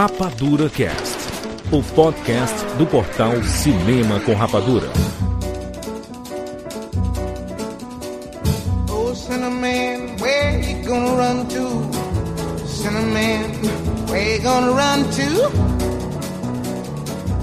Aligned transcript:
Rapadura 0.00 0.70
Cast, 0.70 1.18
o 1.72 1.82
podcast 1.82 2.54
do 2.78 2.86
portal 2.86 3.42
Cinema 3.42 4.20
com 4.20 4.32
Rapadura. 4.32 4.88
Oh, 8.92 9.12
Cinnamon, 9.12 10.14
where 10.20 10.60
you 10.60 10.84
gonna 10.86 11.16
run 11.16 11.46
to? 11.46 11.90
Cinnamon, 12.64 13.50
where 14.08 14.36
you 14.36 14.40
gonna 14.40 14.70
run 14.70 15.02
to? 15.10 15.50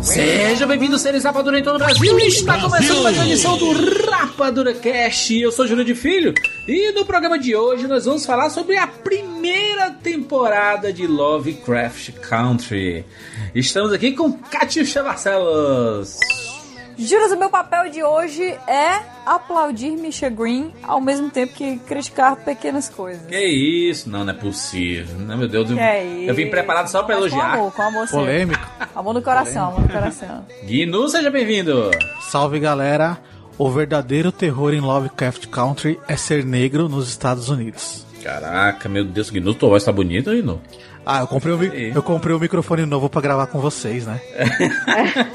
Sejam 0.01 0.69
bem-vindos, 0.69 1.01
seres 1.01 1.25
Rapadura 1.25 1.59
em 1.59 1.63
todo 1.63 1.75
o 1.75 1.79
Brasil. 1.79 2.17
Está 2.19 2.61
começando 2.61 3.03
mais 3.03 3.17
uma 3.17 3.25
edição 3.25 3.57
do 3.57 3.73
Rapadura 4.09 4.73
Cast. 4.73 5.37
Eu 5.37 5.51
sou 5.51 5.67
Júlio 5.67 5.83
de 5.83 5.93
Filho 5.93 6.33
e 6.65 6.93
no 6.93 7.03
programa 7.03 7.37
de 7.37 7.53
hoje 7.53 7.85
nós 7.85 8.05
vamos 8.05 8.25
falar 8.25 8.49
sobre 8.49 8.77
a 8.77 8.87
primeira 8.87 9.34
temporada 10.05 10.93
de 10.93 11.07
Lovecraft 11.07 12.11
Country. 12.19 13.03
Estamos 13.55 13.91
aqui 13.91 14.11
com 14.11 14.31
Catiuxa 14.33 15.01
Barcelos. 15.01 16.19
Juras, 16.95 17.31
o 17.31 17.37
meu 17.39 17.49
papel 17.49 17.89
de 17.89 18.03
hoje 18.03 18.43
é 18.67 19.01
aplaudir 19.25 19.97
Misha 19.97 20.29
Green 20.29 20.71
ao 20.83 21.01
mesmo 21.01 21.31
tempo 21.31 21.55
que 21.55 21.79
criticar 21.79 22.35
pequenas 22.35 22.87
coisas. 22.87 23.25
Que 23.25 23.45
isso? 23.45 24.07
Não, 24.07 24.23
não 24.23 24.31
é 24.31 24.35
possível. 24.35 25.17
Não, 25.17 25.39
meu 25.39 25.47
Deus, 25.47 25.71
eu, 25.71 25.75
Que 25.75 25.81
é 25.81 26.29
eu 26.29 26.35
vim 26.35 26.51
preparado 26.51 26.87
só 26.87 27.01
pra 27.01 27.15
Mas 27.15 27.25
elogiar. 27.25 27.53
Com 27.53 27.57
amor, 27.57 27.71
com 27.73 27.81
amor. 27.81 28.07
Polêmico. 28.07 28.71
Amor 28.95 29.13
no 29.15 29.23
coração, 29.23 29.69
amor 29.69 29.81
no 29.81 29.89
coração. 29.89 30.45
Guinu, 30.65 31.09
seja 31.09 31.31
bem-vindo. 31.31 31.89
Salve 32.21 32.59
galera! 32.59 33.17
O 33.57 33.71
verdadeiro 33.71 34.31
terror 34.31 34.71
em 34.71 34.81
Lovecraft 34.81 35.47
Country 35.47 35.99
é 36.07 36.15
ser 36.15 36.45
negro 36.45 36.87
nos 36.87 37.09
Estados 37.09 37.49
Unidos. 37.49 38.05
Caraca, 38.25 38.89
meu 38.89 39.05
Deus, 39.05 39.29
Guinu, 39.29 39.53
tua 39.53 39.69
voz 39.69 39.83
tá 39.83 39.91
bonita, 39.91 40.33
Guinu? 40.33 40.59
Ah, 41.05 41.19
eu 41.19 41.27
comprei, 41.27 41.53
um, 41.53 41.63
eu 41.93 42.01
comprei 42.01 42.35
um 42.35 42.39
microfone 42.39 42.83
novo 42.83 43.07
pra 43.07 43.21
gravar 43.21 43.45
com 43.45 43.59
vocês, 43.59 44.07
né? 44.07 44.19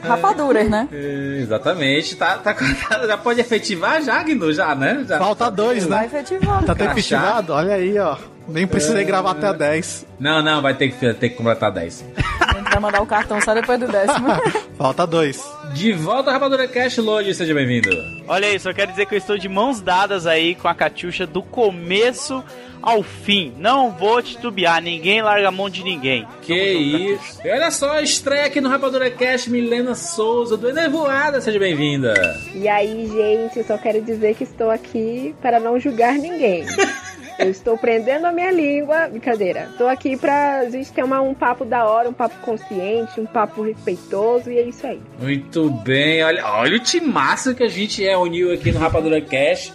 Rapaduras, 0.00 0.70
né? 0.70 0.88
É, 0.92 1.38
exatamente. 1.40 2.14
Tá, 2.14 2.38
tá, 2.38 2.54
já 3.04 3.18
pode 3.18 3.40
efetivar 3.40 4.00
já, 4.00 4.22
Guinu, 4.22 4.52
já, 4.52 4.76
né? 4.76 5.04
Já. 5.08 5.18
Falta 5.18 5.50
dois, 5.50 5.84
Vai 5.84 6.02
né? 6.02 6.06
efetivando. 6.06 6.66
Tá 6.66 6.72
até 6.72 6.84
efetivado? 6.84 7.52
Olha 7.52 7.74
aí, 7.74 7.98
ó. 7.98 8.16
Nem 8.46 8.64
precisei 8.64 9.04
gravar 9.04 9.32
até 9.32 9.48
a 9.48 9.52
10. 9.52 10.06
Não, 10.20 10.40
não, 10.40 10.62
vai 10.62 10.74
ter 10.74 10.90
que, 10.90 11.14
ter 11.14 11.30
que 11.30 11.36
completar 11.36 11.72
10. 11.72 12.04
A 12.40 12.58
gente 12.58 12.70
vai 12.70 12.80
mandar 12.80 13.02
o 13.02 13.06
cartão 13.06 13.40
só 13.40 13.54
depois 13.54 13.80
do 13.80 13.88
décimo. 13.88 14.28
Falta 14.78 15.04
dois. 15.04 15.44
De 15.74 15.92
volta 15.92 16.30
ao 16.30 16.34
Rapadura 16.34 16.68
Cash 16.68 16.98
Load, 16.98 17.34
seja 17.34 17.54
bem-vindo. 17.54 17.90
Olha 18.28 18.46
aí, 18.46 18.58
só 18.58 18.72
quero 18.72 18.90
dizer 18.90 19.06
que 19.06 19.14
eu 19.14 19.18
estou 19.18 19.38
de 19.38 19.48
mãos 19.48 19.80
dadas 19.80 20.26
aí 20.26 20.54
com 20.54 20.68
a 20.68 20.74
Catiuxa 20.74 21.26
do 21.26 21.42
começo 21.42 22.44
ao 22.82 23.02
fim. 23.02 23.54
Não 23.56 23.90
vou 23.90 24.22
titubear, 24.22 24.82
ninguém 24.82 25.22
larga 25.22 25.48
a 25.48 25.52
mão 25.52 25.70
de 25.70 25.82
ninguém. 25.82 26.26
Que 26.42 26.54
isso. 26.54 27.40
E 27.44 27.50
olha 27.50 27.70
só, 27.70 28.00
estreia 28.00 28.46
aqui 28.46 28.60
no 28.60 28.68
Rapadura 28.68 29.10
Cash, 29.10 29.46
Milena 29.46 29.94
Souza, 29.94 30.56
do 30.56 30.68
Enevoada, 30.68 31.40
seja 31.40 31.58
bem-vinda. 31.58 32.12
E 32.54 32.68
aí, 32.68 33.08
gente, 33.08 33.58
eu 33.58 33.64
só 33.64 33.78
quero 33.78 34.02
dizer 34.02 34.34
que 34.34 34.44
estou 34.44 34.70
aqui 34.70 35.34
para 35.40 35.58
não 35.58 35.80
julgar 35.80 36.14
ninguém. 36.14 36.64
Eu 37.38 37.50
estou 37.50 37.76
prendendo 37.78 38.26
a 38.26 38.32
minha 38.32 38.50
língua. 38.50 39.08
Brincadeira. 39.08 39.68
Estou 39.70 39.88
aqui 39.88 40.16
pra 40.16 40.68
gente 40.70 40.92
ter 40.92 41.02
uma- 41.04 41.20
um 41.20 41.34
papo 41.34 41.64
da 41.64 41.84
hora, 41.86 42.08
um 42.08 42.12
papo 42.12 42.36
consciente, 42.42 43.20
um 43.20 43.26
papo 43.26 43.62
respeitoso, 43.62 44.50
e 44.50 44.58
é 44.58 44.62
isso 44.62 44.86
aí. 44.86 45.00
Muito 45.20 45.70
bem, 45.70 46.22
olha, 46.22 46.44
olha 46.46 46.76
o 46.76 46.80
timaço 46.80 47.54
que 47.54 47.62
a 47.64 47.68
gente 47.68 48.06
é, 48.06 48.16
uniu 48.16 48.52
aqui 48.52 48.70
no 48.72 48.78
Rapadura 48.78 49.20
Cash. 49.20 49.72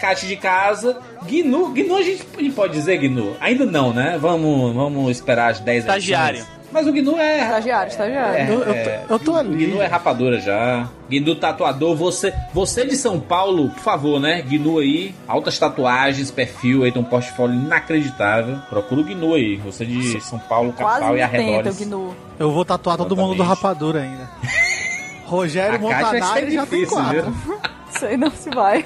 Cate 0.00 0.26
de 0.26 0.36
casa, 0.36 0.98
Gnu, 1.24 1.68
Gnu 1.74 1.96
a 1.96 2.02
gente 2.02 2.24
pode 2.54 2.72
dizer, 2.72 2.96
Gnu? 2.98 3.36
Ainda 3.38 3.66
não, 3.66 3.92
né? 3.92 4.16
Vamos, 4.18 4.74
vamos 4.74 5.10
esperar 5.10 5.50
as 5.50 5.60
10 5.60 5.80
Estagiário. 5.84 6.38
edições. 6.38 6.59
Mas 6.72 6.86
o 6.86 6.92
Gnu 6.92 7.18
é 7.18 7.42
Estagiário, 7.42 7.90
estagiário. 7.90 8.36
É, 8.36 8.48
Eu, 8.50 8.62
eu 8.62 8.72
é. 8.72 8.98
tô, 9.08 9.14
eu 9.14 9.18
tô 9.18 9.32
O 9.32 9.36
ali. 9.36 9.66
Gnu 9.66 9.82
é 9.82 9.86
rapadora 9.86 10.38
já. 10.40 10.88
Gnu 11.10 11.34
tatuador, 11.34 11.96
você, 11.96 12.32
você 12.54 12.86
de 12.86 12.96
São 12.96 13.18
Paulo, 13.18 13.70
por 13.70 13.80
favor, 13.80 14.20
né? 14.20 14.42
Gnu 14.42 14.78
aí, 14.78 15.14
altas 15.26 15.58
tatuagens, 15.58 16.30
perfil 16.30 16.84
aí, 16.84 16.92
tem 16.92 17.02
um 17.02 17.04
portfólio 17.04 17.56
inacreditável. 17.56 18.56
Procura 18.68 19.00
o 19.00 19.04
Gnu 19.04 19.34
aí, 19.34 19.56
você 19.56 19.84
de 19.84 20.20
São 20.20 20.38
Paulo, 20.38 20.72
capital 20.72 21.16
e 21.16 21.20
80 21.20 21.20
o 21.20 21.24
arredores. 21.24 21.80
Gnu. 21.80 22.14
Eu 22.38 22.50
vou 22.52 22.64
tatuar 22.64 22.96
todo 22.96 23.16
mundo 23.16 23.34
do 23.34 23.42
Exatamente. 23.42 23.62
Rapadura 23.62 24.00
ainda. 24.02 24.30
Rogério 25.26 25.78
ser 25.78 25.78
Montanari 25.80 26.50
já 26.52 26.66
tem 26.66 26.80
difícil, 26.80 26.96
quatro. 26.96 27.30
viu? 27.30 27.58
Sei 27.98 28.16
não 28.16 28.30
se 28.30 28.50
vai. 28.50 28.84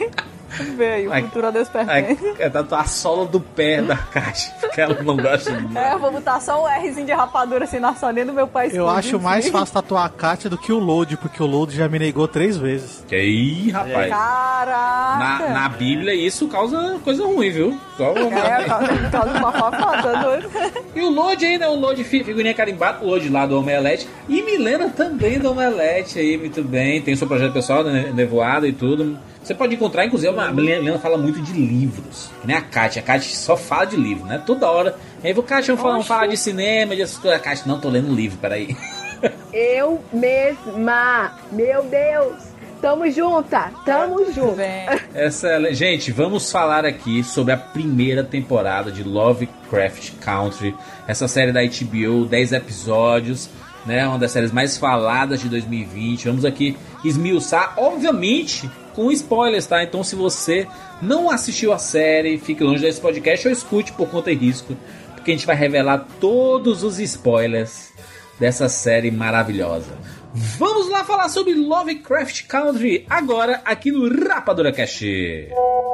Vamos 0.58 0.74
ver 0.74 0.92
aí, 0.92 1.08
o 1.08 1.12
Ai, 1.12 1.22
futuro 1.22 1.46
a 1.46 1.50
Deus 1.50 1.68
pertence. 1.68 2.28
É, 2.38 2.44
é 2.46 2.50
tatuar 2.50 2.82
a 2.82 2.86
sola 2.86 3.26
do 3.26 3.40
pé 3.40 3.82
da 3.82 3.96
caixa, 3.96 4.52
porque 4.60 4.80
ela 4.80 5.02
não 5.02 5.16
gosta 5.16 5.52
de 5.52 5.76
É, 5.78 5.92
eu 5.94 5.98
vou 5.98 6.12
botar 6.12 6.40
só 6.40 6.62
um 6.64 6.80
Rzinho 6.82 7.06
de 7.06 7.12
rapadura 7.12 7.64
assim 7.64 7.78
na 7.78 7.94
solinha 7.94 8.26
do 8.26 8.32
meu 8.32 8.46
pai. 8.46 8.70
Eu 8.72 8.88
acho 8.88 9.18
mais 9.20 9.48
fácil 9.48 9.74
tatuar 9.74 10.04
a 10.04 10.08
Kátia 10.08 10.48
do 10.50 10.56
que 10.58 10.72
o 10.72 10.78
Load, 10.78 11.16
porque 11.16 11.42
o 11.42 11.46
Load 11.46 11.74
já 11.76 11.88
me 11.88 11.98
negou 11.98 12.26
três 12.28 12.56
vezes. 12.56 13.04
Que 13.08 13.14
aí, 13.16 13.70
rapaz. 13.70 14.10
Caraca! 14.10 15.18
Na, 15.18 15.48
na 15.60 15.68
Bíblia 15.68 16.14
isso 16.14 16.48
causa 16.48 16.98
coisa 17.04 17.24
ruim, 17.24 17.50
viu? 17.50 17.78
Só 17.96 18.10
É, 18.12 18.64
causa 18.64 19.10
causa 19.10 19.38
uma 19.38 19.52
fafata, 19.52 20.16
doido. 20.22 20.50
E 20.94 21.00
o 21.00 21.10
Load 21.10 21.44
ainda, 21.44 21.70
o 21.70 21.78
Load 21.78 22.02
fi- 22.04 22.24
figurinha 22.24 22.54
carimbada, 22.54 23.04
o 23.04 23.08
Load 23.08 23.28
lá 23.28 23.46
do 23.46 23.58
Omelete. 23.58 24.08
E 24.28 24.42
Milena 24.42 24.88
também 24.90 25.38
do 25.38 25.50
Omelete 25.50 26.18
aí, 26.18 26.36
muito 26.36 26.62
bem. 26.62 27.00
Tem 27.02 27.14
o 27.14 27.16
seu 27.16 27.26
projeto 27.26 27.52
pessoal, 27.52 27.84
né, 27.84 28.10
Nevoada 28.14 28.66
e 28.66 28.72
tudo. 28.72 29.18
Você 29.44 29.54
pode 29.54 29.74
encontrar, 29.74 30.06
inclusive, 30.06 30.34
a 30.40 30.50
Milena 30.50 30.98
fala 30.98 31.18
muito 31.18 31.42
de 31.42 31.52
livros. 31.52 32.30
Que 32.40 32.46
nem 32.46 32.56
a 32.56 32.62
Kátia. 32.62 33.02
A 33.02 33.04
Kátia 33.04 33.36
só 33.36 33.58
fala 33.58 33.84
de 33.84 33.94
livro, 33.94 34.24
né? 34.24 34.42
Toda 34.44 34.70
hora. 34.70 34.96
Aí, 35.22 35.34
vou 35.34 35.44
Kátia, 35.44 35.74
vamos 35.74 35.82
falar, 35.82 35.92
vamos 35.92 36.06
falar 36.06 36.26
de 36.28 36.36
cinema, 36.38 36.96
de 36.96 37.02
coisas. 37.02 37.38
A 37.38 37.38
Kátia, 37.38 37.64
não, 37.66 37.78
tô 37.78 37.90
lendo 37.90 38.10
livro, 38.14 38.38
peraí. 38.38 38.74
Eu 39.52 40.02
mesma! 40.10 41.32
Meu 41.52 41.82
Deus! 41.84 42.54
Tamo 42.80 43.10
junta! 43.10 43.70
Tamo 43.84 44.32
junto! 44.32 44.56
Bem, 44.56 44.86
Essa, 45.14 45.72
gente, 45.74 46.10
vamos 46.10 46.50
falar 46.50 46.86
aqui 46.86 47.22
sobre 47.22 47.52
a 47.52 47.56
primeira 47.56 48.24
temporada 48.24 48.90
de 48.90 49.02
Lovecraft 49.02 50.12
Country, 50.20 50.74
essa 51.06 51.28
série 51.28 51.52
da 51.52 51.60
HBO, 51.62 52.24
10 52.26 52.52
episódios, 52.52 53.50
né? 53.86 54.06
Uma 54.06 54.18
das 54.18 54.32
séries 54.32 54.52
mais 54.52 54.76
faladas 54.76 55.40
de 55.40 55.48
2020. 55.50 56.28
Vamos 56.28 56.44
aqui 56.44 56.76
esmiuçar, 57.04 57.74
obviamente, 57.76 58.70
com 58.94 59.10
spoilers, 59.10 59.66
tá? 59.66 59.82
Então, 59.82 60.02
se 60.02 60.14
você 60.14 60.66
não 61.02 61.30
assistiu 61.30 61.72
a 61.72 61.78
série, 61.78 62.38
fique 62.38 62.62
longe 62.62 62.82
desse 62.82 63.00
podcast 63.00 63.46
ou 63.46 63.52
escute 63.52 63.92
por 63.92 64.08
conta 64.08 64.30
e 64.30 64.34
risco, 64.34 64.76
porque 65.14 65.30
a 65.30 65.34
gente 65.34 65.46
vai 65.46 65.56
revelar 65.56 66.06
todos 66.20 66.82
os 66.82 66.98
spoilers 66.98 67.92
dessa 68.38 68.68
série 68.68 69.10
maravilhosa. 69.10 69.92
Vamos 70.34 70.90
lá 70.90 71.04
falar 71.04 71.28
sobre 71.28 71.54
Lovecraft 71.54 72.46
Country 72.48 73.06
agora 73.08 73.60
aqui 73.64 73.92
no 73.92 74.08
Rapadura 74.26 74.72
Cast. 74.72 75.04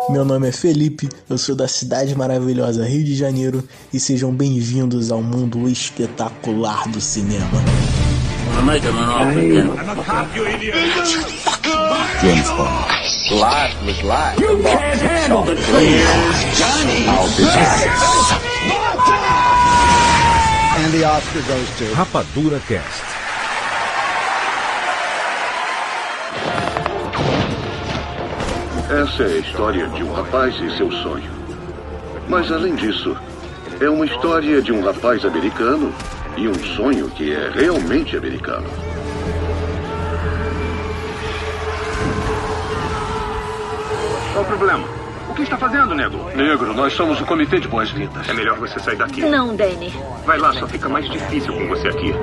Meu 0.09 0.25
nome 0.25 0.49
é 0.49 0.53
Felipe, 0.53 1.11
eu 1.28 1.37
sou 1.37 1.55
da 1.55 1.69
cidade 1.69 2.15
maravilhosa 2.15 2.87
Rio 2.87 3.05
de 3.05 3.15
Janeiro 3.15 3.62
e 3.93 4.00
sejam 4.00 4.32
bem-vindos 4.32 5.12
ao 5.12 5.22
mundo 5.22 5.69
espetacular 5.69 6.88
do 6.88 7.03
cinema. 7.03 7.50
Rapadura 21.94 22.60
Cast. 22.66 23.10
Essa 28.91 29.22
é 29.22 29.26
a 29.26 29.38
história 29.38 29.88
de 29.88 30.03
um 30.03 30.12
rapaz 30.12 30.54
e 30.56 30.76
seu 30.76 30.91
sonho. 30.91 31.31
Mas 32.28 32.50
além 32.50 32.75
disso, 32.75 33.16
é 33.81 33.88
uma 33.88 34.04
história 34.04 34.61
de 34.61 34.73
um 34.73 34.82
rapaz 34.84 35.25
americano 35.25 35.94
e 36.37 36.49
um 36.49 36.55
sonho 36.76 37.08
que 37.11 37.32
é 37.32 37.50
realmente 37.50 38.17
americano. 38.17 38.67
Qual 44.40 44.48
o 44.48 44.56
problema? 44.56 44.88
O 45.28 45.34
que 45.34 45.42
está 45.42 45.58
fazendo, 45.58 45.94
nego? 45.94 46.16
Negro, 46.34 46.72
nós 46.72 46.94
somos 46.94 47.20
o 47.20 47.26
Comitê 47.26 47.60
de 47.60 47.69
Boas-Vindas. 47.69 48.26
É 48.26 48.32
melhor 48.32 48.56
você 48.56 48.81
sair 48.81 48.96
daqui. 48.96 49.20
Não, 49.20 49.54
Danny. 49.54 49.92
Vai 50.25 50.38
lá, 50.38 50.50
só 50.54 50.66
fica 50.66 50.88
mais 50.88 51.06
difícil 51.10 51.52
com 51.52 51.69
você 51.69 51.88
aqui. 51.88 52.14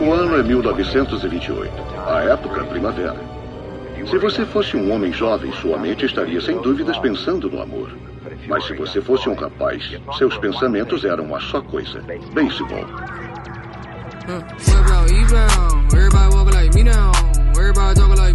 O 0.00 0.12
ano 0.12 0.36
é 0.36 0.42
1928. 0.42 1.72
A 2.08 2.20
época, 2.32 2.64
primavera. 2.64 3.14
Se 4.10 4.18
você 4.18 4.44
fosse 4.44 4.76
um 4.76 4.92
homem 4.92 5.12
jovem, 5.12 5.52
sua 5.52 5.78
mente 5.78 6.04
estaria 6.04 6.40
sem 6.40 6.60
dúvidas 6.60 6.98
pensando 6.98 7.48
no 7.48 7.62
amor. 7.62 7.92
Mas 8.48 8.66
se 8.66 8.74
você 8.74 9.00
fosse 9.00 9.28
um 9.28 9.34
rapaz, 9.34 9.82
seus 10.18 10.36
pensamentos 10.38 11.04
eram 11.04 11.24
uma 11.24 11.40
só 11.40 11.60
coisa: 11.62 12.00
beisebol. 12.32 12.84
Everybody 17.56 17.94
talking 17.94 18.16
like 18.16 18.34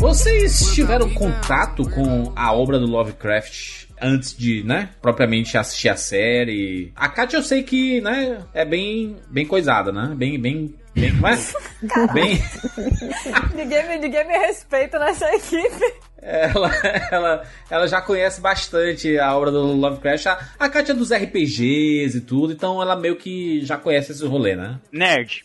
Vocês 0.00 0.74
tiveram 0.74 1.08
contato 1.10 1.88
com 1.88 2.32
a 2.34 2.52
obra 2.52 2.78
do 2.78 2.86
Lovecraft 2.86 3.86
antes 4.00 4.36
de, 4.36 4.62
né, 4.64 4.90
propriamente 5.00 5.56
assistir 5.56 5.88
a 5.88 5.96
série? 5.96 6.92
A 6.96 7.08
Katia 7.08 7.38
eu 7.38 7.42
sei 7.42 7.62
que, 7.62 8.00
né, 8.00 8.38
é 8.54 8.64
bem, 8.64 9.16
bem 9.30 9.46
coisada, 9.46 9.92
né? 9.92 10.12
Bem, 10.16 10.40
bem, 10.40 10.74
bem, 10.94 11.12
como 11.12 11.26
é? 11.26 11.38
bem... 12.12 12.42
ninguém, 13.54 13.88
me, 13.88 13.98
ninguém 13.98 14.26
me 14.26 14.38
respeita 14.38 14.98
nessa 14.98 15.26
equipe. 15.34 15.94
Ela, 16.22 16.70
ela, 17.10 17.42
ela 17.70 17.86
já 17.86 18.00
conhece 18.00 18.40
bastante 18.40 19.18
a 19.18 19.36
obra 19.36 19.50
do 19.50 19.60
Lovecraft. 19.72 20.26
A, 20.26 20.38
a 20.58 20.68
Katia 20.68 20.94
é 20.94 20.96
dos 20.96 21.12
RPGs 21.12 22.18
e 22.18 22.20
tudo, 22.20 22.52
então 22.52 22.80
ela 22.80 22.96
meio 22.96 23.16
que 23.16 23.64
já 23.64 23.76
conhece 23.76 24.12
esse 24.12 24.26
rolê, 24.26 24.54
né? 24.54 24.78
Nerd. 24.92 25.44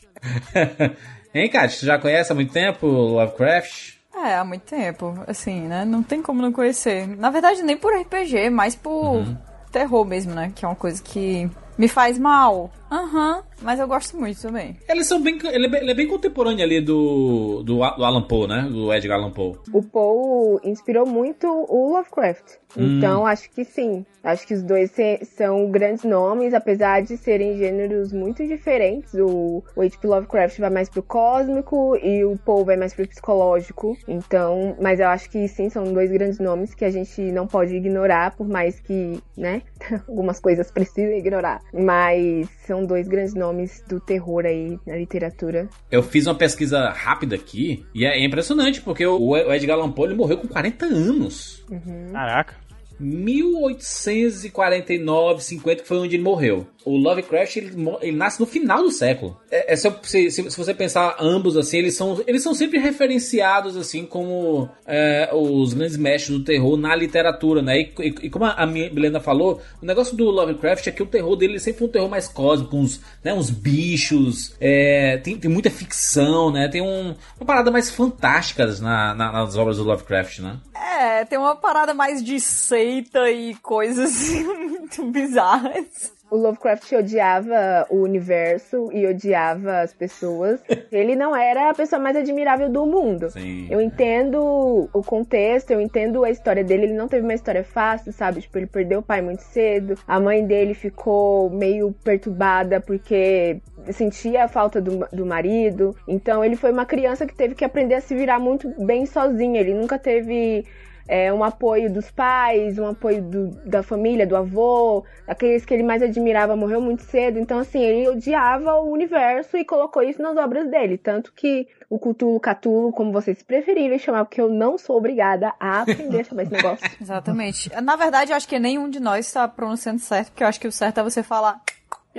hein, 1.34 1.50
Katia? 1.50 1.80
Tu 1.80 1.86
já 1.86 1.98
conhece 1.98 2.32
há 2.32 2.36
muito 2.36 2.52
tempo 2.52 2.88
Lovecraft? 2.88 3.96
É, 4.16 4.36
há 4.36 4.46
muito 4.46 4.64
tempo, 4.64 5.24
assim, 5.28 5.62
né? 5.62 5.84
Não 5.86 6.02
tem 6.02 6.22
como 6.22 6.42
não 6.42 6.52
conhecer. 6.52 7.08
Na 7.08 7.30
verdade, 7.30 7.62
nem 7.62 7.78
por 7.78 7.94
RPG, 7.94 8.50
mas 8.50 8.76
por 8.76 9.18
uhum. 9.18 9.38
terror 9.72 10.06
mesmo, 10.06 10.34
né? 10.34 10.52
Que 10.56 10.64
é 10.64 10.68
uma 10.68 10.76
coisa 10.76 11.04
que 11.04 11.50
me 11.78 11.88
faz 11.88 12.18
mal. 12.18 12.72
Aham, 12.92 13.38
uhum, 13.38 13.44
mas 13.62 13.80
eu 13.80 13.88
gosto 13.88 14.18
muito 14.18 14.42
também. 14.42 14.78
Eles 14.88 15.08
são 15.08 15.22
bem. 15.22 15.38
Ele 15.44 15.66
é 15.66 15.70
bem, 15.70 15.82
ele 15.82 15.92
é 15.92 15.96
bem 15.96 16.08
contemporâneo 16.08 16.64
ali 16.64 16.80
do, 16.80 17.64
do, 17.64 17.78
do, 17.78 17.84
Alan 17.84 18.22
Poe, 18.22 18.48
né? 18.48 18.68
Do 18.70 18.94
Edgar 18.94 19.18
Allan 19.18 19.32
Poe. 19.32 19.56
O 19.74 19.82
Poe 19.82 20.60
inspirou 20.64 21.06
muito 21.06 21.48
o 21.48 21.94
Lovecraft. 21.94 22.58
Hum. 22.78 22.98
Então, 22.98 23.26
acho 23.26 23.50
que 23.50 23.64
sim. 23.66 24.06
Acho 24.24 24.46
que 24.48 24.54
os 24.54 24.64
dois 24.64 24.92
são 25.36 25.70
grandes 25.70 26.04
nomes, 26.04 26.54
apesar 26.54 27.02
de 27.02 27.16
serem 27.16 27.58
gêneros 27.58 28.12
muito 28.12 28.46
diferentes. 28.46 29.14
O, 29.14 29.64
o 29.76 29.82
H.P. 29.82 30.08
Lovecraft 30.08 30.60
vai 30.60 30.70
mais 30.70 30.90
pro 30.90 31.04
cósmico 31.04 31.96
e 31.98 32.24
o 32.26 32.38
Poe 32.38 32.64
vai 32.64 32.76
mais 32.76 32.94
pro 32.94 33.08
psicológico. 33.08 33.98
Então, 34.08 34.76
mas 34.82 35.00
eu 35.00 35.08
acho 35.08 35.30
que 35.30 35.48
sim, 35.48 35.70
são 35.70 35.84
dois 35.86 36.12
grandes 36.12 36.40
nomes 36.40 36.74
que 36.74 36.86
a 36.86 36.90
gente 36.90 37.22
não 37.32 37.48
pode 37.48 37.76
ignorar, 37.76 38.36
por 38.36 38.48
mais 38.48 38.80
que, 38.80 39.20
né, 39.38 39.62
algumas 40.08 40.40
coisas 40.40 40.72
precisam 40.72 41.14
ignorar. 41.14 41.62
Mas 41.74 42.48
são 42.66 42.86
dois 42.86 43.08
grandes 43.08 43.34
nomes 43.34 43.84
do 43.88 44.00
terror 44.00 44.46
aí 44.46 44.80
na 44.86 44.96
literatura. 44.96 45.68
Eu 45.92 46.02
fiz 46.02 46.26
uma 46.26 46.36
pesquisa 46.36 46.90
rápida 46.90 47.36
aqui 47.36 47.86
e 47.94 48.06
é 48.06 48.24
impressionante, 48.24 48.82
porque 48.82 49.06
o 49.06 49.36
Edgar 49.54 49.78
Allan 49.78 49.92
Poe 49.92 50.14
morreu 50.14 50.38
com 50.38 50.48
40 50.48 50.86
anos. 50.86 51.64
Uhum. 51.70 52.12
Caraca. 52.12 52.56
1849, 53.00 55.44
50, 55.44 55.82
que 55.82 55.88
foi 55.88 55.98
onde 55.98 56.16
ele 56.16 56.24
morreu. 56.24 56.66
O 56.86 56.98
Lovecraft, 56.98 57.58
ele, 57.58 57.72
ele 58.02 58.16
nasce 58.16 58.40
no 58.40 58.46
final 58.46 58.84
do 58.84 58.92
século. 58.92 59.36
É, 59.50 59.74
é 59.74 59.76
se, 59.76 59.92
se, 60.04 60.32
se, 60.32 60.58
você 60.58 60.74
pensar 60.74 61.18
ambos, 61.20 61.58
assim, 61.58 61.80
eles 61.80 61.96
são, 61.96 62.22
eles 62.28 62.44
são 62.44 62.54
sempre 62.54 62.78
referenciados, 62.78 63.76
assim, 63.76 64.06
como 64.06 64.70
é, 64.86 65.30
os 65.34 65.74
grandes 65.74 65.98
mestres 65.98 66.38
do 66.38 66.44
terror 66.44 66.78
na 66.78 66.96
literatura, 66.96 67.64
né? 67.64 67.80
E, 67.80 67.94
e, 68.00 68.16
e, 68.24 68.30
como 68.30 68.46
a 68.46 68.66
Milena 68.68 69.20
falou, 69.20 69.62
o 69.82 69.86
negócio 69.86 70.16
do 70.16 70.26
Lovecraft 70.26 70.86
é 70.86 70.92
que 70.92 71.02
o 71.02 71.08
terror 71.08 71.36
dele 71.36 71.60
sempre 71.60 71.80
foi 71.80 71.88
um 71.88 71.92
terror 71.92 72.10
mais 72.10 72.28
cósmico, 72.28 72.78
uns, 72.78 73.02
né, 73.24 73.34
uns 73.34 73.50
bichos, 73.50 74.56
é, 74.62 75.18
tem, 75.18 75.38
tem 75.38 75.50
muita 75.50 75.72
ficção, 75.72 76.52
né? 76.52 76.68
Tem 76.68 76.84
um, 76.84 77.16
uma 77.40 77.46
parada 77.46 77.72
mais 77.72 77.90
fantásticas 77.90 78.80
na, 78.80 79.16
na, 79.16 79.32
nas 79.32 79.58
obras 79.58 79.78
do 79.78 79.84
Lovecraft, 79.84 80.40
né? 80.40 80.60
É, 80.76 81.26
tem 81.26 81.40
uma 81.40 81.56
parada 81.56 81.96
mais 81.96 82.24
de 82.24 82.40
seita 82.40 83.30
e 83.32 83.56
coisas 83.56 84.30
muito 84.46 85.04
bizarras 85.12 86.15
o 86.36 86.42
Lovecraft 86.42 86.92
odiava 86.92 87.88
o 87.90 88.02
universo 88.02 88.90
e 88.92 89.08
odiava 89.08 89.80
as 89.80 89.94
pessoas. 89.94 90.62
Ele 90.92 91.16
não 91.16 91.36
era 91.36 91.70
a 91.70 91.74
pessoa 91.74 92.00
mais 92.00 92.16
admirável 92.16 92.70
do 92.70 92.86
mundo. 92.86 93.30
Sim. 93.30 93.68
Eu 93.70 93.80
entendo 93.80 94.90
o 94.94 95.02
contexto, 95.02 95.72
eu 95.72 95.80
entendo 95.80 96.24
a 96.24 96.30
história 96.30 96.64
dele. 96.64 96.84
Ele 96.84 96.94
não 96.94 97.08
teve 97.08 97.24
uma 97.24 97.34
história 97.34 97.64
fácil, 97.64 98.12
sabe? 98.12 98.42
Tipo, 98.42 98.58
ele 98.58 98.68
perdeu 98.68 99.00
o 99.00 99.04
pai 99.04 99.22
muito 99.22 99.42
cedo. 99.42 99.98
A 100.08 100.20
mãe 100.20 100.46
dele 100.46 100.74
ficou 100.74 101.50
meio 101.50 101.94
perturbada 102.04 102.82
porque 102.82 103.62
sentia 103.92 104.44
a 104.44 104.48
falta 104.48 104.82
do, 104.82 105.08
do 105.12 105.26
marido. 105.26 105.96
Então, 106.08 106.44
ele 106.44 106.56
foi 106.56 106.72
uma 106.72 106.86
criança 106.86 107.26
que 107.26 107.36
teve 107.36 107.56
que 107.56 107.64
aprender 107.64 107.96
a 107.96 108.02
se 108.02 108.14
virar 108.14 108.40
muito 108.40 108.70
bem 108.84 109.06
sozinha. 109.06 109.60
Ele 109.60 109.74
nunca 109.74 109.98
teve 109.98 110.66
é, 111.08 111.32
um 111.32 111.44
apoio 111.44 111.92
dos 111.92 112.10
pais, 112.10 112.80
um 112.80 112.88
apoio 112.88 113.22
do, 113.22 113.48
da 113.66 113.84
família, 113.84 114.26
do 114.26 114.36
avô, 114.36 115.06
aqueles 115.28 115.64
que 115.66 115.74
ele 115.74 115.84
mais 115.84 116.02
admirava 116.02 116.56
morreu 116.56 116.82
muito 116.82 117.04
cedo. 117.04 117.40
Então, 117.40 117.60
assim, 117.60 117.82
ele 117.82 118.08
odiava 118.08 118.76
o 118.76 118.92
universo 118.92 119.58
e 119.58 119.66
colocou 119.66 120.02
isso 120.02 120.22
nas 120.22 120.36
obras 120.38 120.70
dele. 120.70 120.98
Tanto 120.98 121.32
que 121.34 121.68
o 121.90 122.00
Cthulhu 122.00 122.40
Catulo, 122.40 122.92
como 122.92 123.12
vocês 123.12 123.44
preferirem 123.44 124.00
chamar, 124.00 124.26
porque 124.26 124.42
eu 124.42 124.50
não 124.50 124.78
sou 124.78 124.98
obrigada 124.98 125.54
a 125.60 125.82
aprender 125.82 126.22
a 126.22 126.24
chamar 126.24 126.44
esse 126.44 126.52
negócio. 126.52 126.90
Exatamente. 127.00 127.70
Na 127.82 127.96
verdade, 127.96 128.32
eu 128.32 128.38
acho 128.38 128.48
que 128.48 128.58
nenhum 128.58 128.90
de 128.90 129.00
nós 129.00 129.28
está 129.28 129.48
pronunciando 129.48 130.00
certo, 130.00 130.30
porque 130.30 130.44
eu 130.44 130.48
acho 130.48 130.60
que 130.60 130.68
o 130.68 130.72
certo 130.72 131.00
é 131.00 131.04
você 131.04 131.22
falar 131.22 131.62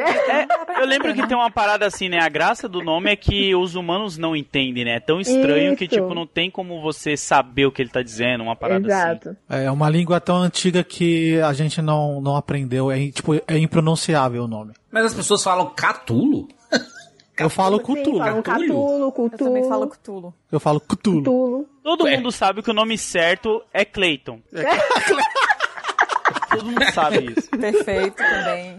é, 0.01 0.81
eu 0.81 0.87
lembro 0.87 1.15
que 1.15 1.27
tem 1.27 1.37
uma 1.37 1.51
parada 1.51 1.87
assim, 1.87 2.09
né? 2.09 2.19
A 2.21 2.29
graça 2.29 2.69
do 2.69 2.83
nome 2.83 3.11
é 3.11 3.17
que 3.17 3.55
os 3.55 3.75
humanos 3.75 4.19
não 4.19 4.37
entendem, 4.37 4.85
né? 4.85 4.97
É 4.97 5.01
tão 5.01 5.21
estranho 5.21 5.69
Isso. 5.69 5.77
que, 5.77 5.89
tipo, 5.89 6.15
não 6.15 6.27
tem 6.27 6.51
como 6.51 6.83
você 6.83 7.17
saber 7.17 7.67
o 7.67 7.73
que 7.73 7.81
ele 7.81 7.91
tá 7.91 8.03
dizendo, 8.03 8.43
uma 8.43 8.55
parada 8.55 8.87
assim. 8.87 9.09
Exato. 9.09 9.29
assim. 9.49 9.65
É 9.65 9.71
uma 9.71 9.89
língua 9.89 10.21
tão 10.21 10.37
antiga 10.37 10.85
que 10.85 11.41
a 11.41 11.53
gente 11.53 11.81
não, 11.81 12.21
não 12.21 12.37
aprendeu. 12.37 12.91
É, 12.91 13.11
tipo, 13.11 13.35
é 13.35 13.59
impronunciável 13.59 14.45
o 14.45 14.49
nome. 14.49 14.73
Mas 14.91 15.07
as 15.07 15.15
pessoas 15.15 15.43
falam 15.43 15.73
Catulo? 15.75 16.49
Eu 17.39 17.51
falo 17.51 17.79
Cthulhu. 17.81 18.19
Falam 18.19 18.43
Cthulhu, 18.43 19.13
Cthulhu. 19.13 19.31
Eu 19.33 19.39
também 19.39 19.69
falo 19.69 19.89
Cthulhu. 19.89 20.35
Eu 20.51 20.59
falo 20.59 20.81
Cthulhu. 20.81 21.23
Cthulhu. 21.23 21.69
Todo 21.83 22.09
é. 22.09 22.17
mundo 22.17 22.33
sabe 22.33 22.63
que 22.63 22.71
o 22.71 22.75
nome 22.75 22.97
certo 22.97 23.63
é 23.73 23.85
Clayton. 23.85 24.41
É. 24.55 24.65
Todo 26.57 26.65
mundo 26.65 26.93
sabe 26.93 27.35
isso. 27.37 27.51
Perfeito 27.51 28.17
também. 28.17 28.77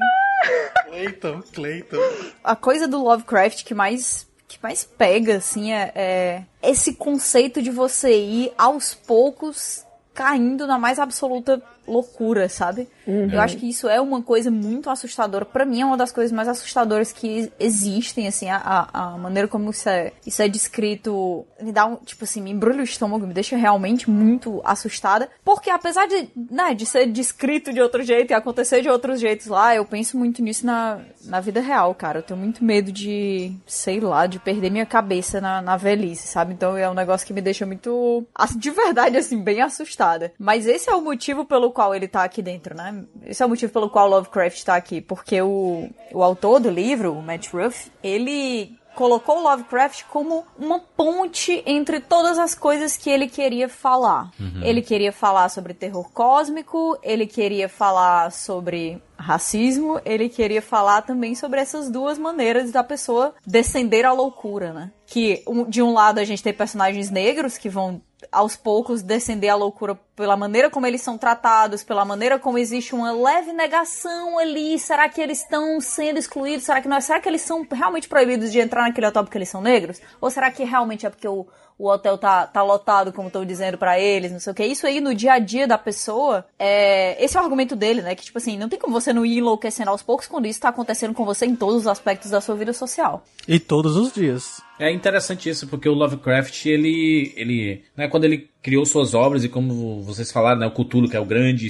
Clayton, 0.85 1.41
Clayton. 1.53 1.97
A 2.43 2.55
coisa 2.55 2.87
do 2.87 3.03
Lovecraft 3.03 3.63
que 3.63 3.73
mais 3.73 4.27
que 4.47 4.57
mais 4.63 4.85
pega, 4.85 5.37
assim, 5.37 5.73
é, 5.73 5.91
é 5.93 6.43
esse 6.63 6.95
conceito 6.95 7.61
de 7.61 7.69
você 7.69 8.17
ir 8.17 8.53
aos 8.57 8.93
poucos 8.93 9.85
caindo 10.13 10.65
na 10.65 10.79
mais 10.79 10.99
absoluta 10.99 11.61
loucura, 11.87 12.49
sabe? 12.49 12.87
Uhum. 13.05 13.29
Eu 13.31 13.39
acho 13.41 13.57
que 13.57 13.69
isso 13.69 13.87
é 13.87 13.99
uma 14.01 14.21
coisa 14.21 14.51
muito 14.51 14.89
assustadora. 14.89 15.45
para 15.45 15.65
mim 15.65 15.81
é 15.81 15.85
uma 15.85 15.97
das 15.97 16.11
coisas 16.11 16.31
mais 16.31 16.47
assustadoras 16.47 17.11
que 17.11 17.51
existem, 17.59 18.27
assim, 18.27 18.49
a, 18.49 18.89
a 18.93 19.17
maneira 19.17 19.47
como 19.47 19.69
isso 19.69 19.87
é, 19.87 20.11
isso 20.25 20.41
é 20.41 20.47
descrito 20.47 21.45
me 21.61 21.71
dá 21.71 21.85
um, 21.85 21.95
tipo 21.97 22.23
assim, 22.23 22.41
me 22.41 22.51
embrulha 22.51 22.81
o 22.81 22.83
estômago, 22.83 23.25
me 23.25 23.33
deixa 23.33 23.55
realmente 23.55 24.09
muito 24.09 24.61
assustada. 24.63 25.29
Porque 25.43 25.69
apesar 25.69 26.07
de, 26.07 26.29
né, 26.35 26.73
de 26.73 26.85
ser 26.85 27.07
descrito 27.07 27.73
de 27.73 27.81
outro 27.81 28.03
jeito 28.03 28.31
e 28.31 28.33
acontecer 28.33 28.81
de 28.81 28.89
outros 28.89 29.19
jeitos 29.19 29.47
lá, 29.47 29.75
eu 29.75 29.85
penso 29.85 30.17
muito 30.17 30.41
nisso 30.41 30.65
na, 30.65 30.99
na 31.25 31.39
vida 31.39 31.59
real, 31.59 31.93
cara. 31.95 32.19
Eu 32.19 32.23
tenho 32.23 32.39
muito 32.39 32.63
medo 32.63 32.91
de, 32.91 33.51
sei 33.65 33.99
lá, 33.99 34.27
de 34.27 34.39
perder 34.39 34.69
minha 34.69 34.85
cabeça 34.85 35.41
na, 35.41 35.61
na 35.61 35.77
velhice, 35.77 36.27
sabe? 36.27 36.53
Então 36.53 36.77
é 36.77 36.89
um 36.89 36.93
negócio 36.93 37.25
que 37.25 37.33
me 37.33 37.41
deixa 37.41 37.65
muito, 37.65 38.25
de 38.57 38.69
verdade, 38.69 39.17
assim, 39.17 39.41
bem 39.41 39.61
assustada. 39.61 40.31
Mas 40.37 40.67
esse 40.67 40.89
é 40.89 40.95
o 40.95 41.01
motivo 41.01 41.45
pelo 41.45 41.71
qual 41.77 41.93
ele 41.93 42.07
tá 42.07 42.23
aqui 42.23 42.41
dentro, 42.41 42.75
né? 42.75 43.05
Esse 43.23 43.43
é 43.43 43.45
o 43.45 43.49
motivo 43.49 43.71
pelo 43.71 43.87
qual 43.87 44.09
Lovecraft 44.09 44.63
tá 44.63 44.75
aqui, 44.75 44.99
porque 44.99 45.39
o, 45.43 45.87
o 46.11 46.23
autor 46.23 46.59
do 46.59 46.71
livro, 46.71 47.13
o 47.13 47.21
Matt 47.21 47.53
Ruff, 47.53 47.91
ele 48.01 48.75
colocou 48.95 49.43
Lovecraft 49.43 50.05
como 50.09 50.43
uma 50.57 50.79
ponte 50.79 51.61
entre 51.67 51.99
todas 51.99 52.39
as 52.39 52.55
coisas 52.55 52.97
que 52.97 53.11
ele 53.11 53.27
queria 53.27 53.69
falar. 53.69 54.31
Uhum. 54.39 54.63
Ele 54.63 54.81
queria 54.81 55.11
falar 55.11 55.49
sobre 55.49 55.75
terror 55.75 56.11
cósmico, 56.11 56.97
ele 57.03 57.27
queria 57.27 57.69
falar 57.69 58.31
sobre 58.31 58.99
racismo, 59.15 60.01
ele 60.03 60.29
queria 60.29 60.63
falar 60.63 61.03
também 61.03 61.35
sobre 61.35 61.59
essas 61.59 61.91
duas 61.91 62.17
maneiras 62.17 62.71
da 62.71 62.83
pessoa 62.83 63.35
descender 63.45 64.03
à 64.03 64.11
loucura, 64.13 64.73
né? 64.73 64.91
Que 65.05 65.43
de 65.69 65.83
um 65.83 65.93
lado 65.93 66.17
a 66.17 66.23
gente 66.23 66.41
tem 66.41 66.53
personagens 66.53 67.11
negros 67.11 67.55
que 67.55 67.69
vão 67.69 68.01
aos 68.31 68.55
poucos 68.55 69.01
descender 69.01 69.49
à 69.49 69.55
loucura 69.55 69.95
pela 70.15 70.35
maneira 70.35 70.69
como 70.69 70.87
eles 70.87 71.01
são 71.01 71.17
tratados, 71.17 71.83
pela 71.83 72.03
maneira 72.03 72.39
como 72.39 72.57
existe 72.57 72.95
uma 72.95 73.11
leve 73.11 73.53
negação 73.53 74.39
ali. 74.39 74.79
Será 74.79 75.07
que 75.07 75.21
eles 75.21 75.41
estão 75.41 75.79
sendo 75.79 76.17
excluídos? 76.17 76.65
Será 76.65 76.81
que 76.81 76.87
não? 76.87 76.97
É? 76.97 77.01
Será 77.01 77.19
que 77.19 77.29
eles 77.29 77.41
são 77.41 77.65
realmente 77.71 78.09
proibidos 78.09 78.51
de 78.51 78.59
entrar 78.59 78.81
naquele 78.81 79.07
hotel 79.07 79.23
porque 79.23 79.37
eles 79.37 79.49
são 79.49 79.61
negros? 79.61 80.01
Ou 80.19 80.31
será 80.31 80.49
que 80.49 80.63
realmente 80.63 81.05
é 81.05 81.09
porque 81.09 81.27
o, 81.27 81.45
o 81.77 81.89
hotel 81.89 82.17
tá, 82.17 82.47
tá 82.47 82.63
lotado, 82.63 83.13
como 83.13 83.27
estão 83.27 83.45
dizendo 83.45 83.77
para 83.77 83.99
eles, 83.99 84.31
não 84.31 84.39
sei 84.39 84.51
o 84.51 84.55
que. 84.55 84.65
Isso 84.65 84.87
aí 84.87 84.99
no 84.99 85.13
dia 85.13 85.33
a 85.33 85.39
dia 85.39 85.67
da 85.67 85.77
pessoa, 85.77 86.45
é... 86.57 87.23
esse 87.23 87.37
é 87.37 87.39
o 87.39 87.43
argumento 87.43 87.75
dele, 87.75 88.01
né? 88.01 88.15
Que 88.15 88.25
tipo 88.25 88.37
assim, 88.37 88.57
não 88.57 88.67
tem 88.67 88.79
como 88.79 88.99
você 88.99 89.13
não 89.13 89.25
ir 89.25 89.37
enlouquecendo 89.37 89.91
aos 89.91 90.01
poucos 90.01 90.27
quando 90.27 90.47
isso 90.47 90.59
tá 90.59 90.69
acontecendo 90.69 91.13
com 91.13 91.23
você 91.23 91.45
em 91.45 91.55
todos 91.55 91.81
os 91.81 91.87
aspectos 91.87 92.31
da 92.31 92.41
sua 92.41 92.55
vida 92.55 92.73
social. 92.73 93.23
E 93.47 93.59
todos 93.59 93.95
os 93.95 94.11
dias. 94.11 94.61
É 94.79 94.91
interessante 94.91 95.49
isso, 95.49 95.67
porque 95.67 95.87
o 95.87 95.93
Lovecraft, 95.93 96.65
ele, 96.65 97.33
ele, 97.35 97.83
né, 97.95 98.07
quando 98.07 98.25
ele 98.25 98.49
criou 98.61 98.85
suas 98.85 99.13
obras 99.13 99.43
e 99.43 99.49
como 99.49 100.01
vocês 100.01 100.31
falaram, 100.31 100.59
né, 100.59 100.67
o 100.67 100.71
Cthulhu, 100.71 101.09
que 101.09 101.17
é 101.17 101.19
o 101.19 101.25
grande, 101.25 101.67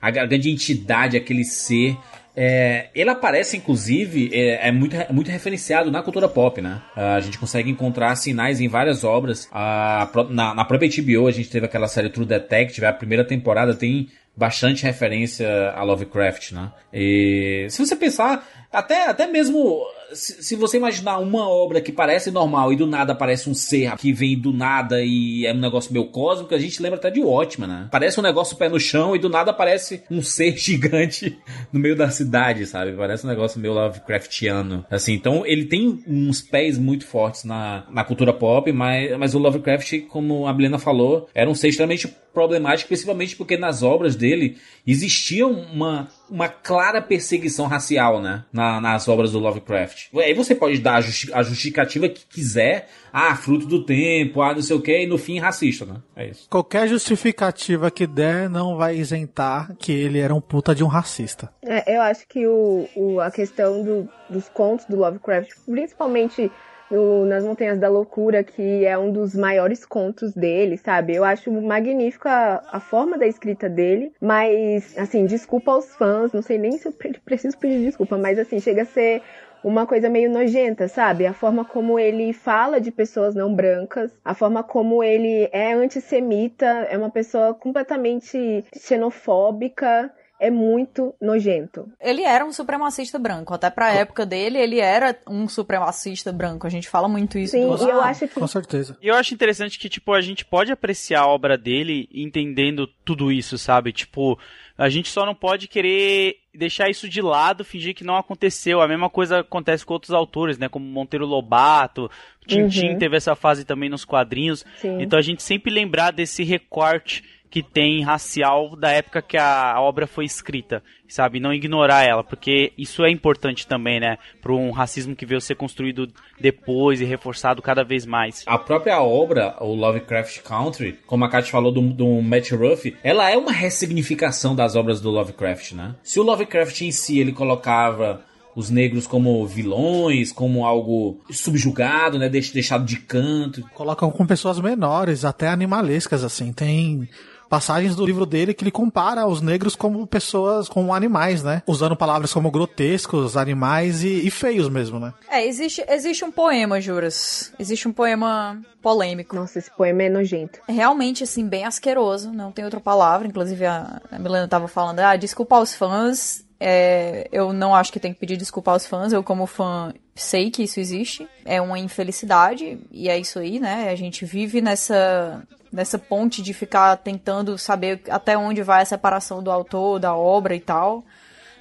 a 0.00 0.10
grande 0.10 0.50
entidade, 0.50 1.16
aquele 1.16 1.44
ser 1.44 1.96
É, 2.36 2.88
ele 2.94 3.08
aparece, 3.08 3.56
inclusive, 3.56 4.30
é, 4.32 4.68
é 4.68 4.72
muito, 4.72 4.94
muito 5.10 5.30
referenciado 5.30 5.90
na 5.90 6.02
cultura 6.02 6.28
pop, 6.28 6.60
né? 6.60 6.82
A 6.94 7.18
gente 7.20 7.38
consegue 7.38 7.70
encontrar 7.70 8.14
sinais 8.14 8.60
em 8.60 8.68
várias 8.68 9.04
obras. 9.04 9.48
A, 9.50 10.10
na, 10.28 10.54
na 10.54 10.64
própria 10.64 10.88
HBO, 10.88 11.26
a 11.26 11.32
gente 11.32 11.48
teve 11.48 11.64
aquela 11.64 11.88
série 11.88 12.10
True 12.10 12.26
Detective, 12.26 12.84
a 12.84 12.92
primeira 12.92 13.24
temporada 13.24 13.74
tem 13.74 14.10
bastante 14.36 14.84
referência 14.84 15.70
a 15.70 15.82
Lovecraft, 15.82 16.52
né? 16.52 16.70
E 16.92 17.66
se 17.70 17.84
você 17.84 17.96
pensar, 17.96 18.46
até, 18.70 19.08
até 19.08 19.26
mesmo 19.26 19.82
se, 20.12 20.42
se, 20.42 20.56
você 20.56 20.76
imaginar 20.76 21.18
uma 21.18 21.48
obra 21.48 21.80
que 21.80 21.92
parece 21.92 22.30
normal 22.30 22.72
e 22.72 22.76
do 22.76 22.86
nada 22.86 23.12
aparece 23.12 23.48
um 23.48 23.54
ser 23.54 23.96
que 23.96 24.12
vem 24.12 24.38
do 24.38 24.52
nada 24.52 25.02
e 25.02 25.46
é 25.46 25.52
um 25.52 25.58
negócio 25.58 25.92
meio 25.92 26.06
cósmico, 26.06 26.54
a 26.54 26.58
gente 26.58 26.82
lembra 26.82 26.98
até 26.98 27.10
de 27.10 27.22
ótima, 27.22 27.66
né? 27.66 27.88
Parece 27.90 28.18
um 28.18 28.22
negócio 28.22 28.56
pé 28.56 28.68
no 28.68 28.78
chão 28.78 29.14
e 29.14 29.18
do 29.18 29.28
nada 29.28 29.50
aparece 29.50 30.02
um 30.10 30.22
ser 30.22 30.56
gigante 30.58 31.38
no 31.72 31.80
meio 31.80 31.96
da 31.96 32.10
cidade, 32.10 32.66
sabe? 32.66 32.92
Parece 32.92 33.24
um 33.24 33.28
negócio 33.28 33.60
meio 33.60 33.74
Lovecraftiano. 33.74 34.84
Assim, 34.90 35.12
então 35.12 35.44
ele 35.46 35.66
tem 35.66 36.02
uns 36.06 36.40
pés 36.40 36.78
muito 36.78 37.06
fortes 37.06 37.44
na, 37.44 37.84
na 37.90 38.04
cultura 38.04 38.32
pop, 38.32 38.70
mas, 38.72 39.16
mas 39.18 39.34
o 39.34 39.38
Lovecraft, 39.38 40.02
como 40.08 40.46
a 40.46 40.52
Bilena 40.52 40.78
falou, 40.78 41.28
era 41.34 41.48
um 41.48 41.54
ser 41.54 41.68
extremamente 41.68 42.08
problemático, 42.36 42.88
principalmente 42.88 43.34
porque 43.34 43.56
nas 43.56 43.82
obras 43.82 44.14
dele 44.14 44.58
existia 44.86 45.46
uma, 45.46 46.06
uma 46.30 46.50
clara 46.50 47.00
perseguição 47.00 47.66
racial, 47.66 48.20
né? 48.20 48.44
Na, 48.52 48.78
nas 48.78 49.08
obras 49.08 49.32
do 49.32 49.38
Lovecraft. 49.38 49.95
Aí 50.14 50.34
você 50.34 50.54
pode 50.54 50.78
dar 50.78 50.96
a, 50.96 51.42
justificativa 51.42 52.08
que 52.08 52.26
quiser, 52.26 52.88
ah, 53.12 53.34
fruto 53.36 53.66
do 53.66 53.84
tempo, 53.84 54.42
ah, 54.42 54.54
não 54.54 54.62
sei 54.62 54.76
o 54.76 54.80
que, 54.80 55.04
e 55.04 55.06
no 55.06 55.18
fim 55.18 55.38
racista, 55.38 55.84
né? 55.84 55.96
É 56.14 56.28
isso. 56.28 56.48
Qualquer 56.48 56.88
justificativa 56.88 57.90
que 57.90 58.06
der 58.06 58.48
não 58.48 58.76
vai 58.76 58.96
isentar 58.96 59.74
que 59.78 59.92
ele 59.92 60.18
era 60.18 60.34
um 60.34 60.40
puta 60.40 60.74
de 60.74 60.84
um 60.84 60.88
racista. 60.88 61.50
É, 61.62 61.96
eu 61.96 62.02
acho 62.02 62.26
que 62.28 62.46
o, 62.46 62.88
o 62.94 63.20
a 63.20 63.30
questão 63.30 63.82
do, 63.82 64.08
dos 64.28 64.48
contos 64.48 64.86
do 64.86 64.96
Lovecraft, 64.96 65.50
principalmente 65.66 66.50
no, 66.90 67.24
nas 67.24 67.44
Montanhas 67.44 67.78
da 67.78 67.88
Loucura, 67.88 68.44
que 68.44 68.84
é 68.84 68.96
um 68.96 69.12
dos 69.12 69.34
maiores 69.34 69.84
contos 69.84 70.32
dele, 70.32 70.76
sabe? 70.76 71.14
Eu 71.14 71.24
acho 71.24 71.50
magnífica 71.50 72.30
a, 72.30 72.76
a, 72.76 72.80
forma 72.80 73.18
da 73.18 73.26
escrita 73.26 73.68
dele, 73.68 74.12
mas, 74.20 74.96
assim, 74.98 75.26
desculpa 75.26 75.72
aos 75.72 75.94
fãs, 75.96 76.32
não 76.32 76.42
sei 76.42 76.58
nem 76.58 76.72
se 76.78 76.86
eu 76.86 76.92
preciso 77.24 77.58
pedir 77.58 77.84
desculpa, 77.84 78.16
mas, 78.16 78.38
assim, 78.38 78.60
chega 78.60 78.82
a 78.82 78.86
ser 78.86 79.22
uma 79.66 79.84
coisa 79.84 80.08
meio 80.08 80.30
nojenta, 80.30 80.86
sabe? 80.86 81.26
A 81.26 81.34
forma 81.34 81.64
como 81.64 81.98
ele 81.98 82.32
fala 82.32 82.80
de 82.80 82.92
pessoas 82.92 83.34
não 83.34 83.52
brancas, 83.52 84.16
a 84.24 84.32
forma 84.32 84.62
como 84.62 85.02
ele 85.02 85.48
é 85.52 85.72
antissemita, 85.72 86.66
é 86.88 86.96
uma 86.96 87.10
pessoa 87.10 87.52
completamente 87.52 88.64
xenofóbica 88.76 90.12
é 90.40 90.50
muito 90.50 91.14
nojento. 91.20 91.88
Ele 92.00 92.22
era 92.22 92.44
um 92.44 92.52
supremacista 92.52 93.18
branco. 93.18 93.54
Até 93.54 93.70
pra 93.70 93.92
época 93.92 94.26
dele, 94.26 94.58
ele 94.58 94.80
era 94.80 95.16
um 95.26 95.48
supremacista 95.48 96.32
branco. 96.32 96.66
A 96.66 96.70
gente 96.70 96.88
fala 96.88 97.08
muito 97.08 97.38
isso. 97.38 97.52
Sim, 97.52 97.66
do... 97.66 97.88
eu 97.88 98.00
acho 98.00 98.28
que... 98.28 98.34
Com 98.34 98.46
certeza. 98.46 98.96
E 99.00 99.08
eu 99.08 99.14
acho 99.14 99.34
interessante 99.34 99.78
que, 99.78 99.88
tipo, 99.88 100.12
a 100.12 100.20
gente 100.20 100.44
pode 100.44 100.70
apreciar 100.70 101.22
a 101.22 101.26
obra 101.26 101.56
dele 101.56 102.08
entendendo 102.12 102.86
tudo 103.04 103.32
isso, 103.32 103.56
sabe? 103.56 103.92
Tipo, 103.92 104.38
a 104.76 104.88
gente 104.88 105.08
só 105.08 105.24
não 105.24 105.34
pode 105.34 105.68
querer 105.68 106.36
deixar 106.54 106.90
isso 106.90 107.08
de 107.08 107.22
lado, 107.22 107.64
fingir 107.64 107.94
que 107.94 108.04
não 108.04 108.16
aconteceu. 108.16 108.80
A 108.80 108.88
mesma 108.88 109.08
coisa 109.08 109.40
acontece 109.40 109.84
com 109.86 109.94
outros 109.94 110.12
autores, 110.12 110.58
né? 110.58 110.68
Como 110.68 110.84
Monteiro 110.84 111.26
Lobato, 111.26 112.10
Tintin 112.46 112.90
uhum. 112.90 112.98
teve 112.98 113.16
essa 113.16 113.34
fase 113.34 113.64
também 113.64 113.88
nos 113.88 114.04
quadrinhos. 114.04 114.64
Sim. 114.78 115.00
Então 115.00 115.18
a 115.18 115.22
gente 115.22 115.42
sempre 115.42 115.72
lembrar 115.72 116.10
desse 116.10 116.44
recorte 116.44 117.24
que 117.56 117.62
tem 117.62 118.02
racial 118.02 118.76
da 118.76 118.90
época 118.90 119.22
que 119.22 119.38
a 119.38 119.80
obra 119.80 120.06
foi 120.06 120.26
escrita, 120.26 120.82
sabe? 121.08 121.40
Não 121.40 121.54
ignorar 121.54 122.02
ela, 122.02 122.22
porque 122.22 122.70
isso 122.76 123.02
é 123.02 123.10
importante 123.10 123.66
também, 123.66 123.98
né? 123.98 124.18
Para 124.42 124.52
um 124.52 124.70
racismo 124.70 125.16
que 125.16 125.24
veio 125.24 125.40
ser 125.40 125.54
construído 125.54 126.06
depois 126.38 127.00
e 127.00 127.06
reforçado 127.06 127.62
cada 127.62 127.82
vez 127.82 128.04
mais. 128.04 128.44
A 128.46 128.58
própria 128.58 129.00
obra, 129.00 129.56
o 129.58 129.74
Lovecraft 129.74 130.42
Country, 130.42 130.98
como 131.06 131.24
a 131.24 131.30
Kat 131.30 131.50
falou 131.50 131.72
do, 131.72 131.80
do 131.80 132.20
Matt 132.20 132.50
Ruff, 132.50 132.94
ela 133.02 133.30
é 133.30 133.38
uma 133.38 133.52
ressignificação 133.52 134.54
das 134.54 134.76
obras 134.76 135.00
do 135.00 135.10
Lovecraft, 135.10 135.72
né? 135.72 135.94
Se 136.02 136.20
o 136.20 136.22
Lovecraft 136.22 136.82
em 136.82 136.92
si 136.92 137.18
ele 137.18 137.32
colocava 137.32 138.22
os 138.54 138.68
negros 138.68 139.06
como 139.06 139.46
vilões, 139.46 140.30
como 140.30 140.66
algo 140.66 141.20
subjugado, 141.30 142.18
né, 142.18 142.28
deixado 142.28 142.84
de 142.84 142.96
canto. 142.96 143.62
Colocam 143.72 144.10
com 144.10 144.26
pessoas 144.26 144.60
menores, 144.60 145.24
até 145.24 145.48
animalescas 145.48 146.22
assim. 146.22 146.52
Tem 146.52 147.06
passagens 147.48 147.96
do 147.96 148.04
livro 148.04 148.26
dele 148.26 148.54
que 148.54 148.64
ele 148.64 148.70
compara 148.70 149.26
os 149.26 149.40
negros 149.40 149.76
como 149.76 150.06
pessoas, 150.06 150.68
como 150.68 150.94
animais, 150.94 151.42
né? 151.42 151.62
Usando 151.66 151.96
palavras 151.96 152.32
como 152.32 152.50
grotescos, 152.50 153.36
animais 153.36 154.02
e, 154.02 154.26
e 154.26 154.30
feios 154.30 154.68
mesmo, 154.68 154.98
né? 154.98 155.12
É, 155.30 155.46
existe, 155.46 155.84
existe 155.88 156.24
um 156.24 156.30
poema, 156.30 156.80
Juras. 156.80 157.52
Existe 157.58 157.88
um 157.88 157.92
poema 157.92 158.60
polêmico. 158.80 159.34
Nossa, 159.34 159.58
esse 159.58 159.70
poema 159.70 160.04
é 160.04 160.08
nojento. 160.08 160.60
É 160.68 160.72
realmente, 160.72 161.24
assim, 161.24 161.46
bem 161.46 161.64
asqueroso, 161.64 162.32
não 162.32 162.52
tem 162.52 162.64
outra 162.64 162.80
palavra. 162.80 163.26
Inclusive, 163.26 163.66
a, 163.66 164.00
a 164.10 164.18
Milena 164.18 164.48
tava 164.48 164.68
falando, 164.68 165.00
ah, 165.00 165.16
desculpa 165.16 165.56
aos 165.56 165.74
fãs, 165.74 166.45
é, 166.58 167.28
eu 167.30 167.52
não 167.52 167.74
acho 167.74 167.92
que 167.92 168.00
tem 168.00 168.12
que 168.12 168.20
pedir 168.20 168.36
desculpa 168.36 168.72
aos 168.72 168.86
fãs. 168.86 169.12
Eu, 169.12 169.22
como 169.22 169.46
fã, 169.46 169.92
sei 170.14 170.50
que 170.50 170.62
isso 170.62 170.80
existe. 170.80 171.28
É 171.44 171.60
uma 171.60 171.78
infelicidade, 171.78 172.78
e 172.90 173.08
é 173.08 173.18
isso 173.18 173.38
aí, 173.38 173.60
né? 173.60 173.90
A 173.90 173.94
gente 173.94 174.24
vive 174.24 174.60
nessa, 174.60 175.42
nessa 175.70 175.98
ponte 175.98 176.42
de 176.42 176.54
ficar 176.54 176.96
tentando 176.96 177.58
saber 177.58 178.02
até 178.08 178.36
onde 178.36 178.62
vai 178.62 178.82
a 178.82 178.86
separação 178.86 179.42
do 179.42 179.50
autor, 179.50 179.98
da 179.98 180.16
obra 180.16 180.54
e 180.54 180.60
tal. 180.60 181.04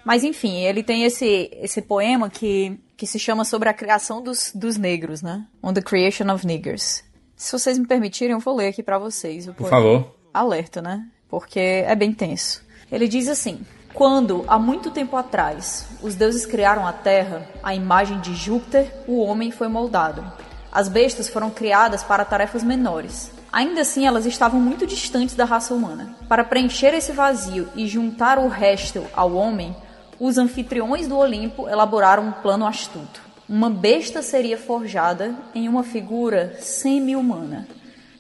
Mas 0.05 0.23
enfim, 0.23 0.61
ele 0.61 0.83
tem 0.83 1.03
esse, 1.03 1.49
esse 1.53 1.81
poema 1.81 2.29
que, 2.29 2.79
que 2.95 3.07
se 3.07 3.19
chama 3.19 3.43
sobre 3.43 3.67
a 3.67 3.73
criação 3.73 4.21
dos, 4.21 4.51
dos 4.53 4.77
negros, 4.77 5.21
né? 5.21 5.45
On 5.61 5.73
the 5.73 5.81
Creation 5.81 6.31
of 6.31 6.45
Niggers. 6.45 7.03
Se 7.35 7.51
vocês 7.51 7.77
me 7.77 7.85
permitirem, 7.85 8.33
eu 8.33 8.39
vou 8.39 8.55
ler 8.55 8.67
aqui 8.67 8.81
para 8.81 8.97
vocês. 8.97 9.47
Por 9.47 9.67
favor. 9.67 10.15
Alerta, 10.33 10.81
né? 10.81 11.05
Porque 11.27 11.59
é 11.59 11.95
bem 11.95 12.13
tenso. 12.13 12.63
Ele 12.89 13.07
diz 13.07 13.27
assim: 13.27 13.59
Quando, 13.95 14.45
há 14.47 14.59
muito 14.59 14.91
tempo 14.91 15.15
atrás, 15.15 15.87
os 16.03 16.13
deuses 16.13 16.45
criaram 16.45 16.85
a 16.85 16.93
terra, 16.93 17.47
a 17.63 17.73
imagem 17.73 18.19
de 18.19 18.35
Júpiter, 18.35 18.93
o 19.07 19.19
homem 19.19 19.49
foi 19.49 19.67
moldado. 19.67 20.23
As 20.71 20.87
bestas 20.87 21.27
foram 21.27 21.49
criadas 21.49 22.03
para 22.03 22.25
tarefas 22.25 22.61
menores, 22.61 23.31
Ainda 23.55 23.79
assim, 23.79 24.05
elas 24.05 24.25
estavam 24.25 24.59
muito 24.59 24.85
distantes 24.85 25.33
da 25.33 25.45
raça 25.45 25.73
humana. 25.73 26.13
Para 26.27 26.43
preencher 26.43 26.93
esse 26.93 27.13
vazio 27.13 27.69
e 27.73 27.87
juntar 27.87 28.37
o 28.37 28.49
resto 28.49 29.05
ao 29.13 29.33
homem, 29.33 29.73
os 30.19 30.37
anfitriões 30.37 31.07
do 31.07 31.17
Olimpo 31.17 31.69
elaboraram 31.69 32.27
um 32.27 32.31
plano 32.33 32.67
astuto. 32.67 33.21
Uma 33.47 33.69
besta 33.69 34.21
seria 34.21 34.57
forjada 34.57 35.33
em 35.53 35.69
uma 35.69 35.83
figura 35.83 36.57
semi-humana, 36.59 37.65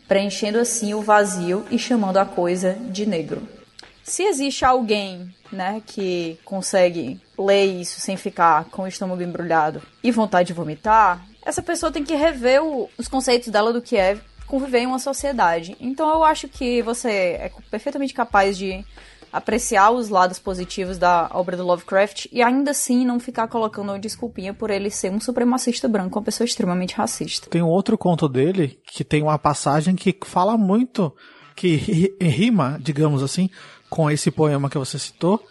preenchendo 0.07 0.57
assim 0.57 0.93
o 0.93 1.01
vazio 1.01 1.65
e 1.69 1.77
chamando 1.77 2.15
a 2.15 2.25
coisa 2.25 2.71
de 2.89 3.05
negro. 3.05 3.45
Se 4.05 4.21
existe 4.21 4.63
alguém, 4.63 5.33
né, 5.51 5.81
que 5.83 6.37
consegue 6.45 7.19
ler 7.37 7.65
isso 7.65 7.99
sem 7.99 8.15
ficar 8.15 8.65
com 8.65 8.83
o 8.83 8.87
estômago 8.87 9.23
embrulhado 9.23 9.81
e 10.03 10.11
vontade 10.11 10.47
de 10.47 10.53
vomitar, 10.53 11.25
essa 11.43 11.61
pessoa 11.61 11.91
tem 11.91 12.03
que 12.03 12.13
rever 12.13 12.63
o, 12.63 12.87
os 12.99 13.07
conceitos 13.07 13.49
dela 13.49 13.73
do 13.73 13.81
que 13.81 13.97
é 13.97 14.19
conviver 14.45 14.79
em 14.79 14.85
uma 14.85 14.99
sociedade. 14.99 15.75
Então 15.79 16.07
eu 16.07 16.23
acho 16.23 16.47
que 16.47 16.83
você 16.83 17.09
é 17.09 17.51
perfeitamente 17.71 18.13
capaz 18.13 18.55
de 18.55 18.85
apreciar 19.33 19.89
os 19.89 20.07
lados 20.07 20.37
positivos 20.37 20.99
da 20.99 21.27
obra 21.33 21.57
do 21.57 21.65
Lovecraft 21.65 22.27
e 22.31 22.43
ainda 22.43 22.71
assim 22.71 23.03
não 23.03 23.19
ficar 23.19 23.47
colocando 23.47 23.89
uma 23.89 23.99
desculpinha 23.99 24.53
por 24.53 24.69
ele 24.69 24.91
ser 24.91 25.11
um 25.11 25.19
supremacista 25.19 25.87
branco, 25.87 26.19
uma 26.19 26.23
pessoa 26.23 26.45
extremamente 26.45 26.93
racista. 26.93 27.49
Tem 27.49 27.63
outro 27.63 27.97
conto 27.97 28.29
dele 28.29 28.79
que 28.85 29.03
tem 29.03 29.23
uma 29.23 29.39
passagem 29.39 29.95
que 29.95 30.15
fala 30.23 30.55
muito, 30.57 31.11
que 31.55 31.75
rima, 32.21 32.77
digamos 32.79 33.23
assim, 33.23 33.49
com 33.89 34.09
esse 34.09 34.31
poema 34.31 34.69
que 34.69 34.77
você 34.77 34.97
citou, 34.99 35.43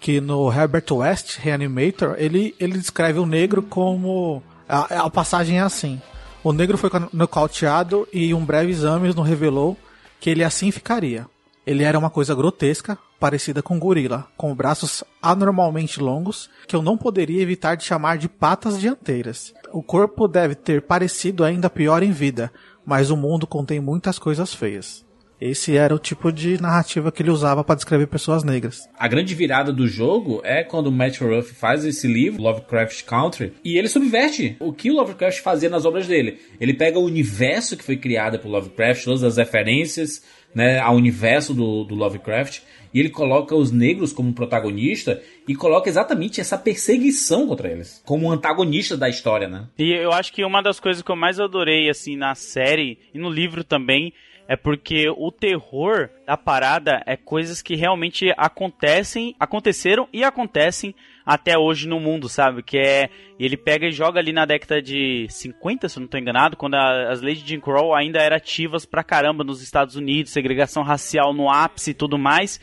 que 0.00 0.20
no 0.20 0.52
Herbert 0.52 0.84
West, 0.90 1.38
Reanimator, 1.38 2.14
ele, 2.18 2.54
ele 2.58 2.78
descreve 2.78 3.18
o 3.18 3.26
negro 3.26 3.62
como. 3.62 4.42
A, 4.68 5.04
a 5.06 5.10
passagem 5.10 5.58
é 5.58 5.62
assim. 5.62 6.00
O 6.44 6.52
negro 6.52 6.78
foi 6.78 6.90
nocauteado 7.12 8.06
e 8.12 8.32
um 8.32 8.44
breve 8.44 8.70
exame 8.70 9.12
nos 9.12 9.26
revelou 9.26 9.76
que 10.20 10.30
ele 10.30 10.44
assim 10.44 10.70
ficaria. 10.70 11.26
Ele 11.66 11.84
era 11.84 11.98
uma 11.98 12.08
coisa 12.08 12.34
grotesca, 12.34 12.98
parecida 13.20 13.62
com 13.62 13.74
um 13.74 13.78
gorila, 13.78 14.26
com 14.36 14.54
braços 14.54 15.04
anormalmente 15.20 16.00
longos, 16.00 16.48
que 16.66 16.74
eu 16.74 16.80
não 16.80 16.96
poderia 16.96 17.42
evitar 17.42 17.74
de 17.74 17.84
chamar 17.84 18.16
de 18.16 18.28
patas 18.28 18.80
dianteiras. 18.80 19.52
O 19.72 19.82
corpo 19.82 20.26
deve 20.26 20.54
ter 20.54 20.82
parecido 20.82 21.44
ainda 21.44 21.68
pior 21.68 22.02
em 22.02 22.12
vida, 22.12 22.50
mas 22.86 23.10
o 23.10 23.16
mundo 23.16 23.46
contém 23.46 23.80
muitas 23.80 24.18
coisas 24.18 24.54
feias. 24.54 25.04
Esse 25.40 25.76
era 25.76 25.94
o 25.94 25.98
tipo 25.98 26.32
de 26.32 26.60
narrativa 26.60 27.12
que 27.12 27.22
ele 27.22 27.30
usava 27.30 27.62
para 27.62 27.76
descrever 27.76 28.06
pessoas 28.08 28.42
negras. 28.42 28.88
A 28.98 29.06
grande 29.06 29.34
virada 29.34 29.72
do 29.72 29.86
jogo 29.86 30.40
é 30.44 30.64
quando 30.64 30.88
o 30.88 30.92
Matt 30.92 31.20
Ruff 31.20 31.54
faz 31.54 31.84
esse 31.84 32.08
livro, 32.08 32.42
Lovecraft 32.42 33.04
Country, 33.04 33.52
e 33.64 33.78
ele 33.78 33.88
subverte 33.88 34.56
o 34.58 34.72
que 34.72 34.90
o 34.90 34.94
Lovecraft 34.94 35.40
fazia 35.40 35.68
nas 35.68 35.84
obras 35.84 36.08
dele. 36.08 36.38
Ele 36.60 36.74
pega 36.74 36.98
o 36.98 37.04
universo 37.04 37.76
que 37.76 37.84
foi 37.84 37.96
criado 37.96 38.38
por 38.38 38.48
Lovecraft, 38.48 39.04
todas 39.04 39.22
as 39.22 39.36
referências 39.36 40.22
né, 40.54 40.80
ao 40.80 40.96
universo 40.96 41.54
do, 41.54 41.84
do 41.84 41.94
Lovecraft, 41.94 42.60
e 42.92 42.98
ele 42.98 43.10
coloca 43.10 43.54
os 43.54 43.70
negros 43.70 44.12
como 44.12 44.32
protagonista 44.32 45.22
e 45.46 45.54
coloca 45.54 45.88
exatamente 45.88 46.40
essa 46.40 46.56
perseguição 46.56 47.46
contra 47.46 47.70
eles, 47.70 48.02
como 48.04 48.32
antagonista 48.32 48.96
da 48.96 49.08
história, 49.08 49.46
né? 49.46 49.68
E 49.78 49.92
eu 49.92 50.10
acho 50.10 50.32
que 50.32 50.44
uma 50.44 50.62
das 50.62 50.80
coisas 50.80 51.02
que 51.02 51.10
eu 51.10 51.16
mais 51.16 51.38
adorei, 51.38 51.88
assim, 51.88 52.16
na 52.16 52.34
série 52.34 52.98
e 53.12 53.18
no 53.18 53.30
livro 53.30 53.62
também, 53.62 54.12
é 54.48 54.56
porque 54.56 55.10
o 55.10 55.30
terror 55.30 56.08
da 56.26 56.34
parada 56.34 57.02
é 57.04 57.18
coisas 57.18 57.60
que 57.60 57.76
realmente 57.76 58.32
acontecem, 58.34 59.36
aconteceram 59.38 60.08
e 60.10 60.24
acontecem 60.24 60.94
até 61.24 61.58
hoje 61.58 61.86
no 61.86 62.00
mundo, 62.00 62.26
sabe? 62.30 62.62
Que 62.62 62.78
é. 62.78 63.10
Ele 63.38 63.58
pega 63.58 63.86
e 63.86 63.92
joga 63.92 64.18
ali 64.18 64.32
na 64.32 64.46
década 64.46 64.80
de 64.80 65.26
50, 65.28 65.88
se 65.88 65.98
eu 65.98 66.00
não 66.00 66.06
estou 66.06 66.18
enganado, 66.18 66.56
quando 66.56 66.74
a, 66.74 67.12
as 67.12 67.20
leis 67.20 67.38
de 67.38 67.46
Jim 67.46 67.60
Crow 67.60 67.94
ainda 67.94 68.20
eram 68.20 68.36
ativas 68.36 68.86
pra 68.86 69.04
caramba 69.04 69.44
nos 69.44 69.62
Estados 69.62 69.94
Unidos, 69.94 70.32
segregação 70.32 70.82
racial 70.82 71.34
no 71.34 71.50
ápice 71.50 71.90
e 71.90 71.94
tudo 71.94 72.18
mais, 72.18 72.58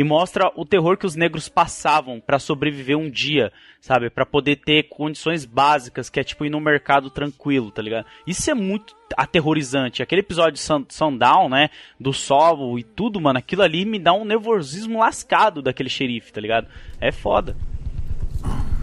e 0.00 0.02
mostra 0.04 0.50
o 0.56 0.64
terror 0.64 0.96
que 0.96 1.04
os 1.04 1.14
negros 1.14 1.46
passavam 1.46 2.18
para 2.18 2.38
sobreviver 2.38 2.96
um 2.96 3.10
dia, 3.10 3.52
sabe? 3.82 4.08
Para 4.08 4.24
poder 4.24 4.56
ter 4.56 4.84
condições 4.84 5.44
básicas, 5.44 6.08
que 6.08 6.18
é 6.18 6.24
tipo 6.24 6.42
ir 6.42 6.48
no 6.48 6.58
mercado 6.58 7.10
tranquilo, 7.10 7.70
tá 7.70 7.82
ligado? 7.82 8.06
Isso 8.26 8.50
é 8.50 8.54
muito 8.54 8.96
aterrorizante. 9.14 10.02
Aquele 10.02 10.22
episódio 10.22 10.54
de 10.54 10.60
Sun 10.60 10.86
Sundown, 10.88 11.50
né? 11.50 11.68
Do 12.00 12.14
Sol 12.14 12.78
e 12.78 12.82
tudo, 12.82 13.20
mano, 13.20 13.40
aquilo 13.40 13.60
ali 13.60 13.84
me 13.84 13.98
dá 13.98 14.14
um 14.14 14.24
nervosismo 14.24 15.00
lascado 15.00 15.60
daquele 15.60 15.90
xerife, 15.90 16.32
tá 16.32 16.40
ligado? 16.40 16.66
É 16.98 17.12
foda. 17.12 17.54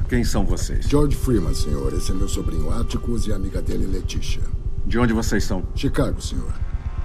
Quem 0.08 0.24
são 0.24 0.46
vocês? 0.46 0.88
George 0.88 1.16
Freeman, 1.16 1.56
senhor. 1.56 1.96
Esse 1.96 2.12
é 2.12 2.14
meu 2.14 2.28
sobrinho 2.28 2.70
Atticus 2.70 3.26
e 3.26 3.34
a 3.34 3.38
amiga 3.38 3.60
dele, 3.60 3.88
Letitia. 3.88 4.44
De 4.86 5.00
onde 5.00 5.14
vocês 5.14 5.44
são? 5.44 5.68
Chicago, 5.74 6.22
senhor. 6.22 6.54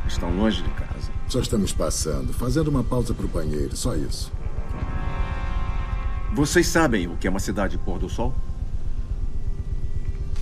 Estão 0.06 0.36
longe 0.36 0.62
de 0.62 0.68
casa. 0.68 0.91
Só 1.28 1.40
estamos 1.40 1.72
passando, 1.72 2.32
fazendo 2.32 2.68
uma 2.68 2.84
pausa 2.84 3.14
para 3.14 3.24
o 3.24 3.28
banheiro, 3.28 3.76
só 3.76 3.96
isso. 3.96 4.32
Vocês 6.34 6.66
sabem 6.66 7.08
o 7.08 7.16
que 7.16 7.26
é 7.26 7.30
uma 7.30 7.40
cidade 7.40 7.78
pôr 7.78 7.98
do 7.98 8.08
sol? 8.08 8.34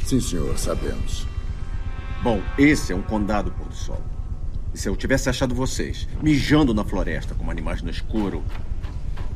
Sim, 0.04 0.20
senhor, 0.20 0.56
sabemos. 0.58 1.26
Bom, 2.22 2.42
esse 2.58 2.92
é 2.92 2.96
um 2.96 3.02
condado 3.02 3.52
pôr 3.52 3.68
do 3.68 3.75
sol. 3.75 4.02
E 4.75 4.78
se 4.78 4.88
eu 4.88 4.96
tivesse 4.96 5.28
achado 5.28 5.54
vocês 5.54 6.08
mijando 6.22 6.72
na 6.75 6.84
floresta 6.84 7.34
como 7.34 7.50
animais 7.50 7.82
no 7.82 7.90
escuro, 7.90 8.42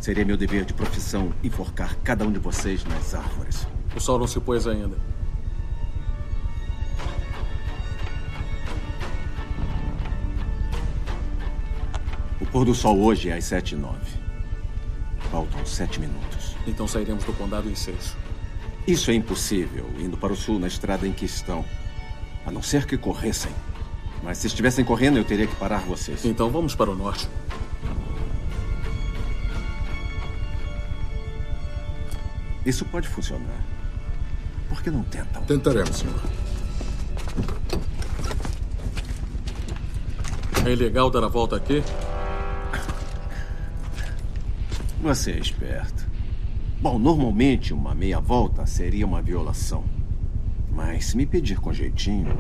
Seria 0.05 0.23
meu 0.23 0.37
dever 0.37 0.67
de 0.67 0.75
profissão 0.75 1.33
enforcar 1.43 1.97
cada 2.05 2.27
um 2.27 2.31
de 2.31 2.39
vocês 2.39 2.85
nas 2.85 3.15
árvores. 3.15 3.67
O 3.97 4.01
sol 4.01 4.19
não 4.19 4.27
se 4.27 4.39
pôs 4.39 4.67
ainda. 4.67 4.99
Pôr 12.55 12.65
do 12.65 12.73
sol 12.73 13.01
hoje 13.01 13.31
é 13.31 13.37
às 13.37 13.47
sete 13.47 13.75
e 13.75 13.77
nove. 13.77 13.99
Faltam 15.29 15.67
sete 15.67 15.99
minutos. 15.99 16.55
Então 16.69 16.87
sairemos 16.87 17.25
do 17.25 17.33
condado 17.33 17.69
em 17.69 17.75
seis. 17.75 18.17
Isso 18.87 19.11
é 19.11 19.15
impossível, 19.15 19.91
indo 19.99 20.17
para 20.17 20.33
o 20.33 20.37
sul 20.37 20.61
na 20.61 20.69
estrada 20.69 21.05
em 21.05 21.11
que 21.11 21.25
estão. 21.25 21.65
A 22.47 22.53
não 22.53 22.63
ser 22.63 22.87
que 22.87 22.97
corressem. 22.97 23.51
Mas 24.23 24.39
se 24.39 24.47
estivessem 24.47 24.85
correndo, 24.85 25.17
eu 25.17 25.25
teria 25.25 25.49
que 25.49 25.57
parar 25.57 25.81
vocês. 25.81 26.25
Então 26.25 26.49
vamos 26.49 26.77
para 26.77 26.93
o 26.93 26.95
norte. 26.95 27.29
Isso 32.65 32.85
pode 32.85 33.09
funcionar. 33.09 33.65
Por 34.69 34.81
que 34.81 34.93
não 34.93 35.03
tentam? 35.03 35.43
Tentaremos, 35.43 35.97
senhor. 35.97 36.23
É 40.65 40.71
ilegal 40.71 41.11
dar 41.11 41.25
a 41.25 41.29
volta 41.29 41.57
aqui? 41.57 41.83
Você 45.05 45.33
é 45.33 45.39
esperto. 45.39 46.09
Bom, 46.81 46.99
normalmente 46.99 47.75
uma 47.75 47.95
meia 47.95 48.19
volta 48.19 48.65
seria 48.65 49.05
uma 49.05 49.21
violação. 49.21 49.85
Mas 50.73 51.09
se 51.09 51.17
me 51.19 51.27
pedir 51.27 51.61
com 51.61 51.75
jeitinho, 51.75 52.35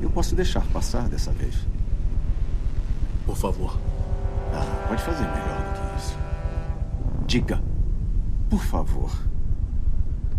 eu 0.00 0.08
posso 0.08 0.34
deixar 0.34 0.66
passar 0.68 1.06
dessa 1.06 1.32
vez. 1.32 1.54
Por 3.26 3.36
favor. 3.36 3.78
Ah, 4.54 4.86
pode 4.88 5.02
fazer 5.02 5.24
melhor 5.24 5.62
do 5.62 5.80
que 5.80 5.98
isso. 5.98 6.18
Diga, 7.26 7.62
por 8.48 8.64
favor. 8.64 9.12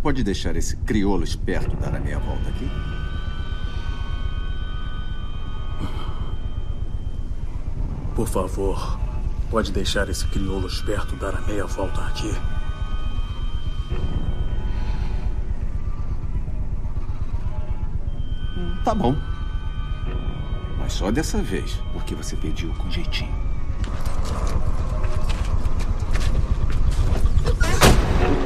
Pode 0.02 0.24
deixar 0.24 0.56
esse 0.56 0.76
crioulo 0.76 1.24
esperto 1.24 1.78
dar 1.78 1.96
a 1.96 2.00
meia 2.00 2.18
volta 2.18 2.50
aqui? 2.50 2.68
Por 8.16 8.28
favor, 8.28 9.00
pode 9.50 9.72
deixar 9.72 10.10
esse 10.10 10.28
crioulo 10.28 10.68
esperto 10.68 11.16
dar 11.16 11.36
a 11.36 11.42
meia 11.42 11.66
volta 11.66 12.02
aqui? 12.02 12.32
Tá 18.84 18.94
bom. 18.94 19.16
Mas 20.80 20.94
só 20.94 21.12
dessa 21.12 21.40
vez, 21.40 21.76
porque 21.94 22.16
você 22.16 22.36
pediu 22.36 22.74
com 22.76 22.90
jeitinho. 22.90 23.34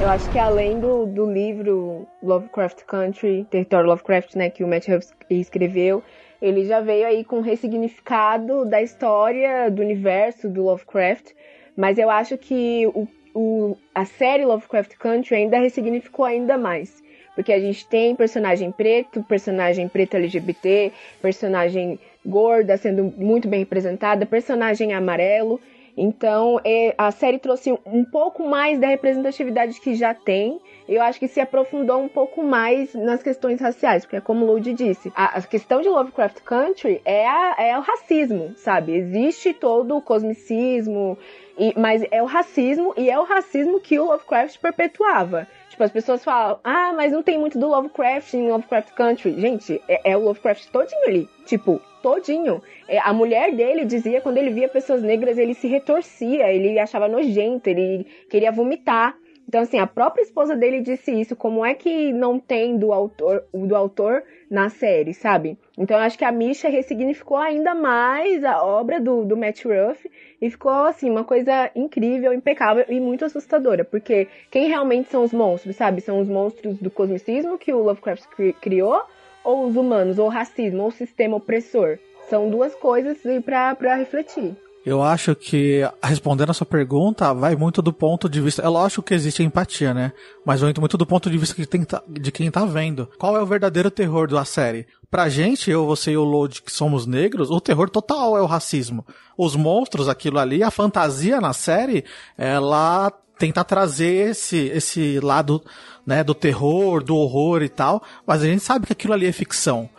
Eu 0.02 0.10
acho 0.10 0.30
que 0.32 0.38
além 0.38 0.82
do, 0.82 1.06
do 1.06 1.32
livro 1.32 2.06
Lovecraft 2.22 2.84
Country, 2.86 3.48
Território 3.50 3.88
Lovecraft, 3.88 4.36
né, 4.36 4.50
que 4.50 4.62
o 4.64 4.68
Matt 4.68 4.90
Huff 4.90 5.14
escreveu, 5.30 6.04
ele 6.44 6.66
já 6.66 6.82
veio 6.82 7.08
aí 7.08 7.24
com 7.24 7.38
um 7.38 7.42
ressignificado 7.42 8.66
da 8.66 8.82
história, 8.82 9.72
do 9.72 9.82
universo 9.82 10.50
do 10.50 10.64
Lovecraft, 10.64 11.32
mas 11.74 11.98
eu 11.98 12.10
acho 12.10 12.38
que 12.38 12.86
o, 12.88 13.08
o, 13.34 13.78
a 13.96 14.04
série 14.04 14.44
Lovecraft 14.44 14.98
Country 14.98 15.36
ainda 15.36 15.58
ressignificou 15.58 16.26
ainda 16.26 16.58
mais. 16.58 17.02
Porque 17.34 17.54
a 17.54 17.60
gente 17.60 17.88
tem 17.88 18.14
personagem 18.14 18.74
preto, 18.74 19.24
personagem 19.24 19.88
preto 19.88 20.18
LGBT, 20.18 20.92
personagem 21.22 21.98
gorda 22.26 22.76
sendo 22.76 23.06
muito 23.18 23.48
bem 23.48 23.62
representada, 23.62 24.26
personagem 24.26 24.92
amarelo. 24.94 25.62
Então, 25.96 26.60
a 26.98 27.10
série 27.12 27.40
trouxe 27.40 27.72
um 27.86 28.04
pouco 28.04 28.48
mais 28.48 28.80
da 28.82 28.88
representatividade 28.88 29.80
que 29.80 29.96
já 29.96 30.14
tem. 30.14 30.60
Eu 30.88 31.02
acho 31.02 31.20
que 31.20 31.28
se 31.28 31.40
aprofundou 31.40 32.02
um 32.02 32.08
pouco 32.08 32.44
mais 32.44 32.94
nas 32.94 33.24
questões 33.24 33.62
raciais, 33.62 34.06
porque, 34.06 34.20
como 34.22 34.46
o 34.46 34.54
Lud 34.54 34.74
disse, 34.74 35.12
a, 35.16 35.38
a, 35.38 35.42
questão 35.42 35.82
de 35.82 35.90
Lovecraft 35.90 36.42
Country 36.42 37.02
é, 37.06 37.28
a, 37.28 37.56
é 37.58 37.78
o 37.78 37.82
racismo, 37.82 38.54
sabe? 38.58 38.94
Existe 38.94 39.54
todo 39.54 39.96
o 39.96 40.02
cosmicismo, 40.02 41.18
e, 41.58 41.74
mas 41.78 42.04
é 42.12 42.22
o 42.22 42.26
racismo, 42.26 42.94
e 42.98 43.10
é 43.10 43.18
o 43.18 43.24
racismo 43.24 43.80
que 43.80 44.00
o 44.00 44.06
Lovecraft 44.06 44.58
perpetuava. 44.60 45.48
Tipo, 45.70 45.84
as 45.86 45.92
pessoas 45.92 46.24
falam, 46.24 46.60
ah, 46.64 46.94
mas 46.94 47.12
não 47.12 47.24
tem 47.24 47.40
muito 47.40 47.58
do 47.58 47.68
Lovecraft 47.68 48.34
em 48.36 48.52
Lovecraft 48.52 48.92
Country. 48.94 49.40
Gente, 49.42 49.82
é, 49.88 50.12
é 50.12 50.18
o 50.18 50.20
Lovecraft 50.20 50.68
todinho 50.68 51.08
ali. 51.08 51.30
Tipo, 51.46 51.82
todinho. 52.04 52.62
É, 52.88 53.00
a 53.00 53.12
mulher 53.12 53.52
dele 53.56 53.84
dizia 53.84 54.22
quando 54.22 54.38
ele 54.38 54.52
via 54.52 54.70
pessoas 54.70 55.02
negras, 55.02 55.36
ele 55.38 55.56
se 55.56 55.68
retorcia, 55.68 56.52
ele 56.52 56.78
achava 56.78 57.08
nojento, 57.08 57.70
ele 57.70 58.06
queria 58.30 58.52
vomitar. 58.52 59.18
Então, 59.54 59.62
assim, 59.62 59.78
a 59.78 59.86
própria 59.86 60.24
esposa 60.24 60.56
dele 60.56 60.82
disse 60.82 61.12
isso. 61.12 61.36
Como 61.36 61.64
é 61.64 61.76
que 61.76 62.12
não 62.12 62.40
tem 62.40 62.76
do 62.76 62.92
autor, 62.92 63.44
do 63.54 63.76
autor 63.76 64.24
na 64.50 64.68
série, 64.68 65.14
sabe? 65.14 65.60
Então, 65.78 65.96
eu 65.96 66.02
acho 66.02 66.18
que 66.18 66.26
a 66.26 66.32
Misha 66.32 66.70
ressignificou 66.70 67.38
ainda 67.38 67.76
mais 67.76 68.44
a 68.44 68.66
obra 68.66 69.00
do, 69.00 69.24
do 69.24 69.38
Matt 69.38 69.64
Ruff 69.64 70.10
e 70.42 70.50
ficou, 70.50 70.72
assim, 70.72 71.08
uma 71.08 71.24
coisa 71.24 71.70
incrível, 71.76 72.34
impecável 72.34 72.84
e 72.90 73.00
muito 73.00 73.26
assustadora. 73.26 73.86
Porque 73.86 74.28
quem 74.50 74.68
realmente 74.68 75.12
são 75.12 75.24
os 75.24 75.32
monstros, 75.32 75.76
sabe? 75.76 76.02
São 76.02 76.20
os 76.20 76.28
monstros 76.28 76.80
do 76.80 76.90
cosmicismo 76.90 77.60
que 77.60 77.72
o 77.72 77.84
Lovecraft 77.84 78.26
criou 78.60 79.04
ou 79.44 79.68
os 79.68 79.76
humanos, 79.76 80.18
ou 80.18 80.26
o 80.26 80.30
racismo, 80.30 80.82
ou 80.82 80.88
o 80.88 80.92
sistema 80.92 81.38
opressor. 81.38 82.00
São 82.28 82.50
duas 82.50 82.74
coisas 82.74 83.20
para 83.46 83.94
refletir. 83.98 84.56
Eu 84.86 85.02
acho 85.02 85.34
que, 85.34 85.82
respondendo 86.04 86.50
a 86.50 86.54
sua 86.54 86.68
pergunta, 86.68 87.34
vai 87.34 87.56
muito 87.56 87.82
do 87.82 87.94
ponto 87.94 88.28
de 88.28 88.42
vista. 88.42 88.62
É 88.62 88.68
lógico 88.68 89.02
que 89.02 89.14
existe 89.14 89.42
empatia, 89.42 89.94
né? 89.94 90.12
Mas 90.46 90.60
vai 90.60 90.74
muito 90.78 90.98
do 90.98 91.06
ponto 91.06 91.30
de 91.30 91.38
vista 91.38 91.56
de 91.56 91.66
quem, 91.66 91.84
tá, 91.86 92.04
de 92.08 92.32
quem 92.32 92.52
tá 92.52 92.66
vendo. 92.66 93.10
Qual 93.18 93.38
é 93.38 93.42
o 93.42 93.46
verdadeiro 93.46 93.90
terror 93.90 94.28
da 94.28 94.44
série? 94.44 94.86
Pra 95.10 95.30
gente, 95.30 95.72
eu, 95.72 95.86
você 95.86 96.12
e 96.12 96.18
o 96.18 96.24
Lode, 96.24 96.62
que 96.62 96.72
somos 96.72 97.06
negros, 97.06 97.50
o 97.50 97.62
terror 97.62 97.90
total 97.90 98.38
é 98.38 98.42
o 98.42 98.46
racismo. 98.46 99.06
Os 99.38 99.56
monstros, 99.56 100.10
aquilo 100.10 100.38
ali, 100.38 100.62
a 100.62 100.72
fantasia 100.72 101.40
na 101.40 101.54
série, 101.54 102.04
ela 102.38 103.10
tenta 103.38 103.64
trazer 103.64 104.32
esse, 104.32 104.68
esse 104.68 105.20
lado 105.22 105.62
né, 106.06 106.24
do 106.24 106.34
terror, 106.34 107.04
do 107.04 107.16
horror 107.16 107.62
e 107.62 107.70
tal, 107.70 108.04
mas 108.28 108.44
a 108.44 108.48
gente 108.48 108.64
sabe 108.64 108.86
que 108.86 108.94
aquilo 108.94 109.14
ali 109.14 109.26
é 109.26 109.32
ficção. 109.32 109.90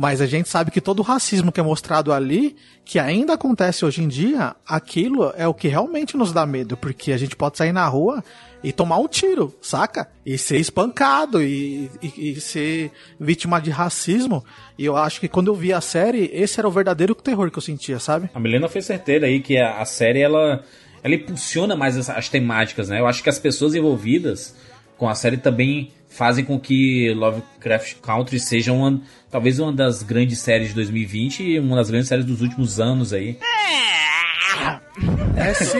Mas 0.00 0.20
a 0.20 0.26
gente 0.26 0.48
sabe 0.48 0.70
que 0.70 0.80
todo 0.80 1.00
o 1.00 1.02
racismo 1.02 1.50
que 1.50 1.58
é 1.58 1.62
mostrado 1.62 2.12
ali, 2.12 2.54
que 2.84 3.00
ainda 3.00 3.32
acontece 3.32 3.84
hoje 3.84 4.00
em 4.00 4.06
dia, 4.06 4.54
aquilo 4.64 5.32
é 5.36 5.48
o 5.48 5.52
que 5.52 5.66
realmente 5.66 6.16
nos 6.16 6.32
dá 6.32 6.46
medo, 6.46 6.76
porque 6.76 7.10
a 7.10 7.16
gente 7.16 7.34
pode 7.34 7.58
sair 7.58 7.72
na 7.72 7.84
rua 7.84 8.22
e 8.62 8.72
tomar 8.72 8.98
um 8.98 9.08
tiro, 9.08 9.52
saca? 9.60 10.08
E 10.24 10.38
ser 10.38 10.58
espancado 10.58 11.42
e, 11.42 11.90
e, 12.00 12.30
e, 12.30 12.40
ser 12.40 12.92
vítima 13.18 13.60
de 13.60 13.70
racismo. 13.70 14.44
E 14.78 14.84
eu 14.84 14.96
acho 14.96 15.18
que 15.18 15.26
quando 15.26 15.48
eu 15.48 15.54
vi 15.56 15.72
a 15.72 15.80
série, 15.80 16.30
esse 16.32 16.60
era 16.60 16.68
o 16.68 16.70
verdadeiro 16.70 17.12
terror 17.12 17.50
que 17.50 17.58
eu 17.58 17.62
sentia, 17.62 17.98
sabe? 17.98 18.30
A 18.32 18.38
Milena 18.38 18.68
fez 18.68 18.84
certeira 18.84 19.26
aí 19.26 19.40
que 19.40 19.58
a, 19.58 19.80
a 19.80 19.84
série 19.84 20.20
ela, 20.20 20.62
ela 21.02 21.14
impulsiona 21.16 21.74
mais 21.74 21.96
as, 21.96 22.08
as 22.08 22.28
temáticas, 22.28 22.88
né? 22.88 23.00
Eu 23.00 23.08
acho 23.08 23.20
que 23.20 23.30
as 23.30 23.40
pessoas 23.40 23.74
envolvidas 23.74 24.54
com 24.96 25.08
a 25.08 25.14
série 25.16 25.38
também 25.38 25.90
fazem 26.18 26.44
com 26.44 26.58
que 26.58 27.14
Lovecraft 27.14 28.00
Country 28.02 28.40
seja 28.40 28.72
uma, 28.72 29.00
talvez 29.30 29.60
uma 29.60 29.72
das 29.72 30.02
grandes 30.02 30.40
séries 30.40 30.70
de 30.70 30.74
2020 30.74 31.44
e 31.44 31.60
uma 31.60 31.76
das 31.76 31.88
grandes 31.88 32.08
séries 32.08 32.26
dos 32.26 32.42
últimos 32.42 32.80
anos 32.80 33.12
aí. 33.12 33.38
É 33.40 34.27
sim. 35.54 35.78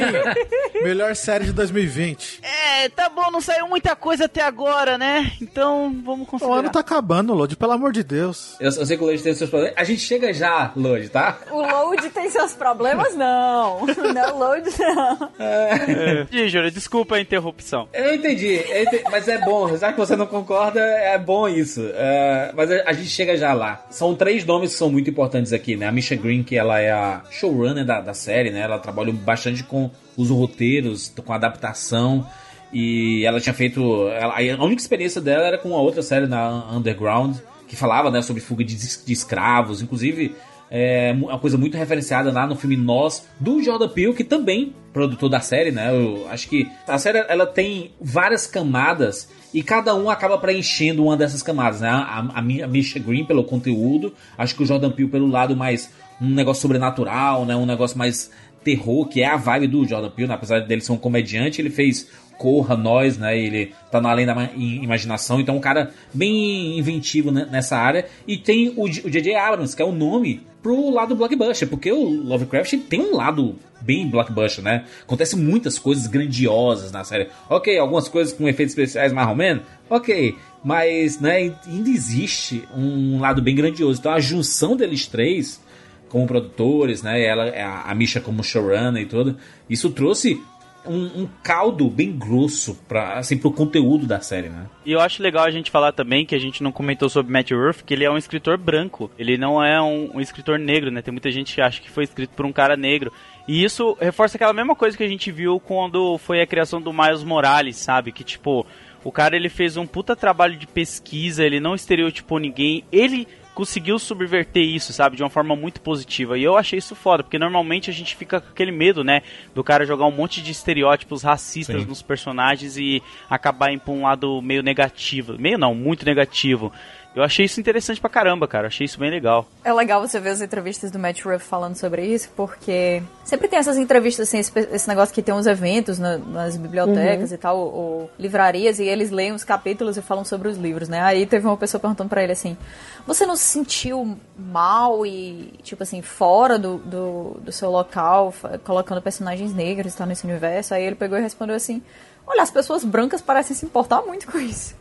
Melhor 0.83 1.14
série 1.16 1.46
de 1.46 1.52
2020. 1.52 2.40
É, 2.42 2.88
tá 2.88 3.09
bom, 3.09 3.31
não 3.31 3.40
saiu 3.40 3.66
muita 3.68 3.96
coisa 3.96 4.26
até 4.26 4.42
agora, 4.42 4.96
né? 4.96 5.33
Então, 5.40 5.94
vamos 6.04 6.28
considerar. 6.28 6.57
O 6.57 6.59
ano 6.59 6.70
tá 6.70 6.81
acabando, 6.81 7.35
Lodi, 7.35 7.57
pelo 7.57 7.72
amor 7.72 7.92
de 7.92 8.02
Deus. 8.02 8.57
Eu, 8.61 8.66
eu 8.66 8.87
sei 8.87 8.96
que 8.96 9.02
o 9.02 9.07
Lodi 9.07 9.22
tem 9.22 9.35
seus 9.35 9.50
problemas. 9.50 9.76
A 9.76 9.85
gente 9.85 10.00
chega 10.00 10.33
já, 10.33 10.72
Lodi, 10.76 11.09
tá? 11.09 11.38
O 11.50 11.61
Lodi 11.61 12.11
tem 12.11 12.31
seus 12.31 12.54
problemas? 12.54 13.14
Não. 13.14 13.87
Não, 14.14 14.35
o 14.35 14.38
Lodi 14.38 14.70
não. 14.78 15.31
É. 15.38 16.26
é. 16.31 16.70
desculpa 16.70 17.16
a 17.16 17.20
interrupção. 17.20 17.88
Eu 17.92 18.14
entendi, 18.14 18.62
eu 18.68 18.83
entendi, 18.83 19.04
mas 19.11 19.28
é 19.28 19.38
bom. 19.38 19.76
Já 19.76 19.92
que 19.92 19.98
você 19.98 20.16
não 20.16 20.26
concorda, 20.26 20.81
é 20.81 21.18
bom 21.18 21.48
isso. 21.48 21.83
É, 21.94 22.52
mas 22.54 22.70
a, 22.70 22.83
a, 22.87 22.92
gente 22.92 23.09
chega 23.09 23.37
já 23.37 23.52
lá. 23.52 23.85
São 23.90 24.14
três 24.14 24.44
nomes 24.44 24.72
que 24.72 24.78
são 24.78 24.90
muito 24.90 25.11
importantes 25.11 25.52
aqui, 25.52 25.76
né? 25.76 25.87
A 25.87 25.92
Misha 25.92 26.16
Green, 26.16 26.42
que 26.42 26.57
ela 26.57 26.81
é 26.81 26.90
a 26.90 27.22
showrunner 27.31 27.85
da, 27.85 28.00
da 28.00 28.14
série, 28.14 28.50
né? 28.50 28.58
Ela 28.59 28.79
trabalha 28.79 29.12
bastante 29.12 29.62
com 29.62 29.90
os 30.16 30.31
roteiros, 30.31 31.12
com 31.25 31.33
adaptação. 31.33 32.27
E 32.73 33.25
ela 33.25 33.40
tinha 33.40 33.55
feito. 33.55 34.09
Ela, 34.09 34.35
a 34.35 34.64
única 34.64 34.81
experiência 34.81 35.21
dela 35.21 35.47
era 35.47 35.59
com 35.59 35.75
a 35.75 35.81
outra 35.81 36.03
série 36.03 36.27
na 36.27 36.71
Underground, 36.71 37.37
que 37.66 37.77
falava 37.77 38.11
né, 38.11 38.21
sobre 38.21 38.42
fuga 38.42 38.64
de, 38.64 38.77
de 38.77 39.12
escravos. 39.12 39.81
Inclusive, 39.81 40.35
é 40.71 41.12
uma 41.12 41.38
coisa 41.38 41.57
muito 41.57 41.77
referenciada 41.77 42.31
lá 42.31 42.47
no 42.47 42.57
filme 42.57 42.77
Nós, 42.77 43.27
do 43.40 43.62
Jordan 43.62 43.88
Peele, 43.88 44.14
que 44.14 44.25
também 44.25 44.75
produtor 44.92 45.29
da 45.29 45.40
série, 45.40 45.71
né? 45.71 45.94
Eu 45.94 46.27
acho 46.29 46.49
que 46.49 46.68
a 46.87 46.99
série 46.99 47.18
ela 47.29 47.47
tem 47.47 47.92
várias 48.01 48.47
camadas 48.47 49.29
e 49.55 49.62
cada 49.62 49.94
um 49.94 50.11
acaba 50.11 50.37
preenchendo 50.38 51.05
uma 51.05 51.16
dessas 51.16 51.42
camadas, 51.42 51.81
né? 51.81 51.88
A, 51.88 52.21
a, 52.21 52.38
a 52.38 52.42
Misha 52.42 52.99
Green 52.99 53.25
pelo 53.25 53.44
conteúdo, 53.44 54.12
acho 54.37 54.55
que 54.55 54.62
o 54.62 54.66
Jordan 54.66 54.90
Peele 54.90 55.11
pelo 55.11 55.27
lado 55.27 55.57
mais 55.57 55.90
um 56.21 56.29
negócio 56.29 56.62
sobrenatural, 56.62 57.44
né? 57.47 57.55
Um 57.57 57.66
negócio 57.66 57.97
mais 57.97 58.31
terror, 58.64 59.07
que 59.07 59.23
é 59.23 59.27
a 59.27 59.37
vibe 59.37 59.66
do 59.68 59.87
Jordan 59.87 60.11
Peele, 60.11 60.29
né? 60.29 60.35
apesar 60.35 60.61
dele 60.61 60.81
ser 60.81 60.92
um 60.92 60.97
comediante, 60.97 61.61
ele 61.61 61.71
fez 61.71 62.09
Corra, 62.38 62.77
Nós, 62.77 63.18
né? 63.18 63.37
Ele 63.37 63.75
tá 63.90 64.01
na 64.01 64.11
além 64.11 64.25
da 64.25 64.49
imaginação, 64.55 65.40
então 65.40 65.57
um 65.57 65.61
cara 65.61 65.90
bem 66.14 66.79
inventivo 66.79 67.33
nessa 67.33 67.77
área. 67.77 68.07
E 68.27 68.37
tem 68.37 68.73
o 68.77 68.88
J.J. 68.88 69.35
Abrams, 69.35 69.75
que 69.75 69.83
é 69.83 69.85
o 69.85 69.90
nome 69.90 70.47
pro 70.62 70.90
lado 70.90 71.16
blockbuster, 71.16 71.68
porque 71.68 71.90
o 71.90 72.05
Lovecraft 72.05 72.75
tem 72.88 73.01
um 73.01 73.16
lado 73.16 73.57
bem 73.81 74.09
blockbuster, 74.09 74.62
né? 74.62 74.85
Acontece 75.03 75.37
muitas 75.37 75.79
coisas 75.79 76.07
grandiosas 76.07 76.92
na 76.92 77.05
série. 77.05 77.29
Ok, 77.51 77.77
algumas 77.77 78.09
coisas 78.09 78.33
com 78.33 78.49
efeitos 78.49 78.73
especiais 78.73 79.12
mais 79.12 79.29
ou 79.29 79.35
menos, 79.35 79.62
ok, 79.90 80.37
mas 80.64 81.21
né, 81.21 81.55
ainda 81.66 81.90
existe 81.90 82.62
um 82.77 83.21
lado 83.21 83.42
bem 83.42 83.55
grandioso. 83.55 83.99
Então 83.99 84.12
a 84.12 84.21
junção 84.21 84.77
deles 84.77 85.07
três 85.07 85.61
como 86.09 86.27
produtores, 86.27 87.03
né? 87.03 87.23
Ela, 87.23 87.49
a, 87.51 87.90
a 87.90 87.94
Misha 87.94 88.21
como 88.21 88.42
showrunner 88.42 89.03
e 89.03 89.07
tudo. 89.07 89.37
Isso 89.68 89.90
trouxe 89.90 90.40
um, 90.87 91.23
um, 91.23 91.29
caldo 91.42 91.88
bem 91.88 92.12
grosso 92.12 92.75
para 92.88 93.18
assim, 93.18 93.37
pro 93.37 93.53
conteúdo 93.53 94.07
da 94.07 94.21
série, 94.21 94.49
né? 94.49 94.66
E 94.85 94.92
eu 94.92 95.01
acho 95.01 95.23
legal 95.23 95.44
a 95.44 95.51
gente 95.51 95.71
falar 95.71 95.92
também 95.92 96.25
que 96.25 96.35
a 96.35 96.38
gente 96.38 96.62
não 96.62 96.73
comentou 96.73 97.09
sobre 97.09 97.33
Matt 97.33 97.51
Ruff, 97.51 97.85
que 97.85 97.94
ele 97.94 98.05
é 98.05 98.11
um 98.11 98.16
escritor 98.16 98.57
branco. 98.57 99.11
Ele 99.18 99.37
não 99.37 99.62
é 99.62 99.81
um, 99.81 100.16
um 100.16 100.21
escritor 100.21 100.59
negro, 100.59 100.90
né? 100.90 101.03
Tem 101.03 101.12
muita 101.12 101.31
gente 101.31 101.55
que 101.55 101.61
acha 101.61 101.81
que 101.81 101.90
foi 101.90 102.05
escrito 102.05 102.31
por 102.31 102.47
um 102.47 102.53
cara 102.53 102.77
negro. 102.77 103.12
E 103.47 103.62
isso 103.62 103.97
reforça 104.01 104.37
aquela 104.37 104.53
mesma 104.53 104.75
coisa 104.75 104.97
que 104.97 105.05
a 105.05 105.09
gente 105.09 105.31
viu 105.31 105.61
quando 105.61 106.18
foi 106.18 106.40
a 106.40 106.47
criação 106.47 106.81
do 106.81 106.92
Miles 106.92 107.23
Morales, 107.23 107.77
sabe? 107.77 108.12
Que 108.12 108.25
tipo, 108.25 108.66
o 109.05 109.12
cara 109.12 109.37
ele 109.37 109.49
fez 109.49 109.77
um 109.77 109.87
puta 109.87 110.16
trabalho 110.16 110.57
de 110.57 110.66
pesquisa, 110.66 111.44
ele 111.44 111.61
não 111.61 111.75
estereotipou 111.75 112.38
ninguém, 112.38 112.85
ele 112.90 113.27
conseguiu 113.59 113.99
subverter 113.99 114.62
isso, 114.62 114.92
sabe, 114.92 115.16
de 115.16 115.23
uma 115.25 115.29
forma 115.29 115.57
muito 115.57 115.81
positiva. 115.81 116.38
E 116.38 116.44
eu 116.44 116.57
achei 116.57 116.79
isso 116.79 116.94
foda, 116.94 117.25
porque 117.25 117.40
normalmente 117.40 117.90
a 117.90 117.92
gente 117.92 118.14
fica 118.14 118.40
com 118.40 118.51
aquele 118.51 118.71
medo, 118.71 119.03
né, 119.03 119.21
do 119.53 119.64
cara 119.64 119.85
jogar 119.85 120.07
um 120.07 120.12
monte 120.12 120.40
de 120.40 120.53
estereótipos 120.53 121.25
racistas 121.25 121.83
Sim. 121.83 121.88
nos 121.88 122.01
personagens 122.01 122.77
e 122.77 123.03
acabar 123.29 123.73
indo 123.73 123.81
pra 123.81 123.92
um 123.92 124.03
lado 124.03 124.40
meio 124.40 124.62
negativo. 124.62 125.35
Meio 125.40 125.59
não, 125.59 125.75
muito 125.75 126.07
negativo. 126.07 126.73
Eu 127.18 127.24
achei 127.24 127.46
isso 127.46 127.59
interessante 127.59 128.00
pra 128.00 128.09
caramba, 128.09 128.46
cara. 128.46 128.68
Achei 128.68 128.85
isso 128.85 128.96
bem 128.96 129.11
legal. 129.11 129.44
É 129.64 129.72
legal 129.72 130.00
você 130.00 130.20
ver 130.20 130.31
as 130.31 130.40
entrevistas 130.40 130.92
do 130.92 131.00
Matt 131.00 131.20
Ruff 131.24 131.44
falando 131.44 131.74
sobre 131.74 132.07
isso, 132.07 132.31
porque 132.37 133.02
sempre 133.24 133.48
tem 133.48 133.59
essas 133.59 133.76
entrevistas, 133.76 134.28
assim, 134.28 134.38
esse, 134.38 134.52
esse 134.57 134.88
negócio 134.88 135.12
que 135.12 135.20
tem 135.20 135.35
uns 135.35 135.46
eventos 135.46 135.98
na, 135.98 136.16
nas 136.16 136.57
bibliotecas 136.57 137.31
uhum. 137.31 137.35
e 137.35 137.38
tal, 137.38 137.59
ou, 137.59 138.11
livrarias, 138.16 138.78
e 138.78 138.85
eles 138.85 139.11
leem 139.11 139.33
os 139.33 139.42
capítulos 139.42 139.96
e 139.96 140.02
falam 140.02 140.24
sobre 140.24 140.46
os 140.46 140.57
livros, 140.57 140.88
né? 140.88 141.00
Aí 141.00 141.26
teve 141.26 141.44
uma 141.44 141.57
pessoa 141.57 141.81
perguntando 141.81 142.09
para 142.09 142.22
ele 142.22 142.33
assim: 142.33 142.57
Você 143.04 143.26
não 143.26 143.35
se 143.35 143.46
sentiu 143.46 144.16
mal 144.38 145.04
e, 145.04 145.59
tipo 145.64 145.83
assim, 145.83 146.00
fora 146.02 146.57
do, 146.57 146.78
do, 146.78 147.40
do 147.40 147.50
seu 147.50 147.68
local, 147.68 148.33
colocando 148.62 149.02
personagens 149.02 149.52
negros 149.52 149.92
e 149.92 149.96
tal 149.96 150.07
nesse 150.07 150.24
universo? 150.24 150.72
Aí 150.72 150.85
ele 150.85 150.94
pegou 150.94 151.18
e 151.18 151.20
respondeu 151.20 151.57
assim: 151.57 151.83
Olha, 152.24 152.42
as 152.42 152.50
pessoas 152.52 152.85
brancas 152.85 153.20
parecem 153.20 153.57
se 153.57 153.66
importar 153.66 154.02
muito 154.02 154.31
com 154.31 154.38
isso. 154.38 154.76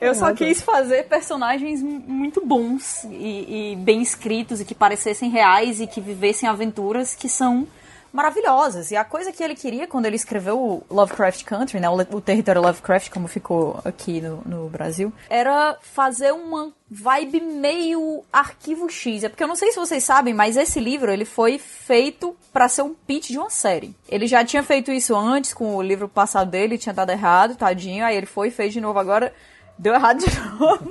Eu 0.00 0.14
só 0.14 0.34
quis 0.34 0.60
fazer 0.60 1.04
personagens 1.04 1.82
muito 1.82 2.44
bons 2.44 3.04
e, 3.04 3.72
e, 3.72 3.76
bem 3.76 4.02
escritos 4.02 4.60
e 4.60 4.64
que 4.64 4.74
parecessem 4.74 5.30
reais 5.30 5.80
e 5.80 5.86
que 5.86 6.00
vivessem 6.00 6.48
aventuras 6.48 7.14
que 7.14 7.28
são 7.28 7.66
maravilhosas. 8.14 8.92
E 8.92 8.96
a 8.96 9.04
coisa 9.04 9.32
que 9.32 9.42
ele 9.42 9.56
queria 9.56 9.88
quando 9.88 10.06
ele 10.06 10.14
escreveu 10.14 10.84
Lovecraft 10.88 11.42
Country, 11.44 11.80
né, 11.80 11.90
o, 11.90 11.96
o 11.96 12.20
território 12.20 12.62
Lovecraft, 12.62 13.10
como 13.10 13.26
ficou 13.26 13.80
aqui 13.84 14.20
no, 14.20 14.40
no 14.46 14.68
Brasil, 14.68 15.12
era 15.28 15.76
fazer 15.82 16.32
uma 16.32 16.72
vibe 16.88 17.40
meio 17.40 18.22
arquivo 18.32 18.88
X. 18.88 19.24
É 19.24 19.28
porque 19.28 19.42
eu 19.42 19.48
não 19.48 19.56
sei 19.56 19.72
se 19.72 19.80
vocês 19.80 20.04
sabem, 20.04 20.32
mas 20.32 20.56
esse 20.56 20.78
livro 20.78 21.10
ele 21.10 21.24
foi 21.24 21.58
feito 21.58 22.36
para 22.52 22.68
ser 22.68 22.82
um 22.82 22.94
pitch 22.94 23.30
de 23.30 23.38
uma 23.38 23.50
série. 23.50 23.96
Ele 24.08 24.28
já 24.28 24.44
tinha 24.44 24.62
feito 24.62 24.92
isso 24.92 25.16
antes 25.16 25.52
com 25.52 25.74
o 25.74 25.82
livro 25.82 26.08
passado 26.08 26.48
dele, 26.48 26.78
tinha 26.78 26.94
dado 26.94 27.10
errado, 27.10 27.56
tadinho. 27.56 28.04
Aí 28.04 28.16
ele 28.16 28.26
foi 28.26 28.48
e 28.48 28.52
fez 28.52 28.72
de 28.72 28.80
novo 28.80 29.00
agora. 29.00 29.34
Deu 29.76 29.92
errado 29.92 30.18
de 30.18 30.38
novo. 30.56 30.88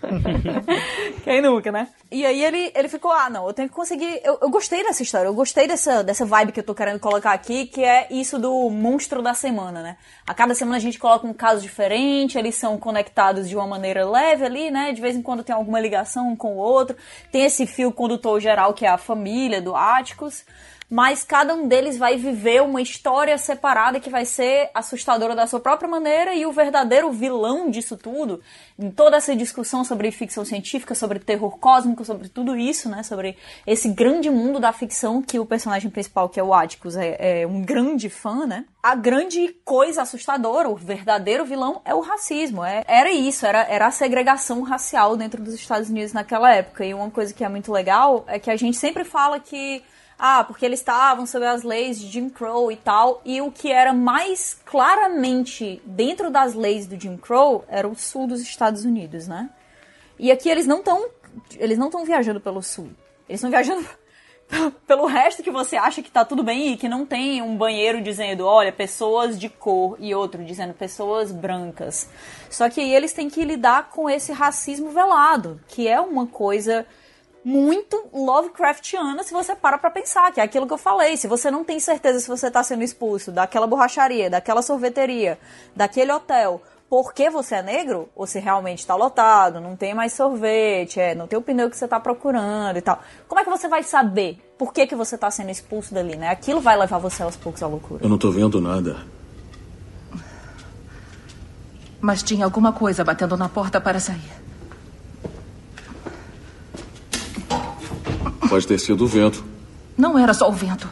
Quem 1.24 1.42
nunca, 1.42 1.70
né? 1.70 1.88
E 2.10 2.24
aí 2.24 2.42
ele, 2.42 2.72
ele 2.74 2.88
ficou, 2.88 3.12
ah, 3.12 3.28
não, 3.28 3.46
eu 3.46 3.52
tenho 3.52 3.68
que 3.68 3.74
conseguir. 3.74 4.20
Eu, 4.24 4.38
eu 4.40 4.50
gostei 4.50 4.82
dessa 4.82 5.02
história, 5.02 5.28
eu 5.28 5.34
gostei 5.34 5.68
dessa, 5.68 6.02
dessa 6.02 6.24
vibe 6.24 6.52
que 6.52 6.60
eu 6.60 6.64
tô 6.64 6.74
querendo 6.74 6.98
colocar 6.98 7.32
aqui, 7.32 7.66
que 7.66 7.84
é 7.84 8.06
isso 8.10 8.38
do 8.38 8.70
monstro 8.70 9.22
da 9.22 9.34
semana, 9.34 9.82
né? 9.82 9.96
A 10.26 10.34
cada 10.34 10.54
semana 10.54 10.76
a 10.76 10.80
gente 10.80 10.98
coloca 10.98 11.26
um 11.26 11.34
caso 11.34 11.60
diferente, 11.60 12.38
eles 12.38 12.54
são 12.54 12.78
conectados 12.78 13.48
de 13.48 13.56
uma 13.56 13.66
maneira 13.66 14.08
leve 14.08 14.44
ali, 14.44 14.70
né? 14.70 14.92
De 14.92 15.00
vez 15.00 15.14
em 15.14 15.22
quando 15.22 15.44
tem 15.44 15.54
alguma 15.54 15.80
ligação 15.80 16.30
um 16.30 16.36
com 16.36 16.54
o 16.54 16.58
outro. 16.58 16.96
Tem 17.30 17.44
esse 17.44 17.66
fio 17.66 17.92
condutor 17.92 18.40
geral 18.40 18.72
que 18.72 18.86
é 18.86 18.88
a 18.88 18.98
família 18.98 19.60
do 19.60 19.74
Áticos 19.76 20.44
mas 20.90 21.22
cada 21.22 21.54
um 21.54 21.68
deles 21.68 21.96
vai 21.96 22.16
viver 22.16 22.60
uma 22.62 22.82
história 22.82 23.38
separada 23.38 24.00
que 24.00 24.10
vai 24.10 24.24
ser 24.24 24.70
assustadora 24.74 25.36
da 25.36 25.46
sua 25.46 25.60
própria 25.60 25.88
maneira 25.88 26.34
e 26.34 26.44
o 26.44 26.50
verdadeiro 26.50 27.12
vilão 27.12 27.70
disso 27.70 27.96
tudo, 27.96 28.42
em 28.76 28.90
toda 28.90 29.16
essa 29.16 29.36
discussão 29.36 29.84
sobre 29.84 30.10
ficção 30.10 30.44
científica, 30.44 30.96
sobre 30.96 31.20
terror 31.20 31.56
cósmico, 31.58 32.04
sobre 32.04 32.28
tudo 32.28 32.56
isso, 32.56 32.88
né, 32.88 33.04
sobre 33.04 33.36
esse 33.64 33.88
grande 33.88 34.28
mundo 34.28 34.58
da 34.58 34.72
ficção 34.72 35.22
que 35.22 35.38
o 35.38 35.46
personagem 35.46 35.88
principal, 35.88 36.28
que 36.28 36.40
é 36.40 36.42
o 36.42 36.52
Atticus, 36.52 36.96
é, 36.96 37.42
é 37.42 37.46
um 37.46 37.62
grande 37.62 38.10
fã, 38.10 38.44
né? 38.44 38.64
A 38.82 38.94
grande 38.94 39.54
coisa 39.64 40.02
assustadora, 40.02 40.68
o 40.68 40.74
verdadeiro 40.74 41.44
vilão 41.44 41.82
é 41.84 41.94
o 41.94 42.00
racismo. 42.00 42.64
É, 42.64 42.82
era 42.88 43.12
isso, 43.12 43.44
era, 43.44 43.60
era 43.64 43.86
a 43.86 43.90
segregação 43.90 44.62
racial 44.62 45.16
dentro 45.18 45.42
dos 45.42 45.54
Estados 45.54 45.90
Unidos 45.90 46.14
naquela 46.14 46.50
época. 46.50 46.84
E 46.84 46.94
uma 46.94 47.10
coisa 47.10 47.34
que 47.34 47.44
é 47.44 47.48
muito 47.48 47.70
legal 47.70 48.24
é 48.26 48.38
que 48.38 48.50
a 48.50 48.56
gente 48.56 48.78
sempre 48.78 49.04
fala 49.04 49.38
que 49.38 49.82
ah, 50.20 50.44
porque 50.44 50.66
eles 50.66 50.80
estavam 50.80 51.24
sob 51.24 51.46
as 51.46 51.62
leis 51.62 51.98
de 51.98 52.06
Jim 52.08 52.28
Crow 52.28 52.70
e 52.70 52.76
tal, 52.76 53.22
e 53.24 53.40
o 53.40 53.50
que 53.50 53.72
era 53.72 53.94
mais 53.94 54.60
claramente 54.64 55.80
dentro 55.86 56.30
das 56.30 56.54
leis 56.54 56.86
do 56.86 57.00
Jim 57.00 57.16
Crow 57.16 57.64
era 57.68 57.88
o 57.88 57.96
sul 57.96 58.26
dos 58.26 58.40
Estados 58.40 58.84
Unidos, 58.84 59.26
né? 59.26 59.48
E 60.18 60.30
aqui 60.30 60.50
eles 60.50 60.66
não 60.66 60.80
estão 60.80 61.08
eles 61.56 61.78
não 61.78 61.86
estão 61.86 62.04
viajando 62.04 62.40
pelo 62.40 62.62
sul. 62.62 62.90
Eles 63.28 63.40
estão 63.40 63.50
viajando 63.50 63.86
pelo 64.86 65.06
resto 65.06 65.42
que 65.42 65.50
você 65.50 65.76
acha 65.76 66.02
que 66.02 66.10
tá 66.10 66.24
tudo 66.24 66.42
bem 66.42 66.72
e 66.72 66.76
que 66.76 66.88
não 66.88 67.06
tem 67.06 67.40
um 67.40 67.56
banheiro 67.56 68.02
dizendo, 68.02 68.44
olha, 68.44 68.72
pessoas 68.72 69.38
de 69.38 69.48
cor 69.48 69.96
e 69.98 70.14
outro 70.14 70.44
dizendo 70.44 70.74
pessoas 70.74 71.32
brancas. 71.32 72.08
Só 72.50 72.68
que 72.68 72.80
aí 72.80 72.94
eles 72.94 73.12
têm 73.12 73.30
que 73.30 73.44
lidar 73.44 73.90
com 73.90 74.10
esse 74.10 74.32
racismo 74.32 74.90
velado, 74.90 75.60
que 75.68 75.88
é 75.88 76.00
uma 76.00 76.26
coisa 76.26 76.86
muito 77.44 78.08
Lovecraftiana 78.12 79.22
se 79.22 79.32
você 79.32 79.54
para 79.54 79.78
pra 79.78 79.90
pensar, 79.90 80.32
que 80.32 80.40
é 80.40 80.44
aquilo 80.44 80.66
que 80.66 80.72
eu 80.72 80.78
falei. 80.78 81.16
Se 81.16 81.26
você 81.26 81.50
não 81.50 81.64
tem 81.64 81.80
certeza 81.80 82.20
se 82.20 82.28
você 82.28 82.50
tá 82.50 82.62
sendo 82.62 82.82
expulso 82.82 83.32
daquela 83.32 83.66
borracharia, 83.66 84.28
daquela 84.28 84.62
sorveteria, 84.62 85.38
daquele 85.74 86.12
hotel, 86.12 86.60
porque 86.90 87.30
você 87.30 87.54
é 87.54 87.62
negro, 87.62 88.08
ou 88.16 88.26
se 88.26 88.40
realmente 88.40 88.80
está 88.80 88.96
lotado, 88.96 89.60
não 89.60 89.76
tem 89.76 89.94
mais 89.94 90.12
sorvete, 90.12 90.98
é, 90.98 91.14
não 91.14 91.28
tem 91.28 91.38
o 91.38 91.42
pneu 91.42 91.70
que 91.70 91.76
você 91.76 91.84
está 91.84 92.00
procurando 92.00 92.76
e 92.76 92.82
tal. 92.82 93.00
Como 93.28 93.40
é 93.40 93.44
que 93.44 93.50
você 93.50 93.68
vai 93.68 93.84
saber 93.84 94.38
por 94.58 94.72
que, 94.72 94.88
que 94.88 94.96
você 94.96 95.14
está 95.14 95.30
sendo 95.30 95.50
expulso 95.50 95.94
dali, 95.94 96.16
né? 96.16 96.28
Aquilo 96.28 96.60
vai 96.60 96.76
levar 96.76 96.98
você 96.98 97.22
aos 97.22 97.36
poucos 97.36 97.62
à 97.62 97.68
loucura. 97.68 98.02
Eu 98.02 98.08
não 98.08 98.18
tô 98.18 98.32
vendo 98.32 98.60
nada. 98.60 98.96
Mas 102.00 102.22
tinha 102.22 102.44
alguma 102.44 102.72
coisa 102.72 103.04
batendo 103.04 103.36
na 103.36 103.48
porta 103.48 103.80
para 103.80 104.00
sair. 104.00 104.39
Pode 108.50 108.66
ter 108.66 108.80
sido 108.80 109.04
o 109.04 109.06
vento. 109.06 109.44
Não 109.96 110.18
era 110.18 110.34
só 110.34 110.48
o 110.48 110.52
vento. 110.52 110.90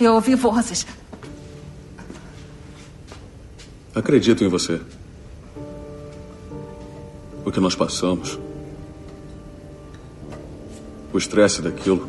Eu 0.00 0.14
ouvi 0.14 0.36
vozes. 0.36 0.86
Acredito 3.92 4.44
em 4.44 4.48
você. 4.48 4.80
O 7.44 7.50
que 7.50 7.58
nós 7.58 7.74
passamos. 7.74 8.38
O 11.12 11.18
estresse 11.18 11.60
daquilo. 11.60 12.08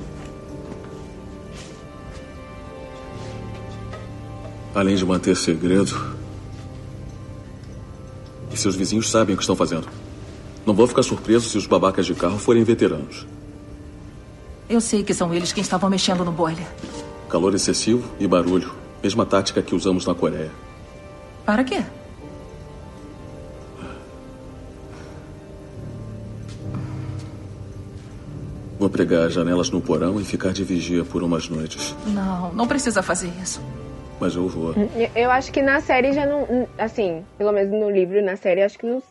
Além 4.75 4.95
de 4.95 5.03
manter 5.07 5.35
segredo. 5.35 6.15
E 8.53 8.57
seus 8.57 8.75
vizinhos 8.75 9.09
sabem 9.09 9.33
o 9.33 9.37
que 9.37 9.43
estão 9.43 9.55
fazendo. 9.55 9.87
Não 10.67 10.75
vou 10.75 10.85
ficar 10.85 11.01
surpreso 11.01 11.49
se 11.49 11.57
os 11.57 11.65
babacas 11.65 12.05
de 12.05 12.13
carro 12.13 12.37
forem 12.37 12.63
veteranos. 12.63 13.25
Eu 14.69 14.81
sei 14.81 15.03
que 15.03 15.13
são 15.13 15.33
eles 15.33 15.53
quem 15.53 15.61
estavam 15.61 15.89
mexendo 15.89 16.25
no 16.25 16.31
boiler. 16.31 16.67
Calor 17.29 17.55
excessivo 17.55 18.09
e 18.19 18.27
barulho. 18.27 18.73
Mesma 19.01 19.25
tática 19.25 19.61
que 19.61 19.73
usamos 19.73 20.05
na 20.05 20.13
Coreia. 20.13 20.51
Para 21.45 21.63
quê? 21.63 21.81
Vou 28.79 28.89
pregar 28.89 29.27
as 29.27 29.33
janelas 29.33 29.69
no 29.69 29.81
porão 29.81 30.19
e 30.19 30.23
ficar 30.23 30.51
de 30.51 30.63
vigia 30.63 31.03
por 31.03 31.23
umas 31.23 31.49
noites. 31.49 31.95
Não, 32.07 32.53
não 32.53 32.67
precisa 32.67 33.01
fazer 33.01 33.31
isso. 33.41 33.61
Mas 34.19 34.35
eu 34.35 34.47
vou. 34.47 34.73
Eu 35.15 35.31
acho 35.31 35.51
que 35.51 35.61
na 35.61 35.79
série 35.79 36.13
já 36.13 36.25
não. 36.25 36.67
Assim, 36.77 37.23
pelo 37.37 37.51
menos 37.51 37.71
no 37.71 37.89
livro, 37.89 38.23
na 38.23 38.35
série, 38.35 38.61
acho 38.61 38.77
que 38.77 38.85
não, 38.85 39.01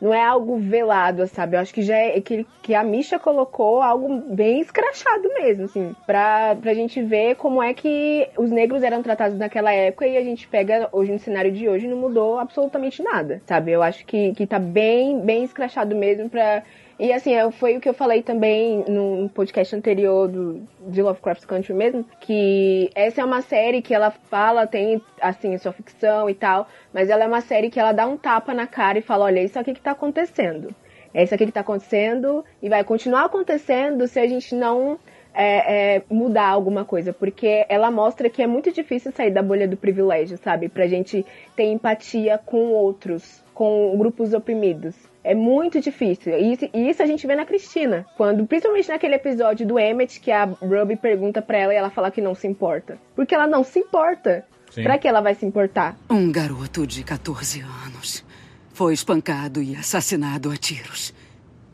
não 0.00 0.14
é 0.14 0.24
algo 0.24 0.58
velado, 0.58 1.26
sabe? 1.26 1.56
Eu 1.56 1.60
acho 1.60 1.74
que 1.74 1.82
já 1.82 1.96
é 1.96 2.20
que, 2.20 2.46
que 2.62 2.74
a 2.74 2.84
Misha 2.84 3.18
colocou 3.18 3.82
algo 3.82 4.22
bem 4.34 4.60
escrachado 4.60 5.28
mesmo, 5.34 5.64
assim, 5.64 5.94
pra, 6.06 6.56
pra 6.60 6.74
gente 6.74 7.02
ver 7.02 7.34
como 7.36 7.62
é 7.62 7.74
que 7.74 8.28
os 8.36 8.50
negros 8.50 8.82
eram 8.82 9.02
tratados 9.02 9.38
naquela 9.38 9.72
época 9.72 10.06
e 10.06 10.16
a 10.16 10.22
gente 10.22 10.46
pega 10.46 10.88
hoje 10.92 11.12
no 11.12 11.18
cenário 11.18 11.50
de 11.50 11.68
hoje 11.68 11.88
não 11.88 11.96
mudou 11.96 12.38
absolutamente 12.38 13.02
nada, 13.02 13.42
sabe? 13.46 13.72
Eu 13.72 13.82
acho 13.82 14.06
que, 14.06 14.32
que 14.34 14.46
tá 14.46 14.58
bem, 14.58 15.20
bem 15.20 15.44
escrachado 15.44 15.94
mesmo 15.96 16.28
pra. 16.28 16.62
E 16.98 17.12
assim, 17.12 17.32
foi 17.52 17.76
o 17.76 17.80
que 17.80 17.88
eu 17.88 17.94
falei 17.94 18.22
também 18.22 18.84
no 18.88 19.28
podcast 19.28 19.74
anterior 19.76 20.26
do, 20.26 20.66
de 20.88 21.00
Lovecraft 21.00 21.46
Country 21.46 21.72
mesmo, 21.72 22.04
que 22.20 22.90
essa 22.92 23.20
é 23.20 23.24
uma 23.24 23.40
série 23.40 23.80
que 23.80 23.94
ela 23.94 24.10
fala, 24.10 24.66
tem 24.66 25.00
assim, 25.20 25.56
sua 25.58 25.72
ficção 25.72 26.28
e 26.28 26.34
tal, 26.34 26.66
mas 26.92 27.08
ela 27.08 27.22
é 27.22 27.26
uma 27.28 27.40
série 27.40 27.70
que 27.70 27.78
ela 27.78 27.92
dá 27.92 28.04
um 28.04 28.16
tapa 28.16 28.52
na 28.52 28.66
cara 28.66 28.98
e 28.98 29.02
fala, 29.02 29.26
olha, 29.26 29.40
isso 29.40 29.56
aqui 29.56 29.74
que 29.74 29.80
tá 29.80 29.92
acontecendo. 29.92 30.74
É 31.14 31.22
isso 31.22 31.32
aqui 31.34 31.46
que 31.46 31.52
tá 31.52 31.60
acontecendo 31.60 32.44
e 32.60 32.68
vai 32.68 32.82
continuar 32.82 33.26
acontecendo 33.26 34.08
se 34.08 34.18
a 34.18 34.26
gente 34.26 34.54
não 34.56 34.98
é, 35.32 35.96
é, 35.96 36.02
mudar 36.10 36.48
alguma 36.48 36.84
coisa, 36.84 37.12
porque 37.12 37.64
ela 37.68 37.92
mostra 37.92 38.28
que 38.28 38.42
é 38.42 38.46
muito 38.46 38.72
difícil 38.72 39.12
sair 39.12 39.30
da 39.30 39.40
bolha 39.40 39.68
do 39.68 39.76
privilégio, 39.76 40.36
sabe? 40.38 40.68
Pra 40.68 40.88
gente 40.88 41.24
ter 41.54 41.66
empatia 41.66 42.38
com 42.38 42.72
outros, 42.72 43.40
com 43.54 43.96
grupos 43.96 44.34
oprimidos. 44.34 44.96
É 45.22 45.34
muito 45.34 45.80
difícil. 45.80 46.32
E 46.38 46.52
isso, 46.52 46.68
e 46.72 46.88
isso 46.88 47.02
a 47.02 47.06
gente 47.06 47.26
vê 47.26 47.34
na 47.34 47.44
Cristina. 47.44 48.06
Quando, 48.16 48.46
principalmente 48.46 48.88
naquele 48.88 49.14
episódio 49.16 49.66
do 49.66 49.78
Emmett, 49.78 50.20
que 50.20 50.30
a 50.30 50.44
Ruby 50.44 50.96
pergunta 50.96 51.42
pra 51.42 51.58
ela 51.58 51.74
e 51.74 51.76
ela 51.76 51.90
fala 51.90 52.10
que 52.10 52.20
não 52.20 52.34
se 52.34 52.46
importa. 52.46 52.98
Porque 53.14 53.34
ela 53.34 53.46
não 53.46 53.64
se 53.64 53.78
importa. 53.78 54.46
Sim. 54.70 54.82
Pra 54.82 54.98
que 54.98 55.08
ela 55.08 55.20
vai 55.20 55.34
se 55.34 55.44
importar? 55.44 55.96
Um 56.08 56.30
garoto 56.30 56.86
de 56.86 57.02
14 57.02 57.60
anos 57.60 58.24
foi 58.72 58.94
espancado 58.94 59.62
e 59.62 59.74
assassinado 59.74 60.50
a 60.50 60.56
tiros. 60.56 61.12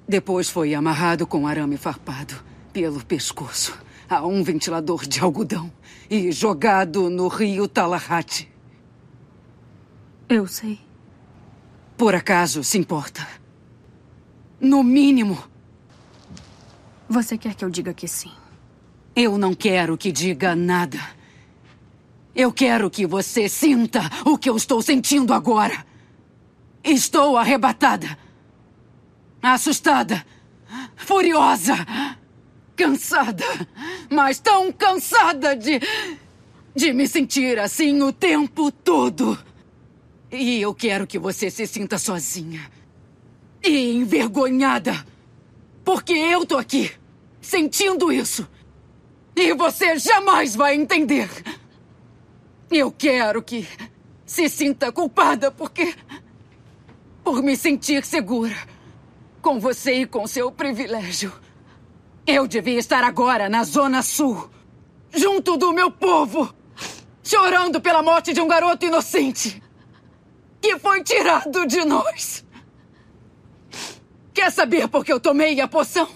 Depois 0.09 0.49
foi 0.49 0.75
amarrado 0.75 1.27
com 1.27 1.47
arame 1.47 1.77
farpado 1.77 2.35
pelo 2.73 3.05
pescoço 3.05 3.79
a 4.09 4.27
um 4.27 4.43
ventilador 4.43 5.07
de 5.07 5.21
algodão 5.21 5.71
e 6.11 6.31
jogado 6.31 7.09
no 7.09 7.29
rio 7.29 7.67
Tallahatchie. 7.67 8.49
Eu 10.29 10.47
sei. 10.47 10.79
Por 11.97 12.15
acaso 12.15 12.65
se 12.65 12.77
importa? 12.79 13.27
No 14.61 14.83
mínimo. 14.83 15.43
Você 17.09 17.39
quer 17.39 17.55
que 17.55 17.65
eu 17.65 17.71
diga 17.71 17.95
que 17.95 18.09
sim? 18.09 18.33
Eu 19.15 19.39
não 19.39 19.55
quero 19.55 19.97
que 19.97 20.11
diga 20.11 20.57
nada. 20.57 20.99
Eu 22.35 22.53
quero 22.53 22.91
que 22.91 23.07
você 23.07 23.49
sinta 23.49 24.01
o 24.25 24.37
que 24.37 24.51
eu 24.51 24.57
estou 24.57 24.83
sentindo 24.83 25.33
agora. 25.33 25.87
Estou 26.83 27.37
arrebatada. 27.37 28.19
Assustada. 29.41 30.27
Furiosa. 30.97 31.77
Cansada. 32.75 33.45
Mas 34.11 34.41
tão 34.41 34.73
cansada 34.73 35.55
de. 35.55 35.81
de 36.75 36.93
me 36.93 37.07
sentir 37.07 37.59
assim 37.61 38.03
o 38.03 38.13
tempo 38.13 38.73
todo. 38.73 39.39
E 40.37 40.61
eu 40.61 40.75
quero 40.75 41.07
que 41.07 41.17
você 41.17 41.49
se 41.49 41.65
sinta 41.65 41.97
sozinha. 41.97 42.69
E 43.63 43.93
envergonhada. 43.93 45.07
Porque 45.85 46.13
eu 46.13 46.45
tô 46.45 46.57
aqui, 46.57 46.91
sentindo 47.41 48.13
isso. 48.13 48.49
E 49.37 49.55
você 49.55 49.97
jamais 49.97 50.57
vai 50.57 50.75
entender. 50.75 51.31
Eu 52.69 52.91
quero 52.91 53.43
que 53.43 53.67
se 54.27 54.49
sinta 54.49 54.91
culpada 54.91 55.53
porque. 55.53 55.95
por 57.23 57.41
me 57.41 57.57
sentir 57.57 58.05
segura. 58.05 58.57
Com 59.41 59.61
você 59.61 60.01
e 60.01 60.07
com 60.07 60.27
seu 60.27 60.51
privilégio. 60.51 61.33
Eu 62.27 62.49
devia 62.49 62.79
estar 62.79 63.05
agora 63.05 63.49
na 63.49 63.63
Zona 63.63 64.03
Sul, 64.03 64.51
junto 65.15 65.57
do 65.59 65.73
meu 65.73 65.91
povo, 65.91 66.53
chorando 67.23 67.81
pela 67.81 68.03
morte 68.03 68.33
de 68.33 68.41
um 68.41 68.49
garoto 68.49 68.87
inocente 68.87 69.63
que 70.65 70.79
foi 70.79 71.05
tirado 71.05 71.67
de 71.67 71.85
nós. 71.85 72.43
Quer 74.33 74.51
saber 74.51 74.89
por 74.89 75.05
que 75.05 75.13
eu 75.13 75.21
tomei 75.21 75.61
a 75.61 75.69
poção? 75.69 76.09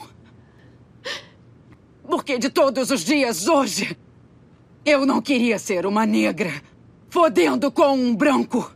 Porque 2.03 2.39
de 2.39 2.49
todos 2.49 2.91
os 2.91 3.05
dias 3.05 3.47
hoje, 3.47 3.95
eu 4.87 5.05
não 5.05 5.21
queria 5.21 5.59
ser 5.59 5.85
uma 5.85 6.07
negra 6.07 6.51
fodendo 7.11 7.71
com 7.71 7.93
um 7.93 8.17
branco. 8.17 8.73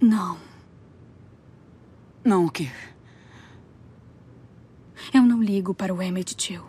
Não. 0.00 0.38
Não 2.24 2.46
o 2.46 2.50
quê? 2.50 2.70
Eu 5.12 5.22
não 5.22 5.42
ligo 5.42 5.74
para 5.74 5.92
o 5.92 6.00
Emmett 6.00 6.36
Till. 6.36 6.62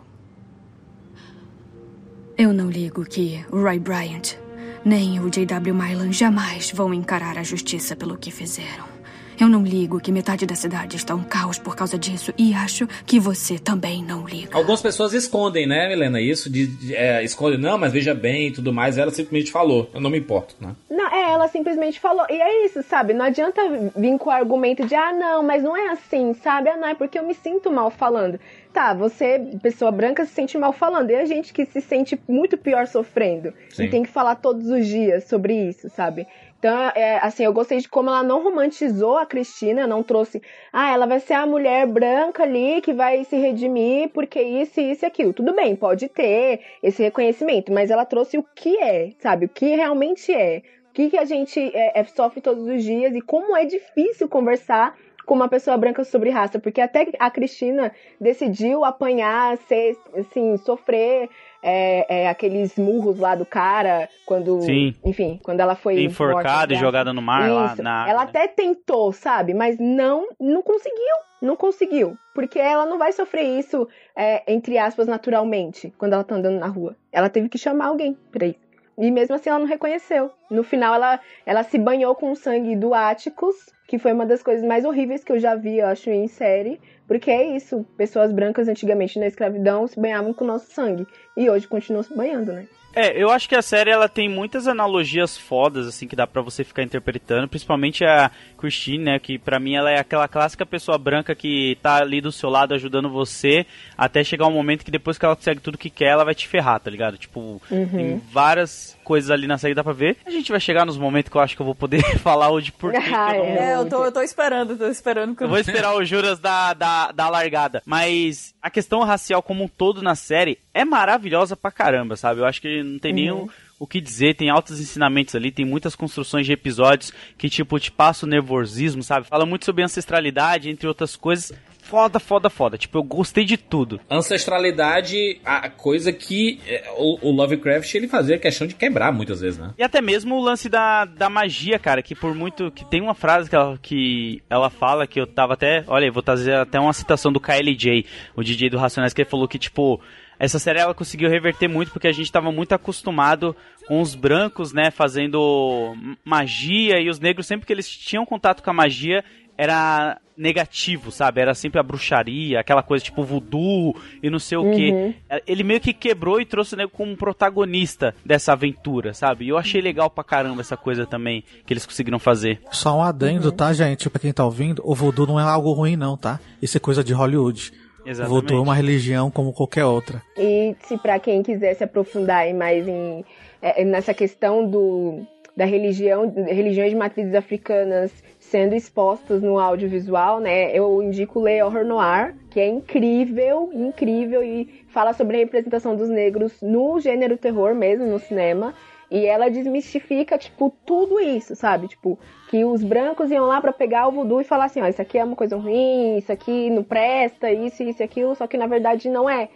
Eu 2.36 2.52
não 2.52 2.68
ligo 2.68 3.04
que 3.04 3.36
Roy 3.52 3.78
Bryant 3.78 4.34
nem 4.84 5.20
o 5.20 5.30
J.W. 5.30 5.74
Mylan 5.74 6.12
jamais 6.12 6.70
vão 6.70 6.94
encarar 6.94 7.38
a 7.38 7.42
justiça 7.42 7.94
pelo 7.94 8.16
que 8.16 8.30
fizeram. 8.30 9.00
Eu 9.40 9.48
não 9.48 9.62
ligo 9.62 9.98
que 9.98 10.12
metade 10.12 10.44
da 10.44 10.54
cidade 10.54 10.96
está 10.96 11.14
um 11.14 11.24
caos 11.24 11.58
por 11.58 11.74
causa 11.74 11.98
disso 11.98 12.30
e 12.36 12.52
acho 12.52 12.86
que 13.06 13.18
você 13.18 13.58
também 13.58 14.04
não 14.04 14.26
liga. 14.26 14.54
Algumas 14.54 14.82
pessoas 14.82 15.14
escondem, 15.14 15.66
né, 15.66 15.88
Milena? 15.88 16.20
Isso 16.20 16.50
de, 16.50 16.66
de 16.66 16.94
é, 16.94 17.24
esconde, 17.24 17.56
não, 17.56 17.78
mas 17.78 17.90
veja 17.90 18.14
bem 18.14 18.48
e 18.48 18.50
tudo 18.50 18.70
mais. 18.70 18.98
Ela 18.98 19.10
simplesmente 19.10 19.50
falou, 19.50 19.88
eu 19.94 20.00
não 20.00 20.10
me 20.10 20.18
importo, 20.18 20.54
né? 20.60 20.76
Não, 20.90 21.06
é, 21.06 21.32
ela 21.32 21.48
simplesmente 21.48 21.98
falou. 21.98 22.26
E 22.28 22.34
é 22.34 22.66
isso, 22.66 22.82
sabe? 22.82 23.14
Não 23.14 23.24
adianta 23.24 23.62
vir 23.96 24.18
com 24.18 24.28
o 24.28 24.32
argumento 24.32 24.86
de, 24.86 24.94
ah, 24.94 25.10
não, 25.14 25.42
mas 25.42 25.62
não 25.62 25.74
é 25.74 25.88
assim, 25.88 26.34
sabe? 26.34 26.68
Ah, 26.68 26.76
não, 26.76 26.88
é 26.88 26.94
porque 26.94 27.18
eu 27.18 27.26
me 27.26 27.32
sinto 27.32 27.72
mal 27.72 27.90
falando. 27.90 28.38
Tá, 28.72 28.94
você, 28.94 29.40
pessoa 29.60 29.90
branca, 29.90 30.24
se 30.24 30.32
sente 30.32 30.56
mal 30.56 30.72
falando. 30.72 31.10
E 31.10 31.16
a 31.16 31.24
gente 31.24 31.52
que 31.52 31.66
se 31.66 31.80
sente 31.80 32.20
muito 32.28 32.56
pior 32.56 32.86
sofrendo. 32.86 33.52
Sim. 33.70 33.84
E 33.84 33.90
tem 33.90 34.02
que 34.02 34.08
falar 34.08 34.36
todos 34.36 34.68
os 34.68 34.86
dias 34.86 35.24
sobre 35.24 35.54
isso, 35.54 35.88
sabe? 35.90 36.26
Então, 36.60 36.92
é, 36.94 37.18
assim, 37.22 37.42
eu 37.42 37.54
gostei 37.54 37.78
de 37.78 37.88
como 37.88 38.10
ela 38.10 38.22
não 38.22 38.44
romantizou 38.44 39.16
a 39.16 39.24
Cristina, 39.24 39.86
não 39.86 40.02
trouxe, 40.02 40.42
ah, 40.70 40.92
ela 40.92 41.06
vai 41.06 41.18
ser 41.18 41.32
a 41.32 41.46
mulher 41.46 41.86
branca 41.86 42.42
ali 42.42 42.82
que 42.82 42.92
vai 42.92 43.24
se 43.24 43.34
redimir 43.34 44.10
porque 44.10 44.40
isso, 44.42 44.78
isso 44.78 45.04
e 45.04 45.06
aquilo. 45.06 45.32
Tudo 45.32 45.54
bem, 45.54 45.74
pode 45.74 46.06
ter 46.08 46.60
esse 46.82 47.02
reconhecimento, 47.02 47.72
mas 47.72 47.90
ela 47.90 48.04
trouxe 48.04 48.36
o 48.36 48.44
que 48.54 48.76
é, 48.76 49.10
sabe? 49.18 49.46
O 49.46 49.48
que 49.48 49.74
realmente 49.74 50.32
é. 50.32 50.62
O 50.90 50.92
que, 50.92 51.08
que 51.08 51.16
a 51.16 51.24
gente 51.24 51.58
é, 51.58 51.98
é, 51.98 52.04
sofre 52.04 52.42
todos 52.42 52.66
os 52.66 52.84
dias 52.84 53.14
e 53.14 53.22
como 53.22 53.56
é 53.56 53.64
difícil 53.64 54.28
conversar 54.28 54.94
com 55.24 55.34
uma 55.34 55.48
pessoa 55.48 55.76
branca 55.76 56.04
sobre 56.04 56.30
raça, 56.30 56.58
porque 56.58 56.80
até 56.80 57.08
a 57.18 57.30
Cristina 57.30 57.92
decidiu 58.20 58.84
apanhar, 58.84 59.56
ser, 59.58 59.96
assim, 60.14 60.56
sofrer 60.58 61.28
é, 61.62 62.22
é, 62.22 62.28
aqueles 62.28 62.76
murros 62.76 63.18
lá 63.18 63.34
do 63.34 63.44
cara, 63.44 64.08
quando. 64.24 64.60
Sim. 64.62 64.94
Enfim, 65.04 65.38
quando 65.42 65.60
ela 65.60 65.74
foi. 65.74 66.02
Enforcada 66.02 66.72
e 66.72 66.76
jogada 66.76 67.12
no 67.12 67.22
mar 67.22 67.50
lá 67.50 67.66
Isso. 67.66 67.82
na. 67.82 68.08
Ela 68.08 68.22
até 68.22 68.48
tentou, 68.48 69.12
sabe? 69.12 69.54
Mas 69.54 69.78
não, 69.78 70.28
não 70.40 70.62
conseguiu. 70.62 71.16
Não 71.40 71.56
conseguiu. 71.56 72.16
Porque 72.34 72.58
ela 72.58 72.86
não 72.86 72.98
vai 72.98 73.12
sofrer 73.12 73.58
isso, 73.58 73.88
é, 74.16 74.42
entre 74.52 74.78
aspas, 74.78 75.06
naturalmente, 75.06 75.92
quando 75.98 76.12
ela 76.12 76.24
tá 76.24 76.34
andando 76.34 76.58
na 76.58 76.66
rua. 76.66 76.96
Ela 77.12 77.28
teve 77.28 77.48
que 77.48 77.58
chamar 77.58 77.86
alguém 77.86 78.16
pra 78.30 78.46
isso. 78.46 78.70
E 78.98 79.10
mesmo 79.10 79.34
assim 79.34 79.48
ela 79.48 79.58
não 79.58 79.66
reconheceu. 79.66 80.30
No 80.50 80.62
final 80.62 80.94
ela, 80.94 81.20
ela 81.46 81.62
se 81.62 81.78
banhou 81.78 82.14
com 82.14 82.30
o 82.32 82.36
sangue 82.36 82.76
do 82.76 82.92
Áticos, 82.92 83.56
que 83.90 83.98
foi 83.98 84.12
uma 84.12 84.24
das 84.24 84.40
coisas 84.40 84.64
mais 84.64 84.84
horríveis 84.84 85.24
que 85.24 85.32
eu 85.32 85.40
já 85.40 85.56
vi, 85.56 85.78
eu 85.78 85.86
acho, 85.86 86.10
em 86.10 86.28
série. 86.28 86.80
Porque 87.08 87.28
é 87.28 87.56
isso, 87.56 87.84
pessoas 87.96 88.30
brancas 88.30 88.68
antigamente 88.68 89.18
na 89.18 89.26
escravidão 89.26 89.84
se 89.88 89.98
banhavam 89.98 90.32
com 90.32 90.44
o 90.44 90.46
nosso 90.46 90.70
sangue. 90.70 91.04
E 91.36 91.50
hoje 91.50 91.66
continuam 91.66 92.04
se 92.04 92.16
banhando, 92.16 92.52
né? 92.52 92.68
É, 92.94 93.20
eu 93.22 93.30
acho 93.30 93.48
que 93.48 93.54
a 93.54 93.62
série 93.62 93.90
ela 93.90 94.08
tem 94.08 94.28
muitas 94.28 94.66
analogias 94.66 95.36
fodas 95.38 95.86
assim 95.86 96.06
que 96.08 96.16
dá 96.16 96.26
para 96.26 96.42
você 96.42 96.64
ficar 96.64 96.82
interpretando, 96.82 97.48
principalmente 97.48 98.04
a 98.04 98.30
Christine, 98.58 99.04
né, 99.04 99.18
que 99.18 99.38
para 99.38 99.58
mim 99.60 99.74
ela 99.76 99.90
é 99.90 99.98
aquela 99.98 100.26
clássica 100.28 100.66
pessoa 100.66 100.98
branca 100.98 101.34
que 101.34 101.78
tá 101.82 101.96
ali 101.96 102.20
do 102.20 102.32
seu 102.32 102.50
lado 102.50 102.74
ajudando 102.74 103.08
você, 103.08 103.64
até 103.96 104.22
chegar 104.24 104.46
um 104.46 104.52
momento 104.52 104.84
que 104.84 104.90
depois 104.90 105.16
que 105.18 105.24
ela 105.24 105.36
consegue 105.36 105.60
tudo 105.60 105.78
que 105.78 105.88
quer, 105.90 106.06
ela 106.08 106.24
vai 106.24 106.34
te 106.34 106.46
ferrar, 106.48 106.80
tá 106.80 106.90
ligado? 106.90 107.16
Tipo, 107.16 107.60
Uhum. 107.70 107.88
tem 107.88 108.22
várias 108.32 108.98
coisas 109.04 109.30
ali 109.30 109.46
na 109.46 109.58
série 109.58 109.72
que 109.72 109.76
dá 109.76 109.84
pra 109.84 109.92
ver. 109.92 110.16
A 110.26 110.30
gente 110.30 110.50
vai 110.50 110.60
chegar 110.60 110.84
nos 110.86 110.96
momentos 110.98 111.30
que 111.30 111.36
eu 111.36 111.40
acho 111.40 111.56
que 111.56 111.62
eu 111.62 111.66
vou 111.66 111.74
poder 111.74 112.02
falar 112.18 112.50
hoje 112.50 112.70
por 112.72 112.92
que 112.92 113.00
que 113.00 113.08
eu 113.08 113.12
não 113.12 113.44
É, 113.60 113.74
eu 113.76 113.88
tô, 113.88 114.04
eu 114.04 114.12
tô 114.12 114.22
esperando, 114.22 114.76
tô 114.76 114.86
esperando 114.88 115.34
que 115.34 115.42
eu 115.44 115.48
vou 115.48 115.58
esperar 115.58 115.94
o 115.94 116.04
Juras 116.04 116.38
da, 116.38 116.74
da, 116.74 117.12
da 117.12 117.28
largada. 117.28 117.82
Mas 117.86 118.54
a 118.62 118.70
questão 118.70 119.02
racial 119.02 119.42
como 119.42 119.64
um 119.64 119.68
todo 119.68 120.02
na 120.02 120.14
série 120.14 120.58
é 120.72 120.84
maravilhosa 120.84 121.56
pra 121.56 121.70
caramba, 121.70 122.16
sabe? 122.16 122.40
Eu 122.40 122.46
acho 122.46 122.60
que 122.60 122.82
não 122.82 122.98
tem 122.98 123.12
nenhum 123.12 123.48
o 123.78 123.86
que 123.86 123.98
dizer, 123.98 124.36
tem 124.36 124.50
altos 124.50 124.78
ensinamentos 124.78 125.34
ali, 125.34 125.50
tem 125.50 125.64
muitas 125.64 125.96
construções 125.96 126.44
de 126.44 126.52
episódios 126.52 127.14
que, 127.38 127.48
tipo, 127.48 127.80
te 127.80 127.90
passa 127.90 128.26
o 128.26 128.28
nervosismo, 128.28 129.02
sabe? 129.02 129.26
Fala 129.26 129.46
muito 129.46 129.64
sobre 129.64 129.82
ancestralidade, 129.82 130.68
entre 130.68 130.86
outras 130.86 131.16
coisas. 131.16 131.50
Foda, 131.82 132.20
foda, 132.20 132.50
foda. 132.50 132.76
Tipo, 132.76 132.98
eu 132.98 133.02
gostei 133.02 133.44
de 133.44 133.56
tudo. 133.56 133.98
Ancestralidade, 134.08 135.40
a 135.44 135.68
coisa 135.70 136.12
que 136.12 136.60
é, 136.68 136.88
o, 136.98 137.28
o 137.28 137.32
Lovecraft 137.32 137.92
ele 137.94 138.06
fazia 138.06 138.38
questão 138.38 138.66
de 138.66 138.74
quebrar 138.74 139.10
muitas 139.12 139.40
vezes, 139.40 139.58
né? 139.58 139.72
E 139.76 139.82
até 139.82 140.00
mesmo 140.00 140.36
o 140.36 140.40
lance 140.40 140.68
da, 140.68 141.06
da 141.06 141.30
magia, 141.30 141.78
cara, 141.78 142.02
que 142.02 142.14
por 142.14 142.34
muito. 142.34 142.70
que 142.70 142.84
tem 142.84 143.00
uma 143.00 143.14
frase 143.14 143.48
que 143.48 143.56
ela, 143.56 143.78
que 143.80 144.42
ela 144.48 144.68
fala 144.70 145.06
que 145.06 145.18
eu 145.18 145.26
tava 145.26 145.54
até. 145.54 145.82
Olha, 145.88 146.04
eu 146.04 146.12
vou 146.12 146.22
trazer 146.22 146.54
até 146.54 146.78
uma 146.78 146.92
citação 146.92 147.32
do 147.32 147.40
KLJ, 147.40 148.06
o 148.36 148.44
DJ 148.44 148.70
do 148.70 148.78
Racionais, 148.78 149.14
que 149.14 149.22
ele 149.22 149.30
falou 149.30 149.48
que, 149.48 149.58
tipo. 149.58 150.00
Essa 150.40 150.58
série 150.58 150.78
ela 150.80 150.94
conseguiu 150.94 151.28
reverter 151.28 151.68
muito 151.68 151.92
porque 151.92 152.08
a 152.08 152.12
gente 152.12 152.24
estava 152.24 152.50
muito 152.50 152.72
acostumado 152.72 153.54
com 153.86 154.00
os 154.00 154.14
brancos, 154.14 154.72
né, 154.72 154.90
fazendo 154.90 155.94
magia 156.24 156.98
e 156.98 157.08
os 157.10 157.20
negros 157.20 157.46
sempre 157.46 157.66
que 157.66 157.72
eles 157.72 157.88
tinham 157.88 158.24
contato 158.26 158.62
com 158.62 158.70
a 158.70 158.74
magia 158.74 159.22
era 159.58 160.18
negativo, 160.34 161.10
sabe? 161.12 161.38
Era 161.42 161.52
sempre 161.54 161.78
a 161.78 161.82
bruxaria, 161.82 162.58
aquela 162.58 162.82
coisa 162.82 163.04
tipo 163.04 163.22
voodoo 163.22 163.94
e 164.22 164.30
não 164.30 164.38
sei 164.38 164.56
o 164.56 164.62
Uhum. 164.62 164.72
que. 164.74 165.14
Ele 165.46 165.62
meio 165.62 165.80
que 165.80 165.92
quebrou 165.92 166.40
e 166.40 166.46
trouxe 166.46 166.72
o 166.72 166.78
negro 166.78 166.92
como 166.96 167.14
protagonista 167.14 168.14
dessa 168.24 168.54
aventura, 168.54 169.12
sabe? 169.12 169.44
E 169.44 169.48
eu 169.50 169.58
achei 169.58 169.82
legal 169.82 170.08
pra 170.08 170.24
caramba 170.24 170.62
essa 170.62 170.78
coisa 170.78 171.04
também 171.04 171.44
que 171.66 171.74
eles 171.74 171.84
conseguiram 171.84 172.18
fazer. 172.18 172.58
Só 172.72 172.96
um 172.96 173.02
adendo, 173.02 173.52
tá, 173.52 173.70
gente? 173.74 174.08
Pra 174.08 174.18
quem 174.18 174.32
tá 174.32 174.42
ouvindo, 174.44 174.80
o 174.82 174.94
voodoo 174.94 175.26
não 175.26 175.38
é 175.38 175.42
algo 175.42 175.72
ruim, 175.72 175.94
não, 175.96 176.16
tá? 176.16 176.40
Isso 176.62 176.78
é 176.78 176.80
coisa 176.80 177.04
de 177.04 177.12
Hollywood. 177.12 177.70
Exatamente. 178.10 178.40
Voodoo 178.40 178.58
é 178.58 178.60
uma 178.60 178.74
religião 178.74 179.30
como 179.30 179.52
qualquer 179.52 179.84
outra. 179.84 180.20
E 180.36 180.74
se 180.82 180.98
para 180.98 181.18
quem 181.18 181.42
quiser 181.42 181.74
se 181.74 181.84
aprofundar 181.84 182.38
aí 182.38 182.52
mais 182.52 182.86
em, 182.88 183.24
é, 183.62 183.84
nessa 183.84 184.12
questão 184.12 184.66
do, 184.66 185.20
da 185.56 185.64
religião, 185.64 186.32
religiões 186.48 186.90
de 186.90 186.96
matrizes 186.96 187.34
africanas 187.34 188.10
sendo 188.38 188.74
expostas 188.74 189.40
no 189.42 189.58
audiovisual, 189.58 190.40
né? 190.40 190.76
Eu 190.76 191.00
indico 191.02 191.38
ler 191.38 191.64
Horror 191.64 191.84
Noir, 191.84 192.34
que 192.50 192.58
é 192.58 192.66
incrível, 192.66 193.70
incrível 193.72 194.42
e 194.42 194.82
fala 194.88 195.12
sobre 195.12 195.36
a 195.36 195.40
representação 195.40 195.94
dos 195.94 196.08
negros 196.08 196.60
no 196.60 196.98
gênero 196.98 197.36
terror 197.36 197.74
mesmo, 197.76 198.06
no 198.06 198.18
cinema. 198.18 198.74
E 199.10 199.26
ela 199.26 199.50
desmistifica, 199.50 200.38
tipo, 200.38 200.72
tudo 200.86 201.18
isso, 201.18 201.56
sabe? 201.56 201.88
Tipo, 201.88 202.16
que 202.48 202.64
os 202.64 202.84
brancos 202.84 203.30
iam 203.30 203.46
lá 203.46 203.60
pra 203.60 203.72
pegar 203.72 204.06
o 204.06 204.12
voodoo 204.12 204.40
e 204.40 204.44
falar 204.44 204.66
assim, 204.66 204.80
ó, 204.80 204.86
isso 204.86 205.02
aqui 205.02 205.18
é 205.18 205.24
uma 205.24 205.34
coisa 205.34 205.56
ruim, 205.56 206.18
isso 206.18 206.30
aqui 206.30 206.70
não 206.70 206.84
presta, 206.84 207.50
isso, 207.50 207.82
isso 207.82 208.02
e 208.02 208.04
aquilo, 208.04 208.36
só 208.36 208.46
que 208.46 208.56
na 208.56 208.68
verdade 208.68 209.08
não 209.08 209.28
é. 209.28 209.48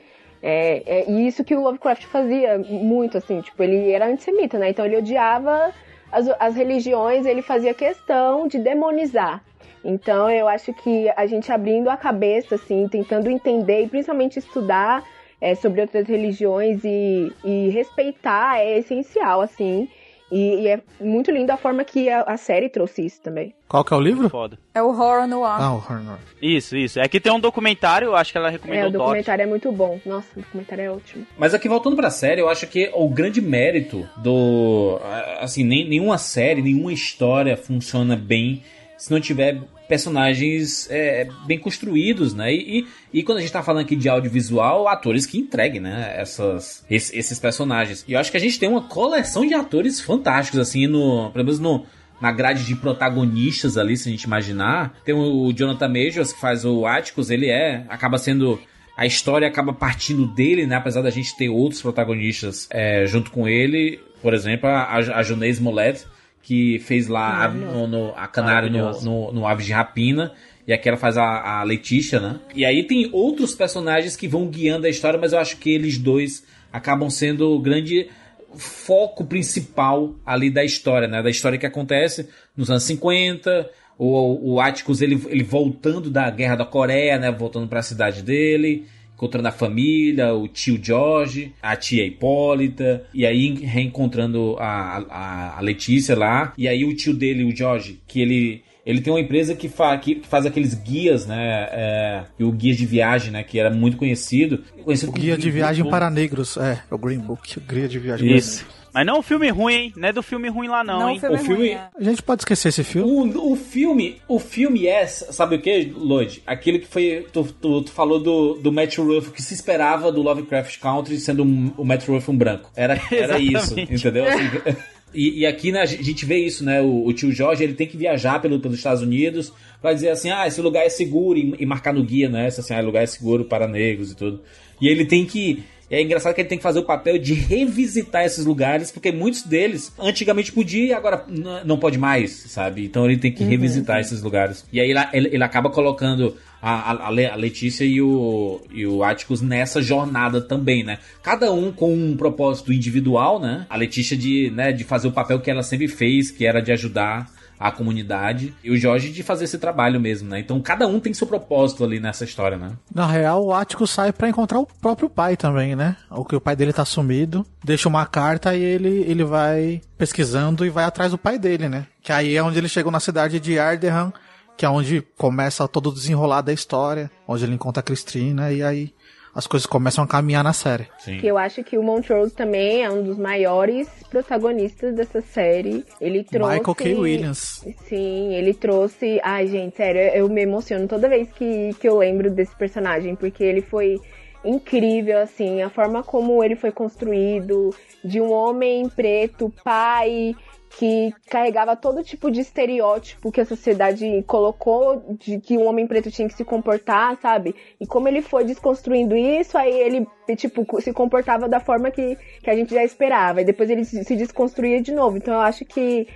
É, 0.42 0.82
é 0.86 1.10
isso 1.10 1.44
que 1.44 1.54
o 1.54 1.62
Lovecraft 1.62 2.04
fazia 2.06 2.58
muito, 2.58 3.16
assim, 3.16 3.40
tipo, 3.40 3.62
ele 3.62 3.92
era 3.92 4.06
antissemita, 4.06 4.58
né? 4.58 4.70
Então 4.70 4.84
ele 4.84 4.96
odiava 4.96 5.72
as, 6.10 6.28
as 6.40 6.56
religiões, 6.56 7.24
ele 7.24 7.40
fazia 7.40 7.72
questão 7.72 8.48
de 8.48 8.58
demonizar. 8.58 9.42
Então 9.84 10.30
eu 10.30 10.48
acho 10.48 10.72
que 10.72 11.10
a 11.16 11.26
gente 11.26 11.52
abrindo 11.52 11.88
a 11.88 11.96
cabeça, 11.96 12.56
assim, 12.56 12.88
tentando 12.88 13.30
entender 13.30 13.84
e 13.84 13.88
principalmente 13.88 14.38
estudar 14.38 15.04
é, 15.50 15.54
sobre 15.54 15.80
outras 15.80 16.06
religiões 16.08 16.80
e, 16.84 17.32
e 17.44 17.68
respeitar 17.70 18.58
é 18.58 18.78
essencial, 18.78 19.40
assim. 19.40 19.88
E, 20.32 20.62
e 20.62 20.68
é 20.68 20.80
muito 21.00 21.30
lindo 21.30 21.52
a 21.52 21.56
forma 21.56 21.84
que 21.84 22.08
a, 22.08 22.22
a 22.22 22.36
série 22.36 22.68
trouxe 22.68 23.04
isso 23.04 23.20
também. 23.22 23.54
Qual 23.68 23.84
que 23.84 23.92
é 23.92 23.96
o 23.96 24.00
livro? 24.00 24.28
Foda. 24.30 24.58
É 24.74 24.82
o 24.82 24.88
Horror 24.88 25.28
Noir. 25.28 25.60
Ah, 25.60 25.72
o 25.72 25.76
Horror 25.76 26.02
Noir. 26.02 26.18
Isso, 26.42 26.76
isso. 26.76 26.98
É 26.98 27.06
que 27.06 27.20
tem 27.20 27.30
um 27.32 27.38
documentário, 27.38 28.06
eu 28.06 28.16
acho 28.16 28.32
que 28.32 28.38
ela 28.38 28.48
É, 28.48 28.52
recomendou 28.52 28.84
o 28.84 28.88
o 28.88 28.92
doc. 28.92 29.00
documentário 29.02 29.42
é 29.42 29.46
muito 29.46 29.70
bom. 29.70 30.00
Nossa, 30.04 30.26
o 30.34 30.40
documentário 30.40 30.82
é 30.84 30.90
ótimo. 30.90 31.26
Mas 31.38 31.52
aqui 31.54 31.68
voltando 31.68 31.94
pra 31.94 32.10
série, 32.10 32.40
eu 32.40 32.48
acho 32.48 32.66
que 32.66 32.90
o 32.94 33.06
grande 33.08 33.40
mérito 33.42 34.08
do. 34.16 34.98
Assim, 35.40 35.62
nem, 35.62 35.86
nenhuma 35.88 36.16
série, 36.18 36.62
nenhuma 36.62 36.92
história 36.92 37.56
funciona 37.56 38.16
bem 38.16 38.62
se 39.04 39.10
não 39.10 39.20
tiver 39.20 39.60
personagens 39.86 40.88
é, 40.90 41.28
bem 41.46 41.58
construídos, 41.58 42.32
né? 42.32 42.54
E, 42.54 42.80
e, 43.12 43.18
e 43.18 43.22
quando 43.22 43.36
a 43.36 43.40
gente 43.42 43.52
tá 43.52 43.62
falando 43.62 43.82
aqui 43.82 43.94
de 43.94 44.08
audiovisual, 44.08 44.88
atores 44.88 45.26
que 45.26 45.36
entreguem, 45.36 45.78
né? 45.78 46.14
Essas, 46.16 46.82
esses, 46.88 47.12
esses 47.12 47.38
personagens. 47.38 48.02
E 48.08 48.14
eu 48.14 48.18
acho 48.18 48.30
que 48.30 48.38
a 48.38 48.40
gente 48.40 48.58
tem 48.58 48.66
uma 48.66 48.80
coleção 48.80 49.46
de 49.46 49.52
atores 49.52 50.00
fantásticos, 50.00 50.58
assim, 50.58 50.86
no, 50.86 51.30
pelo 51.32 51.44
menos 51.44 51.60
no, 51.60 51.84
na 52.18 52.32
grade 52.32 52.64
de 52.64 52.74
protagonistas 52.74 53.76
ali, 53.76 53.94
se 53.94 54.08
a 54.08 54.10
gente 54.10 54.22
imaginar. 54.24 54.98
Tem 55.04 55.14
o 55.14 55.52
Jonathan 55.52 55.88
Majors, 55.88 56.32
que 56.32 56.40
faz 56.40 56.64
o 56.64 56.86
Atticus, 56.86 57.28
ele 57.28 57.50
é, 57.50 57.84
acaba 57.90 58.16
sendo 58.16 58.58
a 58.96 59.04
história 59.04 59.46
acaba 59.46 59.74
partindo 59.74 60.26
dele, 60.26 60.66
né? 60.66 60.76
Apesar 60.76 61.02
da 61.02 61.10
gente 61.10 61.36
ter 61.36 61.50
outros 61.50 61.82
protagonistas 61.82 62.66
é, 62.70 63.04
junto 63.04 63.30
com 63.30 63.46
ele. 63.46 64.00
Por 64.22 64.32
exemplo, 64.32 64.66
a, 64.66 64.94
a 64.94 65.22
Junei 65.22 65.50
Smollett, 65.50 66.06
que 66.44 66.78
fez 66.80 67.08
lá 67.08 67.44
a, 67.46 67.48
no, 67.48 67.86
no- 67.88 68.12
a 68.14 68.28
Canário 68.28 68.70
no, 68.70 69.00
no, 69.00 69.32
no 69.32 69.46
Aves 69.46 69.64
de 69.66 69.72
Rapina. 69.72 70.32
E 70.66 70.72
aqui 70.72 70.88
ela 70.88 70.96
faz 70.96 71.16
a, 71.18 71.58
a 71.60 71.62
Letícia, 71.62 72.20
né? 72.20 72.38
E 72.54 72.64
aí 72.64 72.84
tem 72.84 73.08
outros 73.12 73.54
personagens 73.54 74.14
que 74.16 74.28
vão 74.28 74.46
guiando 74.46 74.86
a 74.86 74.90
história, 74.90 75.18
mas 75.18 75.32
eu 75.32 75.38
acho 75.38 75.56
que 75.56 75.70
eles 75.70 75.98
dois 75.98 76.44
acabam 76.72 77.10
sendo 77.10 77.50
o 77.50 77.58
grande 77.60 78.08
foco 78.56 79.24
principal 79.24 80.14
ali 80.24 80.50
da 80.50 80.64
história, 80.64 81.08
né? 81.08 81.22
Da 81.22 81.30
história 81.30 81.58
que 81.58 81.66
acontece 81.66 82.28
nos 82.56 82.70
anos 82.70 82.82
50, 82.84 83.68
o, 83.98 84.54
o 84.54 84.60
Atticus 84.60 85.00
ele, 85.02 85.20
ele 85.28 85.42
voltando 85.42 86.10
da 86.10 86.28
guerra 86.30 86.56
da 86.56 86.64
Coreia, 86.64 87.18
né? 87.18 87.30
Voltando 87.30 87.68
para 87.68 87.80
a 87.80 87.82
cidade 87.82 88.22
dele, 88.22 88.86
encontrando 89.14 89.48
a 89.48 89.52
família, 89.52 90.34
o 90.34 90.48
tio 90.48 90.78
George, 90.82 91.52
a 91.62 91.76
tia 91.76 92.04
Hipólita, 92.04 93.04
e 93.14 93.24
aí 93.24 93.54
reencontrando 93.54 94.56
a, 94.58 94.98
a, 95.08 95.58
a 95.58 95.60
Letícia 95.60 96.16
lá, 96.16 96.52
e 96.58 96.68
aí 96.68 96.84
o 96.84 96.94
tio 96.94 97.14
dele, 97.14 97.44
o 97.44 97.56
George, 97.56 98.00
que 98.06 98.20
ele 98.20 98.62
ele 98.84 99.00
tem 99.00 99.10
uma 99.10 99.20
empresa 99.20 99.54
que, 99.54 99.66
fa 99.66 99.96
que 99.96 100.20
faz 100.28 100.44
aqueles 100.44 100.74
guias, 100.74 101.26
né? 101.26 101.68
É, 101.72 102.24
o 102.38 102.52
guia 102.52 102.74
de 102.74 102.84
viagem, 102.84 103.30
né? 103.30 103.42
Que 103.42 103.58
era 103.58 103.70
muito 103.70 103.96
conhecido. 103.96 104.62
conhecido 104.84 105.10
O 105.10 105.14
Guia 105.14 105.38
de 105.38 105.50
Viagem 105.50 105.84
Book. 105.84 105.90
para 105.90 106.10
Negros. 106.10 106.58
É, 106.58 106.82
o 106.90 106.98
Green 106.98 107.18
Book. 107.18 107.58
O 107.58 107.62
Guia 107.62 107.88
de 107.88 107.98
Viagem 107.98 108.28
para 108.28 108.36
Isso. 108.36 108.66
Mas 108.94 109.04
não 109.04 109.18
um 109.18 109.22
filme 109.22 109.50
ruim, 109.50 109.74
hein? 109.74 109.92
Não 109.96 110.08
é 110.08 110.12
do 110.12 110.22
filme 110.22 110.48
ruim 110.48 110.68
lá, 110.68 110.84
não, 110.84 111.00
Não, 111.00 111.10
hein? 111.10 111.16
o 111.16 111.20
filme 111.20 111.34
O 111.34 111.38
filme- 111.38 111.68
é 111.68 111.74
ruim, 111.74 111.80
é. 111.80 111.88
A 111.98 112.04
gente 112.04 112.22
pode 112.22 112.42
esquecer 112.42 112.68
esse 112.68 112.84
filme. 112.84 113.10
O, 113.10 113.52
o 113.52 113.56
filme, 113.56 114.22
o 114.28 114.38
filme 114.38 114.86
é, 114.86 115.04
sabe 115.04 115.56
o 115.56 115.60
que, 115.60 115.92
Lloyd? 115.96 116.42
Aquilo 116.46 116.78
que 116.78 116.86
foi. 116.86 117.26
Tu, 117.32 117.44
tu, 117.60 117.82
tu 117.82 117.90
falou 117.90 118.20
do, 118.20 118.54
do 118.54 118.70
Matt 118.70 118.96
Ruff, 118.98 119.32
que 119.32 119.42
se 119.42 119.52
esperava 119.52 120.12
do 120.12 120.22
Lovecraft 120.22 120.78
Country 120.78 121.18
sendo 121.18 121.42
um, 121.42 121.72
o 121.76 121.84
Matt 121.84 122.06
Ruff 122.06 122.30
um 122.30 122.36
branco. 122.36 122.70
Era, 122.76 122.96
era 123.10 123.36
isso, 123.38 123.78
entendeu? 123.78 124.26
Assim, 124.28 124.44
E, 125.14 125.40
e 125.40 125.46
aqui 125.46 125.70
né, 125.70 125.80
a 125.80 125.86
gente 125.86 126.26
vê 126.26 126.38
isso, 126.38 126.64
né? 126.64 126.82
O, 126.82 127.06
o, 127.06 127.12
tio 127.12 127.30
Jorge 127.30 127.62
ele 127.62 127.74
tem 127.74 127.86
que 127.86 127.96
viajar 127.96 128.42
pelo, 128.42 128.58
pelos 128.58 128.78
Estados 128.78 129.00
Unidos 129.00 129.52
para 129.80 129.94
dizer 129.94 130.10
assim, 130.10 130.30
ah, 130.30 130.46
esse 130.46 130.60
lugar 130.60 130.84
é 130.84 130.88
seguro 130.88 131.38
e, 131.38 131.54
e 131.60 131.64
marcar 131.64 131.94
no 131.94 132.02
guia, 132.02 132.28
né? 132.28 132.48
Assim, 132.48 132.74
ah, 132.74 132.80
lugar 132.80 133.02
é 133.02 133.06
seguro 133.06 133.44
para 133.44 133.68
negros 133.68 134.10
e 134.10 134.16
tudo. 134.16 134.42
E 134.80 134.88
ele 134.88 135.04
tem 135.04 135.24
que 135.24 135.62
é 135.90 136.02
engraçado 136.02 136.34
que 136.34 136.40
ele 136.40 136.48
tem 136.48 136.58
que 136.58 136.62
fazer 136.62 136.78
o 136.78 136.84
papel 136.84 137.18
de 137.18 137.34
revisitar 137.34 138.24
esses 138.24 138.44
lugares, 138.44 138.90
porque 138.90 139.12
muitos 139.12 139.42
deles 139.42 139.92
antigamente 139.98 140.52
podia 140.52 140.86
e 140.86 140.92
agora 140.92 141.24
não 141.64 141.78
pode 141.78 141.98
mais, 141.98 142.32
sabe? 142.32 142.84
Então 142.84 143.04
ele 143.04 143.16
tem 143.16 143.32
que 143.32 143.42
uhum. 143.42 143.50
revisitar 143.50 144.00
esses 144.00 144.22
lugares. 144.22 144.64
E 144.72 144.80
aí 144.80 144.90
ele, 144.90 145.28
ele 145.34 145.44
acaba 145.44 145.70
colocando 145.70 146.34
a, 146.60 146.92
a, 146.92 147.06
a, 147.08 147.36
Letícia 147.36 147.84
e 147.84 148.00
o, 148.00 148.62
e 148.72 148.86
o 148.86 149.04
Atticus 149.04 149.42
nessa 149.42 149.82
jornada 149.82 150.40
também, 150.40 150.82
né? 150.82 150.98
Cada 151.22 151.52
um 151.52 151.70
com 151.70 151.92
um 151.92 152.16
propósito 152.16 152.72
individual, 152.72 153.38
né? 153.38 153.66
A 153.68 153.76
Letícia 153.76 154.16
de, 154.16 154.50
né, 154.50 154.72
de 154.72 154.82
fazer 154.82 155.08
o 155.08 155.12
papel 155.12 155.40
que 155.40 155.50
ela 155.50 155.62
sempre 155.62 155.88
fez, 155.88 156.30
que 156.30 156.46
era 156.46 156.60
de 156.60 156.72
ajudar 156.72 157.30
a 157.58 157.70
comunidade 157.70 158.54
e 158.62 158.70
o 158.70 158.76
Jorge 158.76 159.10
de 159.10 159.22
fazer 159.22 159.44
esse 159.44 159.58
trabalho 159.58 160.00
mesmo, 160.00 160.28
né? 160.28 160.40
Então 160.40 160.60
cada 160.60 160.86
um 160.86 161.00
tem 161.00 161.14
seu 161.14 161.26
propósito 161.26 161.84
ali 161.84 162.00
nessa 162.00 162.24
história, 162.24 162.56
né? 162.56 162.72
Na 162.94 163.06
real, 163.06 163.44
o 163.44 163.52
Ático 163.52 163.86
sai 163.86 164.12
para 164.12 164.28
encontrar 164.28 164.58
o 164.60 164.66
próprio 164.66 165.08
pai 165.08 165.36
também, 165.36 165.74
né? 165.76 165.96
O 166.10 166.24
que 166.24 166.36
o 166.36 166.40
pai 166.40 166.56
dele 166.56 166.72
tá 166.72 166.84
sumido, 166.84 167.46
deixa 167.62 167.88
uma 167.88 168.06
carta 168.06 168.54
e 168.54 168.62
ele, 168.62 169.04
ele 169.06 169.24
vai 169.24 169.80
pesquisando 169.96 170.64
e 170.66 170.70
vai 170.70 170.84
atrás 170.84 171.12
do 171.12 171.18
pai 171.18 171.38
dele, 171.38 171.68
né? 171.68 171.86
Que 172.02 172.12
aí 172.12 172.36
é 172.36 172.42
onde 172.42 172.58
ele 172.58 172.68
chegou 172.68 172.92
na 172.92 173.00
cidade 173.00 173.40
de 173.40 173.58
Arderham, 173.58 174.12
que 174.56 174.64
é 174.64 174.68
onde 174.68 175.02
começa 175.16 175.66
todo 175.66 175.90
o 175.90 175.94
desenrolar 175.94 176.42
da 176.42 176.52
história, 176.52 177.10
onde 177.26 177.44
ele 177.44 177.54
encontra 177.54 177.80
a 177.80 177.84
Cristina 177.84 178.52
e 178.52 178.62
aí 178.62 178.92
as 179.34 179.46
coisas 179.46 179.66
começam 179.66 180.04
a 180.04 180.06
caminhar 180.06 180.44
na 180.44 180.52
série. 180.52 180.86
Sim. 180.98 181.18
Que 181.18 181.26
eu 181.26 181.36
acho 181.36 181.64
que 181.64 181.76
o 181.76 181.82
Montrose 181.82 182.32
também 182.32 182.84
é 182.84 182.90
um 182.90 183.02
dos 183.02 183.18
maiores 183.18 183.88
protagonistas 184.08 184.94
dessa 184.94 185.20
série. 185.20 185.84
Ele 186.00 186.22
trouxe. 186.22 186.58
Michael 186.58 186.74
K. 186.74 186.94
Williams. 186.94 187.66
Sim, 187.88 188.34
ele 188.34 188.54
trouxe. 188.54 189.20
Ai, 189.22 189.46
gente, 189.46 189.76
sério, 189.76 190.00
eu 190.14 190.28
me 190.28 190.42
emociono 190.42 190.86
toda 190.86 191.08
vez 191.08 191.28
que, 191.32 191.74
que 191.80 191.88
eu 191.88 191.98
lembro 191.98 192.30
desse 192.30 192.54
personagem, 192.54 193.16
porque 193.16 193.42
ele 193.42 193.60
foi 193.60 194.00
incrível, 194.44 195.18
assim, 195.20 195.62
a 195.62 195.70
forma 195.70 196.02
como 196.02 196.44
ele 196.44 196.54
foi 196.54 196.70
construído, 196.70 197.74
de 198.04 198.20
um 198.20 198.30
homem 198.30 198.88
preto, 198.88 199.52
pai, 199.64 200.36
que 200.78 201.14
carregava 201.30 201.76
todo 201.76 202.02
tipo 202.02 202.30
de 202.30 202.40
estereótipo 202.40 203.30
que 203.30 203.40
a 203.40 203.44
sociedade 203.44 204.22
colocou 204.26 205.16
de 205.18 205.38
que 205.38 205.56
um 205.56 205.66
homem 205.66 205.86
preto 205.86 206.10
tinha 206.10 206.26
que 206.26 206.34
se 206.34 206.44
comportar, 206.44 207.16
sabe? 207.20 207.54
E 207.80 207.86
como 207.86 208.08
ele 208.08 208.20
foi 208.20 208.44
desconstruindo 208.44 209.16
isso, 209.16 209.56
aí 209.56 209.72
ele, 209.72 210.06
tipo, 210.36 210.66
se 210.80 210.92
comportava 210.92 211.48
da 211.48 211.60
forma 211.60 211.90
que, 211.90 212.16
que 212.42 212.50
a 212.50 212.56
gente 212.56 212.74
já 212.74 212.82
esperava. 212.82 213.40
E 213.40 213.44
depois 213.44 213.70
ele 213.70 213.84
se 213.84 214.16
desconstruía 214.16 214.80
de 214.80 214.92
novo. 214.92 215.16
Então 215.16 215.34
eu 215.34 215.40
acho 215.40 215.64
que 215.64 216.08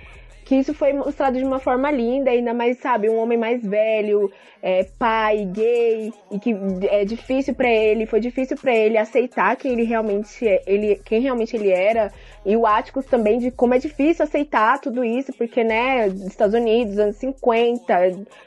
que 0.49 0.55
isso 0.55 0.73
foi 0.73 0.91
mostrado 0.93 1.37
de 1.37 1.43
uma 1.43 1.59
forma 1.59 1.91
linda, 1.91 2.31
ainda 2.31 2.55
mais, 2.55 2.79
sabe, 2.79 3.07
um 3.07 3.19
homem 3.19 3.37
mais 3.37 3.63
velho, 3.63 4.31
é, 4.63 4.83
pai, 4.97 5.45
gay, 5.45 6.11
e 6.31 6.39
que 6.39 6.55
é 6.89 7.05
difícil 7.05 7.53
para 7.53 7.69
ele, 7.69 8.07
foi 8.07 8.19
difícil 8.19 8.57
para 8.57 8.75
ele 8.75 8.97
aceitar 8.97 9.55
quem 9.55 9.73
ele 9.73 9.83
realmente, 9.83 10.47
é, 10.47 10.63
ele, 10.65 10.99
quem 11.05 11.21
realmente 11.21 11.55
ele 11.55 11.69
era, 11.69 12.11
e 12.49 12.57
o 12.57 12.65
Atticus 12.65 13.05
também 13.05 13.37
de 13.37 13.51
como 13.51 13.75
é 13.75 13.77
difícil 13.77 14.25
aceitar 14.25 14.81
tudo 14.81 15.03
isso, 15.03 15.31
porque, 15.33 15.63
né, 15.63 16.07
Estados 16.07 16.55
Unidos, 16.55 16.97
anos 16.97 17.15
50, 17.17 17.93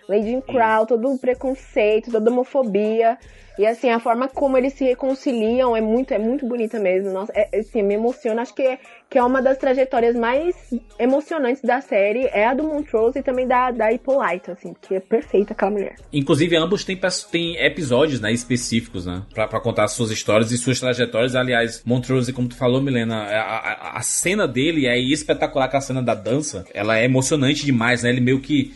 Lady 0.09 0.27
Jim 0.27 0.41
Crow, 0.41 0.85
todo 0.85 1.09
o 1.09 1.19
preconceito, 1.21 2.11
toda 2.11 2.29
a 2.29 2.33
homofobia, 2.33 3.17
e 3.59 3.67
assim, 3.67 3.91
a 3.91 4.01
forma 4.01 4.29
como 4.29 4.57
eles 4.57 4.73
se 4.73 4.85
reconciliam 4.85 5.77
é 5.77 5.81
muito, 5.81 6.13
é 6.13 6.19
muito 6.19 6.47
bonita 6.47 6.79
mesmo. 6.79 7.13
Nossa, 7.13 7.33
é, 7.35 7.59
assim, 7.59 7.83
me 7.83 7.95
emociona. 7.95 8.43
Acho 8.43 8.55
que 8.55 8.63
é, 8.63 8.79
que 9.11 9.19
é 9.19 9.23
uma 9.23 9.43
das 9.43 9.59
trajetórias 9.59 10.17
mais 10.17 10.57
emocionantes 10.99 11.63
da 11.63 11.81
série. 11.81 12.27
É 12.33 12.47
a 12.47 12.55
do 12.55 12.65
Montrose 12.65 13.19
e 13.19 13.23
também 13.23 13.47
da, 13.47 13.71
da 13.71 13.93
Hippolyte, 13.93 14.51
assim, 14.51 14.75
que 14.81 14.95
é 14.95 15.01
perfeita 15.01 15.53
aquela 15.53 15.71
mulher. 15.71 15.97
Inclusive, 16.13 16.57
ambos 16.57 16.83
têm, 16.85 16.99
têm 17.31 17.57
episódios, 17.57 18.21
né, 18.21 18.33
específicos, 18.33 19.05
né? 19.05 19.23
Pra, 19.35 19.47
pra 19.47 19.61
contar 19.61 19.87
suas 19.89 20.11
histórias 20.11 20.51
e 20.51 20.57
suas 20.57 20.81
trajetórias. 20.81 21.37
Aliás, 21.37 21.83
Montrose, 21.85 22.33
como 22.33 22.49
tu 22.49 22.57
falou, 22.57 22.81
Milena, 22.81 23.25
a, 23.25 23.92
a, 23.92 23.92
a 23.93 24.01
cena 24.01 24.49
dele 24.49 24.87
é 24.87 24.99
espetacular, 24.99 25.69
a 25.71 25.81
cena 25.81 26.03
da 26.03 26.15
dança. 26.15 26.65
Ela 26.73 26.99
é 26.99 27.05
emocionante 27.05 27.67
demais, 27.67 28.03
né? 28.03 28.09
Ele 28.09 28.23
meio 28.23 28.41
que 28.41 28.75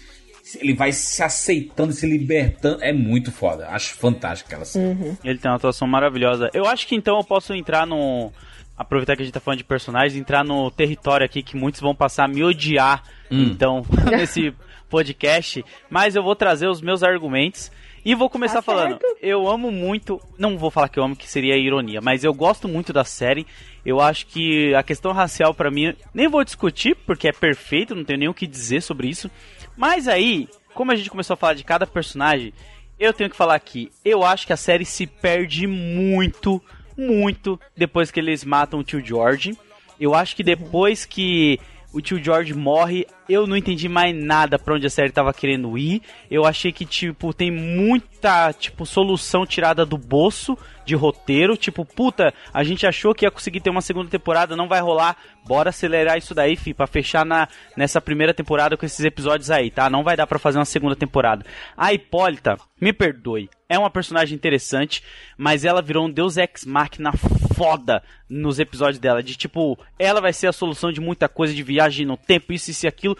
ele 0.60 0.74
vai 0.74 0.92
se 0.92 1.22
aceitando, 1.22 1.92
se 1.92 2.06
libertando. 2.06 2.84
É 2.84 2.92
muito 2.92 3.32
foda. 3.32 3.66
Acho 3.70 3.94
fantástico 3.94 4.48
aquela 4.48 4.66
cena. 4.66 4.88
Uhum. 4.88 5.16
Ele 5.24 5.38
tem 5.38 5.50
uma 5.50 5.56
atuação 5.56 5.88
maravilhosa. 5.88 6.50
Eu 6.52 6.66
acho 6.66 6.86
que 6.86 6.94
então 6.94 7.16
eu 7.16 7.24
posso 7.24 7.54
entrar 7.54 7.86
no. 7.86 8.30
Aproveitar 8.76 9.16
que 9.16 9.22
a 9.22 9.24
gente 9.24 9.32
tá 9.32 9.40
falando 9.40 9.58
de 9.58 9.64
personagens, 9.64 10.14
entrar 10.14 10.44
no 10.44 10.70
território 10.70 11.24
aqui 11.24 11.42
que 11.42 11.56
muitos 11.56 11.80
vão 11.80 11.94
passar 11.94 12.26
a 12.26 12.28
me 12.28 12.44
odiar, 12.44 13.02
hum. 13.30 13.44
então, 13.44 13.86
nesse 14.10 14.52
podcast. 14.90 15.64
Mas 15.88 16.14
eu 16.14 16.22
vou 16.22 16.36
trazer 16.36 16.68
os 16.68 16.82
meus 16.82 17.02
argumentos. 17.02 17.72
E 18.04 18.14
vou 18.14 18.30
começar 18.30 18.56
tá 18.56 18.62
falando, 18.62 19.00
eu 19.20 19.48
amo 19.48 19.72
muito, 19.72 20.20
não 20.38 20.56
vou 20.56 20.70
falar 20.70 20.88
que 20.88 20.96
eu 20.96 21.02
amo, 21.02 21.16
que 21.16 21.28
seria 21.28 21.56
ironia, 21.56 22.00
mas 22.00 22.22
eu 22.22 22.32
gosto 22.32 22.68
muito 22.68 22.92
da 22.92 23.02
série. 23.02 23.44
Eu 23.86 24.00
acho 24.00 24.26
que 24.26 24.74
a 24.74 24.82
questão 24.82 25.12
racial 25.12 25.54
para 25.54 25.70
mim, 25.70 25.94
nem 26.12 26.26
vou 26.26 26.42
discutir, 26.42 26.96
porque 27.06 27.28
é 27.28 27.32
perfeito, 27.32 27.94
não 27.94 28.04
tenho 28.04 28.18
nem 28.18 28.28
o 28.28 28.34
que 28.34 28.44
dizer 28.44 28.82
sobre 28.82 29.08
isso. 29.08 29.30
Mas 29.76 30.08
aí, 30.08 30.48
como 30.74 30.90
a 30.90 30.96
gente 30.96 31.08
começou 31.08 31.34
a 31.34 31.36
falar 31.36 31.54
de 31.54 31.62
cada 31.62 31.86
personagem, 31.86 32.52
eu 32.98 33.12
tenho 33.12 33.30
que 33.30 33.36
falar 33.36 33.54
aqui. 33.54 33.92
Eu 34.04 34.24
acho 34.24 34.44
que 34.44 34.52
a 34.52 34.56
série 34.56 34.84
se 34.84 35.06
perde 35.06 35.68
muito, 35.68 36.60
muito 36.98 37.60
depois 37.76 38.10
que 38.10 38.18
eles 38.18 38.44
matam 38.44 38.80
o 38.80 38.84
tio 38.84 39.00
George. 39.04 39.56
Eu 40.00 40.16
acho 40.16 40.34
que 40.34 40.42
depois 40.42 41.04
que 41.06 41.60
o 41.92 42.00
tio 42.00 42.22
George 42.22 42.52
morre, 42.54 43.06
eu 43.28 43.46
não 43.46 43.56
entendi 43.56 43.88
mais 43.88 44.14
nada 44.14 44.58
para 44.58 44.74
onde 44.74 44.86
a 44.86 44.90
série 44.90 45.10
tava 45.10 45.32
querendo 45.32 45.76
ir. 45.76 46.02
Eu 46.30 46.44
achei 46.44 46.72
que, 46.72 46.84
tipo, 46.84 47.32
tem 47.32 47.50
muita, 47.50 48.52
tipo, 48.52 48.86
solução 48.86 49.44
tirada 49.44 49.84
do 49.84 49.98
bolso 49.98 50.56
de 50.84 50.94
roteiro. 50.94 51.56
Tipo, 51.56 51.84
puta, 51.84 52.32
a 52.54 52.62
gente 52.62 52.86
achou 52.86 53.14
que 53.14 53.26
ia 53.26 53.30
conseguir 53.30 53.60
ter 53.60 53.70
uma 53.70 53.82
segunda 53.82 54.08
temporada, 54.08 54.56
não 54.56 54.68
vai 54.68 54.80
rolar. 54.80 55.16
Bora 55.46 55.70
acelerar 55.70 56.16
isso 56.18 56.34
daí, 56.34 56.56
fi, 56.56 56.72
pra 56.72 56.86
fechar 56.86 57.24
na, 57.24 57.48
nessa 57.76 58.00
primeira 58.00 58.34
temporada 58.34 58.76
com 58.76 58.86
esses 58.86 59.04
episódios 59.04 59.50
aí, 59.50 59.70
tá? 59.70 59.88
Não 59.90 60.02
vai 60.02 60.16
dar 60.16 60.26
para 60.26 60.38
fazer 60.38 60.58
uma 60.58 60.64
segunda 60.64 60.96
temporada. 60.96 61.44
A 61.76 61.92
Hipólita, 61.92 62.56
me 62.80 62.92
perdoe, 62.92 63.48
é 63.68 63.78
uma 63.78 63.90
personagem 63.90 64.34
interessante, 64.34 65.02
mas 65.36 65.64
ela 65.64 65.82
virou 65.82 66.06
um 66.06 66.10
deus 66.10 66.36
ex-máquina 66.36 67.12
foda 67.54 68.02
nos 68.28 68.58
episódios 68.58 68.98
dela. 68.98 69.22
De 69.22 69.34
tipo, 69.36 69.78
ela 69.98 70.20
vai 70.20 70.32
ser 70.32 70.46
a 70.46 70.52
solução 70.52 70.92
de 70.92 71.00
muita 71.00 71.28
coisa 71.28 71.54
de 71.54 71.62
viagem 71.62 72.04
no 72.04 72.16
tempo, 72.16 72.52
isso, 72.52 72.70
isso 72.70 72.86
e 72.86 72.88
aquilo. 72.88 73.15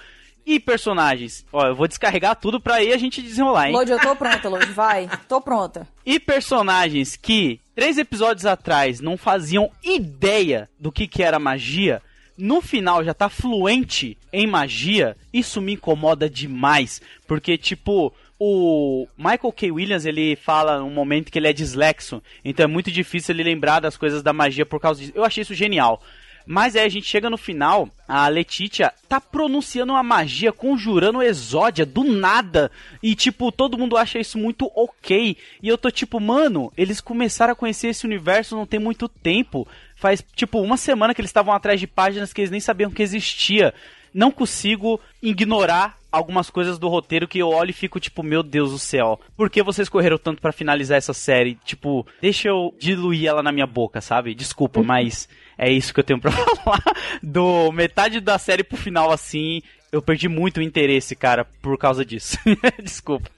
E 0.47 0.61
personagens. 0.61 1.45
Ó, 1.53 1.67
eu 1.67 1.75
vou 1.75 1.89
descarregar 1.89 2.37
tudo 2.37 2.61
pra 2.61 2.77
aí 2.77 2.93
a 2.93 2.97
gente 2.97 3.21
desenrolar, 3.21 3.67
hein? 3.67 3.75
Lodi, 3.75 3.91
eu 3.91 3.99
tô 3.99 4.15
pronta, 4.15 4.49
Lodi, 4.49 4.67
vai. 4.67 5.11
Tô 5.29 5.41
pronta. 5.41 5.89
E 6.05 6.21
personagens 6.21 7.17
que, 7.17 7.61
três 7.75 7.99
episódios 7.99 8.47
atrás, 8.47 9.01
não 9.01 9.17
faziam 9.17 9.71
ideia 9.83 10.71
do 10.79 10.93
que, 10.93 11.09
que 11.09 11.23
era 11.23 11.41
magia, 11.41 12.01
no 12.39 12.61
final 12.61 13.03
já 13.03 13.13
tá 13.13 13.29
fluente 13.29 14.17
em 14.33 14.47
magia, 14.47 15.17
isso 15.33 15.61
me 15.61 15.73
incomoda 15.73 16.31
demais. 16.31 17.03
Porque, 17.27 17.59
tipo, 17.59 18.13
o 18.39 19.09
Michael 19.17 19.53
K. 19.53 19.71
Williams, 19.73 20.05
ele 20.05 20.37
fala 20.37 20.83
um 20.85 20.91
momento 20.91 21.33
que 21.33 21.39
ele 21.39 21.49
é 21.49 21.53
dislexo, 21.53 22.23
então 22.45 22.65
é 22.65 22.67
muito 22.69 22.91
difícil 22.91 23.35
ele 23.35 23.43
lembrar 23.43 23.81
das 23.81 23.97
coisas 23.97 24.23
da 24.23 24.33
magia 24.33 24.67
por 24.67 24.79
causa 24.79 25.01
disso. 25.01 25.13
Eu 25.15 25.25
achei 25.25 25.43
isso 25.43 25.55
genial. 25.55 26.01
Mas 26.47 26.77
aí 26.77 26.85
a 26.85 26.89
gente 26.89 27.07
chega 27.07 27.29
no 27.29 27.37
final, 27.37 27.89
a 28.07 28.29
Letitia 28.29 28.93
tá 29.09 29.21
pronunciando 29.21 29.93
uma 29.93 30.03
magia, 30.03 30.53
conjurando 30.53 31.21
exódia 31.21 31.85
do 31.85 32.05
nada. 32.05 32.71
E, 33.03 33.17
tipo, 33.17 33.51
todo 33.51 33.77
mundo 33.77 33.97
acha 33.97 34.19
isso 34.19 34.39
muito 34.39 34.71
ok. 34.75 35.37
E 35.61 35.69
eu 35.69 35.77
tô 35.77 35.91
tipo, 35.91 36.21
mano, 36.21 36.73
eles 36.77 37.01
começaram 37.01 37.53
a 37.53 37.57
conhecer 37.57 37.89
esse 37.89 38.07
universo 38.07 38.55
não 38.55 38.65
tem 38.65 38.79
muito 38.79 39.09
tempo. 39.09 39.67
Faz, 39.97 40.25
tipo, 40.35 40.61
uma 40.61 40.77
semana 40.77 41.13
que 41.13 41.21
eles 41.21 41.31
estavam 41.31 41.53
atrás 41.53 41.81
de 41.81 41.87
páginas 41.89 42.33
que 42.33 42.43
eles 42.43 42.51
nem 42.51 42.61
sabiam 42.61 42.91
que 42.91 43.03
existia. 43.03 43.75
Não 44.15 44.31
consigo 44.31 45.01
ignorar 45.21 45.99
algumas 46.17 46.49
coisas 46.49 46.79
do 46.79 46.89
roteiro 46.89 47.29
que 47.29 47.39
eu 47.39 47.49
olho 47.49 47.71
e 47.71 47.75
fico 47.75 48.01
tipo, 48.01 48.23
meu 48.23 48.43
Deus 48.43 48.71
do 48.71 48.79
céu, 48.79 49.21
por 49.37 49.51
que 49.51 49.63
vocês 49.63 49.89
correram 49.89 50.17
tanto 50.17 50.41
para 50.41 50.53
finalizar 50.53 50.97
essa 50.97 51.13
série? 51.13 51.59
Tipo, 51.65 52.07
deixa 52.21 52.49
eu 52.49 52.75
diluir 52.79 53.27
ela 53.27 53.43
na 53.43 53.53
minha 53.53 53.67
boca, 53.67 54.01
sabe? 54.01 54.35
Desculpa, 54.35 54.81
mas 54.85 55.29
é 55.59 55.71
isso 55.71 55.93
que 55.93 56.01
eu 56.01 56.05
tenho 56.05 56.21
pra 56.21 56.31
falar. 56.57 56.83
Do 57.23 57.71
metade 57.73 58.21
da 58.21 58.39
série 58.39 58.63
pro 58.63 58.77
final, 58.77 59.11
assim, 59.11 59.63
eu 59.91 60.03
perdi 60.03 60.29
muito 60.29 60.59
o 60.59 60.63
interesse, 60.63 61.17
cara, 61.17 61.47
por 61.63 61.79
causa 61.79 62.05
disso. 62.05 62.37
Desculpa. 62.83 63.31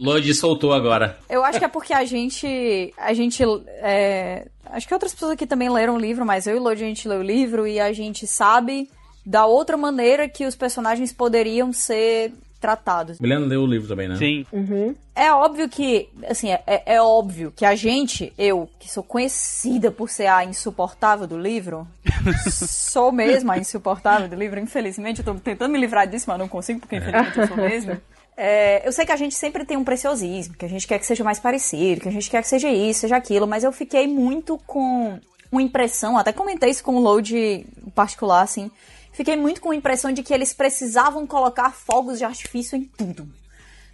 Lodi 0.00 0.34
soltou 0.34 0.72
agora. 0.72 1.18
Eu 1.28 1.44
acho 1.44 1.58
que 1.58 1.64
é 1.64 1.68
porque 1.68 1.92
a 1.92 2.04
gente. 2.04 2.92
A 2.96 3.12
gente. 3.12 3.42
É, 3.78 4.48
acho 4.66 4.88
que 4.88 4.94
outras 4.94 5.12
pessoas 5.12 5.32
aqui 5.32 5.46
também 5.46 5.70
leram 5.70 5.96
o 5.96 6.00
livro, 6.00 6.24
mas 6.24 6.46
eu 6.46 6.56
e 6.56 6.58
Lodi 6.58 6.82
a 6.82 6.86
gente 6.86 7.08
leu 7.08 7.20
o 7.20 7.22
livro 7.22 7.66
e 7.66 7.78
a 7.78 7.92
gente 7.92 8.26
sabe 8.26 8.90
da 9.24 9.46
outra 9.46 9.76
maneira 9.76 10.28
que 10.28 10.44
os 10.44 10.54
personagens 10.54 11.12
poderiam 11.12 11.72
ser 11.72 12.32
tratados. 12.64 13.20
Milena 13.20 13.44
leu 13.44 13.60
o 13.60 13.66
livro 13.66 13.86
também, 13.86 14.08
né? 14.08 14.16
Sim. 14.16 14.46
Uhum. 14.50 14.94
É 15.14 15.30
óbvio 15.30 15.68
que, 15.68 16.08
assim, 16.26 16.50
é, 16.50 16.62
é 16.66 17.02
óbvio 17.02 17.52
que 17.54 17.62
a 17.62 17.74
gente, 17.74 18.32
eu, 18.38 18.70
que 18.78 18.90
sou 18.90 19.02
conhecida 19.02 19.90
por 19.90 20.08
ser 20.08 20.28
a 20.28 20.42
insuportável 20.42 21.26
do 21.26 21.38
livro, 21.38 21.86
sou 22.48 23.12
mesmo 23.12 23.52
a 23.52 23.58
insuportável 23.58 24.28
do 24.28 24.34
livro, 24.34 24.58
infelizmente, 24.58 25.18
eu 25.18 25.24
tô 25.26 25.34
tentando 25.34 25.72
me 25.72 25.78
livrar 25.78 26.06
disso, 26.08 26.24
mas 26.26 26.38
não 26.38 26.48
consigo, 26.48 26.80
porque 26.80 26.96
infelizmente 26.96 27.38
eu 27.38 27.46
sou 27.46 27.56
mesmo. 27.58 28.00
É, 28.34 28.88
eu 28.88 28.92
sei 28.92 29.04
que 29.04 29.12
a 29.12 29.16
gente 29.16 29.34
sempre 29.34 29.66
tem 29.66 29.76
um 29.76 29.84
preciosismo, 29.84 30.54
que 30.54 30.64
a 30.64 30.68
gente 30.68 30.86
quer 30.86 30.98
que 30.98 31.04
seja 31.04 31.22
mais 31.22 31.38
parecido, 31.38 32.00
que 32.00 32.08
a 32.08 32.12
gente 32.12 32.30
quer 32.30 32.40
que 32.40 32.48
seja 32.48 32.70
isso, 32.70 33.00
seja 33.00 33.16
aquilo, 33.16 33.46
mas 33.46 33.62
eu 33.62 33.72
fiquei 33.72 34.08
muito 34.08 34.58
com 34.66 35.20
uma 35.52 35.62
impressão, 35.62 36.16
até 36.16 36.32
comentei 36.32 36.70
isso 36.70 36.82
com 36.82 36.96
o 36.96 37.00
Load 37.00 37.66
particular, 37.94 38.40
assim, 38.40 38.70
fiquei 39.14 39.36
muito 39.36 39.60
com 39.62 39.70
a 39.70 39.74
impressão 39.74 40.12
de 40.12 40.22
que 40.22 40.34
eles 40.34 40.52
precisavam 40.52 41.26
colocar 41.26 41.72
fogos 41.72 42.18
de 42.18 42.24
artifício 42.24 42.76
em 42.76 42.84
tudo. 42.84 43.26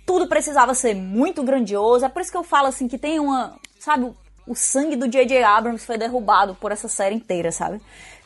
Tudo 0.05 0.27
precisava 0.27 0.75
ser 0.75 0.95
muito 0.95 1.43
grandioso, 1.45 2.05
é 2.05 2.09
por 2.09 2.21
isso 2.21 2.33
que 2.33 2.37
eu 2.37 2.43
falo 2.43 2.67
assim 2.67 2.89
que 2.89 2.99
tem 2.99 3.21
uma, 3.21 3.57
sabe, 3.79 4.13
o 4.47 4.55
sangue 4.57 4.97
do 4.97 5.07
J.J. 5.07 5.45
Abrams 5.45 5.87
foi 5.87 5.97
derrubado 5.97 6.57
por 6.57 6.73
essa 6.73 6.89
série 6.89 7.15
inteira, 7.15 7.53
sabe? 7.53 7.81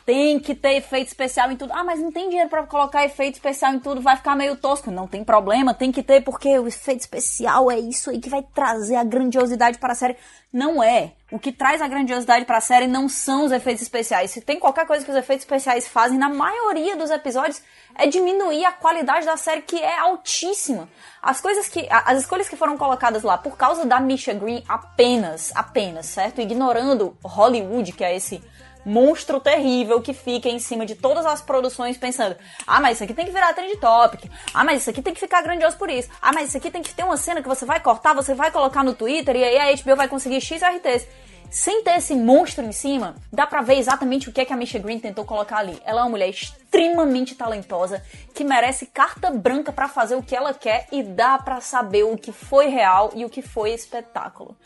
Tem 0.04 0.38
que 0.38 0.54
ter 0.54 0.76
efeito 0.76 1.08
especial 1.08 1.50
em 1.50 1.56
tudo. 1.56 1.72
Ah, 1.72 1.82
mas 1.82 1.98
não 1.98 2.12
tem 2.12 2.28
dinheiro 2.28 2.50
para 2.50 2.64
colocar 2.64 3.04
efeito 3.04 3.34
especial 3.34 3.72
em 3.72 3.80
tudo, 3.80 4.02
vai 4.02 4.16
ficar 4.16 4.36
meio 4.36 4.54
tosco. 4.56 4.90
Não 4.90 5.06
tem 5.06 5.24
problema, 5.24 5.72
tem 5.72 5.90
que 5.90 6.02
ter 6.02 6.22
porque 6.22 6.58
o 6.58 6.68
efeito 6.68 7.00
especial 7.00 7.70
é 7.70 7.78
isso 7.78 8.10
aí 8.10 8.20
que 8.20 8.28
vai 8.28 8.42
trazer 8.54 8.96
a 8.96 9.04
grandiosidade 9.04 9.78
para 9.78 9.92
a 9.92 9.96
série. 9.96 10.16
Não 10.52 10.82
é. 10.82 11.12
O 11.32 11.38
que 11.38 11.50
traz 11.50 11.80
a 11.80 11.88
grandiosidade 11.88 12.44
para 12.44 12.58
a 12.58 12.60
série 12.60 12.86
não 12.86 13.08
são 13.08 13.46
os 13.46 13.52
efeitos 13.52 13.82
especiais. 13.82 14.30
Se 14.30 14.40
tem 14.40 14.60
qualquer 14.60 14.86
coisa 14.86 15.04
que 15.04 15.10
os 15.10 15.16
efeitos 15.16 15.44
especiais 15.44 15.88
fazem 15.88 16.18
na 16.18 16.28
maioria 16.28 16.96
dos 16.96 17.10
episódios 17.10 17.62
é 17.96 18.06
diminuir 18.06 18.64
a 18.64 18.72
qualidade 18.72 19.24
da 19.24 19.36
série 19.36 19.62
que 19.62 19.80
é 19.80 19.98
altíssima. 19.98 20.88
As 21.22 21.40
coisas 21.40 21.66
que 21.66 21.88
as 21.90 22.20
escolhas 22.20 22.48
que 22.48 22.56
foram 22.56 22.76
colocadas 22.76 23.22
lá 23.22 23.38
por 23.38 23.56
causa 23.56 23.86
da 23.86 23.98
Misha 23.98 24.34
Green 24.34 24.62
apenas, 24.68 25.50
apenas, 25.56 26.06
certo? 26.06 26.40
Ignorando 26.40 27.16
Hollywood, 27.24 27.92
que 27.92 28.04
é 28.04 28.14
esse 28.14 28.42
monstro 28.84 29.40
terrível 29.40 30.00
que 30.00 30.12
fica 30.12 30.48
em 30.48 30.58
cima 30.58 30.84
de 30.84 30.94
todas 30.94 31.24
as 31.24 31.40
produções 31.40 31.96
pensando: 31.96 32.36
ah, 32.66 32.80
mas 32.80 32.96
isso 32.96 33.04
aqui 33.04 33.14
tem 33.14 33.24
que 33.24 33.32
virar 33.32 33.52
trend 33.54 33.76
topic. 33.76 34.30
Ah, 34.52 34.64
mas 34.64 34.80
isso 34.80 34.90
aqui 34.90 35.02
tem 35.02 35.14
que 35.14 35.20
ficar 35.20 35.42
grandioso 35.42 35.76
por 35.76 35.90
isso. 35.90 36.08
Ah, 36.20 36.32
mas 36.32 36.48
isso 36.48 36.56
aqui 36.56 36.70
tem 36.70 36.82
que 36.82 36.94
ter 36.94 37.04
uma 37.04 37.16
cena 37.16 37.42
que 37.42 37.48
você 37.48 37.64
vai 37.64 37.80
cortar, 37.80 38.14
você 38.14 38.34
vai 38.34 38.50
colocar 38.50 38.82
no 38.82 38.94
Twitter 38.94 39.36
e 39.36 39.44
aí 39.44 39.58
a 39.58 39.82
HBO 39.82 39.96
vai 39.96 40.08
conseguir 40.08 40.40
X 40.40 40.60
RTs. 40.62 41.06
Sem 41.54 41.84
ter 41.84 41.98
esse 41.98 42.16
monstro 42.16 42.64
em 42.64 42.72
cima, 42.72 43.14
dá 43.32 43.46
pra 43.46 43.62
ver 43.62 43.78
exatamente 43.78 44.28
o 44.28 44.32
que, 44.32 44.40
é 44.40 44.44
que 44.44 44.52
a 44.52 44.56
Misha 44.56 44.76
Green 44.80 44.98
tentou 44.98 45.24
colocar 45.24 45.58
ali. 45.58 45.80
Ela 45.84 46.00
é 46.00 46.02
uma 46.02 46.10
mulher 46.10 46.28
extremamente 46.28 47.36
talentosa, 47.36 48.02
que 48.34 48.42
merece 48.42 48.86
carta 48.86 49.30
branca 49.30 49.72
para 49.72 49.86
fazer 49.86 50.16
o 50.16 50.22
que 50.22 50.34
ela 50.34 50.52
quer 50.52 50.88
e 50.90 51.00
dá 51.04 51.38
para 51.38 51.60
saber 51.60 52.02
o 52.02 52.16
que 52.16 52.32
foi 52.32 52.66
real 52.66 53.12
e 53.14 53.24
o 53.24 53.30
que 53.30 53.40
foi 53.40 53.70
espetáculo. 53.72 54.56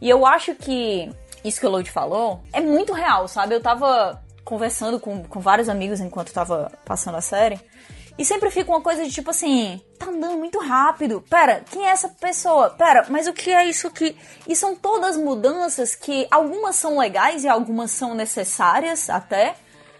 E 0.00 0.08
eu 0.08 0.24
acho 0.24 0.54
que 0.54 1.10
isso 1.46 1.60
que 1.60 1.66
o 1.66 1.70
Lloyd 1.70 1.90
falou 1.90 2.42
é 2.52 2.60
muito 2.60 2.92
real, 2.92 3.28
sabe? 3.28 3.54
Eu 3.54 3.60
tava 3.60 4.22
conversando 4.44 5.00
com, 5.00 5.24
com 5.24 5.40
vários 5.40 5.68
amigos 5.68 6.00
enquanto 6.00 6.32
tava 6.32 6.70
passando 6.84 7.16
a 7.16 7.20
série. 7.20 7.60
E 8.18 8.24
sempre 8.24 8.50
fica 8.50 8.70
uma 8.70 8.80
coisa 8.80 9.04
de 9.04 9.10
tipo 9.10 9.28
assim, 9.28 9.80
tá 9.98 10.06
andando 10.06 10.38
muito 10.38 10.58
rápido. 10.58 11.22
Pera, 11.28 11.62
quem 11.70 11.86
é 11.86 11.90
essa 11.90 12.08
pessoa? 12.08 12.70
Pera, 12.70 13.04
mas 13.10 13.26
o 13.26 13.32
que 13.32 13.50
é 13.50 13.66
isso 13.66 13.88
aqui? 13.88 14.16
E 14.48 14.56
são 14.56 14.74
todas 14.74 15.18
mudanças 15.18 15.94
que 15.94 16.26
algumas 16.30 16.76
são 16.76 16.98
legais 16.98 17.44
e 17.44 17.48
algumas 17.48 17.90
são 17.90 18.14
necessárias 18.14 19.10
até. 19.10 19.56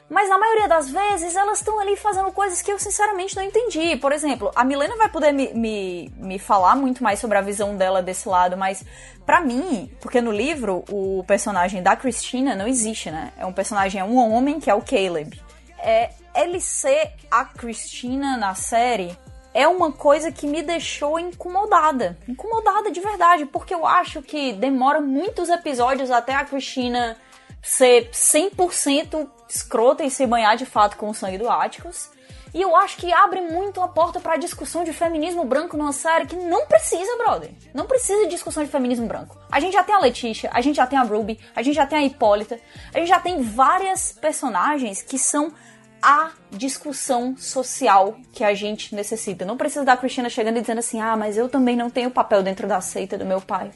Mas 0.09 0.29
na 0.29 0.39
maioria 0.39 0.69
das 0.69 0.89
vezes 0.89 1.35
elas 1.35 1.59
estão 1.59 1.81
ali 1.81 1.97
fazendo 1.97 2.31
coisas 2.31 2.63
que 2.63 2.71
eu 2.71 2.79
sinceramente 2.79 3.35
não 3.35 3.43
entendi. 3.43 3.97
Por 3.97 4.13
exemplo, 4.13 4.53
a 4.55 4.65
Milena 4.65 4.97
vai 4.97 5.09
poder 5.09 5.33
me, 5.33 5.53
me, 5.53 6.13
me 6.17 6.39
falar 6.39 6.77
muito 6.77 7.03
mais 7.03 7.19
sobre 7.19 7.37
a 7.37 7.41
visão 7.41 7.77
dela 7.77 8.01
desse 8.01 8.29
lado, 8.29 8.57
mas 8.57 8.85
para 9.25 9.41
mim, 9.41 9.91
porque 10.01 10.21
no 10.21 10.31
livro 10.31 10.85
o 10.89 11.25
personagem 11.27 11.83
da 11.83 11.97
Christina 11.97 12.55
não 12.55 12.69
existe, 12.69 13.11
né? 13.11 13.33
É 13.37 13.45
um 13.45 13.53
personagem, 13.53 14.01
é 14.01 14.05
um 14.05 14.17
homem 14.17 14.61
que 14.61 14.71
é 14.71 14.75
o 14.75 14.83
Caleb. 14.83 15.41
É, 15.79 16.11
ele 16.35 16.61
ser 16.61 17.13
a 17.29 17.45
Christina 17.45 18.37
na 18.37 18.55
série 18.55 19.17
é 19.53 19.67
uma 19.67 19.91
coisa 19.91 20.31
que 20.31 20.47
me 20.47 20.63
deixou 20.63 21.19
incomodada. 21.19 22.17
Incomodada 22.29 22.93
de 22.93 23.01
verdade, 23.01 23.47
porque 23.47 23.75
eu 23.75 23.87
acho 23.87 24.23
que 24.23 24.53
demora 24.53 25.01
muitos 25.01 25.49
episódios 25.49 26.11
até 26.11 26.35
a 26.35 26.45
Christina 26.45 27.17
ser 27.63 28.11
100% 28.11 29.29
escrota 29.57 30.05
e 30.05 30.11
se 30.11 30.27
banhar 30.27 30.57
de 30.57 30.67
fato 30.67 30.97
com 30.97 31.09
o 31.09 31.15
sangue 31.15 31.39
do 31.39 31.49
Atticus. 31.49 32.11
E 32.55 32.63
eu 32.63 32.75
acho 32.75 32.97
que 32.97 33.13
abre 33.13 33.41
muito 33.43 33.83
a 33.83 33.89
porta 33.89 34.19
para 34.19 34.37
discussão 34.37 34.83
de 34.83 34.93
feminismo 34.93 35.45
branco 35.45 35.77
numa 35.77 35.93
série 35.93 36.27
que 36.27 36.37
não 36.37 36.67
precisa, 36.67 37.17
brother. 37.19 37.51
Não 37.75 37.87
precisa 37.87 38.23
de 38.23 38.31
discussão 38.31 38.65
de 38.65 38.71
feminismo 38.71 39.07
branco. 39.07 39.37
A 39.51 39.61
gente 39.61 39.75
já 39.75 39.83
tem 39.83 39.95
a 39.95 39.99
Letícia, 39.99 40.49
a 40.53 40.61
gente 40.61 40.77
já 40.77 40.87
tem 40.87 40.99
a 40.99 41.03
Ruby, 41.03 41.39
a 41.55 41.63
gente 41.63 41.75
já 41.75 41.87
tem 41.87 41.99
a 41.99 42.03
Hipólita, 42.03 42.59
a 42.95 42.99
gente 42.99 43.09
já 43.09 43.21
tem 43.21 43.43
várias 43.43 44.13
personagens 44.13 45.03
que 45.03 45.19
são 45.19 45.53
a 46.01 46.31
discussão 46.51 47.37
social 47.37 48.17
que 48.33 48.45
a 48.45 48.55
gente 48.55 48.95
necessita. 48.95 49.45
Não 49.45 49.57
precisa 49.57 49.85
da 49.85 49.97
Cristina 49.97 50.31
chegando 50.31 50.57
e 50.57 50.61
dizendo 50.61 50.79
assim: 50.79 51.01
ah, 51.01 51.17
mas 51.17 51.37
eu 51.37 51.49
também 51.49 51.77
não 51.77 51.91
tenho 51.91 52.11
papel 52.11 52.43
dentro 52.43 52.67
da 52.67 52.81
seita 52.81 53.19
do 53.19 53.27
meu 53.27 53.41
pai 53.41 53.71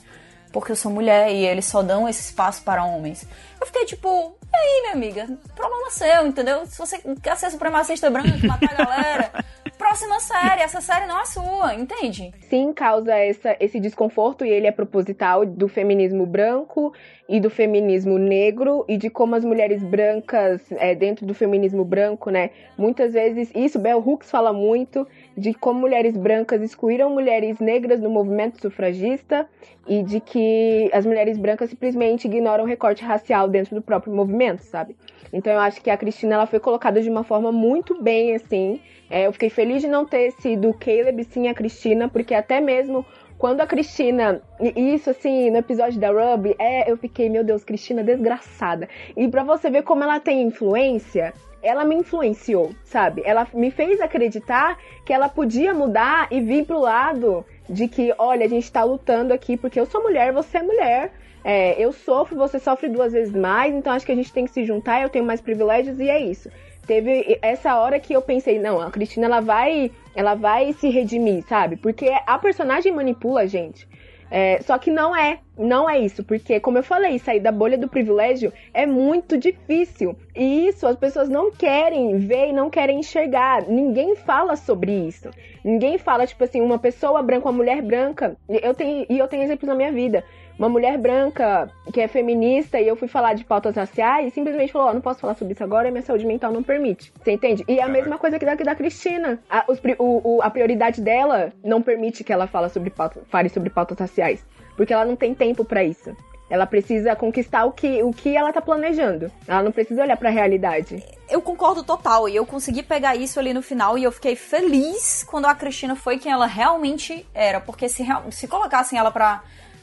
porque 0.53 0.73
eu 0.73 0.77
sou 0.77 0.91
mulher 0.91 1.31
e 1.31 1.47
eles 1.47 1.65
só 1.65 1.83
dão 1.83 2.09
esse 2.09 2.21
espaço 2.21 2.63
para 2.63 2.85
homens. 2.85 3.27
Eu 3.61 3.67
fiquei 3.67 3.85
tipo, 3.85 4.37
e 4.53 4.57
aí, 4.57 4.81
minha 4.83 4.93
amiga? 4.95 5.39
Problema 5.55 5.91
seu, 5.91 6.27
entendeu? 6.27 6.67
Se 6.67 6.79
você 6.79 6.99
quer 7.23 7.37
ser 7.37 7.51
supremacista 7.51 8.11
branco, 8.11 8.47
matar 8.47 8.73
a 8.73 8.85
galera, 8.85 9.45
próxima 9.79 10.19
série, 10.19 10.63
essa 10.63 10.81
série 10.81 11.07
não 11.07 11.21
é 11.21 11.25
sua, 11.25 11.75
entende? 11.75 12.33
Sim, 12.49 12.73
causa 12.73 13.15
essa, 13.15 13.57
esse 13.61 13.79
desconforto 13.79 14.45
e 14.45 14.51
ele 14.51 14.67
é 14.67 14.73
proposital 14.73 15.47
do 15.47 15.69
feminismo 15.69 16.27
branco 16.27 16.93
e 17.29 17.39
do 17.39 17.49
feminismo 17.49 18.19
negro 18.19 18.85
e 18.89 18.97
de 18.97 19.09
como 19.09 19.37
as 19.37 19.45
mulheres 19.45 19.83
brancas, 19.83 20.61
é, 20.73 20.95
dentro 20.95 21.25
do 21.25 21.33
feminismo 21.33 21.85
branco, 21.85 22.29
né, 22.29 22.51
muitas 22.77 23.13
vezes, 23.13 23.51
isso 23.55 23.79
Bell 23.79 24.03
Hooks 24.05 24.31
fala 24.31 24.53
muito, 24.53 25.07
de 25.41 25.55
como 25.55 25.81
mulheres 25.81 26.15
brancas 26.15 26.61
excluíram 26.61 27.09
mulheres 27.09 27.59
negras 27.59 27.99
no 27.99 28.11
movimento 28.11 28.61
sufragista 28.61 29.49
e 29.89 30.03
de 30.03 30.21
que 30.21 30.91
as 30.93 31.07
mulheres 31.07 31.39
brancas 31.39 31.71
simplesmente 31.71 32.27
ignoram 32.27 32.65
o 32.65 32.67
recorte 32.67 33.03
racial 33.03 33.49
dentro 33.49 33.75
do 33.75 33.81
próprio 33.81 34.15
movimento, 34.15 34.61
sabe? 34.61 34.95
Então 35.33 35.51
eu 35.51 35.59
acho 35.61 35.81
que 35.81 35.89
a 35.89 35.97
Cristina 35.97 36.35
ela 36.35 36.47
foi 36.47 36.61
colocada 36.61 37.01
de 37.01 37.09
uma 37.09 37.25
forma 37.25 37.51
muito 37.51 38.03
bem 38.03 38.35
assim. 38.35 38.81
É, 39.09 39.27
eu 39.27 39.33
fiquei 39.33 39.49
feliz 39.49 39.81
de 39.81 39.89
não 39.89 40.05
ter 40.05 40.31
sido 40.33 40.69
o 40.69 40.75
Caleb 40.75 41.25
sim 41.25 41.49
a 41.49 41.55
Cristina, 41.55 42.07
porque 42.07 42.35
até 42.35 42.61
mesmo 42.61 43.07
quando 43.39 43.63
a 43.63 43.67
Cristina, 43.67 44.43
isso 44.77 45.09
assim, 45.09 45.51
no 45.51 45.57
episódio 45.57 45.99
da 45.99 46.11
Ruby, 46.11 46.55
é, 46.59 46.91
eu 46.91 46.99
fiquei, 46.99 47.31
meu 47.31 47.43
Deus, 47.43 47.65
Cristina 47.65 48.05
desgraçada. 48.05 48.87
E 49.17 49.27
para 49.29 49.43
você 49.43 49.71
ver 49.71 49.83
como 49.83 50.05
ela 50.05 50.21
tem 50.21 50.43
influência, 50.43 51.33
ela 51.63 51.85
me 51.85 51.95
influenciou, 51.95 52.75
sabe? 52.85 53.23
Ela 53.25 53.47
me 53.53 53.71
fez 53.71 54.01
acreditar 54.01 54.79
que 55.05 55.13
ela 55.13 55.29
podia 55.29 55.75
mudar 55.75 56.29
e 56.31 56.41
vir 56.41 56.65
pro 56.65 56.81
lado 56.81 57.45
de 57.69 57.87
que, 57.89 58.15
olha, 58.19 58.45
a 58.45 58.49
gente 58.49 58.71
tá 58.71 58.83
lutando 58.83 59.33
aqui 59.33 59.57
porque 59.57 59.79
eu 59.79 59.87
sou 59.87 60.03
mulher, 60.03 60.33
você 60.33 60.59
é 60.59 60.63
mulher. 60.63 61.13
É, 61.43 61.83
eu 61.83 61.93
sofro, 61.93 62.37
você 62.37 62.59
sofre 62.59 62.89
duas 62.89 63.13
vezes 63.13 63.35
mais, 63.35 63.75
então 63.75 63.93
acho 63.93 64.05
que 64.05 64.13
a 64.13 64.17
gente 64.17 64.33
tem 64.33 64.45
que 64.45 64.51
se 64.51 64.65
juntar, 64.65 65.01
eu 65.01 65.09
tenho 65.09 65.25
mais 65.25 65.41
privilégios 65.41 65.99
e 65.99 66.09
é 66.09 66.21
isso. 66.21 66.51
Teve 66.87 67.39
essa 67.41 67.79
hora 67.79 68.01
que 68.01 68.13
eu 68.13 68.21
pensei, 68.21 68.59
não, 68.59 68.81
a 68.81 68.91
Cristina 68.91 69.27
ela 69.27 69.41
vai, 69.41 69.91
ela 70.15 70.35
vai 70.35 70.73
se 70.73 70.89
redimir, 70.91 71.45
sabe? 71.47 71.77
Porque 71.77 72.11
a 72.27 72.39
personagem 72.39 72.93
manipula 72.93 73.43
a 73.43 73.47
gente. 73.47 73.89
É, 74.31 74.61
só 74.63 74.79
que 74.79 74.91
não 74.91 75.15
é, 75.15 75.41
não 75.59 75.91
é 75.91 75.99
isso, 75.99 76.23
porque, 76.23 76.61
como 76.61 76.79
eu 76.79 76.83
falei, 76.85 77.19
sair 77.19 77.41
da 77.41 77.51
bolha 77.51 77.77
do 77.77 77.89
privilégio 77.89 78.53
é 78.73 78.87
muito 78.87 79.37
difícil. 79.37 80.17
E 80.37 80.69
isso 80.69 80.87
as 80.87 80.97
pessoas 80.97 81.29
não 81.29 81.51
querem 81.51 82.17
ver 82.19 82.49
e 82.49 82.53
não 82.53 82.71
querem 82.71 83.01
enxergar. 83.01 83.69
Ninguém 83.69 84.15
fala 84.15 84.55
sobre 84.55 84.93
isso. 84.93 85.31
Ninguém 85.65 85.99
fala, 85.99 86.27
tipo 86.27 86.45
assim, 86.45 86.61
uma 86.61 86.79
pessoa 86.79 87.23
branca, 87.23 87.47
uma 87.49 87.57
mulher 87.57 87.83
branca. 87.83 88.37
Eu 88.49 88.73
tenho, 88.75 89.05
e 89.09 89.19
eu 89.19 89.27
tenho 89.27 89.43
exemplos 89.43 89.69
na 89.69 89.75
minha 89.75 89.91
vida 89.91 90.25
uma 90.61 90.69
mulher 90.69 90.99
branca 90.99 91.71
que 91.91 92.03
é 92.03 92.07
feminista 92.07 92.79
e 92.79 92.87
eu 92.87 92.95
fui 92.95 93.09
falar 93.09 93.33
de 93.33 93.45
pautas 93.45 93.75
raciais 93.75 94.29
e 94.29 94.31
simplesmente 94.31 94.71
falou: 94.71 94.91
oh, 94.91 94.93
não 94.93 95.01
posso 95.01 95.19
falar 95.19 95.35
sobre 95.35 95.55
isso 95.55 95.65
agora, 95.65 95.91
minha 95.91 96.03
saúde 96.03 96.27
mental 96.27 96.53
não 96.53 96.63
permite. 96.63 97.11
Você 97.19 97.33
entende? 97.33 97.65
E 97.67 97.79
é 97.79 97.83
a 97.83 97.89
mesma 97.89 98.19
coisa 98.19 98.39
que 98.39 98.45
da, 98.45 98.55
que 98.55 98.63
da 98.63 98.75
Cristina. 98.75 99.41
A, 99.49 99.65
os, 99.67 99.81
o, 99.99 100.37
o, 100.37 100.43
a 100.43 100.51
prioridade 100.51 101.01
dela 101.01 101.51
não 101.65 101.81
permite 101.81 102.23
que 102.23 102.31
ela 102.31 102.47
fala 102.47 102.69
sobre 102.69 102.91
pauta, 102.91 103.23
fale 103.31 103.49
sobre 103.49 103.71
pautas 103.71 103.99
raciais. 103.99 104.45
Porque 104.77 104.93
ela 104.93 105.07
não 105.07 105.17
tem 105.17 105.35
tempo 105.35 105.65
para 105.65 105.83
isso. 105.83 106.15
Ela 106.51 106.67
precisa 106.67 107.17
conquistar 107.17 107.65
o 107.65 107.73
que, 107.73 108.03
o 108.03 108.11
que 108.11 108.37
ela 108.37 108.53
tá 108.53 108.61
planejando. 108.61 109.33
Ela 109.49 109.63
não 109.63 109.73
precisa 109.73 110.03
olhar 110.03 110.17
para 110.17 110.29
a 110.29 110.33
realidade. 110.33 111.03
Eu 111.29 111.41
concordo 111.41 111.83
total. 111.83 112.29
E 112.29 112.37
eu 112.37 112.45
consegui 112.45 112.83
pegar 112.83 113.17
isso 113.17 113.39
ali 113.39 113.55
no 113.55 113.63
final 113.63 113.97
e 113.97 114.05
eu 114.05 114.13
fiquei 114.13 114.37
feliz 114.37 115.25
quando 115.25 115.47
a 115.47 115.55
Cristina 115.55 115.95
foi 115.95 116.19
quem 116.19 116.33
ela 116.33 116.47
realmente 116.47 117.27
era. 117.33 117.61
Porque 117.61 117.89
se, 117.89 118.05
se 118.33 118.49
colocassem 118.49 118.99
ela 118.99 119.13
pra 119.13 119.43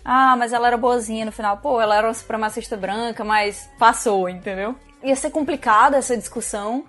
ah, 0.09 0.37
mas 0.37 0.53
ela 0.53 0.67
era 0.67 0.77
boazinha 0.77 1.25
no 1.25 1.33
final. 1.33 1.57
Pô, 1.57 1.81
ela 1.81 1.97
era 1.97 2.07
uma 2.07 2.13
supremacista 2.13 2.77
branca, 2.77 3.25
mas 3.25 3.69
passou, 3.77 4.29
entendeu? 4.29 4.73
Ia 5.03 5.17
ser 5.17 5.31
complicada 5.31 5.97
essa 5.97 6.15
discussão, 6.15 6.85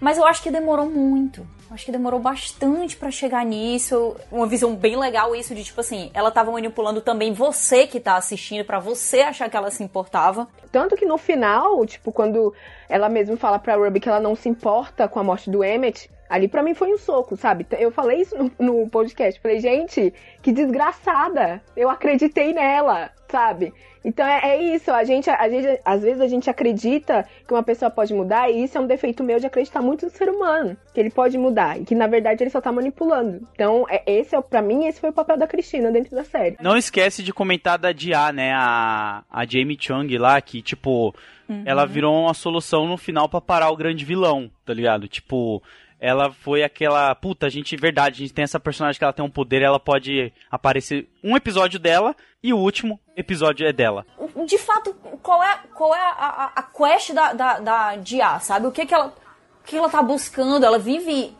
mas 0.00 0.16
eu 0.16 0.24
acho 0.24 0.42
que 0.42 0.50
demorou 0.50 0.88
muito. 0.88 1.46
Acho 1.70 1.84
que 1.84 1.92
demorou 1.92 2.18
bastante 2.18 2.96
pra 2.96 3.10
chegar 3.10 3.44
nisso. 3.44 4.16
Uma 4.30 4.46
visão 4.46 4.74
bem 4.74 4.96
legal 4.96 5.36
isso 5.36 5.54
de 5.54 5.64
tipo 5.64 5.82
assim, 5.82 6.10
ela 6.14 6.30
tava 6.30 6.50
manipulando 6.50 7.02
também 7.02 7.34
você 7.34 7.86
que 7.86 8.00
tá 8.00 8.16
assistindo 8.16 8.64
pra 8.64 8.78
você 8.78 9.20
achar 9.20 9.50
que 9.50 9.56
ela 9.56 9.70
se 9.70 9.82
importava. 9.82 10.48
Tanto 10.70 10.96
que 10.96 11.04
no 11.04 11.18
final, 11.18 11.84
tipo, 11.84 12.10
quando 12.10 12.54
ela 12.88 13.10
mesmo 13.10 13.36
fala 13.36 13.58
pra 13.58 13.76
Ruby 13.76 14.00
que 14.00 14.08
ela 14.08 14.20
não 14.20 14.34
se 14.34 14.48
importa 14.48 15.06
com 15.08 15.18
a 15.18 15.24
morte 15.24 15.50
do 15.50 15.62
Emmett, 15.62 16.10
ali 16.32 16.48
pra 16.48 16.62
mim 16.62 16.72
foi 16.72 16.90
um 16.90 16.96
soco, 16.96 17.36
sabe? 17.36 17.66
Eu 17.72 17.90
falei 17.90 18.22
isso 18.22 18.34
no, 18.38 18.50
no 18.58 18.88
podcast. 18.88 19.38
Falei, 19.38 19.60
gente, 19.60 20.14
que 20.40 20.50
desgraçada. 20.50 21.62
Eu 21.76 21.90
acreditei 21.90 22.54
nela, 22.54 23.10
sabe? 23.28 23.74
Então 24.04 24.26
é, 24.26 24.40
é 24.42 24.74
isso, 24.74 24.90
a 24.90 25.04
gente, 25.04 25.30
a 25.30 25.48
gente, 25.48 25.80
às 25.84 26.02
vezes 26.02 26.20
a 26.20 26.26
gente 26.26 26.50
acredita 26.50 27.24
que 27.46 27.54
uma 27.54 27.62
pessoa 27.62 27.90
pode 27.90 28.12
mudar, 28.12 28.50
e 28.50 28.64
isso 28.64 28.76
é 28.76 28.80
um 28.80 28.86
defeito 28.86 29.22
meu 29.22 29.38
de 29.38 29.46
acreditar 29.46 29.80
muito 29.80 30.06
no 30.06 30.10
ser 30.10 30.28
humano, 30.28 30.76
que 30.92 30.98
ele 30.98 31.10
pode 31.10 31.38
mudar, 31.38 31.80
e 31.80 31.84
que 31.84 31.94
na 31.94 32.08
verdade 32.08 32.42
ele 32.42 32.50
só 32.50 32.60
tá 32.60 32.72
manipulando. 32.72 33.46
Então, 33.54 33.86
é, 33.88 34.02
esse 34.06 34.34
é 34.34 34.40
para 34.40 34.60
mim, 34.60 34.86
esse 34.86 35.00
foi 35.00 35.10
o 35.10 35.12
papel 35.12 35.36
da 35.36 35.46
Cristina 35.46 35.92
dentro 35.92 36.16
da 36.16 36.24
série. 36.24 36.56
Não 36.60 36.76
esquece 36.76 37.22
de 37.22 37.32
comentar 37.32 37.78
da 37.78 37.92
Dia, 37.92 38.32
né, 38.32 38.52
a, 38.52 39.22
a 39.30 39.46
Jamie 39.46 39.78
Chung 39.80 40.08
lá, 40.18 40.40
que 40.40 40.60
tipo, 40.60 41.14
uhum. 41.48 41.62
ela 41.64 41.86
virou 41.86 42.22
uma 42.22 42.34
solução 42.34 42.88
no 42.88 42.96
final 42.96 43.28
para 43.28 43.40
parar 43.40 43.70
o 43.70 43.76
grande 43.76 44.04
vilão, 44.04 44.50
tá 44.64 44.74
ligado? 44.74 45.06
Tipo, 45.06 45.62
ela 46.02 46.32
foi 46.32 46.64
aquela. 46.64 47.14
Puta, 47.14 47.46
a 47.46 47.48
gente, 47.48 47.76
verdade, 47.76 48.16
a 48.16 48.18
gente 48.18 48.34
tem 48.34 48.42
essa 48.42 48.58
personagem 48.58 48.98
que 48.98 49.04
ela 49.04 49.12
tem 49.12 49.24
um 49.24 49.30
poder, 49.30 49.62
ela 49.62 49.78
pode 49.78 50.32
aparecer 50.50 51.08
um 51.22 51.36
episódio 51.36 51.78
dela 51.78 52.16
e 52.42 52.52
o 52.52 52.58
último 52.58 52.98
episódio 53.16 53.64
é 53.64 53.72
dela. 53.72 54.04
De 54.44 54.58
fato, 54.58 54.92
qual 55.22 55.40
é, 55.40 55.60
qual 55.72 55.94
é 55.94 56.00
a, 56.00 56.52
a, 56.56 56.62
quest 56.64 57.12
da, 57.12 57.32
da, 57.32 57.60
da 57.60 57.96
Dia, 57.96 58.40
sabe? 58.40 58.66
O 58.66 58.72
que, 58.72 58.84
que 58.84 58.92
ela. 58.92 59.14
O 59.60 59.64
que 59.64 59.76
ela 59.76 59.88
tá 59.88 60.02
buscando? 60.02 60.66
Ela 60.66 60.78
vive. 60.78 61.36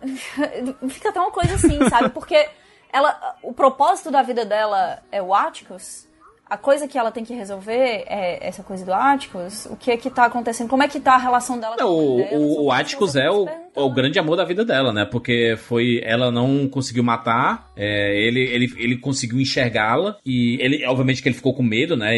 Fica 0.88 1.08
até 1.08 1.20
uma 1.20 1.32
coisa 1.32 1.56
assim, 1.56 1.76
sabe? 1.88 2.10
Porque 2.10 2.48
ela. 2.92 3.36
O 3.42 3.52
propósito 3.52 4.08
da 4.08 4.22
vida 4.22 4.44
dela 4.44 5.02
é 5.10 5.20
o 5.20 5.34
Atticus 5.34 6.06
a 6.50 6.56
coisa 6.56 6.88
que 6.88 6.98
ela 6.98 7.12
tem 7.12 7.24
que 7.24 7.32
resolver 7.32 8.04
é 8.08 8.44
essa 8.44 8.64
coisa 8.64 8.84
do 8.84 8.92
Atticus? 8.92 9.66
O 9.66 9.76
que 9.76 9.92
é 9.92 9.96
que 9.96 10.10
tá 10.10 10.24
acontecendo? 10.24 10.68
Como 10.68 10.82
é 10.82 10.88
que 10.88 10.98
tá 10.98 11.14
a 11.14 11.18
relação 11.18 11.60
dela 11.60 11.76
não, 11.78 11.86
com 11.86 12.14
o, 12.14 12.16
dela? 12.16 12.36
O, 12.36 12.64
o 12.64 12.72
Atticus 12.72 13.14
é 13.14 13.30
o, 13.30 13.46
o 13.76 13.90
grande 13.90 14.18
amor 14.18 14.36
da 14.36 14.44
vida 14.44 14.64
dela, 14.64 14.92
né? 14.92 15.04
Porque 15.04 15.54
foi 15.56 16.00
ela 16.02 16.32
não 16.32 16.68
conseguiu 16.68 17.04
matar, 17.04 17.70
é, 17.76 18.20
ele, 18.20 18.40
ele, 18.40 18.74
ele 18.76 18.96
conseguiu 18.98 19.40
enxergá-la 19.40 20.16
e 20.26 20.58
ele, 20.60 20.84
obviamente 20.86 21.22
que 21.22 21.28
ele 21.28 21.36
ficou 21.36 21.54
com 21.54 21.62
medo, 21.62 21.96
né? 21.96 22.10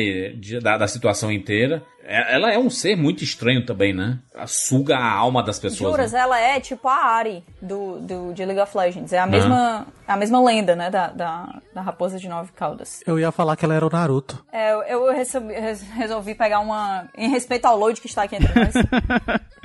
Da, 0.63 0.79
da 0.79 0.89
situação 0.89 1.31
inteira. 1.31 1.83
É, 2.05 2.35
ela 2.35 2.53
é 2.53 2.59
um 2.59 2.69
ser 2.69 2.97
muito 2.97 3.23
estranho 3.23 3.65
também, 3.65 3.93
né? 3.93 4.19
Ela 4.35 4.47
suga 4.47 4.97
a 4.97 5.13
alma 5.13 5.43
das 5.43 5.59
pessoas. 5.59 5.91
Juras, 5.91 6.13
né? 6.13 6.21
ela 6.21 6.39
é 6.39 6.61
tipo 6.61 6.89
a 6.89 6.95
Ari 6.95 7.45
do, 7.61 7.99
do, 8.01 8.33
de 8.33 8.45
League 8.45 8.61
of 8.61 8.77
Legends. 8.77 9.13
É 9.13 9.19
a 9.19 9.27
mesma, 9.27 9.87
a 10.07 10.17
mesma 10.17 10.43
lenda, 10.43 10.75
né? 10.75 10.91
Da, 10.91 11.09
da, 11.09 11.61
da 11.75 11.81
raposa 11.81 12.19
de 12.19 12.29
nove 12.29 12.53
caudas. 12.53 13.03
Eu 13.07 13.19
ia 13.19 13.31
falar 13.31 13.57
que 13.57 13.65
ela 13.65 13.75
era 13.75 13.87
o 13.87 13.91
Naruto. 13.91 14.45
É, 14.53 14.73
eu, 14.73 14.83
eu 14.83 15.13
resolvi, 15.13 15.55
resolvi 15.95 16.35
pegar 16.35 16.61
uma. 16.61 17.09
Em 17.17 17.29
respeito 17.29 17.67
ao 17.67 17.79
Lloyd 17.79 18.01
que 18.01 18.07
está 18.07 18.25
aqui 18.25 18.37
entre 18.37 18.53
nós. 18.59 18.75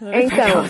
Então, 0.00 0.64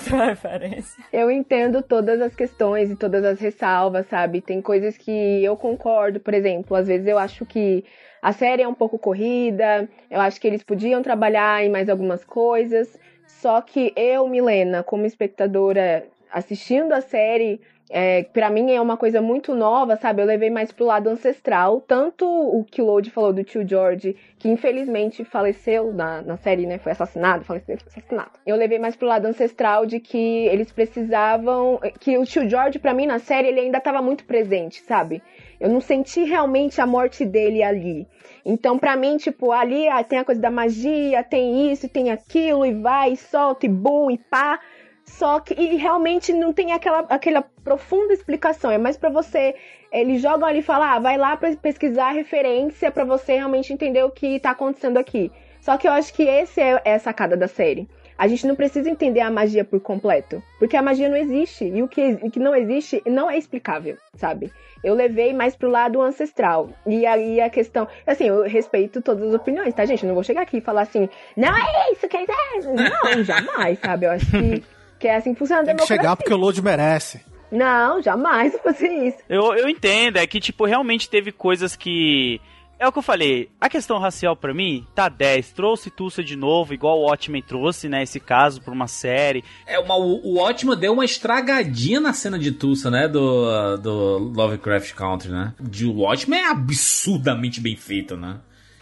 eu 1.13 1.31
entendo 1.31 1.83
todas 1.83 2.21
as 2.21 2.35
questões 2.35 2.91
e 2.91 2.97
todas 2.97 3.25
as 3.25 3.41
ressalvas, 3.41 4.07
sabe? 4.07 4.41
Tem 4.41 4.63
coisas 4.63 4.97
que 4.97 5.45
eu 5.45 5.57
concordo, 5.57 6.21
por 6.21 6.33
exemplo, 6.33 6.77
às 6.77 6.87
vezes 6.87 7.07
eu 7.07 7.19
acho 7.19 7.45
que 7.45 7.85
a 8.21 8.33
série 8.33 8.63
é 8.63 8.69
um 8.69 8.75
pouco 8.75 8.99
corrida, 8.99 9.89
eu 10.11 10.21
acho 10.21 10.41
que 10.41 10.47
eles 10.47 10.63
podiam 10.63 11.03
trabalhar 11.03 11.65
em 11.65 11.69
mais 11.69 11.89
algumas 11.89 12.25
coisas, 12.25 12.99
só 13.27 13.61
que 13.61 13.93
eu, 13.97 14.27
Milena, 14.29 14.83
como 14.83 15.07
espectadora 15.07 16.07
assistindo 16.31 16.93
a 16.93 17.01
série, 17.01 17.61
é, 17.91 18.25
para 18.25 18.51
mim 18.51 18.71
é 18.71 18.81
uma 18.81 18.97
coisa 18.97 19.21
muito 19.21 19.55
nova, 19.55 19.97
sabe? 19.97 20.21
Eu 20.21 20.27
levei 20.27 20.51
mais 20.51 20.71
pro 20.71 20.85
lado 20.85 21.09
ancestral. 21.09 21.81
Tanto 21.81 22.27
o 22.27 22.65
que 22.65 22.83
o 22.83 22.85
Lode 22.85 23.11
falou 23.11 23.33
do 23.33 23.43
tio 23.43 23.67
George, 23.67 24.15
que 24.39 24.49
infelizmente 24.49 25.25
faleceu 25.25 25.93
na, 25.93 26.21
na 26.23 26.37
série, 26.37 26.67
né? 26.67 26.79
Foi 26.79 26.93
assassinado, 26.93 27.45
faleceu, 27.45 27.79
assassinado. 27.87 28.33
Eu 28.47 28.57
levei 28.57 28.79
mais 28.79 28.95
pro 28.95 29.09
lado 29.09 29.27
ancestral 29.27 29.87
de 29.87 30.01
que 30.01 30.47
eles 30.47 30.71
precisavam. 30.71 31.81
Que 31.99 32.19
o 32.19 32.25
tio 32.25 32.49
George, 32.49 32.79
para 32.79 32.93
mim, 32.93 33.07
na 33.07 33.19
série, 33.19 33.49
ele 33.49 33.61
ainda 33.61 33.81
tava 33.81 34.03
muito 34.03 34.25
presente, 34.25 34.83
sabe? 34.83 35.23
Eu 35.61 35.69
não 35.69 35.81
senti 35.81 36.23
realmente 36.25 36.81
a 36.81 36.87
morte 36.87 37.25
dele 37.25 37.63
ali. 37.63 38.07
Então, 38.45 38.79
para 38.79 38.97
mim, 38.97 39.17
tipo, 39.17 39.53
ali 39.53 39.89
ah, 39.89 40.03
tem 40.05 40.19
a 40.19 40.25
coisa 40.25 40.41
da 40.41 40.51
magia, 40.51 41.23
tem 41.23 41.71
isso, 41.71 41.89
tem 41.89 42.11
aquilo, 42.11 42.65
e 42.65 42.73
vai, 42.75 43.13
e 43.13 43.17
solta, 43.17 43.67
e 43.67 43.69
bum, 43.69 44.11
e 44.11 44.19
pá. 44.19 44.61
Só 45.05 45.41
que 45.41 45.55
e 45.55 45.77
realmente 45.77 46.33
não 46.33 46.53
tem 46.53 46.73
aquela, 46.73 47.01
aquela 47.09 47.43
profunda 47.65 48.13
explicação. 48.13 48.71
É 48.71 48.79
mais 48.79 48.97
para 48.97 49.11
você. 49.11 49.55
Eles 49.91 50.21
jogam 50.21 50.47
ali 50.47 50.59
e 50.59 50.63
falam, 50.63 50.89
ah, 50.89 50.99
vai 50.99 51.17
lá 51.17 51.37
para 51.37 51.57
pesquisar 51.57 52.09
a 52.09 52.13
referência 52.13 52.91
para 52.91 53.05
você 53.05 53.35
realmente 53.35 53.73
entender 53.73 54.05
o 54.05 54.11
que 54.11 54.39
tá 54.39 54.51
acontecendo 54.51 54.99
aqui. 54.99 55.33
Só 55.61 55.77
que 55.77 55.89
eu 55.89 55.93
acho 55.93 56.13
que 56.15 56.23
esse 56.23 56.61
é, 56.61 56.81
é 56.85 56.95
a 56.95 56.99
sacada 56.99 57.37
da 57.37 57.49
série. 57.49 57.89
A 58.19 58.27
gente 58.27 58.47
não 58.47 58.57
precisa 58.57 58.91
entender 58.91 59.21
a 59.21 59.31
magia 59.31 59.65
por 59.65 59.81
completo, 59.81 60.43
porque 60.59 60.77
a 60.77 60.83
magia 60.83 61.09
não 61.09 61.17
existe 61.17 61.65
e 61.65 61.83
o 61.83 61.89
que, 61.89 62.19
o 62.21 62.31
que 62.31 62.41
não 62.41 62.55
existe 62.55 63.01
não 63.07 63.31
é 63.31 63.39
explicável, 63.39 63.97
sabe? 64.17 64.53
Eu 64.83 64.95
levei 64.95 65.33
mais 65.33 65.55
pro 65.55 65.71
lado 65.71 66.03
ancestral. 66.03 66.71
E 66.87 67.07
aí 67.07 67.41
a 67.41 67.49
questão, 67.49 67.87
assim, 68.07 68.27
eu 68.29 68.43
respeito 68.43 69.01
todas 69.01 69.29
as 69.29 69.35
opiniões, 69.35 69.73
tá, 69.73 69.87
gente? 69.87 70.03
Eu 70.03 70.09
não 70.09 70.15
vou 70.15 70.25
chegar 70.25 70.43
aqui 70.43 70.59
e 70.59 70.61
falar 70.61 70.83
assim, 70.83 71.09
não 71.37 71.57
é 71.57 71.93
isso 71.93 72.09
que 72.09 72.17
é 72.17 72.25
Não, 72.25 73.23
jamais, 73.25 73.79
sabe? 73.79 74.07
Eu 74.07 74.11
acho 74.11 74.31
que 74.31 74.65
que 74.99 75.07
é 75.07 75.17
assim 75.17 75.33
que 75.33 75.39
funciona 75.39 75.63
a 75.63 75.65
Tem 75.65 75.77
que 75.77 75.87
chegar 75.87 76.17
porque 76.17 76.33
o 76.33 76.37
Load 76.37 76.61
merece. 76.61 77.21
Não, 77.51 78.03
jamais 78.03 78.59
fazer 78.63 78.89
isso. 78.89 79.19
Eu, 79.29 79.55
eu 79.55 79.69
entendo, 79.69 80.19
é 80.19 80.27
que, 80.27 80.41
tipo, 80.41 80.67
realmente 80.67 81.09
teve 81.09 81.33
coisas 81.33 81.77
que. 81.77 82.41
É 82.79 82.87
o 82.87 82.93
que 82.93 82.99
eu 82.99 83.03
falei, 83.03 83.51
a 83.61 83.69
questão 83.69 83.99
racial 83.99 84.37
para 84.37 84.55
mim 84.55 84.87
tá 84.95 85.09
10. 85.09 85.51
Trouxe 85.51 85.91
Tulsa 85.91 86.23
de 86.23 86.37
novo, 86.37 86.73
igual 86.73 87.01
o 87.01 87.09
Watchmen 87.09 87.43
trouxe, 87.43 87.89
né? 87.89 88.05
Esse 88.05 88.21
caso 88.21 88.61
pra 88.61 88.73
uma 88.73 88.87
série. 88.87 89.43
É, 89.67 89.81
uma, 89.81 89.97
o, 89.97 90.25
o 90.25 90.35
Watchmen 90.35 90.79
deu 90.79 90.93
uma 90.93 91.05
estragadinha 91.05 92.01
na 92.01 92.13
cena 92.13 92.39
de 92.39 92.53
Tulsa, 92.53 92.89
né? 92.89 93.09
Do, 93.09 93.77
do 93.79 94.19
Lovecraft 94.19 94.95
Country, 94.95 95.31
né? 95.31 95.55
De 95.61 95.87
Watchmen 95.87 96.39
é 96.39 96.51
absurdamente 96.51 97.61
bem 97.61 97.75
feito, 97.75 98.17
né? 98.17 98.39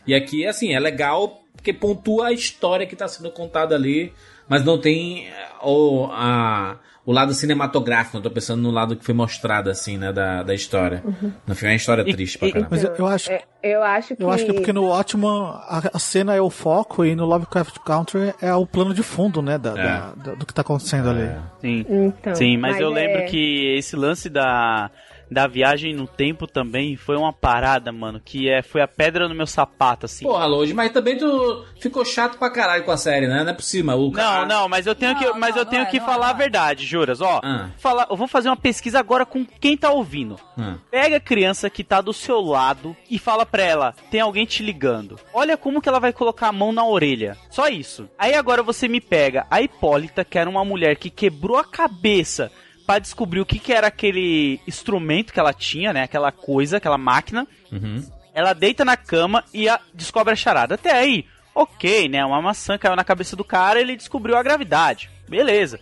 E 0.07 0.15
aqui, 0.15 0.47
assim, 0.47 0.75
é 0.75 0.79
legal 0.79 1.43
porque 1.55 1.73
pontua 1.73 2.27
a 2.27 2.33
história 2.33 2.87
que 2.87 2.95
tá 2.95 3.09
sendo 3.09 3.31
contada 3.31 3.75
ali 3.75 4.13
mas 4.49 4.65
não 4.65 4.79
tem 4.79 5.29
eh, 5.29 5.49
o, 5.63 6.07
a, 6.11 6.79
o 7.07 7.13
lado 7.13 7.33
cinematográfico. 7.33 8.17
Eu 8.17 8.23
tô 8.23 8.31
pensando 8.31 8.61
no 8.61 8.71
lado 8.73 8.97
que 8.97 9.05
foi 9.05 9.15
mostrado, 9.15 9.71
assim, 9.71 9.97
né, 9.97 10.13
da, 10.13 10.43
da 10.43 10.53
história. 10.53 11.03
Uhum. 11.05 11.33
No 11.47 11.55
filme 11.55 11.71
é 11.71 11.75
uma 11.75 11.77
história 11.77 12.05
triste 12.05 12.37
pra 12.37 12.51
caramba. 12.51 12.69
Mas 12.73 12.83
eu, 12.83 12.95
eu 12.97 13.07
acho. 13.07 13.31
É, 13.31 13.45
eu 13.63 13.83
acho 13.83 14.17
que. 14.17 14.23
Eu 14.23 14.31
acho 14.31 14.45
que 14.45 14.51
é 14.51 14.55
porque 14.55 14.73
no 14.73 14.89
Watchman 14.89 15.53
a, 15.69 15.83
a, 15.95 15.99
cena 16.01 16.35
é 16.35 16.41
o 16.41 16.51
foco 16.51 17.05
e 17.05 17.15
no 17.15 17.25
Lovecraft 17.25 17.79
Country 17.79 18.35
é 18.43 18.53
o 18.53 18.67
plano 18.67 18.93
de 18.93 19.05
fundo, 19.05 19.41
né, 19.41 19.57
da, 19.57 19.71
é. 19.71 19.75
da, 19.75 20.13
da 20.17 20.35
do 20.35 20.45
que 20.45 20.53
tá 20.53 20.63
acontecendo 20.63 21.09
ali. 21.09 21.31
Sim. 21.61 21.87
Então, 21.89 22.35
Sim, 22.35 22.57
mas, 22.57 22.73
mas 22.73 22.81
eu 22.81 22.91
é... 22.91 22.95
lembro 22.95 23.31
que 23.31 23.77
esse 23.79 23.95
lance 23.95 24.29
da 24.29 24.91
da 25.31 25.47
viagem 25.47 25.95
no 25.95 26.07
tempo 26.07 26.47
também 26.47 26.97
foi 26.97 27.17
uma 27.17 27.33
parada, 27.33 27.93
mano, 27.93 28.21
que 28.25 28.49
é, 28.49 28.63
foi 28.63 28.81
a 28.81 28.89
pedra 28.89 29.29
no 29.29 29.35
meu 29.35 29.47
sapato, 29.47 30.07
assim. 30.07 30.25
Porra, 30.25 30.47
Load, 30.47 30.73
mas 30.73 30.93
também 30.93 31.17
tu 31.17 31.65
ficou 31.81 32.05
chato 32.05 32.39
pra 32.39 32.51
caralho 32.51 32.85
com 32.85 32.91
a 32.91 32.97
série, 32.97 33.27
né? 33.27 33.43
Não 33.43 33.51
é 33.51 33.55
por 33.55 33.63
cima. 33.63 33.95
O 33.95 34.11
não, 34.11 34.47
não, 34.47 34.69
mas 34.69 34.87
eu 34.87 34.95
tenho 34.95 35.15
não, 35.15 35.21
que, 35.21 35.39
mas 35.39 35.55
não, 35.55 35.63
eu 35.63 35.67
tenho 35.67 35.87
que 35.87 35.99
é, 35.99 36.01
falar 36.01 36.29
é. 36.29 36.31
a 36.31 36.35
verdade, 36.35 36.87
juras. 36.87 37.21
Ó, 37.21 37.41
ah. 37.43 37.71
falar, 37.79 38.07
eu 38.11 38.17
vou 38.17 38.29
fazer 38.29 38.49
uma 38.49 38.57
pesquisa 38.57 38.99
agora 38.99 39.27
com 39.27 39.45
quem 39.45 39.77
tá 39.77 39.91
ouvindo. 39.91 40.37
Ah. 40.57 40.77
Pega 40.91 41.17
a 41.17 41.21
criança 41.21 41.69
que 41.69 41.85
tá 41.85 42.01
do 42.01 42.13
seu 42.13 42.41
lado 42.41 42.97
e 43.11 43.19
fala 43.19 43.45
pra 43.45 43.63
ela, 43.63 43.95
tem 44.11 44.21
alguém 44.21 44.47
te 44.47 44.63
ligando. 44.63 45.19
Olha 45.33 45.57
como 45.57 45.81
que 45.81 45.89
ela 45.89 46.01
vai 46.01 46.13
colocar 46.13 46.49
a 46.49 46.53
mão 46.53 46.73
na 46.73 46.85
orelha. 46.87 47.37
Só 47.51 47.69
isso. 47.69 48.09
Aí 48.19 48.35
agora 48.35 48.63
você 48.63 48.89
me 48.89 49.01
pega 49.01 49.47
a 49.51 49.61
Hipólita, 49.61 50.25
que 50.25 50.39
era 50.39 50.49
uma 50.49 50.65
mulher 50.65 50.97
que 50.97 51.11
quebrou 51.11 51.57
a 51.57 51.65
cabeça 51.65 52.51
para 52.87 53.01
descobrir 53.01 53.41
o 53.41 53.47
que, 53.47 53.59
que 53.59 53.73
era 53.73 53.89
aquele 53.89 54.61
instrumento 54.67 55.33
que 55.33 55.41
ela 55.41 55.53
tinha, 55.53 55.93
né? 55.93 56.05
Aquela 56.05 56.31
coisa, 56.31 56.77
aquela 56.77 56.97
máquina. 56.97 57.47
Uhum. 57.73 58.07
Ela 58.33 58.53
deita 58.53 58.85
na 58.85 58.97
cama 58.97 59.43
e 59.53 59.69
a, 59.69 59.81
descobre 59.93 60.33
a 60.33 60.37
charada. 60.37 60.77
Até 60.77 60.93
aí, 60.93 61.27
ok, 61.55 62.09
né? 62.09 62.25
Uma 62.25 62.41
maçã 62.41 62.79
caiu 62.79 62.95
na 62.95 63.05
cabeça 63.05 63.35
do 63.35 63.43
cara 63.43 63.81
e 63.81 63.83
ele 63.83 63.97
descobriu 63.97 64.37
a 64.37 64.43
gravidade. 64.43 65.11
Beleza. 65.29 65.81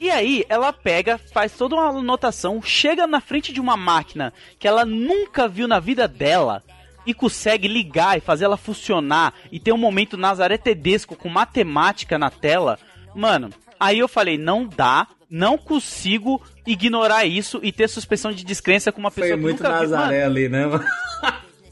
E 0.00 0.10
aí, 0.10 0.46
ela 0.48 0.72
pega, 0.72 1.18
faz 1.18 1.52
toda 1.52 1.74
uma 1.74 1.90
anotação, 1.90 2.62
chega 2.62 3.06
na 3.06 3.20
frente 3.20 3.52
de 3.52 3.60
uma 3.60 3.76
máquina 3.76 4.32
que 4.58 4.66
ela 4.66 4.86
nunca 4.86 5.46
viu 5.46 5.68
na 5.68 5.78
vida 5.78 6.08
dela 6.08 6.62
e 7.04 7.12
consegue 7.12 7.68
ligar 7.68 8.16
e 8.16 8.20
fazer 8.22 8.46
ela 8.46 8.56
funcionar 8.56 9.34
e 9.52 9.60
ter 9.60 9.72
um 9.72 9.78
momento 9.78 10.16
Nazaré 10.16 10.56
Tedesco 10.56 11.16
com 11.16 11.28
matemática 11.28 12.18
na 12.18 12.30
tela. 12.30 12.78
Mano, 13.14 13.50
aí 13.78 13.98
eu 13.98 14.08
falei, 14.08 14.38
não 14.38 14.66
dá, 14.66 15.06
não 15.30 15.56
consigo 15.56 16.42
ignorar 16.66 17.24
isso 17.24 17.60
e 17.62 17.70
ter 17.70 17.88
suspensão 17.88 18.32
de 18.32 18.44
descrença 18.44 18.90
com 18.90 18.98
uma 19.00 19.10
pessoa 19.10 19.28
Foi 19.28 19.36
que 19.36 19.42
muito 19.42 19.62
nunca 19.62 19.80
Nazaré 19.80 20.24
ali, 20.24 20.48
né? 20.48 20.64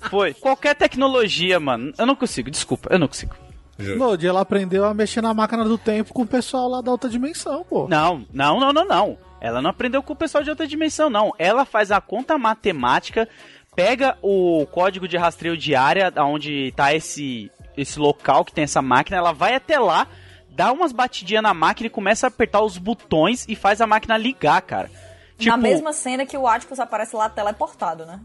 Foi. 0.09 0.32
Qualquer 0.34 0.76
tecnologia, 0.76 1.59
mano, 1.59 1.92
eu 1.98 2.06
não 2.06 2.14
consigo, 2.14 2.50
desculpa, 2.50 2.88
eu 2.92 2.98
não 2.98 3.09
consigo. 3.09 3.34
Lodi, 3.96 4.26
ela 4.26 4.40
aprendeu 4.40 4.84
a 4.84 4.92
mexer 4.92 5.20
na 5.20 5.32
máquina 5.32 5.64
do 5.64 5.78
tempo 5.78 6.12
com 6.12 6.22
o 6.22 6.26
pessoal 6.26 6.68
lá 6.68 6.80
da 6.80 6.90
outra 6.90 7.09
dimensão, 7.09 7.64
pô. 7.64 7.86
Não, 7.88 8.26
não, 8.32 8.59
não, 8.59 8.72
não, 8.72 8.84
não. 8.84 9.18
Ela 9.40 9.62
não 9.62 9.70
aprendeu 9.70 10.02
com 10.02 10.12
o 10.12 10.16
pessoal 10.16 10.42
de 10.42 10.50
outra 10.50 10.66
dimensão, 10.66 11.09
não. 11.09 11.32
Ela 11.38 11.64
faz 11.64 11.92
a 11.92 12.00
conta 12.00 12.36
matemática, 12.36 13.28
pega 13.76 14.18
o 14.20 14.66
código 14.66 15.06
de 15.06 15.16
rastreio 15.16 15.56
de 15.56 15.76
área, 15.76 16.12
onde 16.16 16.72
tá 16.74 16.92
esse, 16.92 17.50
esse 17.76 18.00
local 18.00 18.44
que 18.44 18.52
tem 18.52 18.64
essa 18.64 18.82
máquina, 18.82 19.16
ela 19.16 19.32
vai 19.32 19.54
até 19.54 19.78
lá, 19.78 20.09
dá 20.59 20.72
umas 20.72 20.90
batidinhas 20.90 21.42
na 21.44 21.54
máquina 21.54 21.86
e 21.86 21.90
começa 21.90 22.26
a 22.26 22.28
apertar 22.28 22.61
os 22.62 22.76
botões 22.76 23.46
e 23.48 23.54
faz 23.54 23.80
a 23.80 23.86
máquina 23.86 24.16
ligar, 24.18 24.61
cara. 24.62 24.90
Tipo, 25.38 25.52
Na 25.52 25.56
mesma 25.56 25.92
cena 25.92 26.26
que 26.26 26.36
o 26.36 26.48
Atticus 26.48 26.80
aparece 26.80 27.14
lá 27.14 27.28
teleportado, 27.30 28.04
né? 28.04 28.18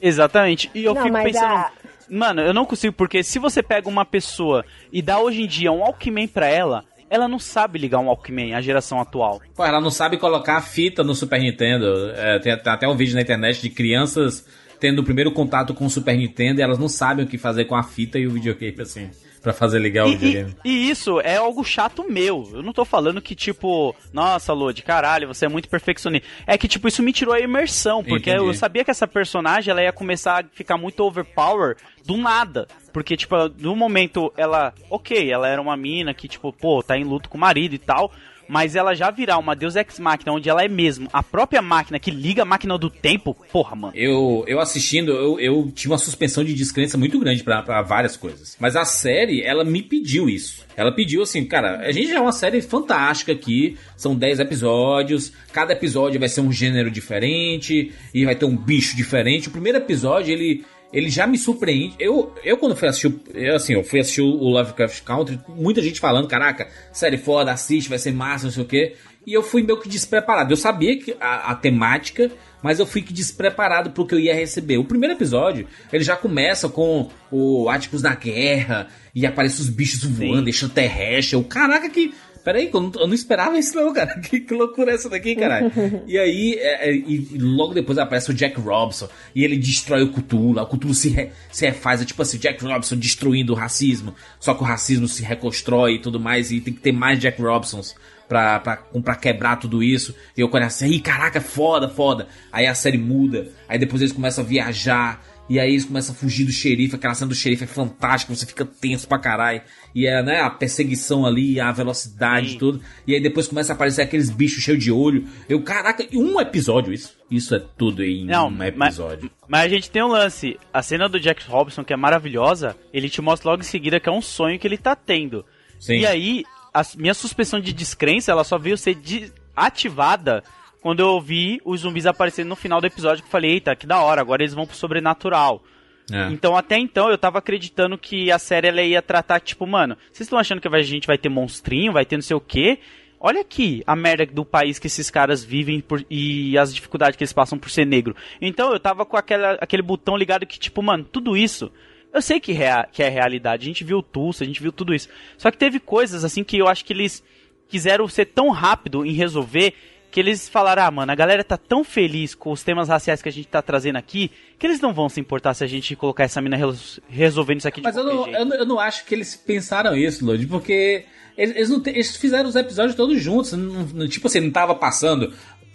Exatamente. 0.00 0.70
E 0.74 0.84
eu 0.84 0.94
Não, 0.94 1.02
fico 1.02 1.22
pensando. 1.22 1.46
a- 1.46 1.72
Mano, 2.10 2.40
eu 2.42 2.52
não 2.54 2.64
consigo, 2.66 2.94
porque 2.94 3.22
se 3.22 3.38
você 3.38 3.62
pega 3.62 3.88
uma 3.88 4.04
pessoa 4.04 4.64
e 4.92 5.00
dá 5.02 5.18
hoje 5.18 5.42
em 5.42 5.46
dia 5.46 5.72
um 5.72 5.78
Walkman 5.80 6.26
pra 6.28 6.46
ela, 6.46 6.84
ela 7.10 7.26
não 7.26 7.38
sabe 7.38 7.78
ligar 7.78 7.98
um 7.98 8.06
Walkman, 8.06 8.54
a 8.54 8.60
geração 8.60 9.00
atual. 9.00 9.40
Pô, 9.54 9.64
ela 9.64 9.80
não 9.80 9.90
sabe 9.90 10.16
colocar 10.18 10.56
a 10.56 10.62
fita 10.62 11.02
no 11.02 11.14
Super 11.14 11.40
Nintendo. 11.40 12.10
É, 12.14 12.38
tem, 12.38 12.56
tem 12.58 12.72
até 12.72 12.86
um 12.88 12.96
vídeo 12.96 13.14
na 13.14 13.22
internet 13.22 13.60
de 13.62 13.70
crianças 13.70 14.46
tendo 14.80 15.00
o 15.00 15.04
primeiro 15.04 15.32
contato 15.32 15.74
com 15.74 15.84
o 15.86 15.90
Super 15.90 16.16
Nintendo 16.16 16.60
e 16.60 16.62
elas 16.62 16.78
não 16.78 16.88
sabem 16.88 17.24
o 17.24 17.28
que 17.28 17.36
fazer 17.38 17.64
com 17.64 17.74
a 17.74 17.82
fita 17.82 18.18
e 18.18 18.26
o 18.26 18.30
videogame, 18.30 18.80
assim, 18.82 19.10
pra 19.42 19.52
fazer 19.52 19.78
ligar 19.78 20.06
o 20.06 20.08
E, 20.08 20.16
videogame. 20.16 20.54
e- 20.64 20.68
e 20.70 20.90
isso 20.90 21.20
é 21.20 21.36
algo 21.36 21.64
chato 21.64 22.04
meu. 22.08 22.48
Eu 22.52 22.62
não 22.62 22.72
tô 22.72 22.84
falando 22.84 23.20
que, 23.22 23.34
tipo, 23.34 23.94
nossa, 24.12 24.52
Lodi, 24.52 24.82
caralho, 24.82 25.28
você 25.28 25.46
é 25.46 25.48
muito 25.48 25.68
perfeccionista. 25.68 26.26
É 26.46 26.56
que, 26.58 26.68
tipo, 26.68 26.88
isso 26.88 27.02
me 27.02 27.12
tirou 27.12 27.34
a 27.34 27.40
imersão, 27.40 28.02
porque 28.02 28.30
Entendi. 28.30 28.46
eu 28.48 28.54
sabia 28.54 28.84
que 28.84 28.90
essa 28.90 29.06
personagem 29.06 29.70
ela 29.70 29.82
ia 29.82 29.92
começar 29.92 30.44
a 30.44 30.48
ficar 30.52 30.76
muito 30.76 31.00
overpower 31.04 31.76
do 32.04 32.16
nada. 32.16 32.66
Porque, 32.92 33.16
tipo, 33.16 33.34
no 33.58 33.76
momento 33.76 34.32
ela. 34.36 34.72
Ok, 34.90 35.30
ela 35.30 35.46
era 35.48 35.60
uma 35.60 35.76
mina 35.76 36.12
que, 36.14 36.26
tipo, 36.26 36.52
pô, 36.52 36.82
tá 36.82 36.96
em 36.96 37.04
luto 37.04 37.28
com 37.28 37.36
o 37.36 37.40
marido 37.40 37.74
e 37.74 37.78
tal. 37.78 38.10
Mas 38.48 38.74
ela 38.74 38.94
já 38.94 39.10
virar 39.10 39.38
uma 39.38 39.54
Deus 39.54 39.76
Ex 39.76 39.98
Máquina, 39.98 40.32
onde 40.32 40.48
ela 40.48 40.64
é 40.64 40.68
mesmo 40.68 41.08
a 41.12 41.22
própria 41.22 41.60
máquina 41.60 41.98
que 41.98 42.10
liga 42.10 42.42
a 42.42 42.44
máquina 42.44 42.78
do 42.78 42.88
tempo, 42.88 43.36
porra, 43.52 43.76
mano. 43.76 43.92
Eu, 43.94 44.44
eu 44.46 44.60
assistindo, 44.60 45.12
eu, 45.12 45.38
eu 45.38 45.70
tive 45.74 45.92
uma 45.92 45.98
suspensão 45.98 46.42
de 46.42 46.54
descrença 46.54 46.96
muito 46.96 47.18
grande 47.18 47.42
pra 47.44 47.82
várias 47.82 48.16
coisas. 48.16 48.56
Mas 48.58 48.76
a 48.76 48.84
série, 48.84 49.42
ela 49.42 49.64
me 49.64 49.82
pediu 49.82 50.28
isso. 50.28 50.66
Ela 50.76 50.92
pediu 50.92 51.22
assim, 51.22 51.44
cara, 51.44 51.80
a 51.80 51.92
gente 51.92 52.08
já 52.08 52.16
é 52.16 52.20
uma 52.20 52.32
série 52.32 52.62
fantástica 52.62 53.32
aqui, 53.32 53.76
são 53.96 54.14
10 54.14 54.40
episódios, 54.40 55.32
cada 55.52 55.72
episódio 55.72 56.20
vai 56.20 56.28
ser 56.28 56.40
um 56.40 56.52
gênero 56.52 56.90
diferente, 56.90 57.92
e 58.14 58.24
vai 58.24 58.34
ter 58.34 58.44
um 58.44 58.56
bicho 58.56 58.96
diferente. 58.96 59.48
O 59.48 59.50
primeiro 59.50 59.78
episódio, 59.78 60.32
ele, 60.32 60.64
ele 60.92 61.10
já 61.10 61.26
me 61.26 61.36
surpreende. 61.38 61.94
Eu, 61.98 62.32
eu 62.44 62.56
quando 62.56 62.74
fui 62.76 62.88
assistir, 62.88 63.08
o- 63.08 63.20
eu, 63.34 63.56
assim, 63.56 63.74
eu 63.74 63.84
fui 63.84 64.00
assistir 64.00 64.22
o 64.22 64.26
Lovecraft 64.48 65.02
Country, 65.02 65.38
muita 65.48 65.82
gente 65.82 66.00
falando, 66.00 66.28
caraca, 66.28 66.68
série 66.92 67.18
foda, 67.18 67.52
assiste, 67.52 67.88
vai 67.88 67.98
ser 67.98 68.12
massa, 68.12 68.46
não 68.46 68.52
sei 68.52 68.62
o 68.62 68.66
quê. 68.66 68.94
E 69.26 69.34
eu 69.34 69.42
fui 69.42 69.62
meio 69.62 69.78
que 69.78 69.88
despreparado. 69.90 70.50
Eu 70.52 70.56
sabia 70.56 70.98
que 70.98 71.14
a, 71.20 71.50
a 71.50 71.54
temática, 71.54 72.30
mas 72.62 72.78
eu 72.78 72.86
fui 72.86 73.02
que 73.02 73.12
despreparado 73.12 73.90
pro 73.90 74.06
que 74.06 74.14
eu 74.14 74.18
ia 74.18 74.34
receber. 74.34 74.78
O 74.78 74.84
primeiro 74.84 75.14
episódio, 75.14 75.66
ele 75.92 76.02
já 76.02 76.16
começa 76.16 76.66
com 76.70 77.10
o 77.30 77.68
Atticus 77.68 78.00
na 78.00 78.14
guerra, 78.14 78.88
e 79.14 79.26
aparecem 79.26 79.60
os 79.60 79.68
bichos 79.68 80.02
voando, 80.04 80.48
extraterrestre. 80.48 81.34
Eu, 81.36 81.44
caraca, 81.44 81.90
que. 81.90 82.14
Peraí, 82.44 82.70
eu 82.72 82.80
não, 82.80 82.92
eu 82.96 83.06
não 83.06 83.14
esperava 83.14 83.58
isso 83.58 83.76
não, 83.76 83.92
cara. 83.92 84.18
Que, 84.20 84.40
que 84.40 84.54
loucura 84.54 84.92
é 84.92 84.94
essa 84.94 85.08
daqui, 85.08 85.34
caralho? 85.36 85.70
e 86.06 86.18
aí, 86.18 86.54
é, 86.58 86.90
é, 86.90 86.94
e 86.94 87.28
logo 87.38 87.74
depois 87.74 87.98
aparece 87.98 88.30
o 88.30 88.34
Jack 88.34 88.58
Robson, 88.60 89.08
e 89.34 89.44
ele 89.44 89.56
destrói 89.56 90.02
o 90.02 90.12
Cthulhu. 90.12 90.60
O 90.60 90.66
Cthulhu 90.66 90.94
se, 90.94 91.08
re- 91.10 91.30
se 91.50 91.66
refaz, 91.66 92.00
é 92.02 92.04
tipo 92.04 92.20
assim, 92.22 92.38
Jack 92.38 92.62
Robson 92.64 92.96
destruindo 92.96 93.52
o 93.52 93.56
racismo, 93.56 94.14
só 94.40 94.54
que 94.54 94.62
o 94.62 94.66
racismo 94.66 95.06
se 95.08 95.22
reconstrói 95.22 95.94
e 95.94 95.98
tudo 96.00 96.18
mais, 96.20 96.50
e 96.50 96.60
tem 96.60 96.72
que 96.74 96.80
ter 96.80 96.92
mais 96.92 97.18
Jack 97.18 97.40
Robsons 97.40 97.94
pra, 98.28 98.60
pra, 98.60 98.76
pra 98.76 99.14
quebrar 99.16 99.56
tudo 99.56 99.82
isso. 99.82 100.14
E 100.36 100.40
eu 100.40 100.48
começo 100.48 100.84
assim, 100.84 100.94
"Ih, 100.94 101.00
caraca, 101.00 101.40
foda, 101.40 101.88
foda. 101.88 102.28
Aí 102.52 102.66
a 102.66 102.74
série 102.74 102.98
muda, 102.98 103.48
aí 103.68 103.78
depois 103.78 104.02
eles 104.02 104.12
começam 104.12 104.44
a 104.44 104.46
viajar, 104.46 105.24
e 105.48 105.58
aí 105.58 105.70
eles 105.70 105.84
começam 105.84 106.14
a 106.14 106.18
fugir 106.18 106.44
do 106.44 106.52
xerife, 106.52 106.94
aquela 106.96 107.14
cena 107.14 107.28
do 107.28 107.34
xerife 107.34 107.64
é 107.64 107.66
fantástica, 107.66 108.34
você 108.34 108.44
fica 108.46 108.64
tenso 108.64 109.08
pra 109.08 109.18
caralho. 109.18 109.62
E 109.94 110.06
é, 110.06 110.22
né, 110.22 110.40
a 110.40 110.50
perseguição 110.50 111.24
ali, 111.24 111.58
a 111.58 111.72
velocidade 111.72 112.54
e 112.54 112.58
tudo. 112.58 112.80
E 113.06 113.14
aí 113.14 113.20
depois 113.22 113.48
começa 113.48 113.72
a 113.72 113.74
aparecer 113.74 114.02
aqueles 114.02 114.28
bichos 114.30 114.62
cheios 114.62 114.82
de 114.84 114.92
olho. 114.92 115.26
Eu, 115.48 115.62
caraca, 115.62 116.06
um 116.12 116.38
episódio 116.40 116.92
isso? 116.92 117.16
Isso 117.30 117.54
é 117.54 117.58
tudo 117.76 118.04
em 118.04 118.24
Não, 118.26 118.48
um 118.48 118.50
mas- 118.50 118.68
episódio. 118.94 119.30
Mas 119.48 119.64
a 119.64 119.68
gente 119.68 119.90
tem 119.90 120.02
um 120.02 120.08
lance. 120.08 120.58
A 120.72 120.82
cena 120.82 121.08
do 121.08 121.18
Jack 121.18 121.44
Robson, 121.48 121.82
que 121.82 121.92
é 121.92 121.96
maravilhosa, 121.96 122.76
ele 122.92 123.08
te 123.08 123.20
mostra 123.22 123.50
logo 123.50 123.62
em 123.62 123.66
seguida 123.66 123.98
que 123.98 124.08
é 124.08 124.12
um 124.12 124.22
sonho 124.22 124.58
que 124.58 124.66
ele 124.66 124.76
tá 124.78 124.94
tendo. 124.94 125.44
Sim. 125.80 125.94
E 126.00 126.06
aí, 126.06 126.44
a 126.74 126.82
minha 126.96 127.14
suspensão 127.14 127.58
de 127.60 127.72
descrença, 127.72 128.30
ela 128.30 128.44
só 128.44 128.58
veio 128.58 128.76
ser 128.76 128.94
de- 128.94 129.32
ativada 129.56 130.42
quando 130.80 131.00
eu 131.00 131.20
vi 131.20 131.60
os 131.64 131.80
zumbis 131.80 132.06
aparecendo 132.06 132.48
no 132.48 132.56
final 132.56 132.80
do 132.80 132.86
episódio, 132.86 133.22
que 133.22 133.28
eu 133.28 133.32
falei, 133.32 133.52
eita, 133.52 133.74
que 133.76 133.86
da 133.86 134.00
hora, 134.00 134.20
agora 134.20 134.42
eles 134.42 134.54
vão 134.54 134.66
pro 134.66 134.76
sobrenatural. 134.76 135.62
É. 136.10 136.28
Então, 136.32 136.56
até 136.56 136.78
então, 136.78 137.10
eu 137.10 137.18
tava 137.18 137.38
acreditando 137.38 137.98
que 137.98 138.30
a 138.32 138.38
série 138.38 138.68
ela 138.68 138.80
ia 138.82 139.02
tratar, 139.02 139.40
tipo, 139.40 139.66
mano, 139.66 139.96
vocês 140.12 140.26
estão 140.26 140.38
achando 140.38 140.60
que 140.60 140.68
a 140.68 140.82
gente 140.82 141.06
vai 141.06 141.18
ter 141.18 141.28
monstrinho, 141.28 141.92
vai 141.92 142.06
ter 142.06 142.16
não 142.16 142.22
sei 142.22 142.36
o 142.36 142.40
quê? 142.40 142.78
Olha 143.20 143.40
aqui 143.40 143.82
a 143.86 143.96
merda 143.96 144.24
do 144.26 144.44
país 144.44 144.78
que 144.78 144.86
esses 144.86 145.10
caras 145.10 145.42
vivem 145.44 145.80
por- 145.80 146.04
e 146.08 146.56
as 146.56 146.72
dificuldades 146.72 147.16
que 147.16 147.24
eles 147.24 147.32
passam 147.32 147.58
por 147.58 147.68
ser 147.68 147.84
negro. 147.84 148.14
Então, 148.40 148.72
eu 148.72 148.78
tava 148.80 149.04
com 149.04 149.16
aquela, 149.16 149.52
aquele 149.60 149.82
botão 149.82 150.16
ligado 150.16 150.46
que, 150.46 150.58
tipo, 150.58 150.82
mano, 150.82 151.04
tudo 151.04 151.36
isso. 151.36 151.70
Eu 152.14 152.22
sei 152.22 152.38
que, 152.40 152.52
rea- 152.52 152.88
que 152.90 153.02
é 153.02 153.08
realidade. 153.08 153.64
A 153.64 153.66
gente 153.66 153.84
viu 153.84 154.00
Tulsa, 154.02 154.44
a 154.44 154.46
gente 154.46 154.62
viu 154.62 154.72
tudo 154.72 154.94
isso. 154.94 155.08
Só 155.36 155.50
que 155.50 155.58
teve 155.58 155.78
coisas, 155.80 156.24
assim, 156.24 156.42
que 156.44 156.56
eu 156.56 156.68
acho 156.68 156.84
que 156.84 156.92
eles 156.92 157.22
quiseram 157.68 158.08
ser 158.08 158.26
tão 158.26 158.48
rápido 158.50 159.04
em 159.04 159.12
resolver 159.12 159.74
que 160.10 160.18
eles 160.20 160.48
falaram, 160.48 160.82
ah, 160.84 160.90
mano, 160.90 161.12
a 161.12 161.14
galera 161.14 161.44
tá 161.44 161.56
tão 161.56 161.84
feliz 161.84 162.34
com 162.34 162.50
os 162.50 162.62
temas 162.62 162.88
raciais 162.88 163.20
que 163.20 163.28
a 163.28 163.32
gente 163.32 163.46
tá 163.48 163.60
trazendo 163.60 163.96
aqui 163.96 164.30
que 164.58 164.66
eles 164.66 164.80
não 164.80 164.92
vão 164.92 165.08
se 165.08 165.20
importar 165.20 165.54
se 165.54 165.62
a 165.62 165.66
gente 165.66 165.94
colocar 165.94 166.24
essa 166.24 166.40
mina 166.40 166.56
res- 166.56 166.98
resolvendo 167.08 167.58
isso 167.58 167.68
aqui 167.68 167.80
de 167.80 167.84
Mas 167.84 167.96
eu 167.96 168.02
qualquer 168.04 168.16
não, 168.16 168.24
jeito. 168.24 168.38
eu, 168.38 168.44
não- 168.46 168.56
eu 168.56 168.66
não 168.66 168.80
acho 168.80 169.04
que 169.04 169.14
eles 169.14 169.36
pensaram 169.36 169.94
isso, 169.96 170.24
Lodi, 170.24 170.46
porque 170.46 171.04
eles, 171.36 171.54
eles 171.56 171.82
te- 171.82 171.90
eles 171.90 172.16
fizeram 172.16 172.48
os 172.48 172.56
episódios 172.56 172.96
todos 172.96 173.20
juntos. 173.22 173.52
não- 173.52 173.84
não- 173.84 174.08
tipo 174.08 174.26
assim, 174.26 174.40
não 174.40 174.50
tava 174.50 174.74
passando. 174.74 175.32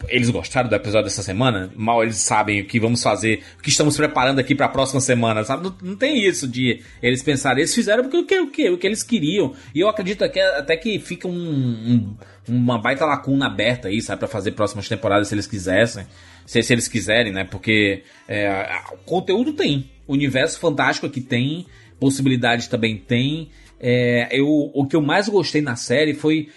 Eles 0.10 0.30
gostaram 0.30 0.70
do 0.70 0.76
episódio 0.76 1.06
dessa 1.06 1.24
semana? 1.24 1.72
Mal 1.76 2.04
eles 2.04 2.18
sabem 2.18 2.62
o 2.62 2.66
que 2.66 2.80
vamos 2.80 3.02
fazer, 3.02 3.42
o 3.58 3.62
que 3.64 3.70
estamos 3.70 3.96
preparando 3.98 4.40
aqui 4.40 4.54
pra 4.54 4.68
próxima 4.68 5.00
semana, 5.02 5.44
sabe? 5.44 5.64
Não, 5.64 5.76
não 5.82 5.96
tem 5.96 6.26
isso 6.28 6.48
de 6.48 6.82
eles 7.02 7.24
pensarem. 7.24 7.60
Eles 7.62 7.74
fizeram 7.74 8.04
porque 8.04 8.18
o 8.18 8.26
que, 8.26 8.40
o 8.40 8.52
que, 8.52 8.70
o 8.70 8.78
que 8.78 8.88
eles 8.88 9.02
queriam. 9.04 9.54
E 9.74 9.80
eu 9.80 9.88
acredito 9.90 10.28
que, 10.30 10.40
até 10.40 10.76
que 10.78 11.00
fica 11.00 11.28
um, 11.28 11.34
um- 11.34 12.16
uma 12.48 12.78
baita 12.78 13.06
lacuna 13.06 13.46
aberta 13.48 13.88
aí, 13.88 14.02
sabe? 14.02 14.20
Pra 14.20 14.28
fazer 14.28 14.52
próximas 14.52 14.88
temporadas 14.90 15.30
se 15.30 15.36
eles 15.36 15.48
quisessem. 15.48 16.06
Se, 16.46 16.62
se 16.62 16.74
eles 16.74 16.88
quiserem, 16.90 17.32
né? 17.32 17.46
Porque 17.46 18.04
é, 18.28 18.48
a- 18.48 18.94
conteúdo 19.06 19.54
tem. 19.54 19.90
O 20.06 20.14
universo 20.14 20.60
fantástico 20.60 21.08
aqui 21.08 21.22
tem. 21.22 21.66
Possibilidade 22.00 22.68
também 22.70 22.98
tem. 22.98 23.50
É, 23.80 24.28
eu, 24.32 24.48
o 24.74 24.86
que 24.86 24.96
eu 24.96 25.02
mais 25.02 25.28
gostei 25.30 25.62
na 25.62 25.76
série 25.76 26.14
foi 26.14 26.50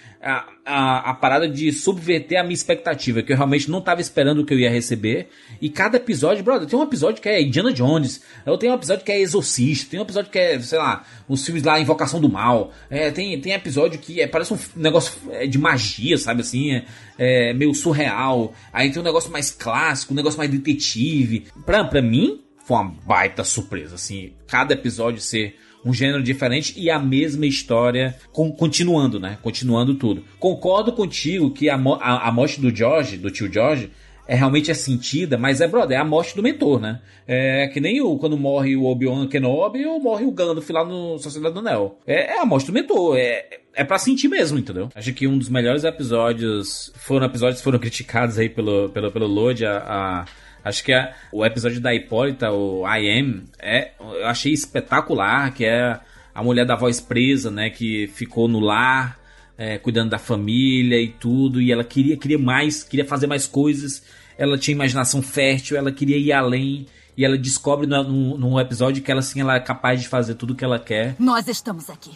a, 0.64 1.10
a, 1.10 1.14
parada 1.14 1.48
de 1.48 1.72
subverter 1.72 2.40
a 2.40 2.42
minha 2.42 2.54
expectativa, 2.54 3.22
que 3.22 3.32
eu 3.32 3.36
realmente 3.36 3.70
não 3.70 3.78
estava 3.78 4.00
esperando 4.00 4.40
o 4.40 4.44
que 4.44 4.52
eu 4.52 4.58
ia 4.58 4.68
receber. 4.68 5.28
E 5.60 5.70
cada 5.70 5.96
episódio, 5.96 6.42
brother, 6.42 6.68
tem 6.68 6.76
um 6.76 6.82
episódio 6.82 7.22
que 7.22 7.28
é 7.28 7.40
Indiana 7.40 7.72
Jones, 7.72 8.20
eu 8.44 8.58
tenho 8.58 8.72
um 8.72 8.76
episódio 8.76 9.04
que 9.04 9.12
é 9.12 9.20
Exorcista, 9.20 9.90
tem 9.90 10.00
um 10.00 10.02
episódio 10.02 10.30
que 10.30 10.38
é, 10.38 10.58
sei 10.58 10.78
lá, 10.78 11.04
os 11.28 11.44
filmes 11.44 11.62
lá, 11.62 11.78
Invocação 11.78 12.20
do 12.20 12.28
Mal. 12.28 12.72
É, 12.90 13.10
tem, 13.12 13.40
tem 13.40 13.52
episódio 13.52 14.00
que 14.00 14.20
é, 14.20 14.26
parece 14.26 14.52
um 14.52 14.58
negócio 14.74 15.12
é, 15.30 15.46
de 15.46 15.58
magia, 15.58 16.18
sabe 16.18 16.40
assim? 16.40 16.74
É, 16.74 16.84
é 17.18 17.52
meio 17.52 17.72
surreal. 17.72 18.52
Aí 18.72 18.90
tem 18.90 19.00
um 19.00 19.04
negócio 19.04 19.30
mais 19.30 19.50
clássico, 19.50 20.12
um 20.12 20.16
negócio 20.16 20.38
mais 20.38 20.50
detetive. 20.50 21.46
Pra, 21.64 21.84
pra 21.84 22.02
mim, 22.02 22.40
foi 22.64 22.76
uma 22.78 22.96
baita 23.06 23.44
surpresa, 23.44 23.94
assim. 23.94 24.32
Cada 24.48 24.74
episódio 24.74 25.20
ser 25.20 25.56
um 25.86 25.94
gênero 25.94 26.22
diferente 26.22 26.74
e 26.76 26.90
a 26.90 26.98
mesma 26.98 27.46
história 27.46 28.14
con- 28.32 28.50
continuando, 28.52 29.18
né? 29.20 29.38
Continuando 29.40 29.94
tudo. 29.94 30.24
Concordo 30.38 30.92
contigo 30.92 31.50
que 31.52 31.70
a, 31.70 31.76
a, 31.76 32.28
a 32.28 32.32
morte 32.32 32.60
do 32.60 32.74
George, 32.74 33.16
do 33.16 33.30
tio 33.30 33.50
George, 33.50 33.90
é 34.28 34.34
realmente 34.34 34.70
é 34.72 34.74
sentida, 34.74 35.38
mas 35.38 35.60
é, 35.60 35.68
brother, 35.68 35.96
é 35.96 36.00
a 36.00 36.04
morte 36.04 36.34
do 36.34 36.42
mentor, 36.42 36.80
né? 36.80 37.00
É 37.28 37.68
que 37.68 37.80
nem 37.80 38.00
o, 38.00 38.18
quando 38.18 38.36
morre 38.36 38.74
o 38.74 38.84
Obi-Wan 38.84 39.28
Kenobi 39.28 39.86
ou 39.86 40.00
morre 40.00 40.24
o 40.24 40.32
Gandalf 40.32 40.68
lá 40.70 40.84
no 40.84 41.16
Sociedade 41.18 41.54
do 41.54 41.60
Anel. 41.60 42.00
É, 42.04 42.34
é 42.34 42.40
a 42.40 42.44
morte 42.44 42.66
do 42.66 42.72
mentor, 42.72 43.16
é, 43.16 43.46
é 43.72 43.84
pra 43.84 43.98
sentir 43.98 44.26
mesmo, 44.26 44.58
entendeu? 44.58 44.88
Acho 44.96 45.12
que 45.12 45.28
um 45.28 45.38
dos 45.38 45.48
melhores 45.48 45.84
episódios 45.84 46.92
foram 46.96 47.26
episódios 47.26 47.58
que 47.60 47.64
foram 47.64 47.78
criticados 47.80 48.36
aí 48.38 48.48
pelo, 48.48 48.88
pelo, 48.88 49.12
pelo 49.12 49.26
Lodi, 49.28 49.64
a, 49.64 49.76
a- 49.78 50.24
Acho 50.68 50.82
que 50.82 50.92
a- 50.92 51.14
o 51.30 51.44
episódio 51.46 51.80
da 51.80 51.94
Hipólita, 51.94 52.50
o 52.50 52.84
I 52.86 53.20
Am, 53.20 53.44
é, 53.58 53.92
eu 54.00 54.26
achei 54.26 54.52
espetacular, 54.52 55.54
que 55.54 55.64
é 55.64 56.00
a 56.34 56.42
mulher 56.42 56.66
da 56.66 56.74
voz 56.74 57.00
presa, 57.00 57.50
né, 57.52 57.70
que 57.70 58.08
ficou 58.08 58.48
no 58.48 58.58
lar, 58.58 59.16
é, 59.56 59.78
cuidando 59.78 60.10
da 60.10 60.18
família 60.18 61.00
e 61.00 61.08
tudo, 61.08 61.60
e 61.60 61.70
ela 61.70 61.84
queria, 61.84 62.16
queria 62.16 62.38
mais, 62.38 62.82
queria 62.82 63.04
fazer 63.04 63.26
mais 63.28 63.46
coisas, 63.46 64.02
ela 64.36 64.58
tinha 64.58 64.74
imaginação 64.74 65.22
fértil, 65.22 65.76
ela 65.76 65.92
queria 65.92 66.18
ir 66.18 66.32
além, 66.32 66.86
e 67.16 67.24
ela 67.24 67.38
descobre 67.38 67.86
num 67.86 68.58
episódio 68.60 69.02
que 69.02 69.10
ela, 69.10 69.20
assim, 69.20 69.40
ela 69.40 69.54
é 69.54 69.60
capaz 69.60 70.02
de 70.02 70.08
fazer 70.08 70.34
tudo 70.34 70.52
o 70.52 70.56
que 70.56 70.64
ela 70.64 70.78
quer. 70.80 71.14
Nós 71.18 71.46
estamos 71.48 71.88
aqui. 71.88 72.10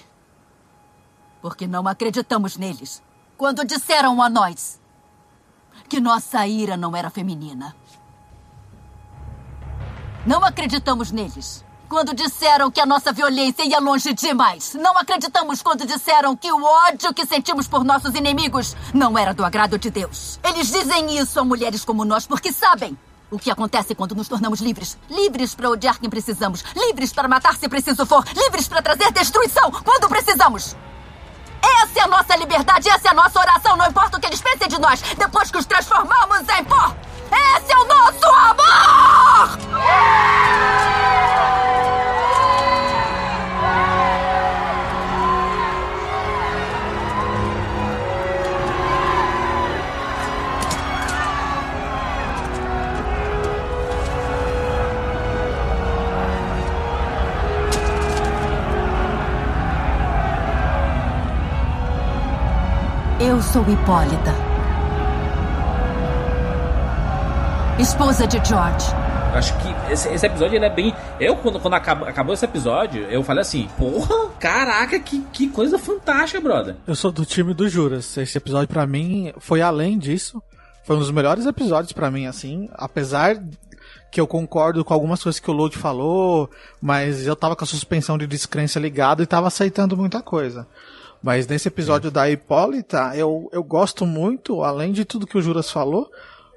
Porque 1.41 1.67
não 1.67 1.87
acreditamos 1.89 2.57
neles. 2.59 3.01
Quando 3.39 3.65
disseram 3.65 4.21
a 4.21 4.29
nós 4.29 4.79
que 5.89 5.99
nossa 6.01 6.47
ira 6.47 6.77
não 6.77 6.95
era 6.95 7.09
feminina. 7.09 7.75
Não 10.27 10.45
acreditamos 10.45 11.11
neles. 11.11 11.65
Quando 11.89 12.15
disseram 12.15 12.71
que 12.71 12.79
a 12.79 12.85
nossa 12.85 13.11
violência 13.11 13.65
ia 13.65 13.81
longe 13.81 14.13
demais. 14.13 14.75
Não 14.75 14.97
acreditamos 14.99 15.63
quando 15.63 15.87
disseram 15.87 16.37
que 16.37 16.53
o 16.53 16.63
ódio 16.63 17.13
que 17.15 17.25
sentimos 17.25 17.67
por 17.67 17.83
nossos 17.83 18.15
inimigos 18.15 18.77
não 18.93 19.17
era 19.17 19.33
do 19.33 19.45
agrado 19.45 19.79
de 19.79 19.91
Deus. 19.91 20.39
Eles 20.45 20.71
dizem 20.71 21.19
isso 21.19 21.41
a 21.41 21.45
mulheres 21.45 21.85
como 21.85 22.05
nós 22.05 22.27
porque 22.27 22.53
sabem 22.53 22.97
o 23.31 23.39
que 23.39 23.51
acontece 23.51 23.95
quando 23.95 24.15
nos 24.15 24.29
tornamos 24.29 24.61
livres. 24.61 24.99
Livres 25.09 25.55
para 25.55 25.71
odiar 25.71 25.99
quem 25.99 26.11
precisamos. 26.11 26.63
Livres 26.77 27.15
para 27.15 27.27
matar 27.27 27.57
se 27.57 27.69
preciso 27.69 28.05
for. 28.05 28.23
Livres 28.37 28.69
para 28.69 28.83
trazer 28.83 29.11
destruição 29.13 29.71
quando 29.71 30.09
precisamos. 30.09 30.77
Essa 31.63 32.01
é 32.01 32.03
a 32.03 32.09
nossa 32.09 32.37
liberdade, 32.37 32.91
essa 32.91 33.09
é 33.09 33.11
a 33.11 33.15
nossa 33.15 33.41
oração. 33.41 33.77
Não 33.77 33.87
importa 33.87 34.19
o 34.19 34.21
que 34.21 34.27
eles 34.27 34.41
pensem 34.41 34.69
de 34.69 34.79
nós, 34.79 35.01
depois 35.17 35.51
que 35.51 35.59
os 35.59 35.65
transformamos 35.65 36.41
em 36.41 36.65
pó. 36.65 36.95
Esse 37.33 37.73
é 37.73 37.77
o 37.77 37.85
nosso 37.87 38.27
amor! 38.27 38.61
Eu 63.21 63.41
sou 63.43 63.63
Hipólita. 63.69 64.50
Esposa 67.79 68.27
de 68.27 68.37
George. 68.45 68.87
Acho 69.35 69.55
que 69.59 69.93
esse, 69.93 70.09
esse 70.09 70.27
episódio 70.27 70.57
ele 70.57 70.65
é 70.65 70.71
bem. 70.71 70.95
Eu, 71.19 71.37
quando, 71.37 71.61
quando 71.61 71.75
acabou, 71.75 72.09
acabou 72.09 72.35
esse 72.35 72.45
episódio, 72.45 73.05
eu 73.05 73.23
falei 73.23 73.43
assim: 73.43 73.69
porra, 73.79 74.29
caraca, 74.39 74.99
que, 74.99 75.21
que 75.33 75.49
coisa 75.49 75.79
fantástica, 75.79 76.41
brother. 76.41 76.77
Eu 76.87 76.95
sou 76.95 77.11
do 77.13 77.25
time 77.25 77.55
do 77.55 77.69
Juras. 77.69 78.17
Esse 78.17 78.37
episódio, 78.37 78.69
para 78.69 78.87
mim, 78.87 79.33
foi 79.39 79.63
além 79.63 79.99
disso. 79.99 80.43
Foi 80.85 80.97
um 80.97 80.99
dos 80.99 81.11
melhores 81.11 81.47
episódios 81.47 81.93
para 81.93 82.11
mim, 82.11 82.27
assim. 82.27 82.69
Apesar 82.75 83.41
que 84.11 84.21
eu 84.21 84.27
concordo 84.27 84.85
com 84.85 84.93
algumas 84.93 85.23
coisas 85.23 85.39
que 85.39 85.51
o 85.51 85.55
Load 85.55 85.79
falou, 85.79 86.51
mas 86.81 87.27
eu 87.27 87.37
tava 87.37 87.55
com 87.55 87.65
a 87.65 87.67
suspensão 87.67 88.19
de 88.19 88.27
descrença 88.27 88.81
ligada 88.81 89.23
e 89.23 89.27
tava 89.27 89.47
aceitando 89.47 89.97
muita 89.97 90.21
coisa. 90.21 90.67
Mas 91.23 91.47
nesse 91.47 91.69
episódio 91.69 92.11
da 92.11 92.29
Hipólita, 92.29 93.13
eu, 93.15 93.49
eu 93.53 93.63
gosto 93.63 94.05
muito, 94.05 94.65
além 94.65 94.93
de 94.93 95.05
tudo 95.05 95.27
que 95.27 95.39
o 95.39 95.43
Juras 95.43 95.71
falou, 95.71 96.11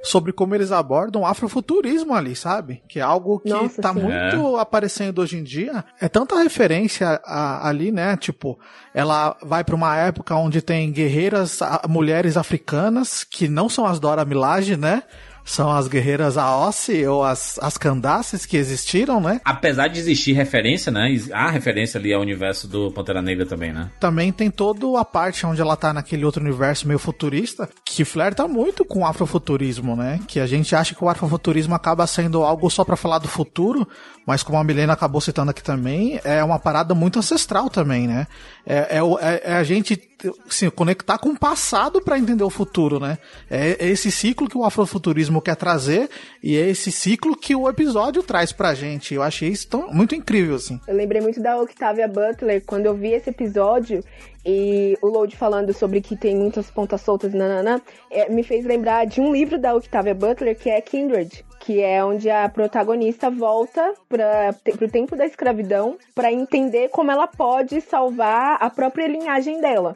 sobre 0.03 0.33
como 0.33 0.53
eles 0.53 0.71
abordam 0.71 1.21
o 1.21 1.25
afrofuturismo 1.25 2.13
ali, 2.13 2.35
sabe? 2.35 2.83
Que 2.89 2.99
é 2.99 3.01
algo 3.01 3.39
que 3.39 3.49
Nossa, 3.49 3.81
tá 3.81 3.93
sim. 3.93 4.01
muito 4.01 4.57
aparecendo 4.57 5.19
hoje 5.19 5.37
em 5.37 5.43
dia. 5.43 5.83
É 5.99 6.09
tanta 6.09 6.35
referência 6.43 7.21
a- 7.25 7.67
ali, 7.67 7.89
né? 7.91 8.17
Tipo, 8.17 8.59
ela 8.93 9.35
vai 9.41 9.63
pra 9.63 9.75
uma 9.75 9.95
época 9.97 10.35
onde 10.35 10.61
tem 10.61 10.91
guerreiras, 10.91 11.61
a- 11.61 11.83
mulheres 11.87 12.35
africanas, 12.35 13.23
que 13.23 13.47
não 13.47 13.69
são 13.69 13.85
as 13.85 13.99
Dora 13.99 14.25
Milaje, 14.25 14.75
né? 14.75 15.03
São 15.43 15.71
as 15.71 15.87
guerreiras 15.87 16.37
Aossi 16.37 17.05
ou 17.05 17.23
as, 17.23 17.59
as 17.59 17.77
Candaces 17.77 18.45
que 18.45 18.57
existiram, 18.57 19.19
né? 19.19 19.41
Apesar 19.43 19.87
de 19.87 19.99
existir 19.99 20.33
referência, 20.33 20.91
né? 20.91 21.15
Há 21.31 21.49
referência 21.49 21.99
ali 21.99 22.13
ao 22.13 22.21
universo 22.21 22.67
do 22.67 22.91
Pantera 22.91 23.21
Negra 23.21 23.45
também, 23.45 23.73
né? 23.73 23.89
também 23.99 24.31
tem 24.31 24.51
toda 24.51 24.99
a 24.99 25.05
parte 25.05 25.45
onde 25.45 25.61
ela 25.61 25.75
tá 25.75 25.93
naquele 25.93 26.25
outro 26.25 26.41
universo 26.41 26.87
meio 26.87 26.99
futurista, 26.99 27.69
que 27.85 28.03
flerta 28.03 28.47
muito 28.47 28.83
com 28.83 28.99
o 28.99 29.05
afrofuturismo, 29.05 29.95
né? 29.95 30.19
Que 30.27 30.39
a 30.39 30.45
gente 30.45 30.75
acha 30.75 30.93
que 30.93 31.03
o 31.03 31.09
afrofuturismo 31.09 31.73
acaba 31.73 32.05
sendo 32.05 32.43
algo 32.43 32.69
só 32.69 32.83
pra 32.83 32.95
falar 32.95 33.19
do 33.19 33.27
futuro, 33.27 33.87
mas 34.25 34.43
como 34.43 34.57
a 34.57 34.63
Milena 34.63 34.93
acabou 34.93 35.19
citando 35.21 35.51
aqui 35.51 35.63
também, 35.63 36.19
é 36.23 36.43
uma 36.43 36.59
parada 36.59 36.93
muito 36.95 37.19
ancestral 37.19 37.69
também, 37.69 38.07
né? 38.07 38.27
É, 38.65 38.97
é, 38.97 38.99
é- 39.21 39.41
é 39.51 39.53
a 39.55 39.63
gente 39.63 40.01
se 40.49 40.71
conectar 40.71 41.17
com 41.17 41.29
o 41.29 41.37
passado 41.37 42.01
pra 42.01 42.17
entender 42.17 42.43
o 42.45 42.49
futuro, 42.49 42.97
né? 42.99 43.17
É, 43.49 43.85
é 43.85 43.89
esse 43.89 44.09
ciclo 44.09 44.47
que 44.47 44.57
o 44.57 44.63
afrofuturismo 44.63 45.41
quer 45.41 45.55
trazer 45.57 46.09
e 46.41 46.55
é 46.55 46.69
esse 46.69 46.91
ciclo 46.91 47.35
que 47.35 47.53
o 47.53 47.67
episódio 47.67 48.23
traz 48.23 48.53
pra 48.53 48.73
gente. 48.73 49.13
Eu 49.13 49.21
achei 49.21 49.49
isso 49.49 49.67
tão, 49.67 49.91
muito 49.91 50.15
incrível, 50.15 50.55
assim. 50.55 50.79
Eu 50.87 50.95
lembrei 50.95 51.21
muito 51.21 51.41
da 51.41 51.57
Octavia 51.57 52.07
Butler 52.07 52.63
quando 52.65 52.85
eu 52.85 52.95
vi 52.95 53.09
esse 53.09 53.29
episódio 53.31 54.01
e 54.45 54.97
o 55.01 55.07
Load 55.07 55.35
falando 55.35 55.73
sobre 55.73 55.99
que 56.01 56.15
tem 56.15 56.35
muitas 56.35 56.69
pontas 56.71 57.01
soltas, 57.01 57.33
nananã, 57.33 57.81
é, 58.09 58.29
me 58.29 58.43
fez 58.43 58.65
lembrar 58.65 59.05
de 59.05 59.19
um 59.19 59.33
livro 59.33 59.59
da 59.59 59.73
Octavia 59.75 60.15
Butler 60.15 60.57
que 60.57 60.69
é 60.69 60.79
Kindred, 60.81 61.43
que 61.63 61.81
é 61.81 62.03
onde 62.03 62.29
a 62.29 62.49
protagonista 62.49 63.31
volta 63.31 63.93
para 64.09 64.53
o 64.81 64.89
tempo 64.89 65.15
da 65.15 65.25
escravidão 65.25 65.97
para 66.13 66.31
entender 66.31 66.89
como 66.89 67.09
ela 67.09 67.25
pode 67.25 67.79
salvar 67.79 68.57
a 68.59 68.69
própria 68.69 69.07
linhagem 69.07 69.61
dela. 69.61 69.95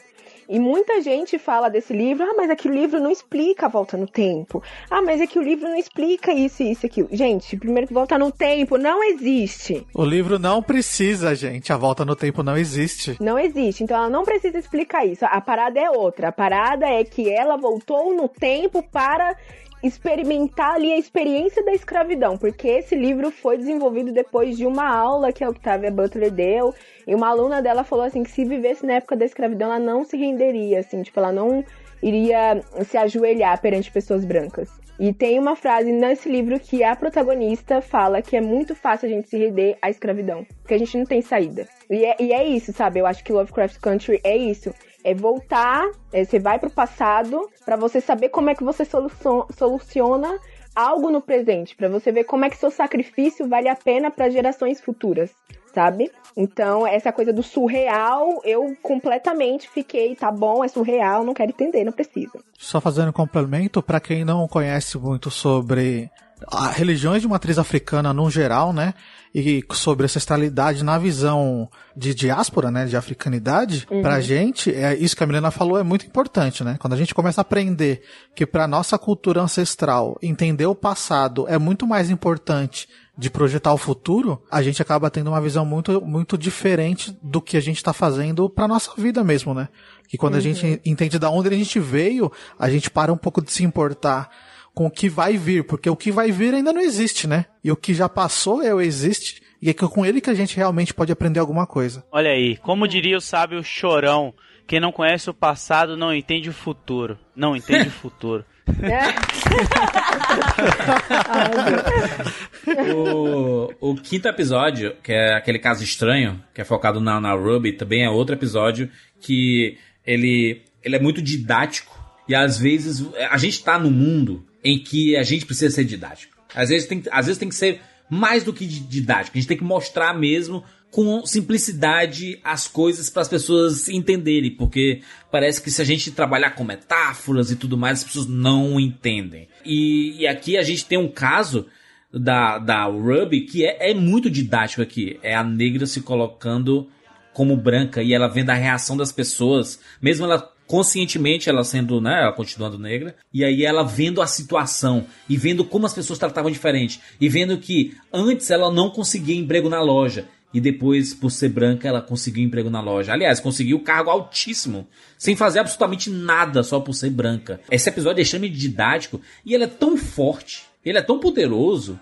E 0.50 0.60
muita 0.60 1.02
gente 1.02 1.38
fala 1.38 1.70
desse 1.70 1.92
livro, 1.92 2.24
ah, 2.24 2.34
mas 2.38 2.50
é 2.50 2.56
que 2.56 2.70
o 2.70 2.74
livro 2.74 3.02
não 3.02 3.12
explica 3.12 3.66
a 3.66 3.70
volta 3.70 3.98
no 3.98 4.08
tempo. 4.08 4.64
Ah, 4.90 5.02
mas 5.02 5.20
é 5.20 5.28
que 5.28 5.38
o 5.38 5.42
livro 5.42 5.68
não 5.68 5.76
explica 5.76 6.32
isso, 6.32 6.64
isso, 6.64 6.86
aquilo. 6.86 7.10
Gente, 7.12 7.58
primeiro 7.58 7.86
que 7.86 7.94
volta 7.94 8.18
no 8.18 8.32
tempo 8.32 8.78
não 8.78 9.04
existe. 9.04 9.86
O 9.94 10.06
livro 10.06 10.40
não 10.40 10.64
precisa, 10.64 11.36
gente. 11.36 11.74
A 11.74 11.78
volta 11.78 12.06
no 12.06 12.16
tempo 12.16 12.44
não 12.44 12.56
existe. 12.56 13.18
Não 13.20 13.38
existe, 13.38 13.84
então 13.84 13.98
ela 13.98 14.10
não 14.10 14.24
precisa 14.24 14.58
explicar 14.58 15.06
isso. 15.06 15.26
A 15.26 15.42
parada 15.42 15.82
é 15.82 15.90
outra. 15.92 16.30
A 16.30 16.32
parada 16.32 16.86
é 16.86 17.04
que 17.04 17.30
ela 17.30 17.58
voltou 17.58 18.16
no 18.16 18.30
tempo 18.30 18.82
para 18.82 19.36
experimentar 19.84 20.76
ali 20.76 20.92
a 20.92 20.98
experiência 20.98 21.64
da 21.64 21.74
escravidão, 21.74 22.38
porque 22.38 22.68
esse 22.68 22.96
livro 22.96 23.32
foi 23.32 23.58
desenvolvido 23.58 24.12
depois 24.12 24.58
de 24.58 24.66
uma 24.66 24.88
aula 24.88 25.32
que 25.32 25.44
a 25.44 25.50
Octavia 25.50 25.92
Butler 25.92 26.32
deu, 26.32 26.74
e 27.06 27.14
uma 27.14 27.30
aluna 27.30 27.62
dela 27.62 27.84
falou 27.84 28.06
assim 28.06 28.24
que 28.24 28.32
se 28.32 28.44
vivesse 28.44 28.86
na 28.86 28.94
época 28.94 29.16
da 29.16 29.26
escravidão, 29.26 29.68
ela 29.68 29.80
não 29.80 30.04
se 30.04 30.18
renderia, 30.18 30.80
assim, 30.80 31.02
tipo, 31.04 31.20
ela 31.20 31.32
não 31.32 31.64
iria 32.02 32.62
se 32.86 32.98
ajoelhar 32.98 33.60
perante 33.62 33.92
pessoas 33.92 34.26
brancas. 34.26 34.70
E 35.00 35.14
tem 35.14 35.38
uma 35.38 35.56
frase 35.56 35.92
nesse 35.92 36.28
livro 36.28 36.60
que 36.60 36.84
a 36.84 36.96
protagonista 36.96 37.82
fala 37.82 38.22
que 38.22 38.36
é 38.36 38.42
muito 38.42 38.74
fácil 38.74 39.08
a 39.08 39.12
gente 39.12 39.30
se 39.30 39.38
render 39.38 39.78
à 39.80 39.92
escravidão, 39.92 40.44
porque 40.62 40.74
a 40.74 40.78
gente 40.78 40.98
não 40.98 41.06
tem 41.06 41.22
saída. 41.22 41.68
E 41.90 42.04
é, 42.04 42.16
e 42.20 42.34
é 42.34 42.44
isso, 42.44 42.74
sabe? 42.74 43.00
Eu 43.00 43.06
acho 43.06 43.24
que 43.24 43.32
Lovecraft 43.32 43.80
Country 43.80 44.20
é 44.24 44.36
isso. 44.36 44.74
É 45.10 45.14
voltar, 45.14 45.90
é, 46.12 46.26
você 46.26 46.38
vai 46.38 46.60
pro 46.60 46.70
passado 46.70 47.50
pra 47.64 47.78
você 47.78 48.02
saber 48.02 48.28
como 48.28 48.50
é 48.50 48.56
que 48.56 48.62
você 48.62 48.84
soluciona, 48.86 50.38
algo 50.76 51.10
no 51.10 51.22
presente, 51.22 51.78
pra 51.78 51.88
você 51.88 52.12
ver 52.12 52.26
como 52.26 52.44
é 52.44 52.50
que 52.50 52.58
seu 52.58 52.70
sacrifício 52.70 53.48
vale 53.48 53.70
a 53.70 53.76
pena 53.76 54.12
para 54.12 54.30
gerações 54.30 54.82
futuras, 54.82 55.32
sabe? 55.74 56.12
Então, 56.36 56.86
essa 56.86 57.14
coisa 57.14 57.32
do 57.32 57.42
surreal, 57.42 58.42
eu 58.44 58.76
completamente 58.84 59.70
fiquei, 59.70 60.14
tá 60.14 60.30
bom, 60.30 60.62
é 60.62 60.68
surreal, 60.68 61.24
não 61.24 61.34
quero 61.34 61.52
entender, 61.52 61.86
não 61.86 61.94
precisa. 61.94 62.40
Só 62.58 62.82
fazendo 62.82 63.08
um 63.08 63.14
complemento, 63.14 63.82
pra 63.82 64.02
quem 64.02 64.26
não 64.26 64.46
conhece 64.46 64.98
muito 64.98 65.32
sobre 65.32 66.12
a 66.52 66.70
religiões 66.70 67.22
de 67.22 67.28
matriz 67.28 67.58
africana 67.58 68.14
no 68.14 68.30
geral, 68.30 68.72
né? 68.74 68.94
E 69.34 69.64
sobre 69.74 70.06
ancestralidade 70.06 70.84
na 70.84 70.98
visão 70.98 71.70
de 71.96 72.14
diáspora, 72.14 72.72
né? 72.72 72.86
De 72.86 72.96
africanidade, 72.96 73.86
Uhum. 73.90 74.02
pra 74.02 74.20
gente, 74.22 74.74
é 74.74 74.96
isso 74.96 75.16
que 75.16 75.24
a 75.24 75.28
Milena 75.28 75.52
falou 75.52 75.78
é 75.78 75.84
muito 75.84 76.06
importante, 76.06 76.64
né? 76.64 76.78
Quando 76.80 76.94
a 76.94 76.98
gente 76.98 77.14
começa 77.14 77.42
a 77.42 77.44
aprender 77.44 78.02
que 78.36 78.46
pra 78.46 78.68
nossa 78.68 78.98
cultura 78.98 79.42
ancestral, 79.42 80.18
entender 80.22 80.66
o 80.66 80.76
passado 80.76 81.46
é 81.48 81.58
muito 81.58 81.86
mais 81.86 82.10
importante 82.10 82.88
de 83.18 83.30
projetar 83.32 83.74
o 83.74 83.78
futuro, 83.78 84.42
a 84.50 84.62
gente 84.62 84.80
acaba 84.82 85.10
tendo 85.10 85.30
uma 85.32 85.42
visão 85.42 85.66
muito, 85.66 86.00
muito 86.02 86.38
diferente 86.38 87.18
do 87.22 87.42
que 87.42 87.58
a 87.58 87.62
gente 87.62 87.78
está 87.78 87.92
fazendo 87.92 88.48
para 88.50 88.68
nossa 88.68 88.92
vida 88.98 89.24
mesmo, 89.24 89.54
né? 89.56 89.70
Que 90.08 90.18
quando 90.18 90.36
a 90.36 90.38
Uhum. 90.38 90.42
gente 90.44 90.82
entende 90.86 91.18
da 91.20 91.30
onde 91.30 91.50
a 91.50 91.52
gente 91.58 91.80
veio, 91.80 92.32
a 92.60 92.70
gente 92.70 92.90
para 92.92 93.12
um 93.12 93.18
pouco 93.18 93.42
de 93.42 93.52
se 93.52 93.64
importar 93.64 94.30
com 94.78 94.86
o 94.86 94.92
que 94.92 95.10
vai 95.10 95.36
vir, 95.38 95.64
porque 95.64 95.90
o 95.90 95.96
que 95.96 96.12
vai 96.12 96.32
vir 96.32 96.54
ainda 96.54 96.72
não 96.72 96.80
existe, 96.80 97.26
né? 97.26 97.46
E 97.64 97.72
o 97.72 97.76
que 97.76 97.96
já 97.96 98.08
passou 98.08 98.62
é 98.62 98.72
o 98.72 98.80
existe, 98.80 99.42
e 99.60 99.72
é 99.72 99.74
com 99.74 100.06
ele 100.06 100.22
que 100.22 100.30
a 100.30 100.36
gente 100.36 100.56
realmente 100.56 100.94
pode 100.94 101.12
aprender 101.12 101.40
alguma 101.40 101.66
coisa. 101.66 102.06
Olha 102.12 102.30
aí, 102.30 102.58
como 102.58 102.88
diria 102.88 103.18
o 103.18 103.22
sábio 103.22 103.64
Chorão, 103.64 104.36
quem 104.68 104.80
não 104.80 104.92
conhece 104.92 105.32
o 105.32 105.34
passado 105.34 105.98
não 105.98 106.14
entende 106.14 106.52
o 106.52 106.54
futuro. 106.54 107.18
Não 107.36 107.56
entende 107.56 107.88
o 107.88 107.92
futuro. 107.92 108.46
o, 112.96 113.74
o 113.82 113.96
quinto 113.96 114.28
episódio, 114.28 114.96
que 115.02 115.12
é 115.12 115.34
aquele 115.34 115.58
caso 115.58 115.84
estranho, 115.84 116.40
que 116.54 116.62
é 116.62 116.64
focado 116.64 117.02
na, 117.02 117.20
na 117.20 117.34
Ruby, 117.34 117.74
também 117.74 118.06
é 118.06 118.10
outro 118.12 118.36
episódio 118.36 118.92
que 119.20 119.76
ele, 120.06 120.62
ele 120.84 120.96
é 120.96 121.00
muito 121.00 121.20
didático. 121.20 121.98
E 122.30 122.36
às 122.36 122.60
vezes 122.60 123.04
a 123.32 123.38
gente 123.38 123.64
tá 123.64 123.80
num 123.80 123.90
mundo 123.90 124.46
em 124.64 124.80
que 124.80 125.16
a 125.16 125.24
gente 125.24 125.46
precisa 125.46 125.74
ser 125.74 125.84
didático. 125.84 126.36
Às 126.54 126.70
vezes 126.70 126.88
tem, 126.88 127.04
às 127.12 127.26
vezes 127.26 127.40
tem 127.40 127.50
que 127.50 127.56
ser 127.56 127.82
mais 128.10 128.44
do 128.44 128.54
que 128.54 128.66
didático. 128.66 129.38
A 129.38 129.40
gente 129.40 129.48
tem 129.48 129.58
que 129.58 129.64
mostrar 129.64 130.14
mesmo 130.14 130.64
com 130.90 131.26
simplicidade 131.26 132.40
as 132.44 132.68
coisas 132.68 133.10
para 133.10 133.22
as 133.22 133.28
pessoas 133.28 133.90
entenderem, 133.90 134.56
porque 134.56 135.02
parece 135.30 135.62
que 135.62 135.70
se 135.70 135.82
a 135.82 135.86
gente 135.86 136.12
trabalhar 136.12 136.52
com 136.52 136.64
metáforas 136.64 137.52
e 137.52 137.56
tudo 137.56 137.78
mais, 137.78 138.00
as 138.00 138.06
pessoas 138.06 138.28
não 138.28 138.80
entendem. 138.80 139.48
E, 139.66 140.22
e 140.22 140.28
aqui 140.28 140.58
a 140.58 140.64
gente 140.64 140.86
tem 140.86 140.98
um 140.98 141.10
caso 141.10 141.68
da, 142.12 142.58
da 142.58 142.86
Ruby 142.86 143.42
que 143.42 143.66
é, 143.66 143.92
é 143.92 143.94
muito 143.94 144.30
didático 144.30 144.82
aqui. 144.82 145.20
É 145.22 145.36
a 145.36 145.44
negra 145.44 145.86
se 145.86 146.02
colocando 146.02 146.90
como 147.34 147.56
branca 147.56 148.02
e 148.02 148.14
ela 148.14 148.28
vendo 148.28 148.50
a 148.50 148.56
reação 148.56 148.98
das 148.98 149.12
pessoas, 149.12 149.80
mesmo 150.02 150.26
ela 150.26 150.52
conscientemente 150.68 151.50
ela 151.50 151.64
sendo, 151.64 152.00
né, 152.00 152.22
ela 152.22 152.34
continuando 152.34 152.78
negra, 152.78 153.16
e 153.34 153.44
aí 153.44 153.64
ela 153.66 153.84
vendo 153.84 154.22
a 154.22 154.28
situação 154.28 155.06
e 155.28 155.38
vendo 155.38 155.64
como 155.64 155.86
as 155.86 155.94
pessoas 155.94 156.20
tratavam 156.20 156.52
diferente 156.52 157.00
e 157.20 157.30
vendo 157.30 157.58
que 157.58 157.96
antes 158.14 158.52
ela 158.52 158.70
não 158.70 158.90
conseguia 158.90 159.36
emprego 159.36 159.70
na 159.70 159.82
loja 159.82 160.28
e 160.54 160.62
depois, 160.62 161.14
por 161.14 161.30
ser 161.30 161.50
branca, 161.50 161.88
ela 161.88 162.02
conseguiu 162.02 162.44
emprego 162.44 162.70
na 162.70 162.82
loja. 162.82 163.12
Aliás, 163.12 163.40
conseguiu 163.40 163.80
cargo 163.82 164.10
altíssimo, 164.10 164.88
sem 165.18 165.36
fazer 165.36 165.60
absolutamente 165.60 166.10
nada 166.10 166.64
só 166.64 166.80
por 166.80 166.94
ser 166.94 167.10
branca. 167.10 167.60
Esse 167.70 167.90
episódio 167.90 168.22
é 168.22 168.24
extremamente 168.24 168.58
didático 168.58 169.22
e 169.46 169.54
ele 169.54 169.66
é 169.66 169.68
tão 169.68 169.98
forte, 169.98 170.64
ele 170.86 170.98
é 170.98 171.02
tão 171.02 171.20
poderoso 171.20 172.00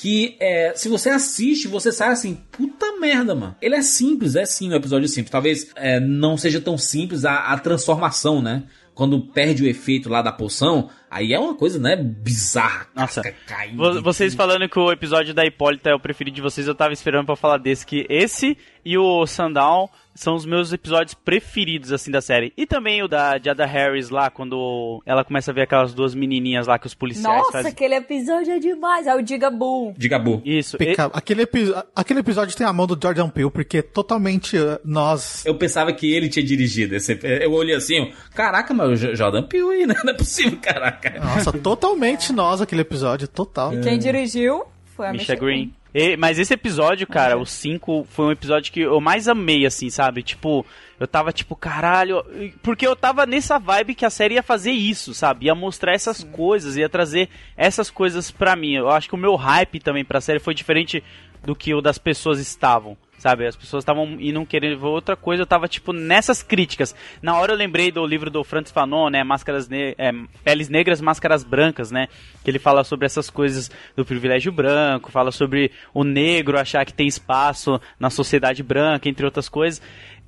que 0.00 0.36
é, 0.38 0.74
se 0.76 0.88
você 0.88 1.10
assiste, 1.10 1.66
você 1.66 1.90
sai 1.90 2.10
assim, 2.10 2.40
puta 2.52 2.98
merda, 3.00 3.34
mano. 3.34 3.56
Ele 3.60 3.74
é 3.74 3.82
simples, 3.82 4.36
é 4.36 4.46
sim 4.46 4.70
um 4.70 4.76
episódio 4.76 5.08
simples. 5.08 5.30
Talvez 5.30 5.72
é, 5.74 5.98
não 5.98 6.36
seja 6.36 6.60
tão 6.60 6.78
simples 6.78 7.24
a, 7.24 7.52
a 7.52 7.58
transformação, 7.58 8.40
né? 8.40 8.62
quando 8.98 9.20
perde 9.20 9.62
o 9.62 9.68
efeito 9.68 10.08
lá 10.08 10.20
da 10.20 10.32
poção, 10.32 10.90
aí 11.08 11.32
é 11.32 11.38
uma 11.38 11.54
coisa, 11.54 11.78
né, 11.78 11.94
bizarra. 11.94 12.88
Nossa, 12.96 13.22
caindo, 13.46 14.02
vocês 14.02 14.34
falando 14.34 14.68
que 14.68 14.76
o 14.76 14.90
episódio 14.90 15.32
da 15.32 15.46
Hipólita 15.46 15.90
é 15.90 15.94
o 15.94 16.00
preferido 16.00 16.34
de 16.34 16.42
vocês, 16.42 16.66
eu 16.66 16.74
tava 16.74 16.92
esperando 16.92 17.26
para 17.26 17.36
falar 17.36 17.58
desse, 17.58 17.86
que 17.86 18.04
esse 18.08 18.58
e 18.84 18.98
o 18.98 19.24
Sundown 19.24 19.88
são 20.18 20.34
os 20.34 20.44
meus 20.44 20.72
episódios 20.72 21.14
preferidos, 21.14 21.92
assim, 21.92 22.10
da 22.10 22.20
série. 22.20 22.52
E 22.56 22.66
também 22.66 23.02
o 23.04 23.08
da 23.08 23.38
Jada 23.38 23.64
Harris 23.64 24.10
lá, 24.10 24.28
quando 24.28 25.00
ela 25.06 25.24
começa 25.24 25.52
a 25.52 25.54
ver 25.54 25.62
aquelas 25.62 25.94
duas 25.94 26.12
menininhas 26.12 26.66
lá 26.66 26.76
que 26.76 26.88
os 26.88 26.94
policiais 26.94 27.38
Nossa, 27.38 27.52
fazem. 27.52 27.70
aquele 27.70 27.94
episódio 27.94 28.52
é 28.52 28.58
demais. 28.58 29.06
É 29.06 29.14
o 29.14 29.22
Digabu. 29.22 29.94
Digabu. 29.96 30.42
Isso. 30.44 30.76
Peca... 30.76 31.04
Aquele, 31.12 31.42
epi... 31.42 31.72
aquele 31.94 32.18
episódio 32.18 32.56
tem 32.56 32.66
a 32.66 32.72
mão 32.72 32.86
do 32.86 32.98
Jordan 33.00 33.28
Peele, 33.28 33.50
porque 33.50 33.80
totalmente 33.80 34.56
uh, 34.56 34.80
nós... 34.84 35.46
Eu 35.46 35.54
pensava 35.54 35.92
que 35.92 36.12
ele 36.12 36.28
tinha 36.28 36.44
dirigido 36.44 36.96
esse... 36.96 37.16
Eu 37.22 37.52
olhei 37.52 37.76
assim, 37.76 38.12
caraca, 38.34 38.74
mas 38.74 39.00
o 39.00 39.14
Jordan 39.14 39.44
Peele 39.44 39.70
aí, 39.70 39.86
né? 39.86 39.94
Não 40.02 40.12
é 40.12 40.16
possível, 40.16 40.58
caraca. 40.60 41.20
Nossa, 41.20 41.52
totalmente 41.52 42.32
nós 42.32 42.60
aquele 42.60 42.80
episódio, 42.80 43.28
total. 43.28 43.72
E 43.72 43.80
quem 43.80 43.96
dirigiu 43.98 44.64
foi 44.96 45.06
a 45.06 45.12
Misha 45.12 45.36
Green. 45.36 45.66
Green. 45.66 45.74
E, 45.94 46.16
mas 46.16 46.38
esse 46.38 46.52
episódio, 46.52 47.06
cara, 47.06 47.36
uhum. 47.36 47.42
o 47.42 47.46
5 47.46 48.06
foi 48.10 48.26
um 48.26 48.32
episódio 48.32 48.72
que 48.72 48.80
eu 48.80 49.00
mais 49.00 49.26
amei, 49.26 49.64
assim, 49.64 49.88
sabe? 49.88 50.22
Tipo, 50.22 50.64
eu 51.00 51.06
tava 51.06 51.32
tipo, 51.32 51.56
caralho. 51.56 52.24
Porque 52.62 52.86
eu 52.86 52.94
tava 52.94 53.24
nessa 53.24 53.58
vibe 53.58 53.94
que 53.94 54.04
a 54.04 54.10
série 54.10 54.34
ia 54.34 54.42
fazer 54.42 54.72
isso, 54.72 55.14
sabe? 55.14 55.46
Ia 55.46 55.54
mostrar 55.54 55.94
essas 55.94 56.18
Sim. 56.18 56.30
coisas, 56.30 56.76
ia 56.76 56.88
trazer 56.88 57.28
essas 57.56 57.90
coisas 57.90 58.30
pra 58.30 58.56
mim. 58.56 58.74
Eu 58.74 58.90
acho 58.90 59.08
que 59.08 59.14
o 59.14 59.18
meu 59.18 59.34
hype 59.34 59.80
também 59.80 60.04
pra 60.04 60.20
série 60.20 60.40
foi 60.40 60.54
diferente 60.54 61.02
do 61.44 61.54
que 61.54 61.74
o 61.74 61.80
das 61.80 61.98
pessoas 61.98 62.38
estavam. 62.38 62.96
Sabe, 63.18 63.48
as 63.48 63.56
pessoas 63.56 63.82
estavam 63.82 64.16
indo 64.20 64.46
querendo 64.46 64.78
ver 64.78 64.86
outra 64.86 65.16
coisa, 65.16 65.42
eu 65.42 65.46
tava, 65.46 65.66
tipo, 65.66 65.92
nessas 65.92 66.40
críticas. 66.40 66.94
Na 67.20 67.36
hora 67.36 67.52
eu 67.52 67.56
lembrei 67.56 67.90
do 67.90 68.06
livro 68.06 68.30
do 68.30 68.44
Francis 68.44 68.70
Fanon, 68.70 69.10
né, 69.10 69.24
Máscaras 69.24 69.68
ne 69.68 69.92
é, 69.98 70.12
Peles 70.44 70.68
Negras, 70.68 71.00
Máscaras 71.00 71.42
Brancas, 71.42 71.90
né, 71.90 72.06
que 72.44 72.50
ele 72.50 72.60
fala 72.60 72.84
sobre 72.84 73.06
essas 73.06 73.28
coisas 73.28 73.72
do 73.96 74.04
privilégio 74.04 74.52
branco, 74.52 75.10
fala 75.10 75.32
sobre 75.32 75.72
o 75.92 76.04
negro 76.04 76.60
achar 76.60 76.86
que 76.86 76.92
tem 76.92 77.08
espaço 77.08 77.80
na 77.98 78.08
sociedade 78.08 78.62
branca, 78.62 79.08
entre 79.08 79.24
outras 79.24 79.48
coisas. 79.48 79.82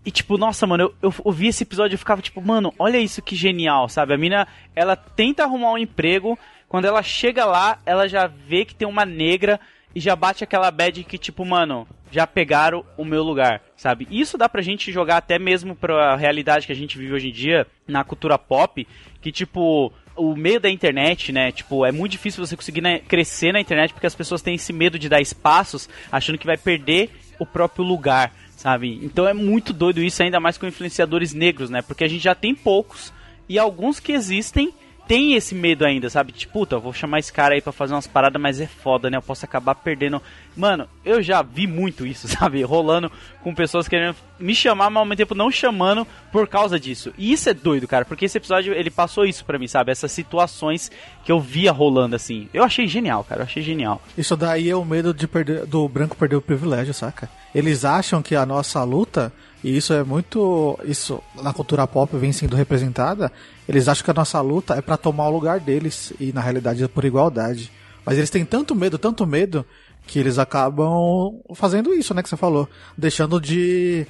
E 0.05 0.11
tipo, 0.11 0.37
nossa, 0.37 0.67
mano, 0.67 0.85
eu, 0.85 0.95
eu 1.03 1.15
ouvi 1.25 1.47
esse 1.47 1.63
episódio 1.63 1.95
e 1.95 1.99
ficava 1.99 2.21
tipo, 2.21 2.41
mano, 2.41 2.75
olha 2.77 2.99
isso 2.99 3.23
que 3.23 3.37
genial, 3.37 3.89
sabe? 3.89 4.15
A 4.15 4.19
mina, 4.19 4.49
ela 4.75 4.97
tenta 4.97 5.45
arrumar 5.45 5.73
um 5.73 5.79
emprego, 5.79 6.37
quando 6.69 6.87
ela 6.87 7.05
chega 7.05 7.45
lá, 7.45 7.79
ela 7.87 8.09
já 8.09 8.27
vê 8.27 8.65
que 8.65 8.75
tem 8.75 8.89
uma 8.89 9.05
negra 9.05 9.61
e 9.95 10.01
já 10.01 10.15
bate 10.15 10.45
aquela 10.45 10.71
bad 10.71 11.03
que, 11.05 11.19
tipo, 11.19 11.45
mano, 11.45 11.87
já 12.11 12.27
pegaram 12.27 12.85
o 12.97 13.05
meu 13.05 13.23
lugar, 13.23 13.63
sabe? 13.77 14.07
Isso 14.11 14.37
dá 14.37 14.49
pra 14.49 14.63
gente 14.63 14.93
jogar 14.93 15.19
até 15.19 15.39
mesmo 15.39 15.75
pra 15.75 16.17
realidade 16.17 16.67
que 16.67 16.73
a 16.73 16.77
gente 16.77 16.99
vive 16.99 17.13
hoje 17.13 17.29
em 17.29 17.33
dia, 17.33 17.67
na 17.87 18.05
cultura 18.05 18.39
pop, 18.39 18.87
que, 19.21 19.31
tipo, 19.31 19.93
o 20.17 20.37
meio 20.37 20.61
da 20.61 20.71
internet, 20.71 21.33
né? 21.33 21.53
Tipo, 21.53 21.85
é 21.85 21.93
muito 21.93 22.13
difícil 22.13 22.45
você 22.45 22.57
conseguir 22.57 22.81
né, 22.81 22.99
crescer 22.99 23.53
na 23.53 23.61
internet 23.61 23.93
porque 23.93 24.07
as 24.07 24.15
pessoas 24.15 24.43
têm 24.43 24.55
esse 24.55 24.73
medo 24.73 24.99
de 24.99 25.09
dar 25.09 25.21
espaços, 25.21 25.89
achando 26.11 26.39
que 26.39 26.47
vai 26.47 26.57
perder 26.57 27.11
o 27.39 27.47
próprio 27.47 27.85
lugar, 27.85 28.33
sabe? 28.57 29.01
Então 29.03 29.27
é 29.27 29.33
muito 29.33 29.73
doido 29.73 30.03
isso, 30.03 30.23
ainda 30.23 30.41
mais 30.41 30.59
com 30.59 30.67
influenciadores 30.67 31.33
negros, 31.33 31.71
né? 31.71 31.81
Porque 31.81 32.05
a 32.05 32.09
gente 32.09 32.23
já 32.23 32.35
tem 32.35 32.55
poucos 32.55 33.13
e 33.49 33.59
alguns 33.59 33.99
que 33.99 34.13
existem 34.13 34.73
tem 35.11 35.35
esse 35.35 35.57
medo 35.57 35.85
ainda, 35.85 36.09
sabe? 36.09 36.31
Tipo, 36.31 36.53
puta, 36.53 36.79
vou 36.79 36.93
chamar 36.93 37.19
esse 37.19 37.33
cara 37.33 37.55
aí 37.55 37.61
pra 37.61 37.73
fazer 37.73 37.95
umas 37.95 38.07
paradas, 38.07 38.41
mas 38.41 38.61
é 38.61 38.67
foda, 38.69 39.11
né? 39.11 39.17
Eu 39.17 39.23
posso 39.23 39.45
acabar 39.45 39.75
perdendo. 39.75 40.23
Mano, 40.57 40.89
eu 41.05 41.21
já 41.21 41.43
vi 41.43 41.67
muito 41.67 42.07
isso, 42.07 42.29
sabe? 42.31 42.63
Rolando 42.63 43.11
com 43.43 43.53
pessoas 43.53 43.89
querendo 43.89 44.15
me 44.39 44.55
chamar, 44.55 44.89
mas 44.89 45.01
ao 45.01 45.05
mesmo 45.05 45.17
tempo 45.17 45.35
não 45.35 45.51
chamando 45.51 46.07
por 46.31 46.47
causa 46.47 46.79
disso. 46.79 47.13
E 47.19 47.33
isso 47.33 47.51
é 47.51 47.55
doido, 47.55 47.89
cara, 47.89 48.05
porque 48.05 48.25
esse 48.25 48.39
episódio 48.39 48.73
ele 48.73 48.89
passou 48.89 49.25
isso 49.25 49.45
pra 49.45 49.59
mim, 49.59 49.67
sabe? 49.67 49.91
Essas 49.91 50.13
situações 50.13 50.93
que 51.25 51.33
eu 51.33 51.41
via 51.41 51.73
rolando 51.73 52.15
assim. 52.15 52.49
Eu 52.55 52.63
achei 52.63 52.87
genial, 52.87 53.25
cara, 53.25 53.41
eu 53.41 53.47
achei 53.47 53.65
genial. 53.65 54.01
Isso 54.17 54.37
daí 54.37 54.71
é 54.71 54.77
o 54.77 54.85
medo 54.85 55.13
de 55.13 55.27
perder, 55.27 55.67
do 55.67 55.89
branco 55.89 56.17
perder 56.17 56.37
o 56.37 56.41
privilégio, 56.41 56.95
saca? 56.95 57.29
Eles 57.53 57.85
acham 57.85 58.23
que 58.23 58.37
a 58.37 58.47
nossa 58.47 58.85
luta 58.85 59.33
e 59.63 59.77
isso 59.77 59.93
é 59.93 60.03
muito. 60.03 60.79
Isso 60.85 61.23
na 61.43 61.53
cultura 61.53 61.87
pop 61.87 62.17
vem 62.17 62.33
sendo 62.33 62.57
representada. 62.57 63.31
Eles 63.69 63.89
acham 63.89 64.05
que 64.05 64.11
a 64.11 64.15
nossa 64.15 64.41
luta 64.41 64.75
é 64.75 64.81
para 64.81 64.97
tomar 64.97 65.29
o 65.29 65.33
lugar 65.33 65.61
deles. 65.61 66.13
E 66.19 66.33
na 66.33 66.41
realidade 66.41 66.83
é 66.83 66.89
por 66.89 67.05
igualdade. 67.05 67.71
Mas 68.05 68.17
eles 68.17 68.31
têm 68.31 68.45
tanto 68.45 68.75
medo, 68.75 68.97
tanto 68.97 69.27
medo, 69.27 69.65
que 70.07 70.19
eles 70.19 70.39
acabam 70.39 71.41
fazendo 71.55 71.93
isso, 71.93 72.15
né? 72.15 72.23
Que 72.23 72.29
você 72.29 72.37
falou. 72.37 72.69
Deixando 72.97 73.39
de 73.39 74.07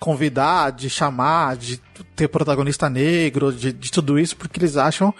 convidar, 0.00 0.72
de 0.72 0.88
chamar, 0.88 1.56
de 1.56 1.76
ter 2.16 2.28
protagonista 2.28 2.88
negro, 2.88 3.52
de, 3.52 3.72
de 3.72 3.92
tudo 3.92 4.18
isso, 4.18 4.36
porque 4.36 4.58
eles 4.58 4.76
acham 4.76 5.14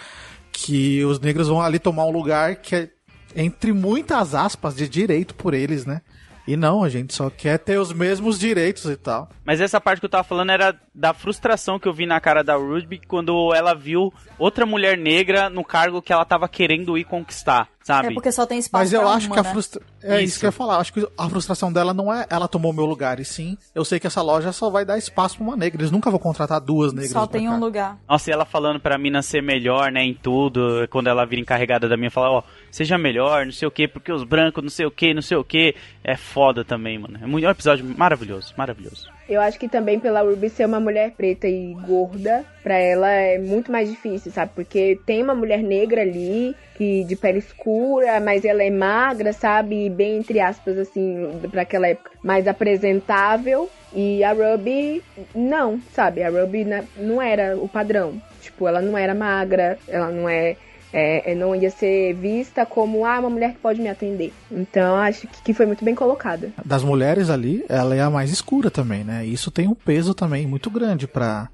que 0.50 1.04
os 1.04 1.20
negros 1.20 1.48
vão 1.48 1.60
ali 1.60 1.78
tomar 1.78 2.06
um 2.06 2.10
lugar 2.10 2.56
que 2.56 2.74
é, 2.74 2.90
entre 3.36 3.72
muitas 3.72 4.34
aspas, 4.34 4.74
de 4.74 4.88
direito 4.88 5.34
por 5.34 5.52
eles, 5.52 5.84
né? 5.84 6.00
E 6.46 6.56
não, 6.56 6.84
a 6.84 6.88
gente 6.88 7.14
só 7.14 7.30
quer 7.30 7.58
ter 7.58 7.78
os 7.78 7.92
mesmos 7.92 8.38
direitos 8.38 8.84
e 8.84 8.96
tal. 8.96 9.28
Mas 9.44 9.60
essa 9.60 9.80
parte 9.80 10.00
que 10.00 10.06
eu 10.06 10.10
tava 10.10 10.24
falando 10.24 10.50
era 10.50 10.78
da 10.94 11.14
frustração 11.14 11.78
que 11.78 11.88
eu 11.88 11.92
vi 11.92 12.06
na 12.06 12.20
cara 12.20 12.44
da 12.44 12.54
Ruby 12.56 13.00
quando 13.06 13.54
ela 13.54 13.74
viu 13.74 14.12
outra 14.38 14.66
mulher 14.66 14.96
negra 14.98 15.48
no 15.48 15.64
cargo 15.64 16.02
que 16.02 16.12
ela 16.12 16.24
tava 16.24 16.48
querendo 16.48 16.98
ir 16.98 17.04
conquistar 17.04 17.68
sabe? 17.84 18.08
É 18.08 18.10
porque 18.12 18.32
só 18.32 18.46
tem 18.46 18.58
espaço 18.58 18.82
Mas 18.82 18.92
eu 18.92 19.06
acho 19.06 19.26
uma, 19.26 19.34
que 19.34 19.40
a 19.40 19.42
né? 19.42 19.50
frustra... 19.50 19.82
É 20.02 20.16
isso. 20.16 20.24
isso 20.24 20.40
que 20.40 20.46
eu 20.46 20.48
ia 20.48 20.52
falar. 20.52 20.78
Acho 20.78 20.92
que 20.92 21.06
a 21.16 21.28
frustração 21.28 21.72
dela 21.72 21.92
não 21.92 22.12
é 22.12 22.26
ela 22.30 22.48
tomou 22.48 22.72
meu 22.72 22.86
lugar, 22.86 23.20
e 23.20 23.24
sim, 23.24 23.56
eu 23.74 23.84
sei 23.84 24.00
que 24.00 24.06
essa 24.06 24.22
loja 24.22 24.52
só 24.52 24.70
vai 24.70 24.84
dar 24.84 24.98
espaço 24.98 25.36
pra 25.36 25.44
uma 25.44 25.56
negra. 25.56 25.80
Eles 25.80 25.90
nunca 25.90 26.10
vão 26.10 26.18
contratar 26.18 26.60
duas 26.60 26.92
negras. 26.92 27.12
Só 27.12 27.26
tem 27.26 27.48
um 27.48 27.58
lugar. 27.58 27.98
Nossa, 28.08 28.30
e 28.30 28.32
ela 28.32 28.44
falando 28.44 28.80
pra 28.80 28.98
mina 28.98 29.22
ser 29.22 29.42
melhor, 29.42 29.92
né, 29.92 30.02
em 30.02 30.14
tudo, 30.14 30.88
quando 30.90 31.08
ela 31.08 31.26
vira 31.26 31.42
encarregada 31.42 31.88
da 31.88 31.96
minha, 31.96 32.10
falar, 32.10 32.30
ó, 32.30 32.42
seja 32.74 32.98
melhor, 32.98 33.44
não 33.44 33.52
sei 33.52 33.68
o 33.68 33.70
que, 33.70 33.86
porque 33.86 34.10
os 34.10 34.24
brancos, 34.24 34.60
não 34.60 34.68
sei 34.68 34.84
o 34.84 34.90
que, 34.90 35.14
não 35.14 35.22
sei 35.22 35.36
o 35.36 35.44
que. 35.44 35.76
É 36.02 36.16
foda 36.16 36.64
também, 36.64 36.98
mano. 36.98 37.16
É, 37.20 37.24
é 37.24 37.26
um 37.26 37.50
episódio 37.50 37.84
maravilhoso, 37.96 38.52
maravilhoso. 38.56 39.08
Eu 39.28 39.40
acho 39.40 39.60
que 39.60 39.68
também 39.68 40.00
pela 40.00 40.22
Ruby 40.22 40.50
ser 40.50 40.66
uma 40.66 40.80
mulher 40.80 41.12
preta 41.12 41.46
e 41.46 41.72
gorda, 41.86 42.44
pra 42.64 42.74
ela 42.76 43.08
é 43.08 43.38
muito 43.38 43.70
mais 43.70 43.88
difícil, 43.88 44.32
sabe? 44.32 44.50
Porque 44.56 44.98
tem 45.06 45.22
uma 45.22 45.36
mulher 45.36 45.62
negra 45.62 46.02
ali, 46.02 46.54
que 46.76 47.04
de 47.04 47.14
pele 47.14 47.38
escura, 47.38 48.18
mas 48.18 48.44
ela 48.44 48.64
é 48.64 48.70
magra, 48.70 49.32
sabe? 49.32 49.88
Bem 49.88 50.18
entre 50.18 50.40
aspas, 50.40 50.76
assim, 50.76 51.30
para 51.52 51.62
aquela 51.62 51.86
época, 51.86 52.10
mais 52.24 52.48
apresentável. 52.48 53.70
E 53.94 54.24
a 54.24 54.32
Ruby, 54.32 55.00
não, 55.32 55.80
sabe? 55.92 56.24
A 56.24 56.28
Ruby 56.28 56.66
não 56.96 57.22
era 57.22 57.56
o 57.56 57.68
padrão. 57.68 58.20
Tipo, 58.42 58.66
ela 58.66 58.82
não 58.82 58.98
era 58.98 59.14
magra, 59.14 59.78
ela 59.86 60.10
não 60.10 60.28
é 60.28 60.56
é, 60.96 61.32
é, 61.32 61.34
não 61.34 61.56
ia 61.56 61.70
ser 61.70 62.14
vista 62.14 62.64
como 62.64 63.04
ah, 63.04 63.18
uma 63.18 63.28
mulher 63.28 63.54
que 63.54 63.58
pode 63.58 63.80
me 63.80 63.88
atender. 63.88 64.32
Então 64.48 64.94
acho 64.94 65.26
que, 65.42 65.52
foi 65.52 65.66
muito 65.66 65.84
bem 65.84 65.94
colocada. 65.94 66.52
Das 66.64 66.84
mulheres 66.84 67.30
ali, 67.30 67.64
ela 67.68 67.96
é 67.96 68.00
a 68.00 68.08
mais 68.08 68.30
escura 68.30 68.70
também, 68.70 69.02
né? 69.02 69.26
Isso 69.26 69.50
tem 69.50 69.66
um 69.66 69.74
peso 69.74 70.14
também 70.14 70.46
muito 70.46 70.70
grande 70.70 71.08
para 71.08 71.48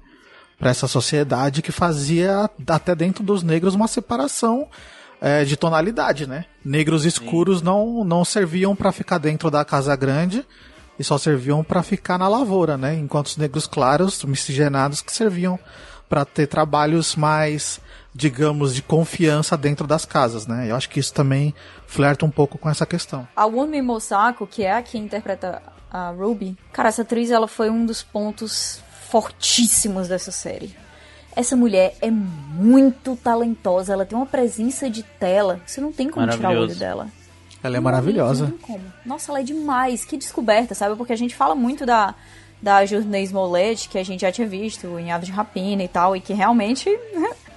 para 0.59 0.69
essa 0.69 0.87
sociedade 0.87 1.63
que 1.63 1.71
fazia 1.71 2.47
até 2.67 2.93
dentro 2.93 3.23
dos 3.23 3.41
negros 3.41 3.73
uma 3.73 3.87
separação 3.87 4.67
é, 5.19 5.43
de 5.43 5.57
tonalidade, 5.57 6.27
né? 6.27 6.45
Negros 6.63 7.03
escuros 7.03 7.63
não, 7.63 8.03
não 8.03 8.23
serviam 8.23 8.75
para 8.75 8.91
ficar 8.91 9.17
dentro 9.17 9.49
da 9.49 9.65
casa 9.65 9.95
grande 9.95 10.45
e 10.99 11.03
só 11.03 11.17
serviam 11.17 11.63
para 11.63 11.81
ficar 11.81 12.19
na 12.19 12.27
lavoura, 12.27 12.77
né? 12.77 12.93
Enquanto 12.93 13.25
os 13.25 13.37
negros 13.37 13.65
claros, 13.65 14.23
miscigenados, 14.23 15.01
que 15.01 15.11
serviam 15.11 15.57
para 16.07 16.25
ter 16.25 16.45
trabalhos 16.45 17.15
mais, 17.15 17.81
digamos, 18.13 18.75
de 18.75 18.81
confiança 18.81 19.57
dentro 19.57 19.87
das 19.87 20.05
casas, 20.05 20.45
né? 20.45 20.69
Eu 20.69 20.75
acho 20.75 20.89
que 20.89 20.99
isso 20.99 21.13
também 21.13 21.53
flerta 21.87 22.25
um 22.25 22.29
pouco 22.29 22.57
com 22.57 22.69
essa 22.69 22.85
questão. 22.85 23.27
A 23.35 23.45
Wunmi 23.45 23.81
Mosako, 23.81 24.45
que 24.45 24.63
é 24.63 24.73
a 24.73 24.81
que 24.81 24.97
interpreta 24.97 25.61
a 25.89 26.09
Ruby, 26.09 26.57
cara, 26.71 26.89
essa 26.89 27.01
atriz 27.01 27.31
ela 27.31 27.47
foi 27.47 27.69
um 27.69 27.85
dos 27.85 28.01
pontos 28.01 28.81
fortíssimos 29.09 30.07
dessa 30.07 30.31
série. 30.31 30.75
Essa 31.35 31.55
mulher 31.55 31.95
é 32.01 32.11
muito 32.11 33.15
talentosa, 33.15 33.93
ela 33.93 34.05
tem 34.05 34.17
uma 34.17 34.25
presença 34.25 34.89
de 34.89 35.03
tela, 35.03 35.61
você 35.65 35.79
não 35.79 35.91
tem 35.91 36.09
como 36.09 36.27
tirar 36.27 36.51
o 36.51 36.61
olho 36.61 36.75
dela. 36.75 37.07
Ela 37.63 37.77
é 37.77 37.79
maravilhosa. 37.79 38.45
Não 38.45 38.51
tem 38.51 38.59
como. 38.59 38.93
Nossa, 39.05 39.31
ela 39.31 39.39
é 39.39 39.43
demais, 39.43 40.03
que 40.03 40.17
descoberta, 40.17 40.75
sabe? 40.75 40.95
Porque 40.95 41.13
a 41.13 41.17
gente 41.17 41.35
fala 41.35 41.55
muito 41.55 41.85
da 41.85 42.15
da 42.61 42.85
Journey 42.85 43.23
Smollett, 43.23 43.89
que 43.89 43.97
a 43.97 44.03
gente 44.03 44.21
já 44.21 44.31
tinha 44.31 44.47
visto 44.47 44.99
em 44.99 45.11
Aves 45.11 45.27
de 45.27 45.33
Rapina 45.33 45.83
e 45.83 45.87
tal, 45.87 46.15
e 46.15 46.21
que 46.21 46.33
realmente. 46.33 46.89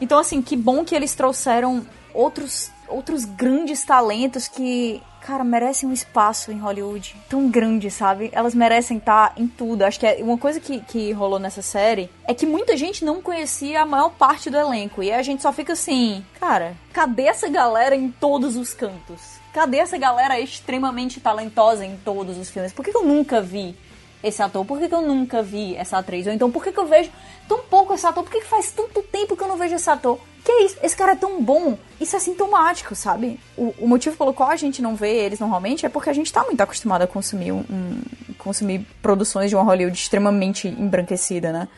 Então, 0.01 0.19
assim, 0.19 0.43
que 0.43 0.57
bom 0.57 0.85
que 0.85 0.95
eles 0.95 1.15
trouxeram 1.15 1.85
outros, 2.13 2.71
outros 2.89 3.25
grandes 3.25 3.85
talentos 3.85 4.49
que, 4.49 5.03
cara, 5.21 5.45
merecem 5.45 5.89
um 5.89 5.93
espaço 5.93 6.53
em 6.53 6.59
Hollywood 6.59 7.17
tão 7.29 7.49
grande, 7.49 7.91
sabe? 7.91 8.31
Elas 8.33 8.55
merecem 8.55 8.99
estar 8.99 9.33
em 9.37 9.47
tudo. 9.47 9.83
Acho 9.83 10.01
que 10.01 10.07
é 10.07 10.19
uma 10.21 10.39
coisa 10.39 10.61
que, 10.61 10.81
que 10.81 11.13
rolou 11.13 11.39
nessa 11.39 11.63
série 11.63 12.11
é 12.27 12.33
que 12.33 12.47
muita 12.47 12.77
gente 12.77 13.05
não 13.05 13.21
conhecia 13.21 13.83
a 13.83 13.87
maior 13.87 14.11
parte 14.11 14.49
do 14.49 14.57
elenco. 14.57 15.03
E 15.03 15.13
a 15.13 15.23
gente 15.23 15.43
só 15.43 15.53
fica 15.53 15.73
assim, 15.73 16.25
cara, 16.39 16.77
cadê 16.93 17.25
essa 17.25 17.49
galera 17.49 17.97
em 17.97 18.11
todos 18.11 18.57
os 18.57 18.73
cantos? 18.73 19.35
Cadê 19.53 19.79
essa 19.79 19.97
galera 19.97 20.41
extremamente 20.41 21.21
talentosa 21.21 21.87
em 21.87 21.97
todos 21.97 22.37
os 22.37 22.51
filmes? 22.51 22.73
Por 22.73 22.85
que 22.85 22.97
eu 22.97 23.05
nunca 23.05 23.41
vi 23.41 23.77
esse 24.25 24.43
ator? 24.43 24.65
Por 24.65 24.79
que, 24.79 24.89
que 24.89 24.95
eu 24.95 25.03
nunca 25.03 25.43
vi 25.43 25.77
essa 25.77 25.99
atriz? 25.99 26.27
Ou 26.27 26.33
então, 26.33 26.51
por 26.51 26.65
que, 26.65 26.73
que 26.73 26.79
eu 26.79 26.87
vejo 26.87 27.11
tão 27.49 27.59
pouco 27.61 27.95
esse 27.95 28.07
ator? 28.07 28.25
Por 28.25 28.33
que, 28.33 28.41
que 28.41 28.47
faz 28.47 28.73
tanto 28.73 29.03
tempo 29.03 29.37
que 29.37 29.43
eu 29.43 29.49
não 29.49 29.57
vejo 29.57 29.75
esse 29.75 29.89
ator? 29.89 30.19
Que 30.45 30.51
é 30.51 30.65
isso? 30.65 30.77
Esse 30.83 30.97
cara 30.97 31.13
é 31.13 31.17
tão 31.17 31.43
bom. 31.43 31.79
Isso 32.01 32.17
é 32.17 32.19
sintomático, 32.19 32.95
sabe? 32.95 33.39
O, 33.57 33.75
o 33.79 33.89
motivo 33.89 34.17
pelo 34.17 34.35
qual 34.35 34.51
a 34.51 34.57
gente 34.57 34.83
não 34.83 34.97
vê 34.97 35.15
eles 35.17 35.39
normalmente 35.39 35.87
é 35.87 35.89
porque 35.89 36.11
a 36.11 36.13
gente 36.13 36.33
tá 36.33 36.43
muito 36.43 36.61
acostumado 36.61 37.03
a 37.03 37.07
consumir 37.07 37.53
um, 37.53 37.65
um 37.71 38.03
consumir 38.39 38.87
produções 39.01 39.49
de 39.49 39.57
uma 39.57 39.65
Hollywood 39.65 39.97
extremamente 39.97 40.69
embranquecida, 40.69 41.53
né? 41.53 41.69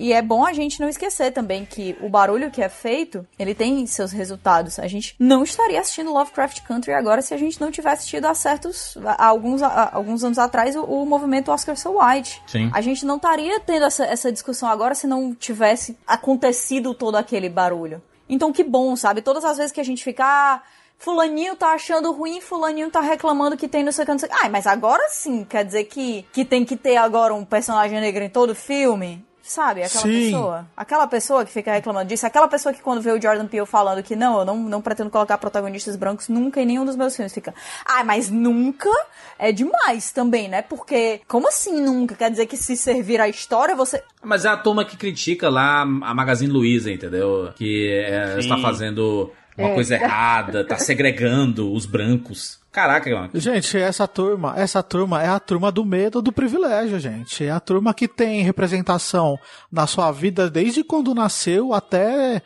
E 0.00 0.14
é 0.14 0.22
bom 0.22 0.46
a 0.46 0.54
gente 0.54 0.80
não 0.80 0.88
esquecer 0.88 1.30
também 1.30 1.66
que 1.66 1.94
o 2.00 2.08
barulho 2.08 2.50
que 2.50 2.62
é 2.62 2.70
feito, 2.70 3.26
ele 3.38 3.54
tem 3.54 3.86
seus 3.86 4.12
resultados. 4.12 4.78
A 4.78 4.86
gente 4.86 5.14
não 5.18 5.42
estaria 5.42 5.78
assistindo 5.78 6.10
Lovecraft 6.10 6.62
Country 6.62 6.94
agora 6.94 7.20
se 7.20 7.34
a 7.34 7.36
gente 7.36 7.60
não 7.60 7.70
tivesse 7.70 8.08
tido 8.08 8.24
a 8.24 8.32
certos, 8.32 8.96
há 9.04 9.26
alguns, 9.26 9.62
alguns 9.62 10.24
anos 10.24 10.38
atrás, 10.38 10.74
o, 10.74 10.84
o 10.84 11.04
movimento 11.04 11.50
Oscar 11.50 11.76
So 11.76 11.98
White. 11.98 12.40
Sim. 12.46 12.70
A 12.72 12.80
gente 12.80 13.04
não 13.04 13.16
estaria 13.16 13.60
tendo 13.60 13.84
essa, 13.84 14.06
essa 14.06 14.32
discussão 14.32 14.70
agora 14.70 14.94
se 14.94 15.06
não 15.06 15.34
tivesse 15.34 15.98
acontecido 16.06 16.94
todo 16.94 17.16
aquele 17.16 17.50
barulho. 17.50 18.00
Então 18.26 18.54
que 18.54 18.64
bom, 18.64 18.96
sabe? 18.96 19.20
Todas 19.20 19.44
as 19.44 19.58
vezes 19.58 19.70
que 19.70 19.80
a 19.82 19.84
gente 19.84 20.02
fica... 20.02 20.24
Ah, 20.24 20.62
Fulaninho 21.00 21.56
tá 21.56 21.72
achando 21.72 22.12
ruim, 22.12 22.42
fulaninho 22.42 22.90
tá 22.90 23.00
reclamando 23.00 23.56
que 23.56 23.66
tem 23.66 23.82
no 23.82 23.90
seu 23.90 24.04
canto. 24.04 24.26
Ai, 24.30 24.50
mas 24.50 24.66
agora 24.66 25.02
sim, 25.08 25.44
quer 25.44 25.64
dizer 25.64 25.84
que, 25.84 26.26
que 26.30 26.44
tem 26.44 26.62
que 26.62 26.76
ter 26.76 26.98
agora 26.98 27.34
um 27.34 27.42
personagem 27.42 27.98
negro 27.98 28.22
em 28.22 28.28
todo 28.28 28.54
filme? 28.54 29.24
Sabe, 29.50 29.82
aquela 29.82 30.02
Sim. 30.04 30.26
pessoa. 30.30 30.66
Aquela 30.76 31.06
pessoa 31.08 31.44
que 31.44 31.50
fica 31.50 31.72
reclamando 31.72 32.08
disso. 32.08 32.24
Aquela 32.24 32.46
pessoa 32.46 32.72
que 32.72 32.80
quando 32.80 33.02
vê 33.02 33.10
o 33.10 33.20
Jordan 33.20 33.48
Peele 33.48 33.66
falando 33.66 34.00
que 34.00 34.14
não, 34.14 34.38
eu 34.38 34.44
não, 34.44 34.56
não 34.56 34.80
pretendo 34.80 35.10
colocar 35.10 35.36
protagonistas 35.38 35.96
brancos 35.96 36.28
nunca 36.28 36.62
em 36.62 36.66
nenhum 36.66 36.84
dos 36.84 36.94
meus 36.94 37.16
filmes. 37.16 37.34
Fica, 37.34 37.52
ah, 37.84 38.04
mas 38.04 38.30
nunca 38.30 38.88
é 39.36 39.50
demais 39.50 40.12
também, 40.12 40.48
né? 40.48 40.62
Porque, 40.62 41.20
como 41.26 41.48
assim 41.48 41.80
nunca? 41.82 42.14
Quer 42.14 42.30
dizer 42.30 42.46
que 42.46 42.56
se 42.56 42.76
servir 42.76 43.20
a 43.20 43.28
história, 43.28 43.74
você... 43.74 44.00
Mas 44.22 44.44
é 44.44 44.50
a 44.50 44.56
turma 44.56 44.84
que 44.84 44.96
critica 44.96 45.48
lá 45.48 45.80
a 45.80 46.14
Magazine 46.14 46.52
Luiza, 46.52 46.92
entendeu? 46.92 47.50
Que 47.56 47.88
é, 48.06 48.38
está 48.38 48.56
fazendo 48.56 49.32
uma 49.58 49.70
É. 49.70 49.74
coisa 49.74 49.96
errada, 49.96 50.64
tá 50.64 50.78
segregando 50.78 51.72
os 51.72 51.86
brancos. 51.86 52.59
Caraca, 52.72 53.10
mano. 53.10 53.30
Gente, 53.34 53.76
essa 53.76 54.06
turma, 54.06 54.54
essa 54.56 54.82
turma 54.82 55.22
é 55.22 55.28
a 55.28 55.40
turma 55.40 55.72
do 55.72 55.84
medo 55.84 56.22
do 56.22 56.32
privilégio, 56.32 57.00
gente. 57.00 57.44
É 57.44 57.50
a 57.50 57.58
turma 57.58 57.92
que 57.92 58.06
tem 58.06 58.42
representação 58.42 59.36
na 59.72 59.88
sua 59.88 60.12
vida 60.12 60.48
desde 60.48 60.84
quando 60.84 61.14
nasceu 61.14 61.74
até 61.74 62.40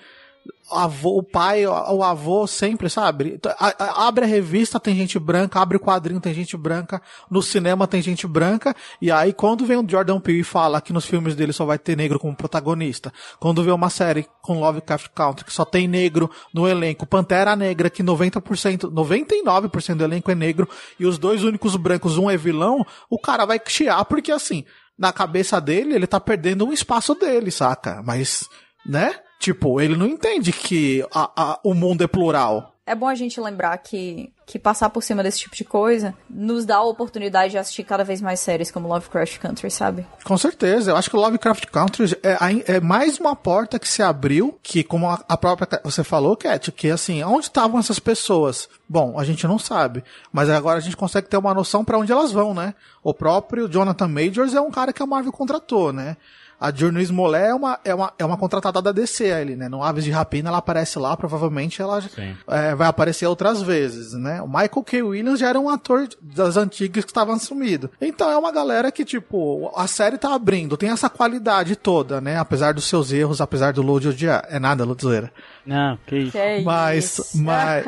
avô, 0.71 1.19
o 1.19 1.23
pai, 1.23 1.67
o 1.67 2.03
avô 2.03 2.47
sempre, 2.47 2.89
sabe? 2.89 3.39
Abre 3.79 4.25
a 4.25 4.27
revista, 4.27 4.81
tem 4.81 4.95
gente 4.95 5.19
branca, 5.19 5.61
abre 5.61 5.77
o 5.77 5.81
quadrinho, 5.81 6.21
tem 6.21 6.33
gente 6.33 6.57
branca, 6.57 7.01
no 7.31 7.43
cinema 7.43 7.87
tem 7.87 8.01
gente 8.01 8.27
branca, 8.27 8.75
e 9.01 9.11
aí 9.11 9.33
quando 9.33 9.67
vem 9.67 9.77
o 9.77 9.89
Jordan 9.89 10.21
Peele 10.21 10.41
e 10.41 10.45
fala 10.45 10.81
que 10.81 10.93
nos 10.93 11.05
filmes 11.05 11.37
dele 11.37 11.53
só 11.53 11.65
vai 11.65 11.79
ter 11.79 11.97
negro 11.97 12.19
como 12.19 12.35
protagonista, 12.35 13.13
quando 13.39 13.63
vê 13.63 13.71
uma 13.71 13.91
série 13.91 14.27
com 14.43 14.59
Lovecraft 14.59 15.09
Country 15.15 15.45
que 15.45 15.53
só 15.53 15.65
tem 15.65 15.87
negro 15.87 16.31
no 16.53 16.67
elenco, 16.67 17.07
Pantera 17.07 17.55
Negra 17.55 17.91
que 17.91 18.03
90%, 18.03 18.91
99% 18.91 19.95
do 19.97 20.05
elenco 20.05 20.31
é 20.31 20.35
negro, 20.35 20.69
e 20.99 21.07
os 21.07 21.19
dois 21.19 21.45
únicos 21.45 21.77
brancos, 21.77 22.17
um 22.17 22.31
é 22.31 22.37
vilão, 22.37 22.85
o 23.11 23.19
cara 23.19 23.45
vai 23.45 23.61
chiar 23.67 24.05
porque 24.07 24.33
assim, 24.33 24.65
na 24.99 25.13
cabeça 25.13 25.61
dele, 25.61 25.95
ele 25.95 26.07
tá 26.07 26.19
perdendo 26.19 26.65
um 26.65 26.73
espaço 26.73 27.15
dele, 27.15 27.51
saca? 27.51 28.03
Mas, 28.05 28.49
né? 28.87 29.17
Tipo, 29.45 29.79
ele 29.79 29.95
não 29.95 30.07
entende 30.07 30.53
que 30.53 31.05
a- 31.15 31.31
a- 31.37 31.61
o 31.63 31.75
mundo 31.75 32.03
é 32.03 32.07
plural. 32.07 32.71
É 32.87 32.95
bom 32.95 33.07
a 33.07 33.15
gente 33.15 33.39
lembrar 33.39 33.77
que, 33.77 34.33
que 34.47 34.59
passar 34.59 34.89
por 34.89 35.03
cima 35.03 35.23
desse 35.23 35.41
tipo 35.41 35.55
de 35.55 35.65
coisa 35.65 36.15
nos 36.31 36.65
dá 36.65 36.77
a 36.77 36.83
oportunidade 36.83 37.51
de 37.51 37.59
assistir 37.59 37.85
cada 37.85 38.03
vez 38.05 38.23
mais 38.23 38.41
séries 38.41 38.71
como 38.71 38.89
Lovecraft 38.89 39.39
Country, 39.39 39.71
sabe? 39.71 40.07
Com 40.25 40.39
certeza, 40.39 40.91
eu 40.93 40.97
acho 40.97 41.11
que 41.11 41.17
o 41.17 41.21
Lovecraft 41.21 41.67
Country 41.67 42.17
é, 42.23 42.75
é 42.77 42.81
mais 42.81 43.19
uma 43.21 43.37
porta 43.37 43.79
que 43.79 43.87
se 43.87 44.03
abriu, 44.03 44.59
que 44.63 44.83
como 44.83 45.11
a, 45.11 45.23
a 45.29 45.37
própria 45.37 45.79
você 45.85 46.03
falou, 46.03 46.37
Cat, 46.39 46.73
que 46.73 46.91
assim, 46.91 47.23
onde 47.23 47.45
estavam 47.47 47.79
essas 47.79 47.99
pessoas? 47.99 48.67
Bom, 48.89 49.19
a 49.21 49.25
gente 49.25 49.47
não 49.47 49.59
sabe, 49.59 50.03
mas 50.33 50.49
agora 50.49 50.79
a 50.79 50.83
gente 50.83 50.97
consegue 50.97 51.29
ter 51.29 51.37
uma 51.37 51.53
noção 51.53 51.85
pra 51.85 51.99
onde 51.99 52.13
elas 52.13 52.33
vão, 52.33 52.55
né? 52.55 52.75
O 53.03 53.13
próprio 53.13 53.69
Jonathan 53.69 54.09
Majors 54.09 54.55
é 54.55 54.61
um 54.61 54.71
cara 54.71 54.91
que 54.91 55.03
a 55.03 55.07
Marvel 55.07 55.33
contratou, 55.33 55.93
né? 55.93 56.17
A 56.65 56.73
Journey 56.75 57.03
Smollett 57.03 57.51
é 57.51 57.55
uma, 57.55 57.79
é, 57.85 57.95
uma, 57.95 58.13
é 58.19 58.25
uma 58.25 58.39
contratada 58.39 58.81
da 58.81 58.91
DC 58.91 59.31
ali, 59.31 59.55
né? 59.55 59.69
No 59.69 59.83
Aves 59.83 60.03
de 60.03 60.11
Rapina 60.11 60.49
ela 60.49 60.57
aparece 60.57 60.99
lá, 60.99 61.15
provavelmente 61.15 61.83
ela 61.83 62.03
é, 62.49 62.75
vai 62.75 62.89
aparecer 62.89 63.27
outras 63.27 63.61
vezes, 63.61 64.15
né? 64.15 64.41
O 64.41 64.47
Michael 64.47 64.83
K. 64.83 65.03
Williams 65.03 65.41
já 65.41 65.51
era 65.51 65.61
um 65.61 65.69
ator 65.69 66.09
das 66.23 66.57
antigas 66.57 67.05
que 67.05 67.11
estava 67.11 67.39
sumido. 67.39 67.91
Então 68.01 68.31
é 68.31 68.37
uma 68.39 68.51
galera 68.51 68.91
que, 68.91 69.05
tipo, 69.05 69.71
a 69.77 69.87
série 69.87 70.17
tá 70.17 70.35
abrindo, 70.35 70.75
tem 70.75 70.89
essa 70.89 71.11
qualidade 71.11 71.77
toda, 71.77 72.19
né? 72.19 72.39
Apesar 72.39 72.73
dos 72.73 72.85
seus 72.85 73.13
erros, 73.13 73.43
apesar 73.43 73.75
do 73.75 73.83
Load 73.83 74.09
odiar. 74.09 74.47
É 74.49 74.59
nada, 74.59 74.87
Ludzera. 74.87 75.31
Não, 75.67 75.99
que 76.07 76.17
isso. 76.17 76.37
Mas, 76.65 77.31
mas, 77.35 77.85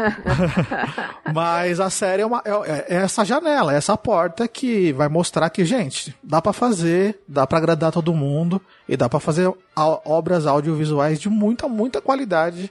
mas 1.33 1.81
a 1.81 1.91
série 1.91 2.23
é, 2.23 2.27
uma, 2.27 2.43
é, 2.45 2.95
é 2.95 2.97
essa 3.03 3.25
janela, 3.25 3.73
é 3.75 3.77
essa 3.77 3.97
porta 3.97 4.47
que 4.49 4.93
vai 4.93 5.09
mostrar 5.09 5.51
que, 5.51 5.65
gente, 5.65 6.15
dá 6.23 6.41
pra 6.41 6.53
fazer, 6.53 7.19
dá 7.29 7.47
pra 7.47 7.59
agradar 7.59 7.93
todo 7.93 8.15
mundo 8.15 8.61
e 8.89 8.97
dá 8.97 9.09
pra 9.09 9.21
fazer 9.21 9.53
obras 9.77 10.47
audiovisuais 10.47 11.21
de 11.21 11.29
muita, 11.29 11.69
muita 11.69 12.01
qualidade 12.01 12.71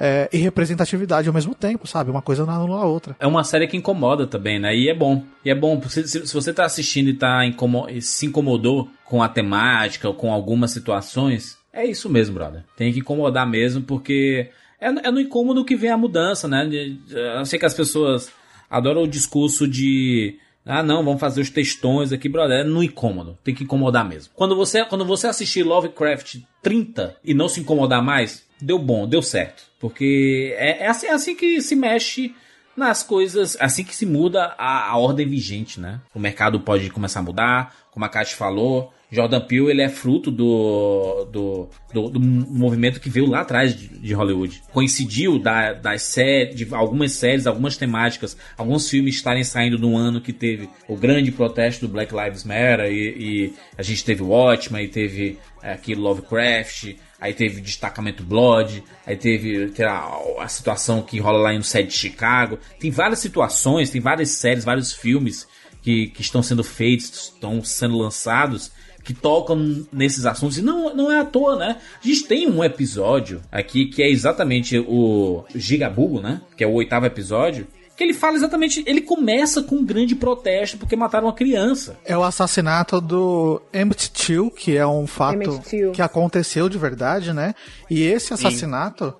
é, 0.00 0.28
e 0.32 0.38
representatividade 0.38 1.26
ao 1.28 1.34
mesmo 1.34 1.54
tempo, 1.54 1.86
sabe? 1.86 2.10
Uma 2.10 2.22
coisa 2.22 2.46
não 2.46 2.54
anula 2.54 2.82
a 2.82 2.86
outra. 2.86 3.16
É 3.18 3.26
uma 3.26 3.42
série 3.44 3.66
que 3.66 3.76
incomoda 3.76 4.26
também, 4.26 4.58
né? 4.58 4.74
E 4.74 4.88
é 4.88 4.94
bom. 4.94 5.24
E 5.44 5.50
é 5.50 5.54
bom, 5.54 5.80
se, 5.88 6.06
se 6.06 6.32
você 6.34 6.52
tá 6.52 6.64
assistindo 6.64 7.10
e 7.10 7.14
tá 7.14 7.44
incomo- 7.44 7.88
e 7.88 8.00
se 8.00 8.26
incomodou 8.26 8.88
com 9.04 9.22
a 9.22 9.28
temática 9.28 10.06
ou 10.08 10.14
com 10.14 10.32
algumas 10.32 10.70
situações, 10.70 11.57
é 11.78 11.86
isso 11.86 12.08
mesmo, 12.08 12.34
brother. 12.34 12.64
Tem 12.76 12.92
que 12.92 13.00
incomodar 13.00 13.46
mesmo, 13.48 13.82
porque 13.82 14.50
é, 14.80 14.86
é 14.86 15.10
no 15.10 15.20
incômodo 15.20 15.64
que 15.64 15.76
vem 15.76 15.90
a 15.90 15.96
mudança, 15.96 16.48
né? 16.48 16.68
Eu 17.10 17.44
sei 17.44 17.58
que 17.58 17.66
as 17.66 17.74
pessoas 17.74 18.30
adoram 18.68 19.02
o 19.02 19.08
discurso 19.08 19.66
de. 19.66 20.38
Ah, 20.66 20.82
não, 20.82 21.02
vamos 21.02 21.20
fazer 21.20 21.40
os 21.40 21.50
textões 21.50 22.12
aqui, 22.12 22.28
brother. 22.28 22.60
É 22.60 22.64
no 22.64 22.82
incômodo. 22.82 23.38
Tem 23.42 23.54
que 23.54 23.64
incomodar 23.64 24.06
mesmo. 24.06 24.32
Quando 24.34 24.54
você, 24.54 24.84
quando 24.84 25.04
você 25.04 25.26
assistir 25.26 25.62
Lovecraft 25.62 26.40
30 26.62 27.16
e 27.24 27.32
não 27.32 27.48
se 27.48 27.60
incomodar 27.60 28.02
mais, 28.02 28.46
deu 28.60 28.78
bom, 28.78 29.08
deu 29.08 29.22
certo. 29.22 29.62
Porque 29.80 30.54
é, 30.58 30.84
é 30.84 30.88
assim, 30.88 31.06
é 31.06 31.12
assim 31.12 31.34
que 31.34 31.62
se 31.62 31.74
mexe 31.74 32.34
nas 32.76 33.02
coisas, 33.02 33.56
assim 33.60 33.82
que 33.82 33.96
se 33.96 34.06
muda 34.06 34.54
a, 34.58 34.90
a 34.90 34.96
ordem 34.98 35.26
vigente, 35.26 35.80
né? 35.80 36.00
O 36.14 36.20
mercado 36.20 36.60
pode 36.60 36.90
começar 36.90 37.20
a 37.20 37.24
mudar, 37.24 37.74
como 37.90 38.04
a 38.04 38.08
Kátia 38.08 38.36
falou. 38.36 38.92
Jordan 39.10 39.40
Peele, 39.40 39.70
ele 39.70 39.82
é 39.82 39.88
fruto 39.88 40.30
do, 40.30 41.24
do, 41.32 41.68
do, 41.92 42.10
do 42.10 42.20
movimento 42.20 43.00
que 43.00 43.08
veio 43.08 43.26
lá 43.26 43.40
atrás 43.40 43.74
de, 43.74 43.88
de 43.88 44.12
Hollywood. 44.12 44.62
Coincidiu 44.70 45.38
da, 45.38 45.72
das 45.72 46.02
séries, 46.02 46.54
de 46.54 46.74
algumas 46.74 47.12
séries, 47.12 47.46
algumas 47.46 47.76
temáticas, 47.76 48.36
alguns 48.56 48.88
filmes 48.88 49.14
estarem 49.14 49.42
saindo 49.42 49.78
no 49.78 49.96
ano 49.96 50.20
que 50.20 50.32
teve 50.32 50.68
o 50.86 50.96
grande 50.96 51.32
protesto 51.32 51.86
do 51.86 51.92
Black 51.92 52.14
Lives 52.14 52.44
Matter 52.44 52.92
e, 52.92 53.08
e 53.18 53.54
a 53.78 53.82
gente 53.82 54.04
teve 54.04 54.22
Watchmen 54.22 54.84
e 54.84 54.88
teve 54.88 55.38
é, 55.62 55.72
aqui 55.72 55.94
Lovecraft, 55.94 56.94
aí 57.18 57.32
teve 57.32 57.62
Destacamento 57.62 58.22
Blood, 58.22 58.84
aí 59.06 59.16
teve, 59.16 59.68
teve 59.68 59.88
a, 59.88 60.06
a 60.40 60.48
situação 60.48 61.00
que 61.00 61.18
rola 61.18 61.38
lá 61.38 61.52
no 61.52 61.64
set 61.64 61.88
de 61.88 61.94
Chicago. 61.94 62.58
Tem 62.78 62.90
várias 62.90 63.20
situações, 63.20 63.88
tem 63.88 64.00
várias 64.02 64.30
séries, 64.30 64.64
vários 64.64 64.92
filmes 64.92 65.48
que, 65.82 66.08
que 66.08 66.20
estão 66.20 66.42
sendo 66.42 66.62
feitos, 66.62 67.32
estão 67.34 67.62
sendo 67.64 67.96
lançados, 67.96 68.70
que 69.04 69.14
tocam 69.14 69.84
nesses 69.92 70.26
assuntos. 70.26 70.58
E 70.58 70.62
não, 70.62 70.94
não 70.94 71.10
é 71.10 71.20
à 71.20 71.24
toa, 71.24 71.56
né? 71.56 71.76
A 72.02 72.06
gente 72.06 72.24
tem 72.24 72.48
um 72.50 72.62
episódio 72.62 73.40
aqui 73.50 73.86
que 73.86 74.02
é 74.02 74.10
exatamente 74.10 74.78
o 74.78 75.44
Gigabugo, 75.54 76.20
né? 76.20 76.40
Que 76.56 76.64
é 76.64 76.66
o 76.66 76.72
oitavo 76.74 77.06
episódio. 77.06 77.66
Que 77.96 78.04
ele 78.04 78.14
fala 78.14 78.36
exatamente. 78.36 78.84
Ele 78.86 79.00
começa 79.00 79.60
com 79.62 79.76
um 79.76 79.84
grande 79.84 80.14
protesto 80.14 80.76
porque 80.78 80.94
mataram 80.94 81.26
uma 81.26 81.32
criança. 81.32 81.98
É 82.04 82.16
o 82.16 82.22
assassinato 82.22 83.00
do 83.00 83.60
Emmett 83.72 84.10
Till, 84.12 84.50
que 84.52 84.76
é 84.76 84.86
um 84.86 85.06
fato 85.06 85.60
que 85.92 86.00
aconteceu 86.02 86.68
de 86.68 86.78
verdade, 86.78 87.32
né? 87.32 87.54
E 87.90 88.02
esse 88.02 88.32
assassinato 88.32 89.14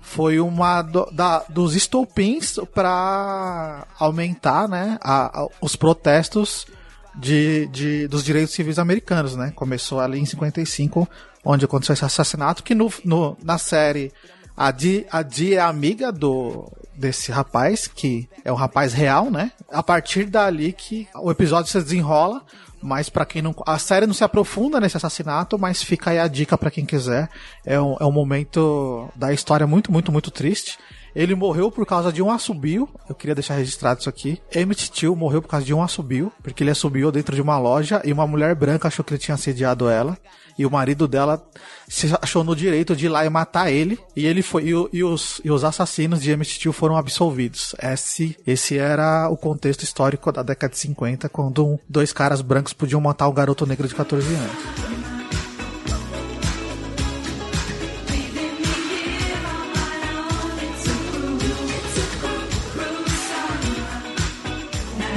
foi 0.00 0.38
uma 0.38 0.80
do- 0.82 1.10
da- 1.10 1.44
dos 1.48 1.74
estopins 1.74 2.56
para 2.74 3.86
aumentar, 3.98 4.68
né, 4.68 4.96
a- 5.02 5.40
a- 5.42 5.48
os 5.60 5.76
protestos 5.76 6.66
de, 7.14 7.66
de- 7.68 8.08
dos 8.08 8.24
direitos 8.24 8.54
civis 8.54 8.78
americanos, 8.78 9.36
né? 9.36 9.52
Começou 9.54 10.00
ali 10.00 10.18
em 10.18 10.24
55, 10.26 11.08
onde 11.44 11.64
aconteceu 11.64 11.92
esse 11.94 12.04
assassinato, 12.04 12.62
que 12.62 12.74
no, 12.74 12.92
no- 13.04 13.36
na 13.42 13.58
série 13.58 14.12
a 14.56 14.70
Di, 14.70 15.06
a 15.10 15.22
Di 15.22 15.54
é 15.54 15.60
amiga 15.60 16.12
do 16.12 16.70
desse 16.94 17.32
rapaz, 17.32 17.86
que 17.86 18.28
é 18.44 18.52
um 18.52 18.56
rapaz 18.56 18.92
real, 18.92 19.30
né? 19.30 19.52
A 19.72 19.82
partir 19.82 20.24
dali 20.26 20.72
que 20.72 21.08
o 21.14 21.30
episódio 21.30 21.70
se 21.70 21.80
desenrola, 21.80 22.42
mas 22.82 23.08
pra 23.08 23.24
quem 23.24 23.40
não. 23.40 23.54
A 23.66 23.78
série 23.78 24.06
não 24.06 24.12
se 24.12 24.22
aprofunda 24.24 24.78
nesse 24.78 24.98
assassinato, 24.98 25.58
mas 25.58 25.82
fica 25.82 26.10
aí 26.10 26.18
a 26.18 26.28
dica 26.28 26.58
pra 26.58 26.70
quem 26.70 26.84
quiser. 26.84 27.28
É 27.64 27.80
um, 27.80 27.96
é 27.98 28.04
um 28.04 28.12
momento 28.12 29.08
da 29.16 29.32
história 29.32 29.66
muito, 29.66 29.90
muito, 29.90 30.12
muito 30.12 30.30
triste. 30.30 30.78
Ele 31.14 31.34
morreu 31.34 31.70
por 31.70 31.84
causa 31.86 32.12
de 32.12 32.22
um 32.22 32.30
assobio. 32.30 32.88
Eu 33.08 33.14
queria 33.14 33.34
deixar 33.34 33.54
registrado 33.54 34.00
isso 34.00 34.08
aqui. 34.08 34.40
Emmett 34.54 34.90
Till 34.90 35.14
morreu 35.16 35.42
por 35.42 35.48
causa 35.48 35.66
de 35.66 35.74
um 35.74 35.82
assobio, 35.82 36.32
porque 36.42 36.62
ele 36.62 36.70
assobiou 36.70 37.10
dentro 37.10 37.34
de 37.34 37.42
uma 37.42 37.58
loja 37.58 38.00
e 38.04 38.12
uma 38.12 38.26
mulher 38.26 38.54
branca 38.54 38.88
achou 38.88 39.04
que 39.04 39.12
ele 39.12 39.18
tinha 39.20 39.34
assediado 39.34 39.88
ela. 39.88 40.16
E 40.58 40.66
o 40.66 40.70
marido 40.70 41.08
dela 41.08 41.42
se 41.88 42.12
achou 42.20 42.44
no 42.44 42.54
direito 42.54 42.94
de 42.94 43.06
ir 43.06 43.08
lá 43.08 43.24
e 43.24 43.30
matar 43.30 43.70
ele. 43.72 43.98
E 44.14 44.26
ele 44.26 44.42
foi. 44.42 44.64
E, 44.64 44.88
e 44.98 45.02
os, 45.02 45.40
e 45.42 45.50
os 45.50 45.64
assassinos 45.64 46.20
de 46.20 46.30
Emmett 46.32 46.58
Till 46.58 46.72
foram 46.72 46.96
absolvidos. 46.96 47.74
Esse, 47.82 48.36
esse 48.46 48.76
era 48.76 49.28
o 49.30 49.36
contexto 49.38 49.82
histórico 49.84 50.30
da 50.30 50.42
década 50.42 50.72
de 50.72 50.78
50, 50.78 51.28
quando 51.30 51.66
um- 51.66 51.78
dois 51.88 52.12
caras 52.12 52.42
brancos 52.42 52.72
podiam 52.74 53.00
matar 53.00 53.28
um 53.28 53.32
garoto 53.32 53.64
negro 53.64 53.88
de 53.88 53.94
14 53.94 54.26
anos. 54.34 54.99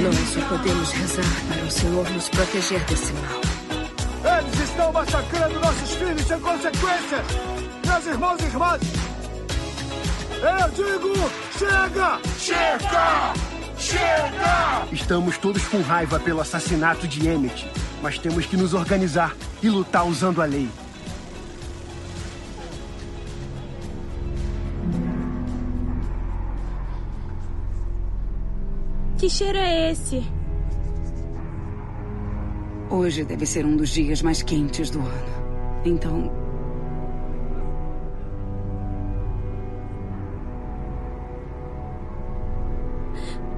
Nós 0.04 0.14
só 0.34 0.40
podemos 0.48 0.92
rezar 0.92 1.24
para 1.48 1.64
o 1.64 1.70
Senhor 1.70 2.10
nos 2.10 2.28
proteger 2.28 2.84
desse 2.84 3.10
mal. 3.14 3.40
Eles 4.38 4.60
estão 4.60 4.92
massacrando 4.92 5.58
nossos 5.60 5.90
filhos 5.94 6.20
sem 6.26 6.38
consequências! 6.40 7.26
Meus 7.86 8.06
irmãos 8.06 8.38
e 8.38 8.44
irmãs! 8.44 8.82
Eu 10.42 10.70
digo: 10.72 11.14
chega! 11.58 12.20
Chega! 12.38 13.32
Chega! 13.78 14.86
Estamos 14.92 15.38
todos 15.38 15.66
com 15.68 15.80
raiva 15.80 16.20
pelo 16.20 16.42
assassinato 16.42 17.08
de 17.08 17.26
Emmett, 17.26 17.66
mas 18.02 18.18
temos 18.18 18.44
que 18.44 18.58
nos 18.58 18.74
organizar 18.74 19.34
e 19.62 19.70
lutar 19.70 20.06
usando 20.06 20.42
a 20.42 20.44
lei. 20.44 20.68
Que 29.24 29.30
cheiro 29.30 29.56
é 29.56 29.90
esse? 29.90 30.22
Hoje 32.90 33.24
deve 33.24 33.46
ser 33.46 33.64
um 33.64 33.74
dos 33.74 33.88
dias 33.88 34.20
mais 34.20 34.42
quentes 34.42 34.90
do 34.90 34.98
ano. 34.98 35.80
Então, 35.82 36.30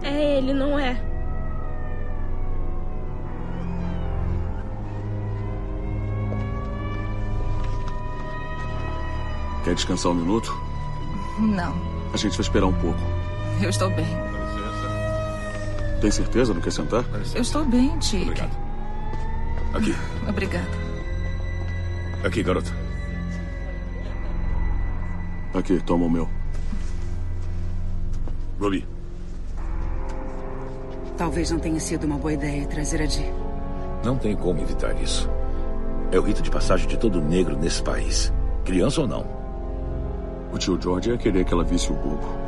É 0.05 0.38
ele, 0.38 0.52
não 0.55 0.78
é? 0.78 0.94
Quer 9.64 9.74
descansar 9.74 10.12
um 10.12 10.14
minuto? 10.14 10.55
não. 11.40 11.74
A 12.12 12.16
gente 12.16 12.32
vai 12.36 12.40
esperar 12.40 12.66
um 12.66 12.72
pouco. 12.72 12.98
Eu 13.60 13.68
estou 13.68 13.90
bem. 13.90 14.06
Tem 16.01 16.10
certeza? 16.10 16.52
Não 16.55 16.60
quer 16.60 16.73
sentar? 16.73 17.05
Eu 17.35 17.43
estou 17.43 17.64
bem, 17.64 17.97
Dick. 17.98 18.23
Obrigado. 18.23 18.56
Aqui. 19.74 19.94
Obrigada. 20.28 20.68
Aqui, 22.24 22.43
garota. 22.43 22.70
Aqui, 25.55 25.81
toma 25.82 26.06
o 26.06 26.10
meu. 26.10 26.28
Ruby, 28.60 28.86
Talvez 31.16 31.51
não 31.51 31.59
tenha 31.59 31.81
sido 31.81 32.05
uma 32.05 32.18
boa 32.18 32.32
ideia 32.32 32.66
trazer 32.66 33.01
a 33.01 33.06
Di. 33.06 33.24
Não 34.05 34.18
tem 34.18 34.36
como 34.36 34.60
evitar 34.60 34.94
isso. 35.02 35.28
É 36.12 36.18
o 36.18 36.23
rito 36.23 36.43
de 36.43 36.51
passagem 36.51 36.86
de 36.86 36.97
todo 36.98 37.23
negro 37.23 37.56
nesse 37.56 37.82
país. 37.82 38.32
Criança 38.64 39.01
ou 39.01 39.09
não. 39.09 39.27
o 40.52 40.59
tio 40.59 40.78
George 40.81 41.10
ia 41.10 41.16
querer 41.16 41.44
que 41.44 41.55
ela 41.55 41.64
visse 41.64 41.90
o 41.90 41.94
bobo. 41.94 42.45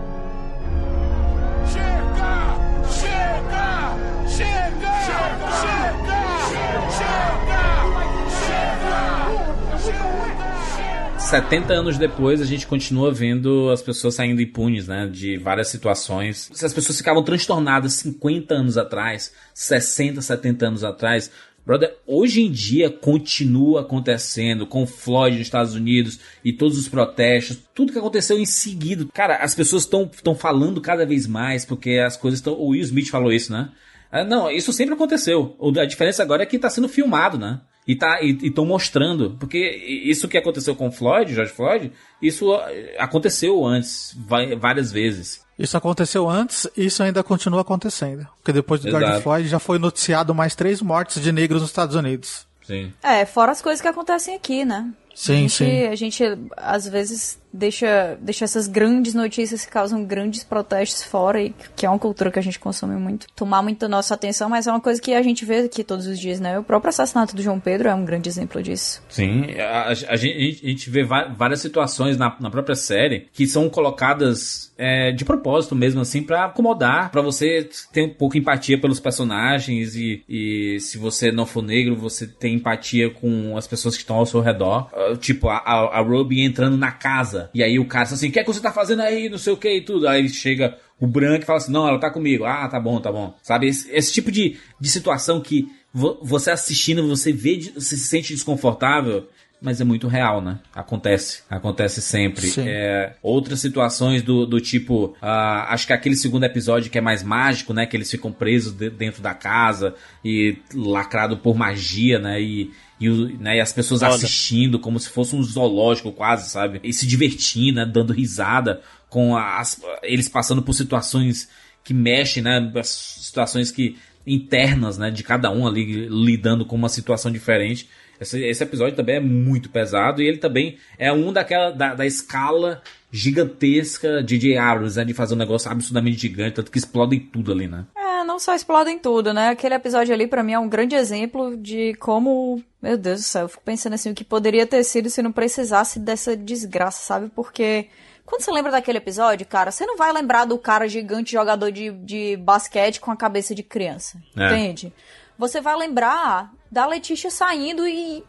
70 11.29 11.75
anos 11.75 11.99
depois, 11.99 12.41
a 12.41 12.47
gente 12.47 12.67
continua 12.67 13.13
vendo 13.13 13.69
as 13.69 13.83
pessoas 13.83 14.15
saindo 14.15 14.41
impunes, 14.41 14.89
né? 14.89 15.07
De 15.07 15.37
várias 15.37 15.69
situações. 15.69 16.49
Se 16.55 16.65
as 16.65 16.73
pessoas 16.73 16.97
ficavam 16.97 17.23
transtornadas 17.23 17.93
50 17.93 18.55
anos 18.55 18.79
atrás, 18.79 19.35
60, 19.53 20.23
70 20.23 20.67
anos 20.69 20.83
atrás, 20.83 21.31
brother, 21.67 21.95
hoje 22.07 22.41
em 22.41 22.51
dia 22.51 22.89
continua 22.89 23.83
acontecendo 23.83 24.67
com 24.67 24.85
o 24.85 24.87
Floyd 24.87 25.37
nos 25.37 25.47
Estados 25.47 25.75
Unidos 25.75 26.19
e 26.43 26.51
todos 26.51 26.79
os 26.79 26.89
protestos, 26.89 27.59
tudo 27.75 27.93
que 27.93 27.99
aconteceu 27.99 28.39
em 28.39 28.47
seguida. 28.47 29.05
Cara, 29.13 29.37
as 29.37 29.55
pessoas 29.55 29.83
estão 29.83 30.35
falando 30.35 30.81
cada 30.81 31.05
vez 31.05 31.27
mais 31.27 31.63
porque 31.63 31.99
as 31.99 32.17
coisas 32.17 32.39
estão. 32.39 32.55
O 32.55 32.69
Will 32.69 32.81
Smith 32.81 33.11
falou 33.11 33.31
isso, 33.31 33.53
né? 33.53 33.69
Ah, 34.11 34.25
não, 34.25 34.51
isso 34.51 34.73
sempre 34.73 34.95
aconteceu. 34.95 35.55
A 35.79 35.85
diferença 35.85 36.23
agora 36.23 36.43
é 36.43 36.47
que 36.47 36.59
tá 36.59 36.71
sendo 36.71 36.89
filmado, 36.89 37.37
né? 37.37 37.61
E 37.89 37.97
tá 37.97 38.21
e 38.23 38.37
estão 38.43 38.67
mostrando, 38.67 39.35
porque 39.41 39.59
isso 40.05 40.29
que 40.29 40.37
aconteceu 40.37 40.77
com 40.77 40.89
o 40.89 40.93
Floyd, 40.93 41.35
George 41.35 41.51
Floyd, 41.53 41.91
isso 42.21 42.53
ah, 42.53 42.69
aconteceu 42.99 43.65
antes, 43.65 44.15
vai- 44.29 44.55
várias 44.57 44.93
vezes. 44.93 45.41
Isso 45.59 45.75
aconteceu 45.75 46.29
antes 46.29 46.69
e 46.77 46.85
isso 46.85 47.03
ainda 47.03 47.23
continua 47.23 47.63
acontecendo. 47.63 48.29
Porque 48.37 48.53
depois 48.53 48.83
do 48.83 48.91
George 48.91 49.07
Exato. 49.07 49.23
Floyd 49.23 49.49
já 49.49 49.59
foi 49.59 49.79
noticiado 49.79 50.35
mais 50.35 50.55
três 50.55 50.83
mortes 50.83 51.23
de 51.23 51.33
negros 51.33 51.63
nos 51.63 51.71
Estados 51.71 51.97
Unidos. 51.97 52.47
Sim. 52.63 52.93
É, 53.03 53.25
fora 53.25 53.53
as 53.53 53.63
coisas 53.63 53.81
que 53.81 53.89
acontecem 53.89 54.35
aqui, 54.35 54.67
né? 54.67 54.87
Sim, 55.21 55.33
a 55.35 55.37
gente, 55.41 55.53
sim. 55.53 55.87
A 55.89 55.95
gente, 55.97 56.23
às 56.57 56.87
vezes, 56.89 57.41
deixa, 57.53 58.17
deixa 58.21 58.45
essas 58.45 58.69
grandes 58.69 59.15
notícias 59.15 59.65
que 59.67 59.73
causam 59.73 60.05
grandes 60.05 60.45
protestos 60.45 61.03
fora, 61.03 61.43
e 61.43 61.53
que 61.75 61.85
é 61.85 61.91
uma 61.91 61.99
cultura 61.99 62.31
que 62.31 62.39
a 62.39 62.43
gente 62.43 62.59
consome 62.61 62.95
muito. 62.95 63.27
Tomar 63.35 63.61
muito 63.61 63.89
nossa 63.89 64.15
atenção, 64.15 64.49
mas 64.49 64.69
é 64.69 64.71
uma 64.71 64.81
coisa 64.81 65.03
que 65.03 65.13
a 65.13 65.21
gente 65.23 65.45
vê 65.45 65.59
aqui 65.59 65.83
todos 65.83 66.07
os 66.07 66.21
dias, 66.21 66.39
né? 66.39 66.57
O 66.57 66.63
próprio 66.63 66.91
assassinato 66.91 67.35
do 67.35 67.43
João 67.43 67.59
Pedro 67.59 67.89
é 67.89 67.95
um 67.95 68.05
grande 68.05 68.29
exemplo 68.29 68.63
disso. 68.63 69.03
Sim, 69.09 69.47
a, 69.59 69.89
a- 69.89 69.91
a 69.91 70.17
gente, 70.17 70.61
a 70.65 70.69
gente 70.69 70.89
vê 70.89 71.03
várias 71.03 71.61
situações 71.61 72.17
na, 72.17 72.37
na 72.39 72.49
própria 72.51 72.77
série 72.77 73.27
que 73.33 73.45
são 73.45 73.69
colocadas 73.69 74.73
é, 74.79 75.11
de 75.11 75.25
propósito 75.25 75.75
mesmo, 75.75 76.01
assim, 76.01 76.23
pra 76.23 76.45
acomodar, 76.45 77.11
pra 77.11 77.21
você 77.23 77.69
ter 77.93 78.03
um 78.03 78.15
pouco 78.15 78.35
de 78.35 78.41
empatia 78.41 78.81
pelos 78.81 79.01
personagens 79.01 79.97
e, 79.97 80.23
e 80.29 80.79
se 80.81 80.97
você 80.97 81.33
não 81.33 81.45
for 81.45 81.63
negro, 81.63 81.97
você 81.97 82.25
tem 82.27 82.55
empatia 82.55 83.11
com 83.11 83.57
as 83.57 83.67
pessoas 83.67 83.97
que 83.97 84.03
estão 84.03 84.17
ao 84.17 84.27
seu 84.27 84.41
redor. 84.41 84.89
Tipo, 85.17 85.49
a, 85.49 85.57
a, 85.59 85.99
a 85.99 86.01
Ruby 86.01 86.41
entrando 86.43 86.77
na 86.77 86.91
casa 86.93 87.51
e 87.55 87.63
aí 87.63 87.79
o 87.79 87.87
cara 87.87 88.05
fala 88.07 88.17
assim: 88.17 88.29
o 88.29 88.33
que 88.33 88.39
é 88.41 88.43
que 88.45 88.53
você 88.53 88.61
tá 88.61 88.73
fazendo 88.73 89.01
aí, 89.03 89.29
não 89.29 89.39
sei 89.39 89.53
o 89.53 89.57
que 89.57 89.73
e 89.73 89.81
tudo. 89.81 90.07
Aí 90.09 90.29
chega 90.29 90.77
o 91.01 91.07
branco 91.07 91.43
e 91.43 91.47
fala 91.47 91.59
assim: 91.59 91.73
não, 91.73 91.87
ela 91.89 91.99
tá 91.99 92.11
comigo. 92.11 92.45
Ah, 92.45 92.69
tá 92.69 92.79
bom, 92.81 93.01
tá 93.01 93.11
bom. 93.13 93.35
Sabe, 93.43 93.69
esse, 93.69 93.91
esse 93.91 94.13
tipo 94.13 94.31
de, 94.33 94.57
de 94.81 94.89
situação 94.89 95.41
que 95.41 95.69
vo- 95.93 96.19
você 96.23 96.51
assistindo, 96.51 97.07
você 97.09 97.33
vê, 97.33 97.59
você 97.75 97.97
se 97.97 98.05
sente 98.05 98.33
desconfortável, 98.35 99.29
mas 99.61 99.81
é 99.81 99.85
muito 99.85 100.07
real, 100.07 100.41
né? 100.41 100.61
Acontece, 100.75 101.43
acontece 101.51 102.01
sempre. 102.01 102.47
É, 102.69 103.15
outras 103.23 103.59
situações 103.61 104.23
do, 104.23 104.47
do 104.47 104.61
tipo, 104.61 105.17
ah, 105.21 105.73
acho 105.73 105.87
que 105.87 105.93
aquele 105.93 106.15
segundo 106.15 106.45
episódio 106.45 106.91
que 106.91 106.99
é 106.99 107.01
mais 107.01 107.23
mágico, 107.25 107.73
né? 107.75 107.85
Que 107.87 107.97
eles 107.97 108.11
ficam 108.11 108.31
presos 108.31 108.73
de- 108.73 108.91
dentro 108.91 109.21
da 109.21 109.35
casa 109.35 109.95
e 110.25 110.57
lacrado 110.75 111.37
por 111.39 111.57
magia, 111.57 112.19
né? 112.21 112.41
E, 112.41 112.71
e, 113.01 113.09
o- 113.09 113.39
né, 113.39 113.57
e 113.57 113.61
as 113.61 113.73
pessoas 113.73 114.01
Foda. 114.01 114.15
assistindo 114.15 114.79
como 114.79 114.99
se 114.99 115.09
fosse 115.09 115.35
um 115.37 115.43
zoológico 115.43 116.11
quase, 116.13 116.51
sabe? 116.51 116.81
E 116.83 116.93
se 116.93 117.07
divertindo, 117.07 117.77
né? 117.81 117.87
Dando 117.87 118.13
risada 118.13 118.81
com 119.09 119.37
as, 119.37 119.81
eles 120.03 120.29
passando 120.29 120.63
por 120.63 120.73
situações 120.75 121.49
que 121.85 121.95
mexem, 121.95 122.43
né? 122.43 122.71
Situações 122.83 123.71
que 123.71 123.97
internas, 124.27 124.99
né, 124.99 125.11
de 125.11 125.23
cada 125.23 125.51
um 125.51 125.67
ali 125.67 126.07
lidando 126.07 126.67
com 126.67 126.77
uma 126.77 126.91
situação 126.91 127.31
diferente. 127.33 127.89
Esse, 128.21 128.39
esse 128.45 128.63
episódio 128.63 128.95
também 128.95 129.15
é 129.17 129.21
muito 129.21 129.71
pesado 129.71 130.21
e 130.21 130.27
ele 130.27 130.37
também 130.39 130.77
é 130.99 131.11
um 131.11 131.33
daquela 131.33 131.71
da, 131.71 131.95
da 131.95 132.05
escala 132.05 132.83
gigantesca 133.11 134.23
de 134.23 134.37
J. 134.39 134.57
Abrams, 134.59 134.97
né, 134.99 135.05
de 135.05 135.15
fazer 135.15 135.35
um 135.35 135.39
negócio 135.39 135.71
absurdamente 135.71 136.19
gigante, 136.19 136.57
tanto 136.57 136.71
que 136.71 136.79
explodem 136.79 137.21
tudo 137.21 137.53
ali, 137.53 137.69
né? 137.69 137.85
Não 138.29 138.39
só 138.39 138.55
explodem 138.55 138.99
tudo, 138.99 139.33
né? 139.33 139.49
Aquele 139.49 139.75
episódio 139.75 140.13
ali 140.13 140.27
pra 140.27 140.43
mim 140.43 140.53
é 140.53 140.59
um 140.59 140.69
grande 140.69 140.95
exemplo 140.95 141.57
de 141.57 141.95
como, 141.95 142.63
meu 142.83 142.99
Deus 142.99 143.21
do 143.21 143.25
céu, 143.25 143.43
eu 143.45 143.49
fico 143.49 143.63
pensando 143.65 143.95
assim, 143.95 144.11
o 144.11 144.15
que 144.15 144.23
poderia 144.23 144.67
ter 144.67 144.85
sido 144.85 145.09
se 145.09 145.23
não 145.23 145.33
precisasse 145.33 145.99
dessa 145.99 146.37
desgraça, 146.37 147.01
sabe? 147.01 147.31
Porque 147.35 147.89
quando 148.27 148.43
você 148.43 148.51
lembra 148.53 148.71
daquele 148.71 148.99
episódio, 148.99 149.47
cara, 149.47 149.71
você 149.71 149.87
não 149.87 149.97
vai 149.97 150.13
lembrar 150.13 150.45
do 150.45 150.59
cara 150.59 150.87
gigante 150.87 151.33
jogador 151.33 151.73
de, 151.73 151.91
de 151.91 152.37
basquete 152.37 153.01
com 153.01 153.11
a 153.11 153.17
cabeça 153.17 153.55
de 153.55 153.63
criança. 153.63 154.21
É. 154.37 154.45
Entende? 154.45 154.93
Você 155.39 155.63
vai 155.63 155.75
lembrar 155.75 156.53
da 156.71 156.85
Letícia 156.85 157.31
saindo 157.31 157.89
e 157.89 158.23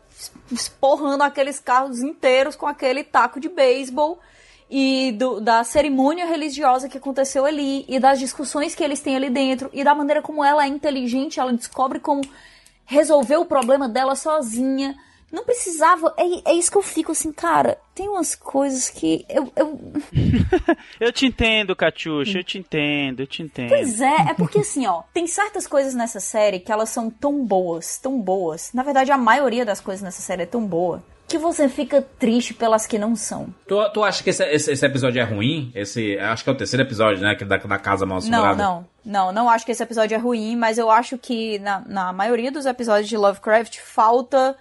esporrando 0.50 1.26
aqueles 1.26 1.60
carros 1.60 2.00
inteiros 2.00 2.56
com 2.56 2.66
aquele 2.66 3.04
taco 3.04 3.38
de 3.38 3.50
beisebol 3.50 4.18
e 4.70 5.12
do- 5.14 5.40
da 5.42 5.64
cerimônia 5.64 6.26
religiosa 6.26 6.88
que 6.88 6.98
aconteceu 6.98 7.46
ali 7.46 7.86
e 7.88 8.00
das 8.00 8.20
discussões 8.20 8.76
que 8.76 8.84
eles 8.84 9.00
têm 9.00 9.16
ali 9.16 9.30
dentro 9.30 9.70
e 9.74 9.84
da 9.84 9.96
maneira 9.96 10.22
como 10.22 10.44
ela 10.44 10.64
é 10.64 10.68
inteligente, 10.68 11.40
ela 11.40 11.52
descobre 11.52 12.00
como 12.00 12.22
resolver 12.86 13.38
o 13.38 13.46
problema 13.46 13.90
dela 13.90 14.16
sozinha. 14.16 14.96
Não 15.32 15.44
precisava. 15.44 16.12
É, 16.18 16.52
é 16.52 16.54
isso 16.56 16.72
que 16.72 16.78
eu 16.78 16.82
fico 16.82 17.12
assim, 17.12 17.32
cara. 17.32 17.78
Tem 17.94 18.10
umas 18.10 18.34
coisas 18.34 18.90
que 18.90 19.26
eu, 19.30 19.52
eu 19.56 19.80
Eu 21.00 21.12
te 21.14 21.26
entendo, 21.28 21.76
Catiuxa, 21.76 22.40
eu 22.40 22.44
te 22.44 22.58
entendo, 22.58 23.20
eu 23.22 23.28
te 23.28 23.44
entendo. 23.44 23.70
Pois 23.70 24.02
é, 24.02 24.16
é 24.30 24.34
porque 24.34 24.60
assim, 24.60 24.88
ó, 24.88 25.04
tem 25.14 25.28
certas 25.28 25.68
coisas 25.68 25.94
nessa 25.94 26.20
série 26.20 26.60
que 26.60 26.72
elas 26.72 26.90
são 26.90 27.12
tão 27.12 27.46
boas, 27.46 28.00
tão 28.00 28.20
boas. 28.20 28.72
Na 28.74 28.82
verdade, 28.82 29.12
a 29.12 29.18
maioria 29.20 29.64
das 29.64 29.80
coisas 29.80 30.02
nessa 30.02 30.22
série 30.22 30.44
é 30.44 30.48
tão 30.48 30.66
boa 30.66 31.04
que 31.30 31.38
você 31.38 31.70
fica 31.70 32.02
triste 32.18 32.54
pelas 32.54 32.86
que 32.86 32.98
não 32.98 33.16
são. 33.16 33.54
Tu, 33.68 33.90
tu 33.94 34.04
acha 34.04 34.24
que 34.24 34.32
esse, 34.32 34.44
esse, 34.46 34.72
esse 34.72 34.86
episódio 34.86 35.22
é 35.22 35.24
ruim? 35.24 35.72
Esse, 35.76 36.18
acho 36.20 36.44
que 36.44 36.50
é 36.50 36.54
o 36.54 36.58
terceiro 36.58 36.84
episódio, 36.84 37.22
né? 37.22 37.36
Que 37.36 37.46
da, 37.46 37.58
da 37.58 37.78
casa 37.78 38.06
mal 38.06 38.20
Não, 38.20 38.46
assombrada. 38.46 38.56
não, 38.64 38.86
não, 39.06 39.32
não 39.32 39.50
acho 39.50 39.66
que 39.66 39.72
esse 39.72 39.84
episódio 39.84 40.16
é 40.16 40.18
ruim, 40.18 40.56
mas 40.58 40.78
eu 40.78 40.90
acho 40.92 41.18
que 41.18 41.60
na, 41.60 41.80
na 41.88 42.12
maioria 42.12 42.52
dos 42.52 42.66
episódios 42.66 43.08
de 43.08 43.16
Lovecraft 43.16 43.78
falta 43.80 44.58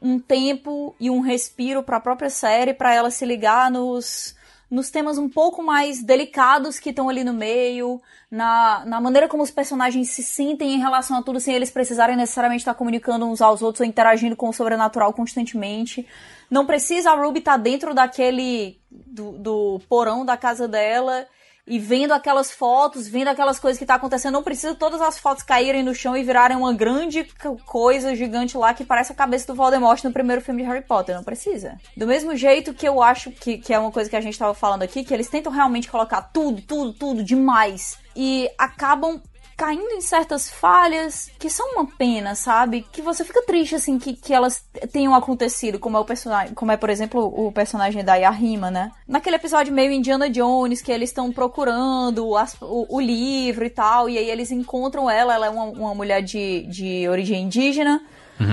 um 0.00 0.18
tempo 0.18 0.94
e 1.00 1.08
um 1.10 1.20
respiro 1.20 1.82
pra 1.82 1.98
própria 2.00 2.28
série 2.30 2.74
pra 2.74 2.94
ela 2.94 3.10
se 3.10 3.24
ligar 3.24 3.70
nos, 3.70 4.34
nos 4.72 4.90
temas 4.90 5.18
um 5.18 5.28
pouco 5.28 5.62
mais 5.62 6.02
delicados 6.02 6.80
que 6.80 6.88
estão 6.88 7.10
ali 7.10 7.22
no 7.22 7.34
meio, 7.34 8.00
na, 8.30 8.82
na 8.86 9.02
maneira 9.02 9.28
como 9.28 9.42
os 9.42 9.50
personagens 9.50 10.08
se 10.08 10.22
sentem 10.22 10.72
em 10.72 10.78
relação 10.78 11.18
a 11.18 11.22
tudo 11.22 11.38
sem 11.38 11.54
eles 11.54 11.70
precisarem 11.70 12.16
necessariamente 12.16 12.62
estar 12.62 12.72
comunicando 12.72 13.26
uns 13.26 13.42
aos 13.42 13.60
outros 13.60 13.82
ou 13.82 13.86
interagindo 13.86 14.34
com 14.34 14.48
o 14.48 14.52
sobrenatural 14.52 15.12
constantemente. 15.12 16.08
Não 16.50 16.64
precisa 16.64 17.10
a 17.10 17.14
Ruby 17.14 17.40
estar 17.40 17.58
dentro 17.58 17.92
daquele 17.92 18.80
do, 18.90 19.32
do 19.32 19.80
porão 19.90 20.24
da 20.24 20.38
casa 20.38 20.66
dela 20.66 21.26
e 21.66 21.78
vendo 21.78 22.12
aquelas 22.12 22.50
fotos, 22.50 23.06
vendo 23.06 23.28
aquelas 23.28 23.60
coisas 23.60 23.78
que 23.78 23.86
tá 23.86 23.94
acontecendo, 23.94 24.32
não 24.34 24.42
precisa 24.42 24.74
todas 24.74 25.00
as 25.00 25.18
fotos 25.18 25.44
caírem 25.44 25.82
no 25.82 25.94
chão 25.94 26.16
e 26.16 26.24
virarem 26.24 26.56
uma 26.56 26.72
grande 26.72 27.24
co- 27.40 27.56
coisa 27.64 28.14
gigante 28.16 28.56
lá 28.56 28.74
que 28.74 28.84
parece 28.84 29.12
a 29.12 29.14
cabeça 29.14 29.46
do 29.46 29.54
Voldemort 29.54 30.02
no 30.02 30.12
primeiro 30.12 30.42
filme 30.42 30.62
de 30.62 30.68
Harry 30.68 30.84
Potter, 30.84 31.14
não 31.14 31.22
precisa. 31.22 31.78
Do 31.96 32.06
mesmo 32.06 32.34
jeito 32.34 32.74
que 32.74 32.86
eu 32.86 33.00
acho 33.02 33.30
que, 33.30 33.58
que 33.58 33.72
é 33.72 33.78
uma 33.78 33.92
coisa 33.92 34.10
que 34.10 34.16
a 34.16 34.20
gente 34.20 34.38
tava 34.38 34.54
falando 34.54 34.82
aqui, 34.82 35.04
que 35.04 35.14
eles 35.14 35.28
tentam 35.28 35.52
realmente 35.52 35.88
colocar 35.90 36.20
tudo, 36.22 36.60
tudo, 36.62 36.92
tudo 36.92 37.22
demais 37.22 37.96
e 38.16 38.50
acabam 38.58 39.22
caindo 39.62 39.92
em 39.92 40.00
certas 40.00 40.50
falhas 40.50 41.30
que 41.38 41.48
são 41.48 41.74
uma 41.74 41.86
pena, 41.86 42.34
sabe? 42.34 42.84
Que 42.90 43.00
você 43.00 43.24
fica 43.24 43.40
triste, 43.46 43.76
assim, 43.76 43.96
que, 43.96 44.12
que 44.14 44.34
elas 44.34 44.64
tenham 44.92 45.14
acontecido, 45.14 45.78
como 45.78 45.96
é 45.96 46.00
o 46.00 46.04
personagem, 46.04 46.52
como 46.52 46.72
é, 46.72 46.76
por 46.76 46.90
exemplo, 46.90 47.32
o 47.32 47.52
personagem 47.52 48.02
da 48.04 48.16
Yahima, 48.16 48.72
né? 48.72 48.90
Naquele 49.06 49.36
episódio 49.36 49.72
meio 49.72 49.92
Indiana 49.92 50.28
Jones, 50.28 50.82
que 50.82 50.90
eles 50.90 51.10
estão 51.10 51.30
procurando 51.30 52.36
as- 52.36 52.56
o, 52.60 52.96
o 52.96 53.00
livro 53.00 53.64
e 53.64 53.70
tal, 53.70 54.08
e 54.10 54.18
aí 54.18 54.28
eles 54.28 54.50
encontram 54.50 55.08
ela, 55.08 55.32
ela 55.34 55.46
é 55.46 55.50
uma, 55.50 55.64
uma 55.66 55.94
mulher 55.94 56.22
de, 56.22 56.62
de 56.68 57.08
origem 57.08 57.42
indígena. 57.44 58.02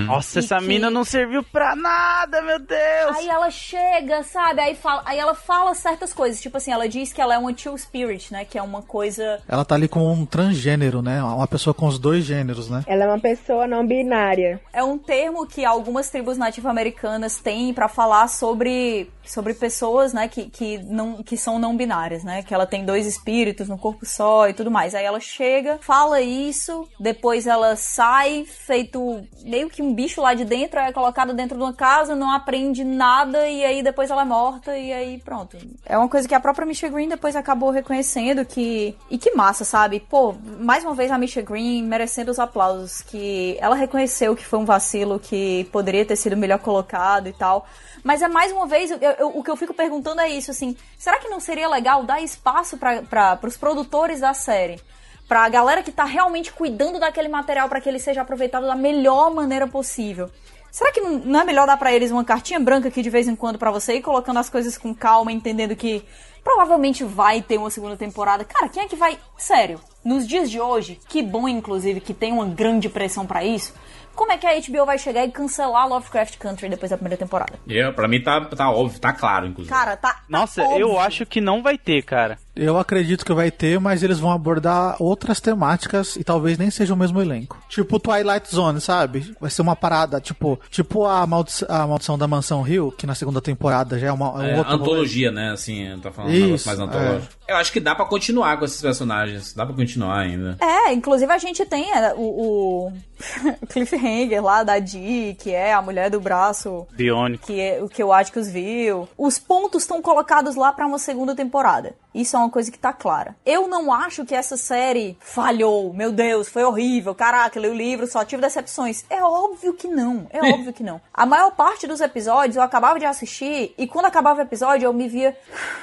Nossa, 0.06 0.40
E 0.40 0.44
essa 0.44 0.58
que- 0.60 0.66
mina 0.66 0.90
não 0.90 1.04
serviu 1.04 1.44
pra 1.44 1.76
nada, 1.76 2.42
meu 2.42 2.60
Deus! 2.60 3.16
Aí 3.18 3.28
ela 3.30 3.50
chega, 3.50 4.24
sabe? 4.24 4.62
Aí, 4.62 4.76
fala, 4.76 5.02
aí 5.06 5.18
ela 5.20 5.34
fala 5.36 5.74
certas 5.74 6.14
coisas. 6.14 6.42
Tipo 6.42 6.58
assim, 6.58 6.72
ela 6.72 6.88
diz 6.88 7.12
que 7.14 7.22
ela 7.22 7.36
é 7.36 7.38
uma 7.38 7.54
two 7.54 7.78
spirit, 7.78 8.32
né? 8.32 8.46
Que 8.46 8.58
é 8.58 8.62
uma 8.62 8.82
coisa. 8.82 9.40
Ela 9.48 9.64
tá 9.66 9.76
ali 9.76 9.88
com 9.88 10.12
um 10.12 10.26
transgênero, 10.26 11.02
né? 11.02 11.22
Uma 11.22 11.48
pessoa 11.48 11.74
com 11.74 11.88
os 11.88 11.98
dois 12.00 12.24
gêneros, 12.26 12.70
né? 12.70 12.84
Ela 12.88 13.06
é 13.06 13.08
uma 13.08 13.20
pessoa 13.20 13.68
não 13.68 13.86
binária. 13.86 14.60
É 14.74 14.84
um 14.84 14.98
termo 14.98 15.46
que 15.48 15.64
algumas 15.66 16.10
tribos 16.10 16.38
nativo-americanas 16.38 17.40
têm 17.40 17.74
pra 17.74 17.88
falar 17.88 18.28
sobre, 18.28 19.10
sobre 19.30 19.54
pessoas, 19.54 20.12
né, 20.12 20.28
que, 20.28 20.50
que, 20.50 20.80
não, 20.80 21.22
que 21.22 21.38
são 21.38 21.60
não 21.60 21.78
binárias, 21.78 22.24
né? 22.24 22.42
Que 22.42 22.54
ela 22.54 22.66
tem 22.66 22.84
dois 22.84 23.06
espíritos 23.06 23.70
no 23.70 23.78
corpo 23.78 24.06
só 24.06 24.50
e 24.50 24.54
tudo 24.54 24.72
mais. 24.72 24.96
Aí 24.96 25.06
ela 25.06 25.20
chega, 25.20 25.78
fala 25.82 26.20
isso, 26.20 26.88
depois 27.00 27.46
ela 27.46 27.76
sai, 27.76 28.46
feito 28.46 29.24
meio 29.44 29.70
que 29.70 29.84
um 29.84 29.94
bicho 29.94 30.20
lá 30.20 30.34
de 30.34 30.44
dentro, 30.44 30.80
é 30.80 30.92
colocada 30.92 31.32
dentro 31.32 31.58
de 31.58 31.64
uma 31.64 31.74
casa, 31.74 32.16
não 32.16 32.32
aprende 32.32 32.84
nada 32.84 33.48
e 33.48 33.64
aí 33.64 33.84
depois 33.84 34.10
ela 34.10 34.24
é 34.24 34.26
morta 34.26 34.76
e 34.76 34.92
aí 34.92 35.20
pronto. 35.20 35.58
É 35.86 35.96
uma 35.96 36.10
coisa 36.10 36.28
que 36.28 36.34
a 36.34 36.40
própria 36.40 36.66
Misha 36.66 36.90
Green 36.90 37.08
depois 37.08 37.36
acabou 37.36 37.70
reconhecendo 37.70 38.44
que. 38.44 38.96
E 39.12 39.18
que 39.18 39.36
massa, 39.36 39.64
sabe? 39.64 40.00
Pô, 40.00 40.34
mais 40.60 40.84
uma 40.84 40.96
vez 40.96 41.12
a 41.12 41.18
Misha 41.18 41.42
Green 41.42 41.84
merecendo 41.84 42.32
os 42.32 42.40
aplausos. 42.40 43.02
Que 43.02 43.58
ela 43.60 43.76
reconheceu 43.76 44.36
que 44.36 44.46
foi 44.46 44.58
um 44.58 44.66
vacilo, 44.66 45.20
que 45.20 45.66
poderia 45.72 46.06
ter 46.06 46.16
sido 46.16 46.36
melhor 46.36 46.60
colocado 46.60 47.28
e 47.28 47.34
tal. 47.34 47.68
Mas 48.04 48.22
é 48.22 48.28
mais 48.28 48.52
uma 48.52 48.66
vez, 48.68 48.92
eu- 48.92 48.98
eu- 49.00 49.38
o 49.38 49.44
que 49.44 49.52
eu 49.52 49.56
fico 49.58 49.74
perguntando 49.74 50.22
é 50.22 50.30
isso, 50.30 50.52
assim, 50.52 50.76
será 50.98 51.20
que 51.20 51.28
não 51.28 51.40
seria 51.40 51.68
legal 51.68 52.04
dar 52.04 52.22
espaço 52.22 52.78
para 52.78 53.40
os 53.44 53.58
produtores 53.58 54.20
da 54.20 54.34
série? 54.34 54.80
Pra 55.28 55.48
galera 55.50 55.84
que 55.84 55.92
tá 55.92 56.06
realmente 56.06 56.52
cuidando 56.52 57.00
daquele 57.00 57.28
material 57.28 57.70
para 57.70 57.80
que 57.80 57.88
ele 57.88 58.00
seja 58.00 58.22
aproveitado 58.22 58.66
da 58.66 58.76
melhor 58.76 59.32
maneira 59.32 59.68
possível. 59.68 60.30
Será 60.72 60.92
que 60.92 61.02
não, 61.02 61.42
é 61.42 61.44
melhor 61.44 61.66
dar 61.68 61.78
pra 61.78 61.94
eles 61.94 62.12
uma 62.12 62.24
cartinha 62.24 62.60
branca 62.60 62.88
aqui 62.88 63.02
de 63.02 63.10
vez 63.10 63.28
em 63.28 63.36
quando 63.36 63.58
pra 63.58 63.72
você 63.72 63.96
ir 63.96 64.02
colocando 64.02 64.38
as 64.38 64.50
coisas 64.50 64.78
com 64.78 64.94
calma, 64.94 65.32
entendendo 65.32 65.76
que 65.76 66.04
provavelmente 66.44 67.04
vai 67.04 67.42
ter 67.42 67.58
uma 67.58 67.70
segunda 67.72 67.98
temporada? 67.98 68.44
Cara, 68.44 68.70
quem 68.70 68.84
é 68.84 68.88
que 68.88 68.96
vai. 68.96 69.18
Sério, 69.38 69.80
nos 70.04 70.28
dias 70.28 70.50
de 70.50 70.60
hoje, 70.60 71.00
que 71.08 71.22
bom 71.24 71.48
inclusive 71.48 72.00
que 72.00 72.14
tem 72.14 72.32
uma 72.32 72.46
grande 72.46 72.88
pressão 72.88 73.26
pra 73.26 73.44
isso. 73.44 73.74
Como 74.20 74.34
é 74.34 74.38
que 74.38 74.46
a 74.46 74.60
HBO 74.60 74.86
vai 74.86 74.98
chegar 74.98 75.24
e 75.24 75.32
cancelar 75.32 75.88
Lovecraft 75.88 76.38
Country 76.40 76.68
depois 76.68 76.90
da 76.90 76.98
primeira 76.98 77.16
temporada? 77.16 77.58
Eu, 77.66 77.94
pra 77.94 78.06
mim 78.06 78.22
tá, 78.22 78.42
tá 78.48 78.70
óbvio, 78.70 79.00
tá 79.00 79.14
claro, 79.14 79.48
inclusive. 79.48 79.74
Cara, 79.74 79.96
tá. 79.96 80.24
Nossa, 80.28 80.62
óbvio. 80.62 80.78
eu 80.78 81.00
acho 81.00 81.26
que 81.26 81.40
não 81.40 81.64
vai 81.64 81.78
ter, 81.78 82.04
cara. 82.04 82.38
Eu 82.60 82.78
acredito 82.78 83.26
que 83.26 83.34
vai 83.34 83.50
ter, 83.52 83.80
mas 83.80 84.04
eles 84.04 84.20
vão 84.20 84.32
abordar 84.32 84.96
outras 85.00 85.40
temáticas 85.40 86.16
e 86.16 86.24
talvez 86.24 86.58
nem 86.58 86.70
seja 86.70 86.94
o 86.94 86.98
mesmo 86.98 87.22
elenco. 87.22 87.58
Tipo 87.70 88.00
Twilight 88.00 88.54
Zone, 88.54 88.82
sabe? 88.82 89.34
Vai 89.40 89.50
ser 89.50 89.62
uma 89.62 89.76
parada, 89.76 90.20
tipo, 90.20 90.60
tipo 90.70 91.06
a, 91.06 91.26
maldi 91.26 91.66
a 91.68 91.88
Maldição 91.88 92.18
da 92.18 92.28
Mansão 92.28 92.62
Rio, 92.62 92.92
que 92.92 93.08
na 93.08 93.16
segunda 93.16 93.42
temporada 93.42 93.98
já 93.98 94.08
é 94.08 94.12
uma 94.12 94.28
é 94.46 94.56
um 94.56 94.62
É, 94.62 94.74
antologia, 94.74 95.32
né? 95.32 95.52
Assim, 95.52 95.98
tá 96.02 96.12
falando 96.12 96.34
Isso, 96.34 96.68
mais 96.68 96.80
antológico. 96.80 97.34
Eu 97.48 97.56
acho 97.56 97.72
que 97.72 97.80
dá 97.80 97.96
pra 97.96 98.06
continuar 98.06 98.58
com 98.58 98.66
esses 98.66 98.80
personagens. 98.82 99.54
Dá 99.54 99.66
pra 99.66 99.76
continuar 99.76 100.20
ainda. 100.20 100.58
É, 100.62 100.94
inclusive 100.94 101.32
a 101.32 101.38
gente 101.38 101.66
tem 101.66 101.92
é, 101.92 102.14
o, 102.16 102.90
o 102.90 102.94
cliffhanger 103.70 104.44
lá 104.44 104.64
da 104.64 104.78
Dee, 104.80 105.36
que 105.40 105.52
é 105.52 105.74
a 105.74 105.82
mulher 105.82 106.10
do 106.10 106.20
braço 106.20 106.86
Biônico. 106.92 107.48
que 107.48 107.60
é 107.60 107.82
o 107.82 107.90
que 107.90 108.04
o 108.04 108.14
Atticus 108.14 108.48
viu. 108.50 109.08
Os 109.18 109.40
pontos 109.40 109.84
estão 109.84 110.02
colocados 110.02 110.56
lá 110.56 110.72
pra 110.72 110.86
uma 110.86 111.00
segunda 111.00 111.36
temporada. 111.36 111.94
Isso 112.14 112.36
é 112.36 112.40
uma 112.40 112.49
coisa 112.50 112.72
que 112.72 112.80
tá 112.80 112.92
clara. 112.94 113.36
Eu 113.46 113.68
não 113.68 113.92
acho 113.92 114.26
que 114.26 114.34
essa 114.36 114.58
série 114.58 115.18
falhou. 115.20 115.94
Meu 115.94 116.12
Deus, 116.12 116.48
foi 116.50 116.64
horrível. 116.64 117.14
Caraca, 117.16 117.60
li 117.60 117.68
o 117.68 117.74
livro, 117.74 118.08
só 118.08 118.24
tive 118.26 118.42
decepções. 118.42 119.04
É 119.10 119.22
óbvio 119.24 119.74
que 119.74 119.88
não. 119.88 120.28
É 120.32 120.42
óbvio 120.54 120.74
que 120.74 120.84
não. 120.84 121.00
A 121.14 121.26
maior 121.26 121.52
parte 121.52 121.88
dos 121.88 122.02
episódios 122.02 122.56
eu 122.56 122.62
acabava 122.62 123.00
de 123.00 123.06
assistir 123.06 123.74
e 123.78 123.88
quando 123.88 124.06
acabava 124.06 124.40
o 124.40 124.44
episódio 124.44 124.86
eu 124.86 124.94
me 124.94 125.08
via 125.08 125.36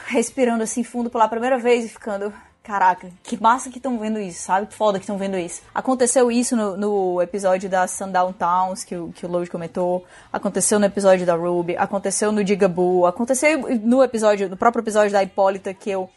respirando 0.06 0.62
assim 0.62 0.82
fundo 0.84 1.10
pela 1.10 1.28
primeira 1.28 1.58
vez 1.58 1.84
e 1.84 1.88
ficando 1.88 2.32
Caraca, 2.62 3.08
que 3.22 3.40
massa 3.40 3.70
que 3.70 3.76
estão 3.78 3.96
vendo 3.96 4.18
isso, 4.18 4.42
sabe? 4.42 4.66
Que 4.66 4.74
foda 4.74 4.98
que 4.98 5.04
estão 5.04 5.16
vendo 5.16 5.38
isso. 5.38 5.62
Aconteceu 5.72 6.32
isso 6.32 6.56
no, 6.56 6.76
no 6.76 7.22
episódio 7.22 7.70
da 7.70 7.86
Sundown 7.86 8.32
Towns, 8.32 8.82
que, 8.82 8.96
o- 8.96 9.12
que 9.14 9.24
o 9.24 9.28
Load 9.30 9.48
comentou. 9.48 10.04
Aconteceu 10.32 10.76
no 10.80 10.84
episódio 10.84 11.24
da 11.24 11.36
Ruby. 11.36 11.76
Aconteceu 11.76 12.32
no 12.32 12.42
Digaboo. 12.42 13.06
Aconteceu 13.06 13.60
no 13.84 14.02
episódio, 14.02 14.48
no 14.48 14.56
próprio 14.56 14.82
episódio 14.82 15.12
da 15.12 15.22
Hipólita, 15.22 15.72
que 15.72 15.88
eu 15.88 16.10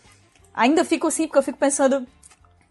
ainda 0.60 0.84
fico 0.84 1.08
assim, 1.08 1.26
porque 1.26 1.40
eu 1.40 1.44
fico 1.44 1.58
pensando. 1.58 2.06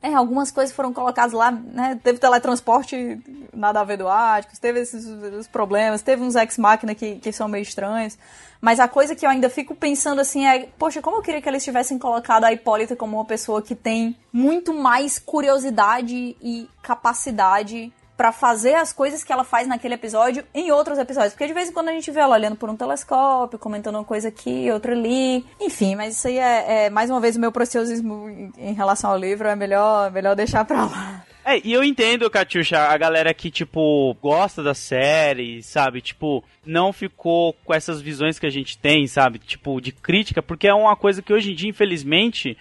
É, 0.00 0.14
algumas 0.14 0.52
coisas 0.52 0.72
foram 0.72 0.92
colocadas 0.92 1.32
lá, 1.32 1.50
né? 1.50 1.98
Teve 2.04 2.20
teletransporte 2.20 3.20
nada 3.52 3.80
a 3.80 3.84
ver 3.84 3.96
do 3.96 4.06
Áticos, 4.06 4.60
teve 4.60 4.78
esses 4.78 5.48
problemas, 5.48 6.02
teve 6.02 6.22
uns 6.22 6.36
ex-máquina 6.36 6.94
que, 6.94 7.16
que 7.16 7.32
são 7.32 7.48
meio 7.48 7.62
estranhos. 7.62 8.16
Mas 8.60 8.78
a 8.78 8.86
coisa 8.86 9.16
que 9.16 9.26
eu 9.26 9.30
ainda 9.30 9.50
fico 9.50 9.74
pensando 9.74 10.20
assim 10.20 10.46
é, 10.46 10.68
poxa, 10.78 11.02
como 11.02 11.16
eu 11.16 11.22
queria 11.22 11.42
que 11.42 11.48
eles 11.48 11.64
tivessem 11.64 11.98
colocado 11.98 12.44
a 12.44 12.52
Hipólita 12.52 12.94
como 12.94 13.16
uma 13.16 13.24
pessoa 13.24 13.60
que 13.60 13.74
tem 13.74 14.16
muito 14.32 14.72
mais 14.72 15.18
curiosidade 15.18 16.36
e 16.40 16.68
capacidade 16.80 17.92
pra 18.18 18.32
fazer 18.32 18.74
as 18.74 18.92
coisas 18.92 19.22
que 19.22 19.32
ela 19.32 19.44
faz 19.44 19.68
naquele 19.68 19.94
episódio 19.94 20.44
em 20.52 20.72
outros 20.72 20.98
episódios. 20.98 21.34
Porque 21.34 21.46
de 21.46 21.52
vez 21.52 21.68
em 21.68 21.72
quando 21.72 21.88
a 21.88 21.92
gente 21.92 22.10
vê 22.10 22.18
ela 22.18 22.34
olhando 22.34 22.56
por 22.56 22.68
um 22.68 22.76
telescópio, 22.76 23.60
comentando 23.60 23.94
uma 23.94 24.04
coisa 24.04 24.26
aqui, 24.26 24.68
outra 24.72 24.92
ali. 24.92 25.46
Enfim, 25.60 25.94
mas 25.94 26.16
isso 26.16 26.26
aí 26.26 26.36
é, 26.36 26.86
é 26.86 26.90
mais 26.90 27.08
uma 27.10 27.20
vez 27.20 27.36
o 27.36 27.40
meu 27.40 27.52
preciosismo 27.52 28.52
em, 28.58 28.72
relação 28.72 29.10
ao 29.10 29.16
livro. 29.16 29.46
É 29.46 29.54
melhor, 29.54 30.10
melhor 30.10 30.34
deixar 30.34 30.64
pra 30.64 30.86
lá. 30.86 31.24
É, 31.44 31.60
e 31.64 31.72
eu 31.72 31.84
entendo, 31.84 32.28
Katiusha, 32.28 32.78
a 32.78 32.98
galera 32.98 33.32
que, 33.32 33.52
tipo, 33.52 34.14
gosta 34.20 34.64
da 34.64 34.74
série, 34.74 35.62
sabe? 35.62 36.00
Tipo, 36.00 36.42
não 36.66 36.92
ficou 36.92 37.54
com 37.64 37.72
essas 37.72 38.02
visões 38.02 38.36
que 38.36 38.46
a 38.46 38.50
gente 38.50 38.76
tem, 38.76 39.06
sabe? 39.06 39.38
Tipo, 39.38 39.80
de 39.80 39.92
crítica, 39.92 40.42
porque 40.42 40.66
é 40.66 40.74
uma 40.74 40.96
coisa 40.96 41.22
que 41.22 41.32
hoje 41.32 41.52
em 41.52 41.54
dia, 41.54 41.70
infelizmente, 41.70 42.58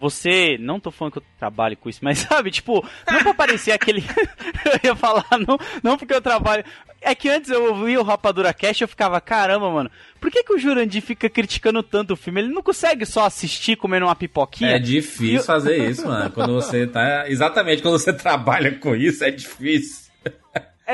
você. 0.00 0.56
Não 0.58 0.80
tô 0.80 0.90
falando 0.90 1.12
que 1.12 1.18
eu 1.18 1.24
trabalho 1.38 1.76
com 1.76 1.88
isso, 1.88 2.00
mas 2.02 2.18
sabe, 2.28 2.50
tipo, 2.50 2.84
não 3.10 3.22
pra 3.22 3.34
parecer 3.34 3.72
aquele. 3.72 4.02
eu 4.64 4.90
ia 4.90 4.96
falar, 4.96 5.26
não, 5.46 5.58
não 5.82 5.98
porque 5.98 6.14
eu 6.14 6.22
trabalho. 6.22 6.64
É 7.02 7.14
que 7.14 7.28
antes 7.28 7.50
eu 7.50 7.74
ouvia 7.74 8.00
o 8.00 8.04
Rapadura 8.04 8.52
Cast 8.52 8.82
e 8.82 8.84
eu 8.84 8.88
ficava, 8.88 9.20
caramba, 9.20 9.70
mano, 9.70 9.90
por 10.20 10.30
que, 10.30 10.42
que 10.42 10.52
o 10.52 10.58
Jurandir 10.58 11.00
fica 11.00 11.30
criticando 11.30 11.82
tanto 11.82 12.12
o 12.12 12.16
filme? 12.16 12.42
Ele 12.42 12.52
não 12.52 12.62
consegue 12.62 13.06
só 13.06 13.24
assistir 13.24 13.76
comendo 13.76 14.06
uma 14.06 14.14
pipoquinha? 14.14 14.72
É 14.72 14.78
difícil 14.78 15.42
fazer 15.42 15.88
isso, 15.88 16.06
mano. 16.06 16.30
Quando 16.30 16.52
você 16.52 16.86
tá. 16.86 17.28
Exatamente, 17.28 17.82
quando 17.82 17.98
você 17.98 18.12
trabalha 18.14 18.72
com 18.78 18.94
isso, 18.94 19.24
é 19.24 19.30
difícil. 19.30 20.10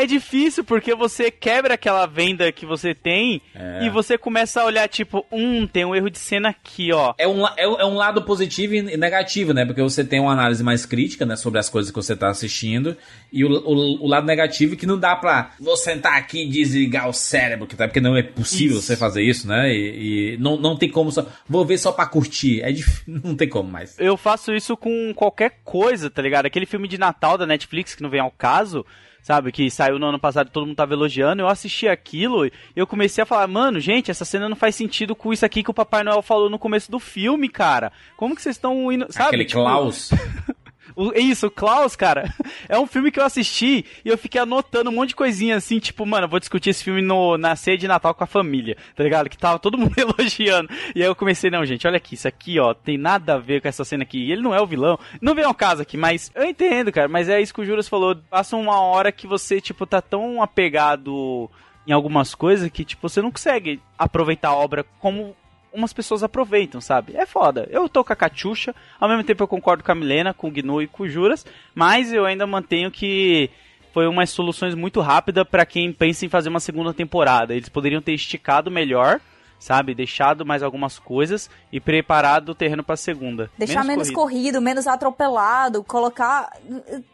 É 0.02 0.06
difícil 0.06 0.62
porque 0.62 0.94
você 0.94 1.30
quebra 1.30 1.74
aquela 1.74 2.06
venda 2.06 2.52
que 2.52 2.66
você 2.66 2.94
tem 2.94 3.40
É. 3.54 3.86
e 3.86 3.90
você 3.90 4.18
começa 4.18 4.60
a 4.60 4.64
olhar, 4.64 4.86
tipo, 4.88 5.24
hum, 5.32 5.66
tem 5.66 5.84
um 5.84 5.94
erro 5.94 6.10
de 6.10 6.18
cena 6.18 6.50
aqui, 6.50 6.92
ó. 6.92 7.14
É 7.16 7.26
um, 7.26 7.46
é, 7.46 7.62
é 7.62 7.84
um 7.84 7.94
lado 7.94 8.22
positivo 8.22 8.74
e 8.74 8.82
negativo, 8.96 9.54
né? 9.54 9.64
Porque 9.64 9.82
você 9.82 10.04
tem 10.04 10.20
uma 10.20 10.32
análise 10.32 10.62
mais 10.62 10.84
crítica, 10.84 11.24
né? 11.24 11.34
Sobre 11.34 11.58
as 11.58 11.70
coisas 11.70 11.90
que 11.90 11.96
você 11.96 12.14
tá 12.14 12.28
assistindo. 12.28 12.96
E 13.32 13.44
o, 13.44 13.48
o, 13.50 14.04
o 14.04 14.06
lado 14.06 14.26
negativo 14.26 14.74
é 14.74 14.76
que 14.76 14.86
não 14.86 14.98
dá 14.98 15.16
pra 15.16 15.52
vou 15.58 15.76
sentar 15.76 16.18
aqui 16.18 16.42
e 16.42 16.48
desligar 16.48 17.08
o 17.08 17.12
cérebro, 17.12 17.66
que 17.66 17.74
tá? 17.74 17.86
porque 17.88 18.00
não 18.00 18.16
é 18.16 18.22
possível 18.22 18.76
Isso. 18.76 18.86
você 18.86 18.96
fazer 18.96 19.22
isso, 19.22 19.48
né? 19.48 19.72
E, 19.72 20.34
e 20.34 20.36
não, 20.38 20.56
não 20.56 20.76
tem 20.76 20.90
como 20.90 21.10
só. 21.10 21.26
Vou 21.48 21.64
ver 21.64 21.78
só 21.78 21.90
pra 21.90 22.06
curtir. 22.06 22.60
É 22.62 22.70
difícil, 22.70 23.02
não 23.24 23.34
tem 23.34 23.48
como 23.48 23.70
mais. 23.70 23.98
Eu 23.98 24.16
faço 24.16 24.52
isso 24.54 24.76
com 24.76 25.14
qualquer 25.14 25.60
coisa, 25.64 26.10
tá 26.10 26.20
ligado? 26.20 26.46
Aquele 26.46 26.66
filme 26.66 26.86
de 26.86 26.98
Natal 26.98 27.38
da 27.38 27.46
Netflix 27.46 27.94
que 27.94 28.02
não 28.02 28.10
vem 28.10 28.20
ao 28.20 28.30
caso, 28.30 28.84
sabe? 29.26 29.50
Que 29.50 29.68
saiu 29.68 29.98
no 29.98 30.06
ano 30.06 30.20
passado 30.20 30.46
e 30.46 30.50
todo 30.52 30.66
mundo 30.66 30.76
tava 30.76 30.94
elogiando. 30.94 31.42
Eu 31.42 31.48
assisti 31.48 31.88
aquilo 31.88 32.46
e 32.46 32.52
eu 32.76 32.86
comecei 32.86 33.22
a 33.22 33.26
falar, 33.26 33.48
mano, 33.48 33.80
gente, 33.80 34.08
essa 34.08 34.24
cena 34.24 34.48
não 34.48 34.54
faz 34.54 34.76
sentido 34.76 35.16
com 35.16 35.32
isso 35.32 35.44
aqui 35.44 35.64
que 35.64 35.70
o 35.70 35.74
Papai 35.74 36.04
Noel 36.04 36.22
falou 36.22 36.48
no 36.48 36.60
começo 36.60 36.88
do 36.88 37.00
filme, 37.00 37.48
cara. 37.48 37.90
Como 38.16 38.36
que 38.36 38.42
vocês 38.42 38.54
estão 38.54 38.92
indo. 38.92 39.04
Sabe? 39.10 39.26
Aquele 39.26 39.44
Tipo, 39.44 39.62
Klaus. 39.62 40.10
o- 40.96 41.12
Isso, 41.14 41.46
o 41.46 41.50
Klaus, 41.50 41.94
cara, 41.94 42.32
é 42.68 42.78
um 42.78 42.86
filme 42.86 43.10
que 43.12 43.20
eu 43.20 43.24
assisti 43.24 43.84
e 44.04 44.08
eu 44.08 44.16
fiquei 44.18 44.40
anotando 44.40 44.90
um 44.90 44.94
monte 44.94 45.10
de 45.10 45.14
coisinha 45.16 45.56
assim, 45.56 45.78
tipo, 45.78 46.04
mano, 46.06 46.24
eu 46.24 46.28
vou 46.30 46.40
discutir 46.40 46.70
esse 46.70 46.82
filme 46.82 47.02
no, 47.02 47.36
na 47.36 47.54
ceia 47.54 47.76
de 47.78 47.86
Natal 47.86 48.14
com 48.14 48.24
a 48.24 48.26
família, 48.26 48.76
tá 48.96 49.04
ligado? 49.04 49.28
Que 49.28 49.36
tava 49.38 49.58
todo 49.58 49.76
mundo 49.78 49.94
elogiando. 49.96 50.68
E 50.94 51.02
aí 51.02 51.06
eu 51.08 51.14
comecei, 51.14 51.50
não, 51.50 51.64
gente, 51.64 51.86
olha 51.86 51.98
aqui, 51.98 52.14
isso 52.14 52.26
aqui, 52.26 52.58
ó, 52.58 52.72
tem 52.74 52.96
nada 52.98 53.34
a 53.34 53.38
ver 53.38 53.60
com 53.60 53.68
essa 53.68 53.84
cena 53.84 54.02
aqui. 54.02 54.30
Ele 54.32 54.40
não 54.42 54.54
é 54.54 54.60
o 54.60 54.66
vilão, 54.66 54.98
não 55.20 55.34
vem 55.34 55.44
ao 55.44 55.54
caso 55.54 55.82
aqui, 55.82 55.96
mas 55.96 56.32
eu 56.34 56.44
entendo, 56.44 56.90
cara, 56.90 57.08
mas 57.08 57.28
é 57.28 57.40
isso 57.40 57.52
que 57.54 57.60
o 57.60 57.64
Juras 57.66 57.88
falou. 57.88 58.16
Passa 58.30 58.56
uma 58.56 58.80
hora 58.80 59.12
que 59.12 59.26
você, 59.26 59.60
tipo, 59.60 59.84
tá 59.86 60.00
tão 60.00 60.42
apegado 60.42 61.50
em 61.86 61.92
algumas 61.92 62.34
coisas 62.34 62.68
que, 62.70 62.84
tipo, 62.84 63.08
você 63.08 63.22
não 63.22 63.30
consegue 63.30 63.80
aproveitar 63.98 64.48
a 64.48 64.54
obra 64.56 64.84
como 64.98 65.36
umas 65.76 65.92
pessoas 65.92 66.22
aproveitam, 66.22 66.80
sabe? 66.80 67.14
É 67.16 67.26
foda. 67.26 67.68
Eu 67.70 67.88
tô 67.88 68.02
com 68.02 68.12
a 68.12 68.16
Catiuxa, 68.16 68.74
ao 68.98 69.08
mesmo 69.08 69.22
tempo 69.22 69.42
eu 69.42 69.48
concordo 69.48 69.84
com 69.84 69.92
a 69.92 69.94
Milena, 69.94 70.32
com 70.32 70.48
o 70.48 70.50
Gnu 70.50 70.82
e 70.82 70.86
com 70.86 71.02
o 71.02 71.08
Juras, 71.08 71.44
mas 71.74 72.12
eu 72.12 72.24
ainda 72.24 72.46
mantenho 72.46 72.90
que 72.90 73.50
foi 73.92 74.06
umas 74.06 74.30
soluções 74.30 74.74
muito 74.74 75.00
rápidas 75.00 75.46
pra 75.48 75.64
quem 75.64 75.92
pensa 75.92 76.26
em 76.26 76.28
fazer 76.28 76.48
uma 76.48 76.60
segunda 76.60 76.92
temporada. 76.92 77.54
Eles 77.54 77.68
poderiam 77.68 78.02
ter 78.02 78.12
esticado 78.12 78.70
melhor, 78.70 79.20
sabe? 79.58 79.94
Deixado 79.94 80.44
mais 80.44 80.62
algumas 80.62 80.98
coisas 80.98 81.48
e 81.72 81.80
preparado 81.80 82.50
o 82.50 82.54
terreno 82.54 82.82
pra 82.82 82.96
segunda. 82.96 83.50
Deixar 83.56 83.84
menos, 83.84 84.10
corrido. 84.10 84.54
corrido, 84.54 84.60
menos 84.60 84.86
atropelado, 84.86 85.82
colocar. 85.82 86.50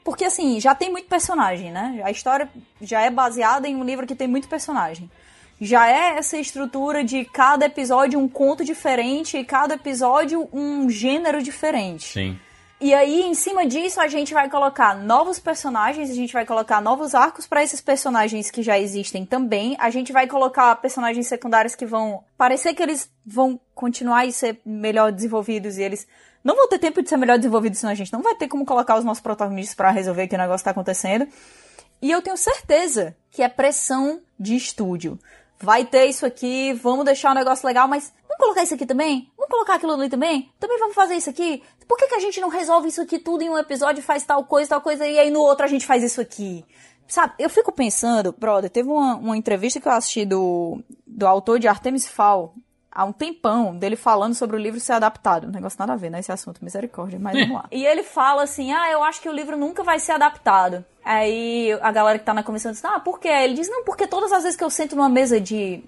Porque 0.04 0.24
assim, 0.24 0.60
já 0.60 0.74
tem 0.74 0.90
muito 0.90 1.08
personagem, 1.08 1.70
né? 1.70 2.00
A 2.04 2.10
história 2.10 2.48
já 2.80 3.00
é 3.00 3.10
baseada 3.10 3.68
em 3.68 3.76
um 3.76 3.84
livro 3.84 4.06
que 4.06 4.14
tem 4.14 4.26
muito 4.26 4.48
personagem. 4.48 5.10
Já 5.64 5.88
é 5.88 6.18
essa 6.18 6.36
estrutura 6.36 7.04
de 7.04 7.24
cada 7.24 7.66
episódio 7.66 8.18
um 8.18 8.28
conto 8.28 8.64
diferente 8.64 9.38
e 9.38 9.44
cada 9.44 9.74
episódio 9.74 10.48
um 10.52 10.90
gênero 10.90 11.40
diferente. 11.40 12.14
Sim. 12.14 12.36
E 12.80 12.92
aí, 12.92 13.22
em 13.22 13.32
cima 13.32 13.64
disso, 13.64 14.00
a 14.00 14.08
gente 14.08 14.34
vai 14.34 14.50
colocar 14.50 14.96
novos 14.96 15.38
personagens, 15.38 16.10
a 16.10 16.14
gente 16.14 16.32
vai 16.32 16.44
colocar 16.44 16.80
novos 16.80 17.14
arcos 17.14 17.46
para 17.46 17.62
esses 17.62 17.80
personagens 17.80 18.50
que 18.50 18.60
já 18.60 18.76
existem 18.76 19.24
também. 19.24 19.76
A 19.78 19.88
gente 19.88 20.12
vai 20.12 20.26
colocar 20.26 20.74
personagens 20.74 21.28
secundários 21.28 21.76
que 21.76 21.86
vão 21.86 22.24
parecer 22.36 22.74
que 22.74 22.82
eles 22.82 23.08
vão 23.24 23.60
continuar 23.72 24.26
e 24.26 24.32
ser 24.32 24.60
melhor 24.66 25.12
desenvolvidos 25.12 25.78
e 25.78 25.82
eles 25.82 26.08
não 26.42 26.56
vão 26.56 26.68
ter 26.68 26.80
tempo 26.80 27.00
de 27.00 27.08
ser 27.08 27.16
melhor 27.16 27.38
desenvolvidos, 27.38 27.78
senão 27.78 27.92
a 27.92 27.96
gente 27.96 28.12
não 28.12 28.20
vai 28.20 28.34
ter 28.34 28.48
como 28.48 28.66
colocar 28.66 28.98
os 28.98 29.04
nossos 29.04 29.22
protagonistas 29.22 29.76
para 29.76 29.92
resolver 29.92 30.26
que 30.26 30.34
o 30.34 30.38
negócio 30.38 30.64
tá 30.64 30.72
acontecendo. 30.72 31.28
E 32.02 32.10
eu 32.10 32.20
tenho 32.20 32.36
certeza 32.36 33.14
que 33.30 33.44
é 33.44 33.48
pressão 33.48 34.20
de 34.36 34.56
estúdio. 34.56 35.20
Vai 35.62 35.84
ter 35.84 36.06
isso 36.06 36.26
aqui, 36.26 36.72
vamos 36.72 37.04
deixar 37.04 37.30
o 37.30 37.34
negócio 37.34 37.66
legal, 37.66 37.86
mas 37.86 38.12
vamos 38.28 38.36
colocar 38.38 38.64
isso 38.64 38.74
aqui 38.74 38.84
também? 38.84 39.30
Vamos 39.36 39.50
colocar 39.50 39.74
aquilo 39.74 39.92
ali 39.92 40.08
também? 40.08 40.50
Também 40.58 40.78
vamos 40.78 40.94
fazer 40.94 41.14
isso 41.14 41.30
aqui? 41.30 41.62
Por 41.86 41.96
que, 41.96 42.08
que 42.08 42.14
a 42.16 42.20
gente 42.20 42.40
não 42.40 42.48
resolve 42.48 42.88
isso 42.88 43.00
aqui 43.00 43.18
tudo 43.18 43.42
em 43.42 43.50
um 43.50 43.56
episódio 43.56 44.00
e 44.00 44.02
faz 44.02 44.24
tal 44.24 44.44
coisa, 44.44 44.70
tal 44.70 44.80
coisa, 44.80 45.06
e 45.06 45.18
aí 45.18 45.30
no 45.30 45.40
outro 45.40 45.64
a 45.64 45.68
gente 45.68 45.86
faz 45.86 46.02
isso 46.02 46.20
aqui? 46.20 46.64
Sabe, 47.06 47.34
eu 47.38 47.50
fico 47.50 47.70
pensando, 47.70 48.34
brother, 48.36 48.70
teve 48.70 48.88
uma, 48.88 49.16
uma 49.16 49.36
entrevista 49.36 49.80
que 49.80 49.86
eu 49.86 49.92
assisti 49.92 50.24
do, 50.24 50.82
do 51.06 51.26
autor 51.26 51.58
de 51.58 51.68
Artemis 51.68 52.06
Fowl 52.06 52.54
há 52.92 53.04
um 53.04 53.12
tempão, 53.12 53.76
dele 53.76 53.96
falando 53.96 54.34
sobre 54.34 54.56
o 54.56 54.58
livro 54.58 54.78
ser 54.78 54.92
adaptado. 54.92 55.46
Um 55.46 55.50
negócio 55.50 55.78
nada 55.78 55.94
a 55.94 55.96
ver, 55.96 56.10
né, 56.10 56.20
esse 56.20 56.30
assunto, 56.30 56.62
misericórdia, 56.62 57.18
mas 57.18 57.38
vamos 57.38 57.54
lá. 57.54 57.64
E 57.72 57.86
ele 57.86 58.02
fala 58.02 58.42
assim, 58.42 58.72
ah, 58.72 58.90
eu 58.90 59.02
acho 59.02 59.20
que 59.20 59.28
o 59.28 59.32
livro 59.32 59.56
nunca 59.56 59.82
vai 59.82 59.98
ser 59.98 60.12
adaptado. 60.12 60.84
Aí 61.04 61.72
a 61.80 61.90
galera 61.90 62.18
que 62.18 62.24
tá 62.24 62.34
na 62.34 62.42
comissão 62.42 62.70
diz, 62.70 62.84
ah, 62.84 63.00
por 63.00 63.18
quê? 63.18 63.28
Ele 63.28 63.54
diz, 63.54 63.68
não, 63.68 63.84
porque 63.84 64.06
todas 64.06 64.32
as 64.32 64.42
vezes 64.42 64.56
que 64.56 64.64
eu 64.64 64.70
sento 64.70 64.96
numa 64.96 65.08
mesa 65.08 65.40
de... 65.40 65.82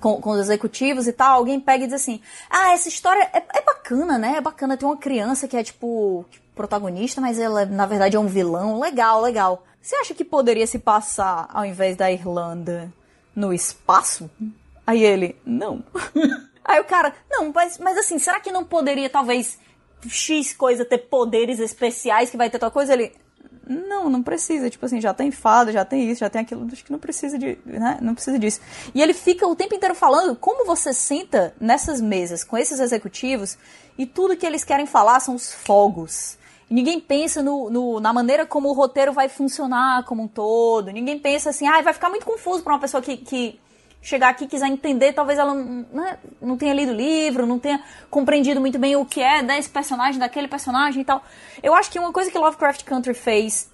Com, 0.00 0.20
com 0.20 0.30
os 0.30 0.40
executivos 0.40 1.06
e 1.06 1.12
tal, 1.12 1.38
alguém 1.38 1.60
pega 1.60 1.84
e 1.84 1.86
diz 1.86 1.94
assim: 1.94 2.20
Ah, 2.50 2.72
essa 2.72 2.88
história 2.88 3.30
é, 3.32 3.38
é 3.38 3.62
bacana, 3.62 4.18
né? 4.18 4.38
É 4.38 4.40
bacana. 4.40 4.76
Tem 4.76 4.88
uma 4.88 4.96
criança 4.96 5.46
que 5.46 5.56
é 5.56 5.62
tipo 5.62 6.24
protagonista, 6.52 7.20
mas 7.20 7.38
ela 7.38 7.64
na 7.64 7.86
verdade 7.86 8.16
é 8.16 8.18
um 8.18 8.26
vilão. 8.26 8.80
Legal, 8.80 9.20
legal. 9.20 9.64
Você 9.80 9.94
acha 9.96 10.14
que 10.14 10.24
poderia 10.24 10.66
se 10.66 10.78
passar, 10.78 11.46
ao 11.52 11.64
invés 11.64 11.96
da 11.96 12.10
Irlanda, 12.10 12.92
no 13.36 13.52
espaço? 13.52 14.30
Aí 14.86 15.04
ele, 15.04 15.36
não. 15.44 15.84
Aí 16.64 16.80
o 16.80 16.84
cara, 16.84 17.14
não, 17.30 17.52
mas, 17.52 17.78
mas 17.78 17.98
assim, 17.98 18.18
será 18.18 18.40
que 18.40 18.50
não 18.50 18.64
poderia 18.64 19.10
talvez 19.10 19.58
X 20.08 20.54
coisa 20.54 20.84
ter 20.84 20.98
poderes 20.98 21.58
especiais 21.58 22.30
que 22.30 22.36
vai 22.36 22.48
ter 22.48 22.58
tal 22.58 22.70
coisa? 22.70 22.94
Ele, 22.94 23.12
não, 23.68 24.08
não 24.10 24.22
precisa. 24.22 24.68
Tipo 24.70 24.86
assim, 24.86 25.00
já 25.00 25.12
tem 25.14 25.30
fada, 25.30 25.72
já 25.72 25.84
tem 25.84 26.10
isso, 26.10 26.20
já 26.20 26.30
tem 26.30 26.42
aquilo. 26.42 26.66
Acho 26.72 26.84
que 26.84 26.92
não 26.92 26.98
precisa 26.98 27.38
de, 27.38 27.58
né? 27.64 27.98
Não 28.00 28.14
precisa 28.14 28.38
disso. 28.38 28.60
E 28.94 29.00
ele 29.02 29.12
fica 29.14 29.46
o 29.46 29.56
tempo 29.56 29.74
inteiro 29.74 29.94
falando 29.94 30.36
como 30.36 30.64
você 30.66 30.92
senta 30.92 31.54
nessas 31.60 32.00
mesas 32.00 32.44
com 32.44 32.56
esses 32.58 32.78
executivos 32.80 33.56
e 33.96 34.06
tudo 34.06 34.36
que 34.36 34.46
eles 34.46 34.64
querem 34.64 34.86
falar 34.86 35.20
são 35.20 35.34
os 35.34 35.52
fogos. 35.52 36.36
Ninguém 36.68 36.98
pensa 36.98 37.42
no, 37.42 37.68
no- 37.70 38.00
na 38.00 38.12
maneira 38.12 38.46
como 38.46 38.68
o 38.68 38.72
roteiro 38.72 39.12
vai 39.12 39.28
funcionar 39.28 40.04
como 40.04 40.22
um 40.22 40.28
todo. 40.28 40.90
Ninguém 40.90 41.18
pensa 41.18 41.50
assim, 41.50 41.66
ah, 41.68 41.80
vai 41.82 41.92
ficar 41.92 42.08
muito 42.08 42.24
confuso 42.24 42.62
para 42.62 42.72
uma 42.72 42.80
pessoa 42.80 43.02
que, 43.02 43.16
que 43.18 43.60
chegar 44.04 44.28
aqui 44.28 44.46
quiser 44.46 44.68
entender, 44.68 45.14
talvez 45.14 45.38
ela 45.38 45.54
não, 45.54 45.86
né, 45.90 46.18
não 46.40 46.56
tenha 46.58 46.74
lido 46.74 46.92
o 46.92 46.94
livro, 46.94 47.46
não 47.46 47.58
tenha 47.58 47.82
compreendido 48.10 48.60
muito 48.60 48.78
bem 48.78 48.94
o 48.96 49.04
que 49.06 49.22
é 49.22 49.42
desse 49.42 49.70
personagem, 49.70 50.20
daquele 50.20 50.46
personagem 50.46 51.00
e 51.00 51.04
tal. 51.06 51.24
Eu 51.62 51.74
acho 51.74 51.90
que 51.90 51.98
uma 51.98 52.12
coisa 52.12 52.30
que 52.30 52.36
Lovecraft 52.38 52.84
Country 52.84 53.14
fez 53.14 53.70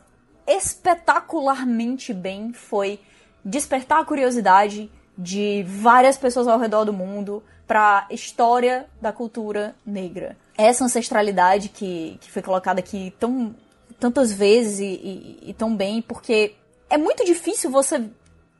espetacularmente 0.47 2.15
bem 2.15 2.53
foi 2.53 3.01
despertar 3.45 4.01
a 4.01 4.05
curiosidade 4.05 4.91
de 5.19 5.65
várias 5.67 6.17
pessoas 6.17 6.47
ao 6.49 6.59
redor 6.59 6.85
do 6.85 6.93
mundo 6.93 7.43
para 7.67 8.07
a 8.09 8.15
história 8.15 8.87
da 9.01 9.13
cultura 9.13 9.75
negra. 9.85 10.37
Essa 10.57 10.85
ancestralidade 10.85 11.69
que, 11.69 12.19
que 12.21 12.31
foi 12.31 12.43
colocada 12.43 12.81
aqui 12.81 13.13
tão, 13.19 13.55
tantas 13.99 14.33
vezes 14.33 14.79
e, 14.79 14.85
e- 14.85 15.51
e 15.51 15.55
tão 15.55 15.75
bem, 15.77 16.01
porque 16.03 16.55
é 16.89 16.97
muito 16.99 17.25
difícil 17.25 17.71
você 17.71 18.05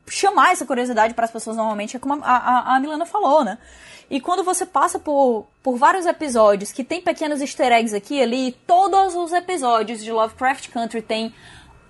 chamar 0.07 0.51
essa 0.51 0.65
curiosidade 0.65 1.13
para 1.13 1.25
as 1.25 1.31
pessoas 1.31 1.55
normalmente, 1.55 1.95
é 1.95 1.99
como 1.99 2.23
a, 2.23 2.35
a, 2.35 2.75
a 2.75 2.79
Milena 2.79 3.05
falou, 3.05 3.43
né? 3.43 3.57
E 4.09 4.19
quando 4.19 4.43
você 4.43 4.65
passa 4.65 4.99
por, 4.99 5.47
por 5.63 5.77
vários 5.77 6.05
episódios 6.05 6.71
que 6.71 6.83
tem 6.83 7.01
pequenos 7.01 7.39
easter 7.39 7.71
eggs 7.71 7.95
aqui 7.95 8.15
e 8.15 8.21
ali, 8.21 8.51
todos 8.67 9.15
os 9.15 9.31
episódios 9.31 10.03
de 10.03 10.11
Lovecraft 10.11 10.69
Country 10.69 11.01
tem 11.01 11.33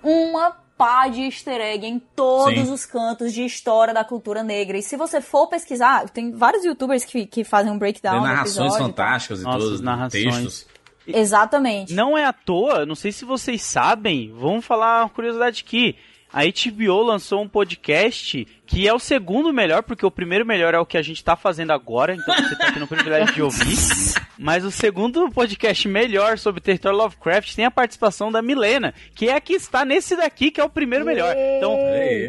uma 0.02 0.56
pá 0.78 1.08
de 1.08 1.22
easter 1.22 1.60
egg 1.60 1.84
em 1.84 1.98
todos 1.98 2.66
Sim. 2.66 2.72
os 2.72 2.86
cantos 2.86 3.32
de 3.32 3.44
história 3.44 3.92
da 3.92 4.04
cultura 4.04 4.42
negra. 4.42 4.78
E 4.78 4.82
se 4.82 4.96
você 4.96 5.20
for 5.20 5.48
pesquisar, 5.48 6.08
tem 6.10 6.30
vários 6.30 6.64
youtubers 6.64 7.04
que, 7.04 7.26
que 7.26 7.42
fazem 7.42 7.72
um 7.72 7.78
breakdown 7.78 8.14
Tem 8.14 8.22
narrações 8.22 8.72
episódio. 8.72 8.86
fantásticas 8.86 9.40
e 9.40 9.44
todos, 9.44 9.80
narrações. 9.80 10.24
textos. 10.24 10.66
Exatamente. 11.06 11.92
Não 11.92 12.16
é 12.16 12.24
à 12.24 12.32
toa, 12.32 12.86
não 12.86 12.94
sei 12.94 13.10
se 13.10 13.24
vocês 13.24 13.62
sabem, 13.62 14.32
vamos 14.32 14.64
falar 14.64 15.02
uma 15.02 15.08
curiosidade 15.08 15.64
aqui. 15.66 15.96
A 16.32 16.42
HBO 16.44 17.02
lançou 17.02 17.42
um 17.42 17.48
podcast 17.48 18.46
que 18.72 18.88
é 18.88 18.94
o 18.94 18.98
segundo 18.98 19.52
melhor, 19.52 19.82
porque 19.82 20.06
o 20.06 20.10
primeiro 20.10 20.46
melhor 20.46 20.72
é 20.72 20.78
o 20.78 20.86
que 20.86 20.96
a 20.96 21.02
gente 21.02 21.22
tá 21.22 21.36
fazendo 21.36 21.72
agora, 21.72 22.14
então 22.14 22.34
você 22.34 22.56
tá 22.56 22.72
tendo 22.72 22.86
o 22.86 22.88
privilégio 22.88 23.34
de 23.34 23.42
ouvir. 23.42 23.76
Mas 24.38 24.64
o 24.64 24.70
segundo 24.70 25.30
podcast 25.30 25.86
melhor 25.86 26.38
sobre 26.38 26.62
território 26.62 26.96
Lovecraft 26.96 27.54
tem 27.54 27.66
a 27.66 27.70
participação 27.70 28.32
da 28.32 28.40
Milena, 28.40 28.94
que 29.14 29.28
é 29.28 29.34
a 29.34 29.40
que 29.42 29.52
está 29.52 29.84
nesse 29.84 30.16
daqui, 30.16 30.50
que 30.50 30.58
é 30.58 30.64
o 30.64 30.70
primeiro 30.70 31.04
melhor. 31.04 31.36
Então, 31.36 31.76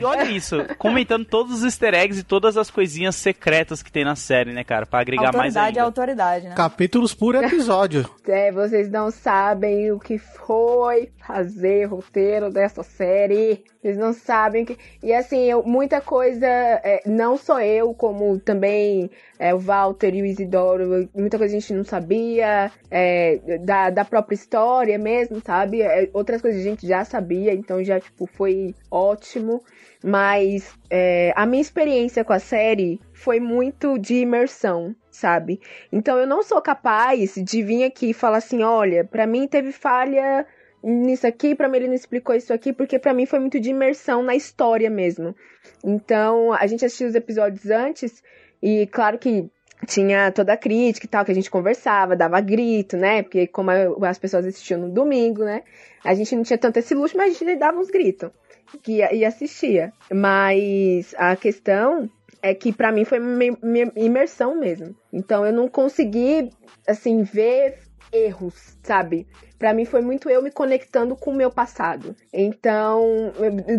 olha 0.03 0.30
isso, 0.30 0.57
comentando 0.77 1.23
todos 1.23 1.59
os 1.59 1.63
easter 1.63 1.93
eggs 1.93 2.19
e 2.19 2.23
todas 2.23 2.57
as 2.57 2.69
coisinhas 2.69 3.15
secretas 3.15 3.81
que 3.81 3.91
tem 3.91 4.03
na 4.03 4.17
série, 4.17 4.51
né, 4.51 4.65
cara? 4.65 4.85
Pra 4.85 4.99
agregar 4.99 5.31
mais 5.31 5.55
Autoridade 5.55 5.77
é 5.77 5.80
ainda. 5.80 5.84
autoridade, 5.84 6.47
né? 6.49 6.55
Capítulos 6.55 7.13
por 7.13 7.35
episódio. 7.35 8.05
É, 8.34 8.51
vocês 8.51 8.89
não 8.89 9.11
sabem 9.11 9.91
o 9.91 9.99
que 9.99 10.17
foi 10.17 11.11
fazer 11.27 11.85
roteiro 11.85 12.49
dessa 12.49 12.81
série. 12.81 13.63
Vocês 13.84 13.97
não 13.97 14.14
sabem 14.14 14.64
que. 14.64 14.77
E 15.03 15.14
assim, 15.14 15.43
eu, 15.43 15.61
muita 15.61 15.99
coisa, 15.99 16.47
é, 16.47 17.03
não 17.05 17.35
só 17.35 17.60
eu, 17.60 17.93
como 17.93 18.39
também 18.39 19.11
é, 19.38 19.53
o 19.53 19.60
Walter 19.60 20.15
e 20.15 20.22
o 20.22 20.26
Isidoro, 20.26 21.10
muita 21.14 21.38
coisa 21.38 21.53
a 21.53 21.60
gente 21.60 21.73
não 21.73 21.84
sabia, 21.84 22.72
é, 22.89 23.57
da, 23.60 23.89
da 23.89 24.05
própria 24.05 24.35
história 24.35 24.97
mesmo, 24.97 25.41
sabe? 25.45 25.81
É, 25.81 26.10
outras 26.14 26.41
coisas 26.41 26.61
a 26.61 26.64
gente 26.64 26.88
já 26.88 27.03
sabia, 27.03 27.53
então 27.53 27.84
já, 27.84 27.99
tipo, 27.99 28.26
foi 28.26 28.73
ótimo. 28.89 29.61
Mas 30.01 30.73
é, 30.89 31.34
a 31.35 31.45
minha 31.45 31.61
experiência 31.61 32.23
com 32.23 32.31
a 32.31 32.39
série 32.39 33.01
foi 33.14 33.41
muito 33.41 33.97
de 33.99 34.15
imersão, 34.15 34.95
sabe? 35.11 35.60
Então 35.91 36.18
eu 36.18 36.27
não 36.27 36.41
sou 36.41 36.61
capaz 36.61 37.35
de 37.35 37.61
vir 37.61 37.84
aqui 37.84 38.11
e 38.11 38.14
falar 38.14 38.38
assim, 38.38 38.64
olha, 38.64 39.03
pra 39.03 39.27
mim 39.27 39.45
teve 39.45 39.73
falha 39.73 40.45
nisso 40.84 41.26
aqui, 41.26 41.55
pra 41.55 41.69
mim 41.69 41.77
ele 41.77 41.88
não 41.88 41.93
explicou 41.93 42.35
isso 42.35 42.51
aqui, 42.53 42.73
porque 42.73 42.99
pra 42.99 43.14
mim 43.14 43.26
foi 43.26 43.39
muito 43.39 43.60
de 43.60 43.69
imersão 43.69 44.22
na 44.22 44.35
história 44.35 44.89
mesmo. 44.89 45.35
Então, 45.84 46.51
a 46.53 46.68
gente 46.68 46.85
assistiu 46.85 47.07
os 47.07 47.15
episódios 47.15 47.69
antes 47.69 48.22
e 48.61 48.88
claro 48.88 49.18
que 49.18 49.49
tinha 49.88 50.31
toda 50.31 50.53
a 50.53 50.57
crítica 50.57 51.05
e 51.05 51.10
tal, 51.10 51.26
que 51.26 51.31
a 51.31 51.35
gente 51.35 51.51
conversava, 51.51 52.15
dava 52.15 52.39
grito, 52.39 52.97
né? 52.97 53.23
Porque 53.23 53.47
como 53.47 53.72
as 53.72 54.18
pessoas 54.18 54.45
assistiam 54.45 54.80
no 54.80 54.89
domingo, 54.89 55.43
né? 55.43 55.64
A 56.03 56.14
gente 56.14 56.35
não 56.35 56.43
tinha 56.43 56.57
tanto 56.57 56.80
esse 56.80 56.93
luxo, 56.93 57.18
mas 57.18 57.35
a 57.35 57.39
gente 57.39 57.55
dava 57.57 57.80
uns 57.80 57.89
gritos 57.89 58.30
que 58.81 58.99
e 58.99 59.26
assistia. 59.26 59.91
Mas 60.11 61.14
a 61.18 61.35
questão 61.35 62.10
é 62.41 62.53
que 62.53 62.73
pra 62.73 62.91
mim 62.91 63.05
foi 63.05 63.19
minha 63.19 63.91
imersão 63.95 64.55
mesmo. 64.55 64.95
Então 65.11 65.45
eu 65.45 65.53
não 65.53 65.68
consegui 65.68 66.49
assim 66.88 67.23
ver 67.23 67.77
erros, 68.14 68.77
sabe? 68.84 69.27
Pra 69.57 69.73
mim 69.73 69.85
foi 69.85 70.02
muito 70.02 70.30
eu 70.30 70.41
me 70.41 70.52
conectando 70.52 71.15
com 71.15 71.31
o 71.31 71.35
meu 71.35 71.49
passado. 71.49 72.15
Então, 72.34 73.31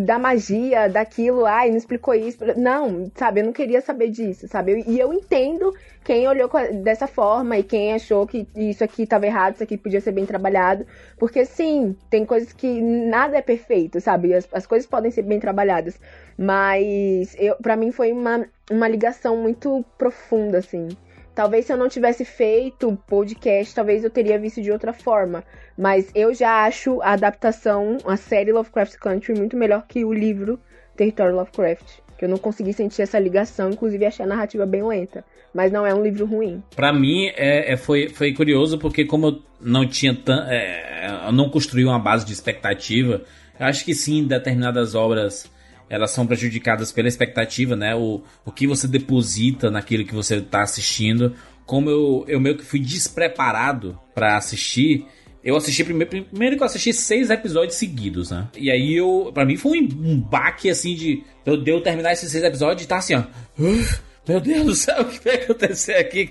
da 0.05 0.19
magia, 0.19 0.89
daquilo, 0.89 1.45
ai, 1.45 1.71
não 1.71 1.77
explicou 1.77 2.15
isso. 2.15 2.39
Não, 2.57 3.11
sabe? 3.15 3.41
Eu 3.41 3.45
não 3.45 3.53
queria 3.53 3.81
saber 3.81 4.09
disso, 4.09 4.49
sabe? 4.49 4.83
E 4.87 4.99
eu 4.99 5.13
entendo 5.13 5.75
quem 6.03 6.27
olhou 6.27 6.51
dessa 6.83 7.07
forma 7.07 7.59
e 7.59 7.63
quem 7.63 7.93
achou 7.93 8.27
que 8.27 8.49
isso 8.57 8.83
aqui 8.83 9.03
estava 9.03 9.27
errado, 9.27 9.55
isso 9.55 9.63
aqui 9.63 9.77
podia 9.77 10.01
ser 10.01 10.13
bem 10.13 10.25
trabalhado. 10.27 10.87
Porque 11.19 11.45
sim, 11.45 11.95
tem 12.09 12.25
coisas 12.25 12.53
que 12.53 12.81
nada 12.81 13.37
é 13.37 13.43
perfeito, 13.43 14.01
sabe? 14.01 14.35
As, 14.35 14.49
as 14.53 14.67
coisas 14.67 14.89
podem 14.89 15.11
ser 15.11 15.23
bem 15.23 15.39
trabalhadas. 15.39 16.01
Mas 16.37 17.37
para 17.63 17.77
mim 17.77 17.93
foi 17.93 18.13
uma, 18.13 18.47
uma 18.71 18.89
ligação 18.89 19.37
muito 19.37 19.85
profunda, 19.99 20.59
assim. 20.59 20.89
Talvez 21.35 21.67
se 21.67 21.73
eu 21.73 21.77
não 21.77 21.89
tivesse 21.89 22.25
feito 22.25 22.97
podcast, 23.09 23.75
talvez 23.75 24.05
eu 24.05 24.11
teria 24.11 24.39
visto 24.39 24.63
de 24.63 24.71
outra 24.71 24.93
forma. 24.93 25.43
Mas 25.77 26.09
eu 26.15 26.33
já 26.33 26.65
acho 26.65 27.03
a 27.03 27.13
adaptação, 27.13 27.99
a 28.07 28.17
série 28.17 28.53
Lovecraft 28.53 28.97
Country, 28.99 29.35
muito 29.35 29.57
melhor 29.57 29.85
que 29.89 30.05
o 30.05 30.13
livro 30.13 30.61
Território 30.97 31.35
Lovecraft. 31.35 31.99
Que 32.17 32.25
eu 32.25 32.29
não 32.29 32.39
consegui 32.39 32.73
sentir 32.73 33.03
essa 33.03 33.19
ligação, 33.19 33.71
inclusive 33.71 34.07
achei 34.07 34.25
a 34.25 34.29
narrativa 34.29 34.65
bem 34.65 34.87
lenta. 34.87 35.25
Mas 35.53 35.73
não 35.73 35.85
é 35.85 35.93
um 35.93 36.03
livro 36.03 36.25
ruim. 36.25 36.63
Pra 36.77 36.93
mim, 36.93 37.27
é, 37.35 37.73
é- 37.73 37.77
foi, 37.77 38.09
foi 38.09 38.33
curioso 38.33 38.79
porque 38.79 39.05
como 39.05 39.27
eu 39.27 39.43
não 39.61 39.89
tinha 39.89 40.15
tan, 40.15 40.47
é, 40.49 41.27
eu 41.27 41.33
não 41.33 41.51
construí 41.51 41.85
uma 41.85 41.99
base 41.99 42.25
de 42.25 42.33
expectativa, 42.33 43.23
eu 43.59 43.67
acho 43.67 43.85
que 43.85 43.95
sim, 43.95 44.25
determinadas 44.25 44.95
obras 44.95 45.51
elas 45.95 46.11
são 46.11 46.27
prejudicadas 46.27 46.91
pela 46.93 47.09
expectativa, 47.09 47.77
né? 47.77 47.95
O, 47.95 48.23
o 48.45 48.51
que 48.51 48.67
você 48.67 48.87
deposita 48.89 49.71
naquilo 49.71 50.05
que 50.05 50.15
você 50.15 50.41
tá 50.41 50.63
assistindo. 50.63 51.35
Como 51.65 51.89
eu, 51.89 52.25
eu 52.29 52.41
meio 52.41 52.57
que 52.59 52.65
fui 52.65 52.81
despreparado 52.81 53.99
pra 54.15 54.37
assistir, 54.37 55.07
eu 55.43 55.57
assisti 55.57 55.83
primeiro, 55.85 56.11
primeiro 56.27 56.57
que 56.57 56.63
eu 56.63 56.67
assisti 56.67 56.93
seis 56.93 57.31
episódios 57.31 57.77
seguidos, 57.77 58.31
né? 58.31 58.49
E 58.57 58.71
aí 58.71 58.95
eu, 58.95 59.31
para 59.33 59.45
mim 59.47 59.57
foi 59.57 59.81
um, 59.81 59.89
um 60.13 60.21
baque 60.21 60.69
assim 60.69 60.95
de 60.95 61.23
eu 61.47 61.57
deu 61.57 61.81
terminar 61.81 62.13
esses 62.13 62.31
seis 62.31 62.45
episódios 62.45 62.85
e 62.85 62.89
tá 62.89 62.99
assim, 62.99 63.15
ó. 63.15 63.23
"Uf, 63.59 64.01
meu 64.29 64.41
Deus 64.41 64.65
do 64.65 64.75
céu, 64.75 65.01
o 65.03 65.05
que 65.07 65.23
vai 65.25 65.35
acontecer 65.37 65.95
aqui? 65.95 66.31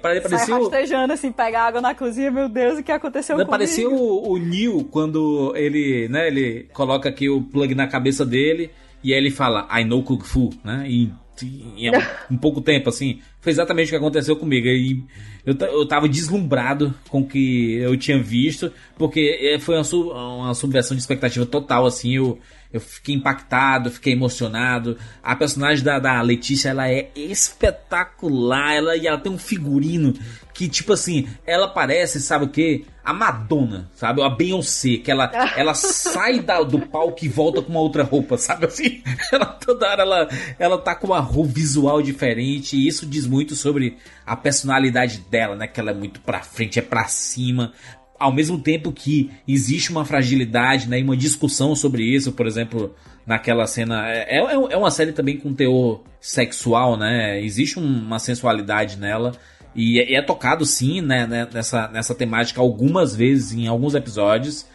Pare- 0.00 0.20
Sai 0.20 0.30
Parecia 0.30 0.56
o, 0.56 0.62
rastejando, 0.64 1.12
assim, 1.12 1.32
pega 1.32 1.60
água 1.60 1.80
na 1.80 1.94
cozinha, 1.94 2.30
meu 2.30 2.48
Deus, 2.48 2.78
o 2.78 2.82
que 2.82 2.92
aconteceu 2.92 3.36
não, 3.36 3.44
comigo? 3.44 3.50
parecia 3.58 3.88
o, 3.88 4.32
o 4.32 4.38
Neil 4.38 4.86
quando 4.90 5.52
ele, 5.56 6.08
né, 6.08 6.26
ele 6.28 6.68
coloca 6.72 7.08
aqui 7.08 7.28
o 7.28 7.42
plug 7.42 7.74
na 7.74 7.86
cabeça 7.86 8.24
dele 8.24 8.70
e 9.02 9.12
aí 9.12 9.18
ele 9.18 9.30
fala 9.30 9.68
I 9.70 9.84
know 9.84 10.02
Kung 10.02 10.20
Fu, 10.20 10.50
né? 10.64 10.84
E, 10.88 11.12
e 11.76 11.88
é 11.88 11.98
um, 11.98 12.02
um 12.34 12.38
pouco 12.38 12.60
tempo 12.60 12.88
assim, 12.88 13.20
foi 13.40 13.52
exatamente 13.52 13.88
o 13.88 13.90
que 13.90 13.96
aconteceu 13.96 14.36
comigo. 14.36 14.66
E 14.66 15.04
eu, 15.44 15.54
eu 15.54 15.86
tava 15.86 16.08
deslumbrado 16.08 16.94
com 17.08 17.20
o 17.20 17.26
que 17.26 17.74
eu 17.74 17.96
tinha 17.96 18.22
visto, 18.22 18.72
porque 18.96 19.38
eh, 19.40 19.58
foi 19.58 19.76
uma, 19.76 20.36
uma 20.36 20.54
subversão 20.54 20.96
de 20.96 21.02
expectativa 21.02 21.46
total, 21.46 21.86
assim, 21.86 22.16
eu 22.16 22.38
eu 22.72 22.80
fiquei 22.80 23.14
impactado, 23.14 23.90
fiquei 23.90 24.12
emocionado. 24.12 24.96
A 25.22 25.34
personagem 25.34 25.84
da, 25.84 25.98
da 25.98 26.20
Letícia, 26.22 26.68
ela 26.68 26.88
é 26.88 27.10
espetacular. 27.16 28.74
Ela, 28.74 28.96
e 28.96 29.06
ela 29.06 29.18
tem 29.18 29.32
um 29.32 29.38
figurino 29.38 30.14
que, 30.54 30.68
tipo 30.68 30.92
assim, 30.92 31.28
ela 31.44 31.66
parece, 31.68 32.20
sabe 32.20 32.44
o 32.44 32.48
que? 32.48 32.84
A 33.02 33.12
Madonna, 33.12 33.90
sabe? 33.94 34.22
A 34.22 34.28
Beyoncé, 34.28 34.98
que 34.98 35.10
ela, 35.10 35.30
ela 35.56 35.74
sai 35.74 36.40
da, 36.40 36.62
do 36.62 36.78
palco 36.78 37.24
e 37.24 37.28
volta 37.28 37.60
com 37.60 37.70
uma 37.70 37.80
outra 37.80 38.04
roupa, 38.04 38.36
sabe 38.36 38.66
assim? 38.66 39.02
Ela 39.32 39.46
toda 39.46 39.88
hora 39.88 40.02
ela, 40.02 40.28
ela 40.58 40.78
tá 40.78 40.94
com 40.94 41.08
uma 41.08 41.20
roupa 41.20 41.52
visual 41.52 42.02
diferente. 42.02 42.76
E 42.76 42.86
isso 42.86 43.06
diz 43.06 43.26
muito 43.26 43.54
sobre 43.54 43.96
a 44.26 44.36
personalidade 44.36 45.24
dela, 45.30 45.56
né? 45.56 45.66
Que 45.66 45.80
ela 45.80 45.92
é 45.92 45.94
muito 45.94 46.20
pra 46.20 46.42
frente, 46.42 46.78
é 46.78 46.82
pra 46.82 47.04
cima 47.04 47.72
ao 48.20 48.32
mesmo 48.32 48.58
tempo 48.58 48.92
que 48.92 49.30
existe 49.48 49.90
uma 49.90 50.04
fragilidade, 50.04 50.86
né, 50.88 51.00
e 51.00 51.02
uma 51.02 51.16
discussão 51.16 51.74
sobre 51.74 52.04
isso, 52.04 52.32
por 52.32 52.46
exemplo, 52.46 52.94
naquela 53.26 53.66
cena. 53.66 54.06
É, 54.08 54.36
é, 54.36 54.52
é 54.52 54.76
uma 54.76 54.90
série 54.90 55.12
também 55.12 55.38
com 55.38 55.54
teor 55.54 56.02
sexual, 56.20 56.98
né? 56.98 57.42
Existe 57.42 57.78
um- 57.78 58.02
uma 58.02 58.18
sensualidade 58.18 58.98
nela. 58.98 59.32
E 59.74 59.98
é, 60.00 60.14
é 60.14 60.22
tocado 60.22 60.66
sim, 60.66 61.00
né, 61.00 61.26
né, 61.26 61.48
nessa, 61.52 61.88
nessa 61.88 62.14
temática 62.14 62.60
algumas 62.60 63.16
vezes 63.16 63.52
em 63.52 63.66
alguns 63.66 63.94
episódios. 63.94 64.66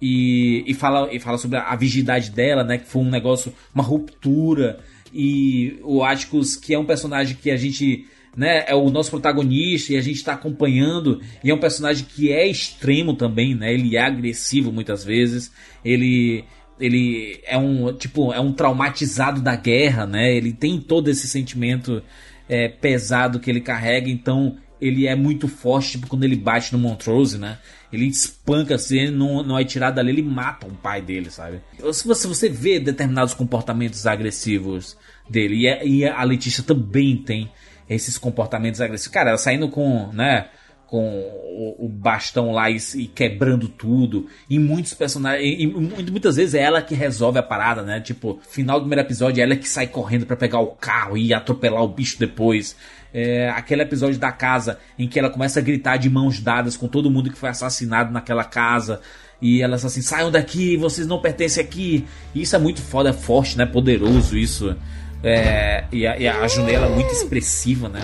E, 0.00 0.64
e, 0.66 0.74
fala, 0.74 1.12
e 1.12 1.18
fala 1.18 1.38
sobre 1.38 1.58
a, 1.58 1.62
a 1.62 1.76
virgindade 1.76 2.30
dela, 2.30 2.62
né? 2.62 2.78
Que 2.78 2.86
foi 2.86 3.02
um 3.02 3.10
negócio, 3.10 3.52
uma 3.74 3.82
ruptura. 3.82 4.78
E 5.12 5.78
o 5.82 6.02
Atticus, 6.04 6.56
que 6.56 6.72
é 6.72 6.78
um 6.78 6.84
personagem 6.86 7.36
que 7.40 7.50
a 7.50 7.56
gente 7.56 8.06
né, 8.36 8.64
é 8.66 8.74
o 8.74 8.90
nosso 8.90 9.10
protagonista 9.10 9.92
e 9.92 9.96
a 9.96 10.00
gente 10.00 10.16
está 10.16 10.32
acompanhando. 10.34 11.20
E 11.44 11.50
é 11.50 11.54
um 11.54 11.60
personagem 11.60 12.04
que 12.04 12.32
é 12.32 12.46
extremo 12.46 13.14
também, 13.14 13.54
né? 13.54 13.72
Ele 13.72 13.96
é 13.96 14.00
agressivo 14.00 14.72
muitas 14.72 15.04
vezes. 15.04 15.52
Ele 15.84 16.44
ele 16.80 17.40
é 17.44 17.56
um 17.56 17.92
tipo 17.92 18.32
é 18.32 18.40
um 18.40 18.52
traumatizado 18.52 19.40
da 19.40 19.54
guerra, 19.54 20.06
né? 20.06 20.34
Ele 20.34 20.52
tem 20.52 20.80
todo 20.80 21.08
esse 21.08 21.28
sentimento 21.28 22.02
é, 22.48 22.68
pesado 22.68 23.38
que 23.38 23.50
ele 23.50 23.60
carrega, 23.60 24.08
então 24.08 24.56
ele 24.80 25.06
é 25.06 25.14
muito 25.14 25.46
forte, 25.46 25.92
tipo 25.92 26.08
quando 26.08 26.24
ele 26.24 26.34
bate 26.34 26.72
no 26.72 26.78
Montrose, 26.78 27.38
né? 27.38 27.58
Ele 27.92 28.06
espanca 28.06 28.74
assim, 28.74 28.98
ele 28.98 29.10
não, 29.12 29.42
não 29.42 29.58
é 29.58 29.64
tirado 29.64 29.94
dali, 29.94 30.10
ele 30.10 30.22
mata 30.22 30.66
o 30.66 30.70
pai 30.70 31.00
dele, 31.00 31.30
sabe? 31.30 31.60
Se 31.92 32.06
você, 32.06 32.26
você 32.26 32.48
vê 32.48 32.80
determinados 32.80 33.32
comportamentos 33.32 34.06
agressivos 34.06 34.96
dele, 35.30 35.60
e 35.60 35.68
a, 35.68 35.84
e 35.84 36.04
a 36.04 36.24
Letícia 36.24 36.64
também 36.64 37.16
tem 37.16 37.50
esses 37.94 38.18
comportamentos 38.18 38.80
agressivos. 38.80 39.12
Cara, 39.12 39.30
ela 39.30 39.38
saindo 39.38 39.68
com, 39.68 40.08
né? 40.12 40.48
com 40.92 41.08
o, 41.08 41.86
o 41.86 41.88
bastão 41.88 42.52
lá 42.52 42.68
e, 42.68 42.76
e, 42.96 43.06
quebrando 43.06 43.66
tudo. 43.66 44.26
E 44.50 44.58
muitos 44.58 44.92
personagens. 44.92 45.42
E, 45.42 45.62
e, 45.62 45.66
muitas 46.10 46.36
vezes 46.36 46.54
é 46.54 46.60
ela 46.60 46.82
que 46.82 46.94
resolve 46.94 47.38
a 47.38 47.42
parada, 47.42 47.80
né? 47.80 47.98
Tipo, 47.98 48.38
final 48.46 48.78
do 48.78 48.82
primeiro 48.82 49.00
episódio 49.00 49.40
é 49.40 49.44
ela 49.44 49.56
que 49.56 49.66
sai 49.66 49.86
correndo 49.86 50.26
para 50.26 50.36
pegar 50.36 50.60
o 50.60 50.66
carro 50.66 51.16
e 51.16 51.32
atropelar 51.32 51.82
o 51.82 51.88
bicho 51.88 52.18
depois. 52.18 52.76
É, 53.14 53.48
aquele 53.48 53.80
episódio 53.80 54.18
da 54.18 54.30
casa 54.30 54.78
em 54.98 55.08
que 55.08 55.18
ela 55.18 55.30
começa 55.30 55.60
a 55.60 55.62
gritar 55.62 55.96
de 55.96 56.10
mãos 56.10 56.40
dadas 56.40 56.76
com 56.76 56.86
todo 56.86 57.10
mundo 57.10 57.30
que 57.30 57.38
foi 57.38 57.48
assassinado 57.48 58.12
naquela 58.12 58.44
casa. 58.44 59.00
E 59.40 59.62
elas 59.62 59.86
assim, 59.86 60.02
saiam 60.02 60.30
daqui, 60.30 60.76
vocês 60.76 61.06
não 61.06 61.22
pertencem 61.22 61.64
aqui. 61.64 62.04
Isso 62.34 62.54
é 62.54 62.58
muito 62.58 62.82
foda, 62.82 63.08
é 63.08 63.12
forte, 63.14 63.56
né? 63.56 63.64
Poderoso 63.64 64.36
isso. 64.36 64.76
É, 65.24 65.84
e, 65.92 66.06
a, 66.06 66.16
e 66.18 66.26
a 66.28 66.48
Junela 66.48 66.86
é 66.86 66.88
muito 66.90 67.12
expressiva, 67.12 67.88
né? 67.88 68.00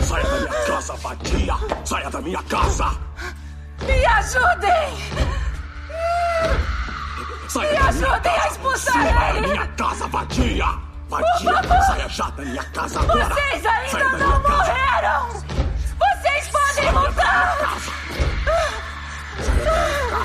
Saia 0.00 0.24
da 0.24 0.38
minha 0.38 0.64
casa, 0.66 0.94
vadia! 0.94 1.54
Saia 1.84 2.10
da 2.10 2.20
minha 2.22 2.42
casa! 2.44 2.90
Me 3.82 4.06
ajudem! 4.06 4.96
Saia 7.48 7.70
Me 7.70 7.76
ajudem 7.76 8.32
a 8.32 8.46
expulsar 8.48 8.92
Saia 8.94 9.12
da 9.12 9.36
ele! 9.36 9.46
minha 9.48 9.66
casa, 9.68 10.06
vadia! 10.08 10.66
Por 11.08 11.20
Vadia! 11.20 11.52
favor! 11.62 11.82
Saia 11.86 12.08
já 12.08 12.30
da 12.30 12.44
minha 12.44 12.64
casa 12.64 13.00
agora! 13.00 13.24
Vocês 13.34 13.66
ainda 13.66 13.98
da 14.10 14.18
não 14.18 14.42
morreram! 14.42 15.28
Vocês 15.98 16.48
podem 16.48 16.90
lutar! 16.92 17.58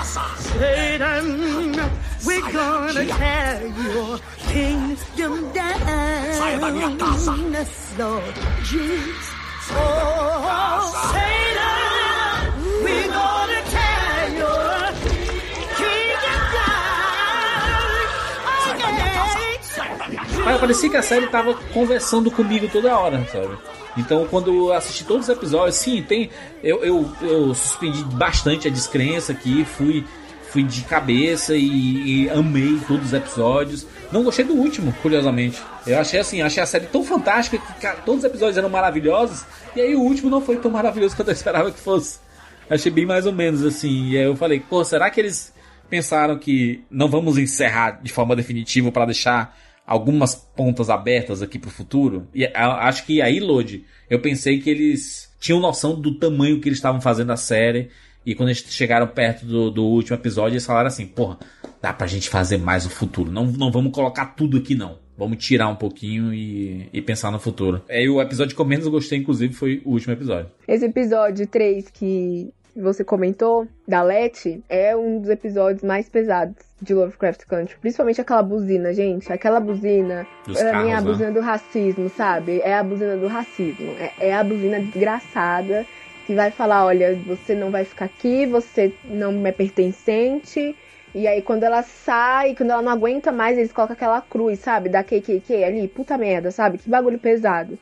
Satan, 0.03 1.75
we're 2.25 2.51
gonna 2.51 3.05
tear 3.05 3.67
your 3.67 4.19
kingdom 4.51 5.51
down. 5.53 5.79
Saia 6.37 6.59
da 6.59 6.69
minha 6.71 6.95
casa! 6.97 7.31
Lord 7.97 8.35
Jesus. 8.63 9.31
Oh, 9.73 10.91
Satan, 11.11 12.53
we're 12.83 13.07
gonna 13.07 13.61
tear 13.73 14.29
your 14.37 14.91
kingdom 15.77 16.41
down. 16.55 16.71
Mas 20.45 20.59
parecia 20.59 20.89
que 20.89 20.97
a 20.97 21.03
série 21.03 21.27
tava 21.27 21.53
conversando 21.73 22.31
comigo 22.31 22.67
toda 22.69 22.97
hora, 22.97 23.25
sabe? 23.31 23.57
Então, 23.97 24.25
quando 24.29 24.53
eu 24.53 24.73
assisti 24.73 25.03
todos 25.03 25.27
os 25.27 25.35
episódios, 25.35 25.75
sim, 25.75 26.01
tem. 26.01 26.29
Eu, 26.63 26.83
eu, 26.83 27.11
eu 27.21 27.53
suspendi 27.53 28.03
bastante 28.03 28.67
a 28.67 28.71
descrença 28.71 29.33
aqui, 29.33 29.65
fui, 29.65 30.05
fui 30.49 30.63
de 30.63 30.81
cabeça 30.83 31.55
e, 31.55 32.25
e, 32.25 32.29
amei 32.29 32.79
todos 32.87 33.07
os 33.07 33.13
episódios. 33.13 33.85
Não 34.11 34.23
gostei 34.23 34.45
do 34.45 34.53
último, 34.53 34.93
curiosamente. 35.01 35.61
Eu 35.85 35.99
achei 35.99 36.19
assim, 36.19 36.41
achei 36.41 36.61
a 36.63 36.65
série 36.65 36.85
tão 36.85 37.03
fantástica 37.03 37.57
que 37.57 37.81
cara, 37.81 37.97
todos 38.05 38.23
os 38.23 38.25
episódios 38.25 38.57
eram 38.57 38.69
maravilhosos, 38.69 39.45
e 39.75 39.81
aí 39.81 39.95
o 39.95 40.01
último 40.01 40.29
não 40.29 40.41
foi 40.41 40.57
tão 40.57 40.71
maravilhoso 40.71 41.15
quanto 41.15 41.29
eu 41.29 41.33
esperava 41.33 41.71
que 41.71 41.79
fosse. 41.79 42.19
Achei 42.69 42.91
bem 42.91 43.05
mais 43.05 43.25
ou 43.25 43.33
menos 43.33 43.65
assim. 43.65 44.09
E 44.09 44.17
aí 44.17 44.23
eu 44.23 44.35
falei, 44.35 44.61
pô, 44.61 44.83
será 44.85 45.09
que 45.09 45.19
eles 45.19 45.53
pensaram 45.89 46.39
que 46.39 46.81
não 46.89 47.09
vamos 47.09 47.37
encerrar 47.37 47.99
de 48.01 48.13
forma 48.13 48.33
definitiva 48.33 48.89
para 48.93 49.05
deixar 49.05 49.57
algumas 49.91 50.33
pontas 50.33 50.89
abertas 50.89 51.41
aqui 51.41 51.59
pro 51.59 51.69
futuro. 51.69 52.25
E 52.33 52.45
acho 52.45 53.05
que 53.05 53.21
aí, 53.21 53.41
Lodi, 53.41 53.83
eu 54.09 54.21
pensei 54.21 54.57
que 54.61 54.69
eles 54.69 55.29
tinham 55.37 55.59
noção 55.59 55.99
do 55.99 56.15
tamanho 56.15 56.61
que 56.61 56.69
eles 56.69 56.77
estavam 56.77 57.01
fazendo 57.01 57.33
a 57.33 57.35
série. 57.35 57.89
E 58.25 58.33
quando 58.33 58.49
eles 58.49 58.63
chegaram 58.69 59.05
perto 59.05 59.45
do, 59.45 59.69
do 59.69 59.83
último 59.83 60.15
episódio, 60.15 60.53
eles 60.53 60.65
falaram 60.65 60.87
assim: 60.87 61.05
porra, 61.05 61.39
dá 61.81 61.91
pra 61.91 62.07
gente 62.07 62.29
fazer 62.29 62.57
mais 62.57 62.85
o 62.85 62.89
futuro. 62.89 63.29
Não, 63.29 63.45
não 63.45 63.69
vamos 63.69 63.91
colocar 63.91 64.27
tudo 64.27 64.57
aqui, 64.57 64.75
não. 64.75 64.97
Vamos 65.17 65.43
tirar 65.43 65.67
um 65.67 65.75
pouquinho 65.75 66.33
e, 66.33 66.87
e 66.93 67.01
pensar 67.01 67.29
no 67.29 67.37
futuro. 67.37 67.81
É, 67.89 68.01
e 68.01 68.09
o 68.09 68.21
episódio 68.21 68.55
que 68.55 68.61
eu 68.61 68.65
menos 68.65 68.87
gostei, 68.87 69.19
inclusive, 69.19 69.53
foi 69.53 69.81
o 69.83 69.91
último 69.91 70.13
episódio. 70.13 70.49
Esse 70.65 70.85
episódio 70.85 71.45
3 71.45 71.89
que 71.89 72.53
você 72.75 73.03
comentou, 73.03 73.67
da 73.87 74.01
Letty, 74.01 74.63
é 74.69 74.95
um 74.95 75.19
dos 75.19 75.29
episódios 75.29 75.83
mais 75.83 76.07
pesados 76.07 76.55
de 76.81 76.93
Lovecraft 76.93 77.45
Country. 77.45 77.75
Principalmente 77.79 78.21
aquela 78.21 78.41
buzina, 78.41 78.93
gente. 78.93 79.31
Aquela 79.31 79.59
buzina, 79.59 80.25
Dos 80.45 80.57
pra 80.57 80.81
mim 80.81 80.89
é 80.89 80.93
a 80.93 80.95
carros, 80.95 81.03
né? 81.05 81.11
buzina 81.11 81.31
do 81.31 81.39
racismo, 81.41 82.09
sabe? 82.09 82.61
É 82.61 82.73
a 82.73 82.83
buzina 82.83 83.17
do 83.17 83.27
racismo. 83.27 83.91
É, 83.99 84.29
é 84.29 84.33
a 84.33 84.43
buzina 84.43 84.79
desgraçada 84.79 85.85
que 86.25 86.33
vai 86.35 86.51
falar, 86.51 86.85
olha, 86.85 87.15
você 87.25 87.53
não 87.53 87.71
vai 87.71 87.83
ficar 87.83 88.05
aqui, 88.05 88.45
você 88.45 88.93
não 89.05 89.45
é 89.45 89.51
pertencente. 89.51 90.75
E 91.13 91.27
aí 91.27 91.41
quando 91.41 91.63
ela 91.63 91.83
sai, 91.83 92.55
quando 92.55 92.69
ela 92.69 92.81
não 92.81 92.91
aguenta 92.91 93.31
mais, 93.31 93.57
eles 93.57 93.73
colocam 93.73 93.93
aquela 93.93 94.21
cruz, 94.21 94.59
sabe? 94.59 94.87
Da 94.87 95.03
KKK 95.03 95.63
ali, 95.63 95.87
puta 95.87 96.17
merda, 96.17 96.51
sabe? 96.51 96.77
Que 96.77 96.89
bagulho 96.89 97.19
pesado. 97.19 97.77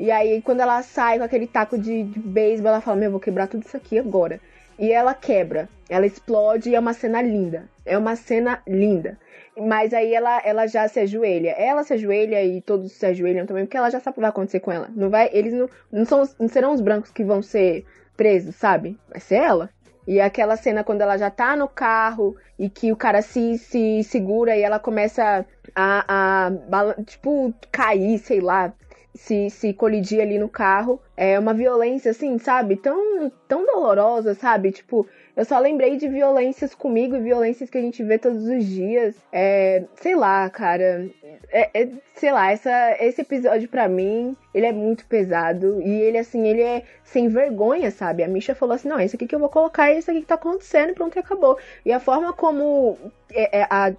E 0.00 0.10
aí, 0.10 0.40
quando 0.40 0.60
ela 0.60 0.82
sai 0.82 1.18
com 1.18 1.24
aquele 1.24 1.46
taco 1.46 1.76
de, 1.76 2.04
de 2.04 2.18
beisebol, 2.18 2.70
ela 2.70 2.80
fala: 2.80 2.96
Meu, 2.96 3.08
eu 3.08 3.10
vou 3.10 3.20
quebrar 3.20 3.46
tudo 3.46 3.66
isso 3.66 3.76
aqui 3.76 3.98
agora. 3.98 4.40
E 4.78 4.90
ela 4.90 5.12
quebra, 5.12 5.68
ela 5.90 6.06
explode 6.06 6.70
e 6.70 6.74
é 6.74 6.80
uma 6.80 6.94
cena 6.94 7.20
linda. 7.20 7.68
É 7.84 7.98
uma 7.98 8.16
cena 8.16 8.62
linda. 8.66 9.18
Mas 9.54 9.92
aí 9.92 10.14
ela, 10.14 10.40
ela 10.42 10.66
já 10.66 10.88
se 10.88 11.00
ajoelha. 11.00 11.50
Ela 11.50 11.84
se 11.84 11.92
ajoelha 11.92 12.42
e 12.42 12.62
todos 12.62 12.92
se 12.92 13.04
ajoelham 13.04 13.44
também, 13.44 13.66
porque 13.66 13.76
ela 13.76 13.90
já 13.90 14.00
sabe 14.00 14.12
o 14.12 14.14
que 14.14 14.20
vai 14.22 14.30
acontecer 14.30 14.60
com 14.60 14.72
ela. 14.72 14.88
Não 14.96 15.10
vai, 15.10 15.28
eles 15.34 15.52
não, 15.52 15.68
não, 15.92 16.06
são, 16.06 16.26
não 16.38 16.48
serão 16.48 16.72
os 16.72 16.80
brancos 16.80 17.10
que 17.10 17.22
vão 17.22 17.42
ser 17.42 17.84
presos, 18.16 18.56
sabe? 18.56 18.98
Vai 19.06 19.20
ser 19.20 19.34
ela. 19.34 19.68
E 20.06 20.18
aquela 20.18 20.56
cena 20.56 20.82
quando 20.82 21.02
ela 21.02 21.18
já 21.18 21.30
tá 21.30 21.54
no 21.54 21.68
carro 21.68 22.34
e 22.58 22.70
que 22.70 22.90
o 22.90 22.96
cara 22.96 23.20
se, 23.20 23.58
se 23.58 24.02
segura 24.02 24.56
e 24.56 24.62
ela 24.62 24.78
começa 24.78 25.44
a, 25.74 26.46
a 26.46 26.50
bala- 26.50 26.96
tipo, 27.04 27.52
cair, 27.70 28.18
sei 28.18 28.40
lá, 28.40 28.72
se, 29.14 29.50
se 29.50 29.72
colidir 29.72 30.20
ali 30.20 30.38
no 30.38 30.48
carro. 30.48 31.00
É 31.16 31.38
uma 31.38 31.52
violência, 31.52 32.10
assim, 32.10 32.38
sabe? 32.38 32.76
Tão, 32.76 33.30
tão 33.48 33.66
dolorosa, 33.66 34.34
sabe? 34.34 34.72
Tipo, 34.72 35.06
eu 35.36 35.44
só 35.44 35.58
lembrei 35.58 35.96
de 35.96 36.08
violências 36.08 36.74
comigo 36.74 37.16
e 37.16 37.20
violências 37.20 37.68
que 37.68 37.78
a 37.78 37.80
gente 37.80 38.02
vê 38.02 38.18
todos 38.18 38.44
os 38.46 38.64
dias. 38.64 39.16
É, 39.32 39.84
sei 39.96 40.14
lá, 40.16 40.48
cara. 40.50 41.08
É, 41.50 41.82
é- 41.82 41.88
sei 42.14 42.32
lá, 42.32 42.50
essa, 42.52 42.96
esse 43.00 43.20
episódio 43.22 43.68
pra 43.68 43.88
mim, 43.88 44.36
ele 44.54 44.66
é 44.66 44.72
muito 44.72 45.06
pesado. 45.06 45.80
E 45.82 45.90
ele, 45.90 46.18
assim, 46.18 46.46
ele 46.46 46.62
é 46.62 46.82
sem 47.04 47.28
vergonha, 47.28 47.90
sabe? 47.90 48.22
A 48.22 48.28
Misha 48.28 48.54
falou 48.54 48.74
assim: 48.74 48.88
não, 48.88 49.00
esse 49.00 49.16
aqui 49.16 49.26
que 49.26 49.34
eu 49.34 49.40
vou 49.40 49.48
colocar 49.48 49.90
é 49.90 49.98
isso 49.98 50.10
aqui 50.10 50.20
que 50.20 50.26
tá 50.26 50.34
acontecendo, 50.36 50.94
pronto, 50.94 51.18
acabou. 51.18 51.58
E 51.84 51.92
a 51.92 52.00
forma 52.00 52.32
como 52.32 52.96
é, 53.32 53.60
é, 53.60 53.66
a, 53.70 53.92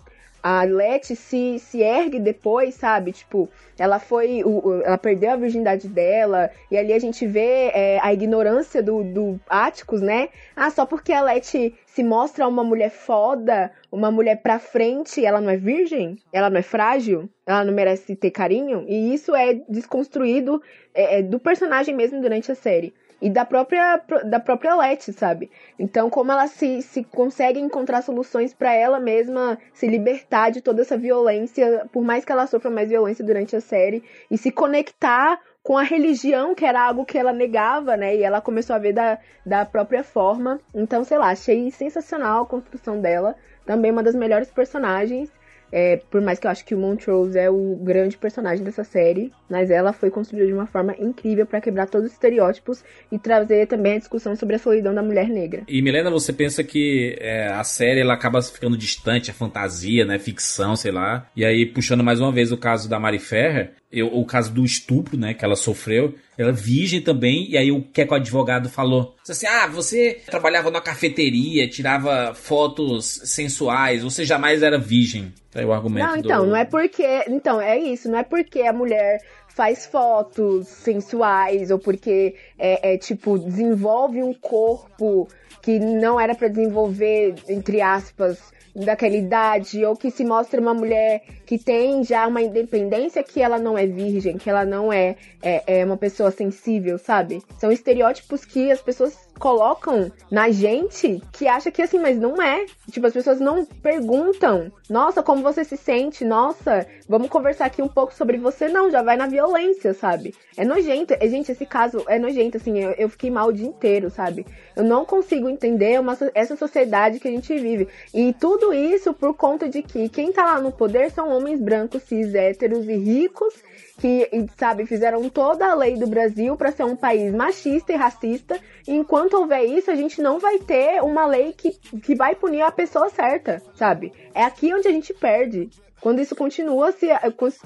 a 0.44 0.64
Letty 0.64 1.16
se, 1.16 1.60
se 1.60 1.82
ergue 1.82 2.20
depois, 2.20 2.76
sabe? 2.76 3.12
Tipo, 3.12 3.50
ela 3.78 4.00
foi. 4.00 4.44
o- 4.44 4.82
ela 4.84 4.98
perdeu 4.98 5.32
a 5.32 5.36
virgindade 5.36 5.88
dela. 5.88 6.50
E 6.70 6.78
ali 6.78 6.94
a 6.94 7.00
gente 7.00 7.26
vê 7.28 7.70
é, 7.74 8.00
a 8.02 8.14
ignorância 8.14 8.82
do, 8.82 9.04
do 9.04 9.40
Atticus, 9.50 10.02
né? 10.02 10.30
Ah, 10.56 10.70
só 10.70 10.86
porque 10.86 11.14
a 11.14 11.22
Letty 11.22 11.76
se 11.86 12.04
mostra 12.04 12.48
uma 12.48 12.64
mulher 12.64 12.90
foda, 12.90 13.72
uma 13.92 14.10
mulher 14.10 14.42
pra 14.42 14.60
frente, 14.60 15.26
ela 15.26 15.42
não 15.42 15.50
é 15.50 15.58
virgem? 15.58 16.18
Ela 16.32 16.50
não 16.50 16.58
é 16.58 16.62
frágil? 16.64 17.30
Ela 17.46 17.66
não 17.66 17.74
merece 17.74 18.16
ter 18.16 18.32
carinho? 18.32 18.86
E 18.88 19.14
isso 19.14 19.36
é 19.36 19.56
desconstruído 19.68 20.62
é, 20.94 21.20
é, 21.20 21.22
do 21.22 21.40
personagem 21.40 21.94
mesmo 21.96 22.22
durante 22.22 22.52
a 22.52 22.56
série. 22.56 22.94
E 23.22 23.30
da 23.30 23.46
própria, 23.46 24.02
da 24.26 24.40
própria 24.40 24.76
Letty, 24.76 25.14
sabe? 25.14 25.52
Então, 25.78 26.10
como 26.10 26.32
ela 26.32 26.48
se, 26.48 26.82
se 26.82 27.04
consegue 27.04 27.60
encontrar 27.60 28.02
soluções 28.02 28.54
pra 28.54 28.74
ela 28.74 29.00
mesma 29.00 29.60
se 29.74 29.88
libertar 29.88 30.50
de 30.50 30.60
toda 30.60 30.82
essa 30.82 30.98
violência, 30.98 31.88
por 31.92 32.04
mais 32.04 32.26
que 32.26 32.32
ela 32.32 32.48
sofra 32.48 32.72
mais 32.72 32.90
violência 32.90 33.24
durante 33.24 33.56
a 33.56 33.62
série, 33.62 34.04
e 34.30 34.38
se 34.38 34.52
conectar 34.52 35.40
com 35.64 35.78
a 35.78 35.84
religião, 35.84 36.56
que 36.56 36.66
era 36.66 36.82
algo 36.82 37.06
que 37.06 37.18
ela 37.18 37.32
negava, 37.32 37.96
né? 37.96 38.16
E 38.16 38.24
ela 38.24 38.42
começou 38.42 38.76
a 38.76 38.80
ver 38.80 38.94
da, 38.94 39.20
da 39.46 39.66
própria 39.66 40.04
forma. 40.04 40.60
Então, 40.74 41.04
sei 41.04 41.18
lá, 41.18 41.30
achei 41.30 41.70
sensacional 41.70 42.44
a 42.44 42.48
construção 42.48 43.00
dela. 43.00 43.36
Também 43.66 43.92
uma 43.92 44.02
das 44.02 44.16
melhores 44.16 44.50
personagens. 44.50 45.32
É, 45.72 46.02
por 46.10 46.22
mais 46.22 46.40
que 46.40 46.48
eu 46.48 46.52
acho 46.52 46.66
que 46.66 46.76
o 46.76 46.78
Montrose 46.78 47.38
é 47.38 47.50
o 47.50 47.76
grande 47.82 48.18
personagem 48.18 48.64
dessa 48.64 48.84
série, 48.84 49.32
mas 49.50 49.72
ela 49.72 49.94
foi 49.94 50.10
construída 50.10 50.48
de 50.48 50.54
uma 50.54 50.68
forma 50.68 50.96
incrível 51.00 51.46
pra 51.46 51.62
quebrar 51.62 51.88
todos 51.88 52.08
os 52.08 52.14
estereótipos 52.14 52.84
e 53.12 53.18
trazer 53.18 53.68
também 53.68 53.96
a 53.96 54.00
discussão 54.00 54.36
sobre 54.36 54.56
a 54.56 54.60
solidão 54.60 54.94
da 54.94 55.02
mulher 55.02 55.30
negra. 55.30 55.64
E 55.68 55.82
Milena, 55.82 56.10
você 56.10 56.34
pensa 56.34 56.64
que 56.64 57.16
é, 57.20 57.48
a 57.48 57.64
série 57.64 58.02
ela 58.02 58.14
acaba 58.14 58.42
ficando 58.42 58.78
distante, 58.78 59.32
a 59.32 59.34
fantasia, 59.34 60.06
né, 60.06 60.20
ficção, 60.20 60.76
sei 60.76 60.92
lá. 60.92 61.28
E 61.36 61.46
aí 61.46 61.66
puxando 61.66 62.04
mais 62.04 62.20
uma 62.20 62.32
vez 62.32 62.52
o 62.52 62.58
caso 62.58 62.90
da 62.90 63.00
Mari 63.00 63.20
Ferrer, 63.20 63.74
eu, 63.92 64.08
o 64.08 64.26
caso 64.26 64.54
do 64.54 64.64
estupro, 64.64 65.18
né, 65.18 65.34
que 65.34 65.44
ela 65.44 65.56
sofreu, 65.56 66.16
ela 66.38 66.50
é 66.50 66.54
virgem 66.54 67.02
também. 67.02 67.50
E 67.50 67.58
aí 67.58 67.72
o 67.72 67.82
que 67.82 68.02
é 68.02 68.06
que 68.06 68.14
o 68.14 68.16
advogado 68.16 68.70
falou? 68.70 69.16
Assim, 69.28 69.46
ah, 69.48 69.68
você 69.68 70.22
trabalhava 70.26 70.70
numa 70.72 70.82
cafeteria, 70.82 71.68
tirava 71.68 72.34
fotos 72.34 73.22
sensuais, 73.26 74.04
você 74.04 74.24
jamais 74.24 74.64
era 74.64 74.78
virgem. 74.78 75.34
Aí 75.54 75.66
o 75.66 75.74
argumento 75.74 76.08
Não, 76.08 76.16
então, 76.16 76.46
do... 76.46 76.50
não 76.52 76.56
é 76.56 76.64
porque. 76.64 77.26
Então, 77.28 77.60
é 77.60 77.78
isso, 77.78 78.10
não 78.10 78.20
é 78.20 78.24
porque 78.24 78.62
a 78.62 78.72
mulher 78.72 79.20
faz 79.50 79.86
fotos 79.86 80.68
sensuais 80.68 81.72
ou 81.72 81.78
porque 81.78 82.36
é, 82.58 82.94
é, 82.94 82.98
tipo 82.98 83.38
desenvolve 83.38 84.24
um 84.24 84.34
corpo 84.34 85.28
que 85.62 85.78
não 85.78 86.20
era 86.20 86.34
pra 86.34 86.48
desenvolver 86.48 87.36
entre 87.50 87.82
aspas 87.82 88.40
daquela 88.76 89.16
idade 89.16 89.84
ou 89.86 89.96
que 89.96 90.10
se 90.12 90.24
mostra 90.24 90.62
uma 90.62 90.74
mulher 90.74 91.24
que 91.46 91.58
tem 91.58 92.04
já 92.04 92.28
uma 92.28 92.42
independência 92.42 93.24
que 93.24 93.42
ela 93.42 93.58
não 93.58 93.78
é 93.78 93.86
virgem, 93.86 94.38
que 94.38 94.50
ela 94.50 94.66
não 94.66 94.92
é, 94.92 95.16
é, 95.42 95.80
é 95.80 95.86
uma 95.86 95.98
pessoa 95.98 96.32
sensível, 96.32 96.98
sabe? 96.98 97.42
São 97.60 97.72
estereótipos 97.72 98.46
que 98.46 98.72
as 98.72 98.82
pessoas 98.82 99.31
colocam 99.42 100.12
na 100.30 100.52
gente 100.52 101.20
que 101.34 101.48
acha 101.48 101.72
que 101.72 101.82
assim, 101.82 102.00
mas 102.00 102.18
não 102.18 102.40
é. 102.40 102.64
Tipo, 102.92 103.08
as 103.08 103.14
pessoas 103.14 103.40
não 103.40 103.66
perguntam, 103.66 104.72
nossa, 104.88 105.24
como 105.24 105.42
você 105.42 105.64
se 105.64 105.76
sente? 105.76 106.24
Nossa, 106.24 106.86
vamos 107.10 107.28
conversar 107.28 107.66
aqui 107.66 107.82
um 107.82 107.88
pouco 107.88 108.14
sobre 108.14 108.38
você. 108.38 108.70
Não, 108.70 108.92
já 108.92 109.02
vai 109.02 109.18
na 109.18 109.26
violência, 109.26 109.96
sabe? 109.96 110.36
É 110.56 110.64
nojento. 110.64 111.16
É, 111.20 111.28
gente, 111.28 111.52
esse 111.52 111.66
caso 111.66 112.06
é 112.08 112.20
nojento, 112.20 112.58
assim, 112.58 112.78
eu, 112.80 112.92
eu 112.92 113.10
fiquei 113.10 113.32
mal 113.32 113.48
o 113.48 113.54
dia 113.54 113.66
inteiro, 113.66 114.12
sabe? 114.12 114.46
Eu 114.76 114.84
não 114.84 115.04
consigo 115.06 115.50
entender 115.50 116.00
uma, 116.00 116.16
essa 116.36 116.56
sociedade 116.56 117.20
que 117.20 117.28
a 117.28 117.32
gente 117.32 117.52
vive. 117.58 117.88
E 118.14 118.34
tudo 118.34 118.72
isso 118.72 119.12
por 119.12 119.34
conta 119.34 119.68
de 119.68 119.82
que 119.82 120.08
quem 120.08 120.32
tá 120.32 120.46
lá 120.46 120.62
no 120.62 120.72
poder 120.72 121.10
são 121.10 121.30
homens 121.30 121.60
brancos, 121.60 122.04
cis, 122.04 122.36
héteros 122.36 122.88
e 122.88 122.94
ricos 122.94 123.56
que, 124.02 124.28
sabe, 124.58 124.88
fizeram 124.88 125.30
toda 125.30 125.68
a 125.68 125.76
lei 125.76 125.96
do 125.96 126.08
Brasil 126.08 126.58
para 126.58 126.72
ser 126.72 126.84
um 126.84 126.96
país 126.96 127.32
machista 127.32 127.94
e 127.94 127.96
racista. 127.96 128.60
E 128.88 128.94
enquanto 128.94 129.36
houver 129.36 129.64
isso, 129.64 129.92
a 129.92 129.96
gente 129.96 130.20
não 130.20 130.40
vai 130.40 130.58
ter 130.58 131.04
uma 131.04 131.28
lei 131.28 131.54
que, 131.54 131.70
que 132.00 132.16
vai 132.16 132.34
punir 132.34 132.62
a 132.62 132.72
pessoa 132.72 133.10
certa, 133.10 133.62
sabe? 133.76 134.12
É 134.34 134.44
aqui 134.44 134.74
onde 134.74 134.88
a 134.88 134.92
gente 134.92 135.14
perde. 135.14 135.70
Quando 136.02 136.20
isso 136.20 136.36
continua 136.36 136.92
se 136.92 137.08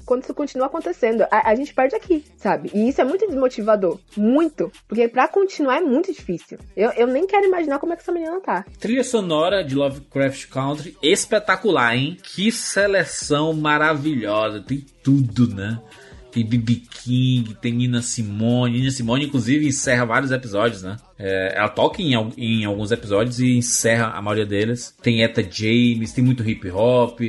quando 0.06 0.24
isso 0.24 0.34
continua 0.34 0.68
acontecendo, 0.68 1.22
a, 1.32 1.52
a, 1.52 1.56
gente 1.56 1.74
perde 1.74 1.96
aqui, 1.96 2.26
sabe? 2.36 2.70
E 2.74 2.90
isso 2.90 3.00
é 3.00 3.06
muito 3.06 3.26
desmotivador, 3.26 3.98
muito, 4.18 4.70
porque 4.90 5.08
para 5.08 5.26
continuar 5.30 5.78
é 5.78 5.82
muito 5.82 6.12
difícil. 6.12 6.60
Eu, 6.76 6.92
eu 6.98 7.08
nem 7.08 7.26
quero 7.26 7.46
imaginar 7.46 7.80
como 7.80 7.94
é 7.94 7.96
que 7.96 8.02
essa 8.02 8.12
menina 8.12 8.42
tá. 8.42 8.66
Trilha 8.78 9.06
sonora 9.06 9.64
de 9.64 9.74
Lovecraft 9.74 10.50
Country 10.50 10.98
espetacular, 11.02 11.96
hein? 11.96 12.18
Que 12.22 12.52
seleção 12.52 13.54
maravilhosa, 13.54 14.62
tem 14.62 14.86
tudo, 15.02 15.56
né? 15.56 15.80
Tem 16.36 16.46
B.B. 16.46 16.82
King, 16.90 17.56
tem 17.62 17.72
Nina 17.72 18.02
Simone. 18.02 18.78
Nina 18.78 18.92
Simone, 18.92 19.26
inclusive, 19.26 19.66
encerra 19.66 20.06
vários 20.06 20.32
episódios, 20.32 20.84
né? 20.84 20.98
É, 21.18 21.54
ela 21.56 21.70
toca 21.70 22.02
em, 22.02 22.14
em 22.38 22.66
alguns 22.66 22.92
episódios 22.92 23.40
e 23.40 23.56
encerra 23.56 24.08
a 24.08 24.22
maioria 24.22 24.46
deles. 24.46 24.94
Tem 25.02 25.24
Eta 25.24 25.42
James, 25.42 26.12
tem 26.12 26.22
muito 26.22 26.48
hip 26.48 26.70
hop. 26.70 27.22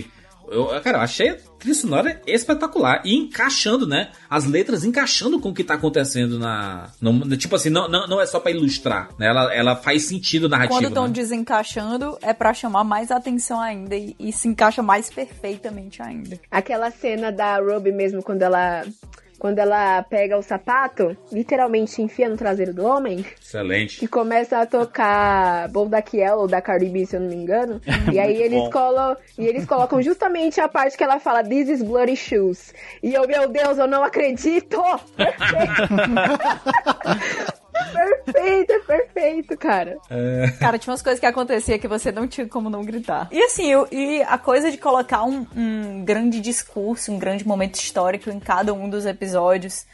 Eu, 0.48 0.66
cara, 0.82 0.98
eu 0.98 1.02
achei 1.02 1.36
trilha 1.66 1.74
sonora 1.74 2.22
espetacular. 2.26 3.02
E 3.04 3.16
encaixando, 3.16 3.86
né? 3.86 4.10
As 4.30 4.46
letras 4.46 4.84
encaixando 4.84 5.40
com 5.40 5.48
o 5.50 5.54
que 5.54 5.64
tá 5.64 5.74
acontecendo 5.74 6.38
na. 6.38 6.90
No, 7.00 7.36
tipo 7.36 7.56
assim, 7.56 7.70
não, 7.70 7.88
não, 7.88 8.06
não 8.06 8.20
é 8.20 8.26
só 8.26 8.38
para 8.38 8.52
ilustrar, 8.52 9.10
né? 9.18 9.26
Ela, 9.26 9.54
ela 9.54 9.76
faz 9.76 10.04
sentido 10.04 10.48
narrativo. 10.48 10.78
Quando 10.78 10.88
estão 10.88 11.06
né? 11.06 11.12
desencaixando, 11.12 12.16
é 12.22 12.32
para 12.32 12.54
chamar 12.54 12.84
mais 12.84 13.10
atenção 13.10 13.60
ainda. 13.60 13.96
E, 13.96 14.14
e 14.18 14.32
se 14.32 14.48
encaixa 14.48 14.82
mais 14.82 15.10
perfeitamente 15.10 16.00
ainda. 16.00 16.38
Aquela 16.50 16.90
cena 16.90 17.32
da 17.32 17.58
Ruby 17.58 17.92
mesmo, 17.92 18.22
quando 18.22 18.42
ela 18.42 18.84
quando 19.38 19.58
ela 19.58 20.02
pega 20.02 20.36
o 20.36 20.42
sapato, 20.42 21.16
literalmente 21.30 22.02
enfia 22.02 22.28
no 22.28 22.36
traseiro 22.36 22.74
do 22.74 22.84
homem. 22.84 23.24
Excelente. 23.40 24.04
E 24.04 24.08
começa 24.08 24.60
a 24.60 24.66
tocar 24.66 25.68
Boldaquiel 25.68 26.38
ou 26.38 26.48
da 26.48 26.60
Cardi 26.60 26.86
B, 26.86 27.06
se 27.06 27.16
eu 27.16 27.20
não 27.20 27.28
me 27.28 27.36
engano. 27.36 27.80
e 28.12 28.18
aí 28.18 28.42
eles, 28.42 28.68
colam, 28.70 29.16
e 29.38 29.46
eles 29.46 29.66
colocam 29.66 30.00
justamente 30.02 30.60
a 30.60 30.68
parte 30.68 30.96
que 30.96 31.04
ela 31.04 31.18
fala 31.18 31.42
This 31.42 31.68
is 31.68 31.82
Bloody 31.82 32.16
Shoes. 32.16 32.74
E 33.02 33.14
eu, 33.14 33.26
meu 33.26 33.48
Deus, 33.48 33.78
eu 33.78 33.86
não 33.86 34.02
acredito! 34.02 34.82
Perfeito, 37.92 38.72
é 38.72 38.78
perfeito, 38.80 39.56
cara. 39.56 39.98
É... 40.10 40.50
Cara, 40.58 40.78
tinha 40.78 40.92
umas 40.92 41.02
coisas 41.02 41.20
que 41.20 41.26
acontecia 41.26 41.78
que 41.78 41.88
você 41.88 42.12
não 42.12 42.26
tinha 42.26 42.46
como 42.46 42.70
não 42.70 42.84
gritar. 42.84 43.28
E 43.30 43.42
assim, 43.42 43.70
eu, 43.70 43.86
e 43.90 44.22
a 44.22 44.38
coisa 44.38 44.70
de 44.70 44.78
colocar 44.78 45.24
um, 45.24 45.46
um 45.56 46.04
grande 46.04 46.40
discurso, 46.40 47.12
um 47.12 47.18
grande 47.18 47.46
momento 47.46 47.76
histórico 47.76 48.30
em 48.30 48.40
cada 48.40 48.72
um 48.72 48.88
dos 48.88 49.06
episódios, 49.06 49.86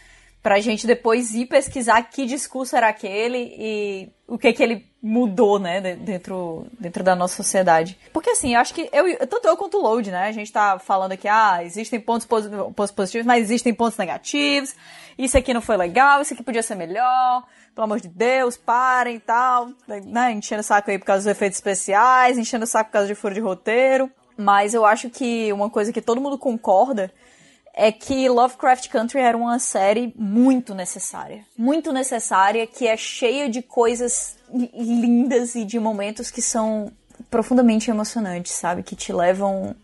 pra 0.43 0.61
gente 0.61 0.87
depois 0.87 1.35
ir 1.35 1.47
pesquisar 1.47 2.03
que 2.03 2.27
discurso 2.27 2.77
era 2.77 2.89
aquele 2.89 3.55
e 3.57 4.09
o 4.27 4.37
que 4.37 4.53
que 4.53 4.63
ele 4.63 4.92
mudou, 5.03 5.59
né, 5.59 5.81
dentro, 5.81 6.65
dentro 6.79 7.03
da 7.03 7.17
nossa 7.17 7.35
sociedade. 7.35 7.99
Porque 8.13 8.31
assim, 8.31 8.55
eu 8.55 8.61
acho 8.61 8.73
que 8.73 8.89
eu, 8.93 9.27
tanto 9.27 9.49
eu 9.49 9.57
quanto 9.57 9.79
o 9.79 9.83
Load, 9.83 10.13
né, 10.13 10.29
a 10.29 10.33
gente 10.33 10.53
tá 10.53 10.79
falando 10.79 11.11
aqui, 11.11 11.27
ah, 11.27 11.65
existem 11.65 11.99
pontos, 11.99 12.25
pontos 12.25 12.93
positivos, 12.93 13.27
mas 13.27 13.43
existem 13.43 13.75
pontos 13.75 13.99
negativos, 13.99 14.77
isso 15.19 15.37
aqui 15.37 15.53
não 15.53 15.61
foi 15.61 15.77
legal, 15.77 16.23
isso 16.23 16.33
aqui 16.33 16.43
podia 16.45 16.63
ser 16.63 16.77
melhor, 16.77 17.43
pelo 17.75 17.85
amor 17.85 18.01
de 18.01 18.07
Deus, 18.07 18.57
parem 18.57 19.17
e 19.17 19.21
tal, 19.21 19.71
né, 19.89 20.31
enchendo 20.31 20.61
o 20.61 20.65
saco 20.65 20.89
aí 20.89 20.99
por 20.99 21.07
causa 21.07 21.25
dos 21.25 21.37
efeitos 21.37 21.59
especiais, 21.59 22.39
enchendo 22.39 22.65
o 22.65 22.69
saco 22.69 22.91
por 22.91 22.93
causa 22.93 23.09
de 23.09 23.17
furo 23.17 23.35
de 23.35 23.41
roteiro, 23.41 24.09
mas 24.37 24.73
eu 24.73 24.87
acho 24.87 25.11
que 25.11 25.53
uma 25.53 25.69
coisa 25.69 25.93
que 25.93 26.01
todo 26.01 26.21
mundo 26.21 26.39
concorda 26.39 27.13
é 27.75 27.91
que 27.91 28.29
Lovecraft 28.29 28.89
Country 28.89 29.21
era 29.21 29.37
uma 29.37 29.59
série 29.59 30.13
muito 30.17 30.75
necessária. 30.75 31.45
Muito 31.57 31.93
necessária, 31.93 32.67
que 32.67 32.87
é 32.87 32.97
cheia 32.97 33.49
de 33.49 33.63
coisas 33.63 34.37
lindas 34.75 35.55
e 35.55 35.65
de 35.65 35.79
momentos 35.79 36.31
que 36.31 36.43
são 36.43 36.93
profundamente 37.31 37.91
emocionantes, 37.91 38.53
sabe? 38.53 38.83
Que 38.83 38.95
te 38.95 39.13
levam 39.13 39.75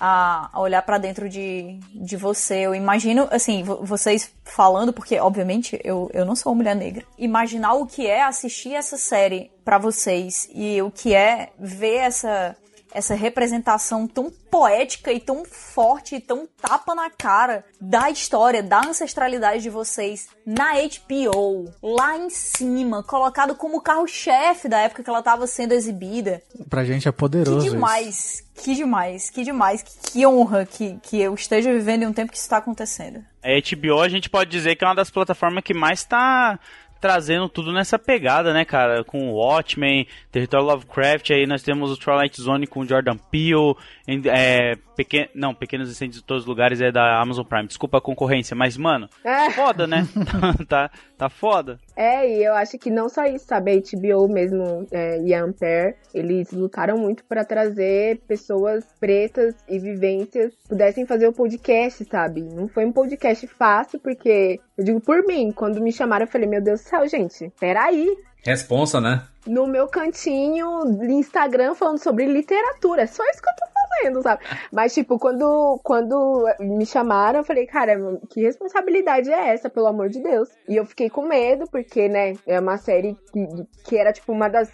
a, 0.00 0.50
olhar 0.54 0.82
para 0.82 0.98
dentro 0.98 1.28
de, 1.28 1.78
de 1.94 2.16
você. 2.16 2.60
Eu 2.60 2.74
imagino, 2.74 3.28
assim, 3.30 3.62
vocês 3.62 4.30
falando, 4.44 4.92
porque 4.92 5.18
obviamente 5.18 5.78
eu, 5.84 6.10
eu 6.14 6.24
não 6.24 6.34
sou 6.34 6.52
uma 6.52 6.58
mulher 6.58 6.76
negra. 6.76 7.04
Imaginar 7.18 7.74
o 7.74 7.86
que 7.86 8.06
é 8.06 8.22
assistir 8.22 8.74
essa 8.74 8.96
série 8.96 9.50
para 9.64 9.78
vocês 9.78 10.48
e 10.54 10.80
o 10.80 10.90
que 10.90 11.14
é 11.14 11.50
ver 11.58 11.96
essa 11.96 12.56
essa 12.96 13.14
representação 13.14 14.08
tão 14.08 14.30
poética 14.50 15.12
e 15.12 15.20
tão 15.20 15.44
forte 15.44 16.16
e 16.16 16.20
tão 16.20 16.48
tapa 16.60 16.94
na 16.94 17.10
cara 17.10 17.62
da 17.78 18.08
história, 18.10 18.62
da 18.62 18.80
ancestralidade 18.80 19.62
de 19.62 19.68
vocês 19.68 20.28
na 20.46 20.72
HBO, 20.72 21.70
lá 21.82 22.16
em 22.16 22.30
cima, 22.30 23.02
colocado 23.02 23.54
como 23.54 23.82
carro-chefe 23.82 24.66
da 24.66 24.78
época 24.78 25.02
que 25.02 25.10
ela 25.10 25.18
estava 25.18 25.46
sendo 25.46 25.72
exibida. 25.72 26.40
Pra 26.70 26.84
gente 26.84 27.06
é 27.06 27.12
poderoso. 27.12 27.66
Que 27.66 27.70
demais, 27.70 28.06
isso. 28.06 28.42
que 28.54 28.74
demais, 28.74 29.30
que 29.30 29.44
demais, 29.44 29.82
que, 29.82 30.12
que 30.12 30.26
honra 30.26 30.64
que, 30.64 30.98
que 31.02 31.20
eu 31.20 31.34
esteja 31.34 31.70
vivendo 31.70 32.04
em 32.04 32.06
um 32.06 32.12
tempo 32.14 32.32
que 32.32 32.38
isso 32.38 32.46
está 32.46 32.56
acontecendo. 32.56 33.22
A 33.42 33.48
HBO 33.48 34.00
a 34.00 34.08
gente 34.08 34.30
pode 34.30 34.50
dizer 34.50 34.74
que 34.74 34.84
é 34.84 34.88
uma 34.88 34.94
das 34.94 35.10
plataformas 35.10 35.62
que 35.62 35.74
mais 35.74 36.00
está 36.00 36.58
trazendo 37.06 37.48
tudo 37.48 37.72
nessa 37.72 37.96
pegada, 38.00 38.52
né, 38.52 38.64
cara? 38.64 39.04
Com 39.04 39.30
o 39.30 39.34
Watchmen, 39.34 40.08
Território 40.32 40.66
Lovecraft, 40.66 41.30
aí 41.30 41.46
nós 41.46 41.62
temos 41.62 41.92
o 41.92 41.96
Twilight 41.96 42.42
Zone 42.42 42.66
com 42.66 42.84
Jordan 42.84 43.16
Peele, 43.30 43.76
é, 44.24 44.74
pequen... 44.96 45.28
não, 45.32 45.54
Pequenos 45.54 45.88
Incêndios 45.88 46.20
de 46.20 46.24
Todos 46.24 46.42
os 46.42 46.48
Lugares 46.48 46.80
é 46.80 46.90
da 46.90 47.20
Amazon 47.20 47.44
Prime. 47.44 47.68
Desculpa 47.68 47.98
a 47.98 48.00
concorrência, 48.00 48.56
mas, 48.56 48.76
mano, 48.76 49.08
é. 49.24 49.50
foda, 49.50 49.86
né? 49.86 50.04
tá, 50.68 50.90
tá 51.16 51.28
foda. 51.28 51.78
É, 51.94 52.28
e 52.28 52.44
eu 52.44 52.54
acho 52.54 52.78
que 52.78 52.90
não 52.90 53.08
só 53.08 53.24
isso, 53.24 53.46
sabe? 53.46 53.72
A 53.72 53.76
HBO 53.76 54.28
mesmo 54.28 54.86
é, 54.90 55.20
e 55.22 55.34
a 55.34 55.42
Ampere, 55.42 55.96
eles 56.14 56.50
lutaram 56.52 56.98
muito 56.98 57.24
para 57.24 57.44
trazer 57.44 58.18
pessoas 58.28 58.84
pretas 59.00 59.54
e 59.68 59.78
vivências 59.78 60.52
pudessem 60.68 61.06
fazer 61.06 61.26
o 61.26 61.32
podcast, 61.32 62.04
sabe? 62.04 62.42
Não 62.42 62.68
foi 62.68 62.84
um 62.84 62.92
podcast 62.92 63.46
fácil, 63.46 63.98
porque 64.00 64.60
eu 64.76 64.84
digo 64.84 65.00
por 65.00 65.24
mim, 65.26 65.52
quando 65.52 65.80
me 65.80 65.92
chamaram, 65.92 66.26
eu 66.26 66.30
falei, 66.30 66.48
meu 66.48 66.62
Deus 66.62 66.80
do 66.82 66.88
céu, 66.88 67.08
gente, 67.08 67.52
peraí. 67.58 68.16
Responsa, 68.44 69.00
né? 69.00 69.24
No 69.46 69.66
meu 69.66 69.88
cantinho 69.88 70.84
Instagram 71.02 71.74
falando 71.74 71.98
sobre 71.98 72.26
literatura. 72.26 73.02
É 73.02 73.06
só 73.06 73.24
isso 73.24 73.42
que 73.42 73.48
eu 73.48 73.54
tô 73.54 73.75
sabe? 74.22 74.44
Mas, 74.72 74.94
tipo, 74.94 75.18
quando, 75.18 75.80
quando 75.82 76.44
me 76.60 76.86
chamaram, 76.86 77.40
eu 77.40 77.44
falei, 77.44 77.66
cara, 77.66 77.96
que 78.30 78.42
responsabilidade 78.42 79.30
é 79.30 79.48
essa, 79.48 79.70
pelo 79.70 79.86
amor 79.86 80.08
de 80.08 80.22
Deus? 80.22 80.48
E 80.68 80.76
eu 80.76 80.84
fiquei 80.84 81.10
com 81.10 81.22
medo, 81.22 81.66
porque, 81.70 82.08
né, 82.08 82.34
é 82.46 82.58
uma 82.60 82.76
série 82.76 83.16
que, 83.32 83.46
que 83.84 83.96
era, 83.96 84.12
tipo, 84.12 84.32
uma 84.32 84.48
das 84.48 84.70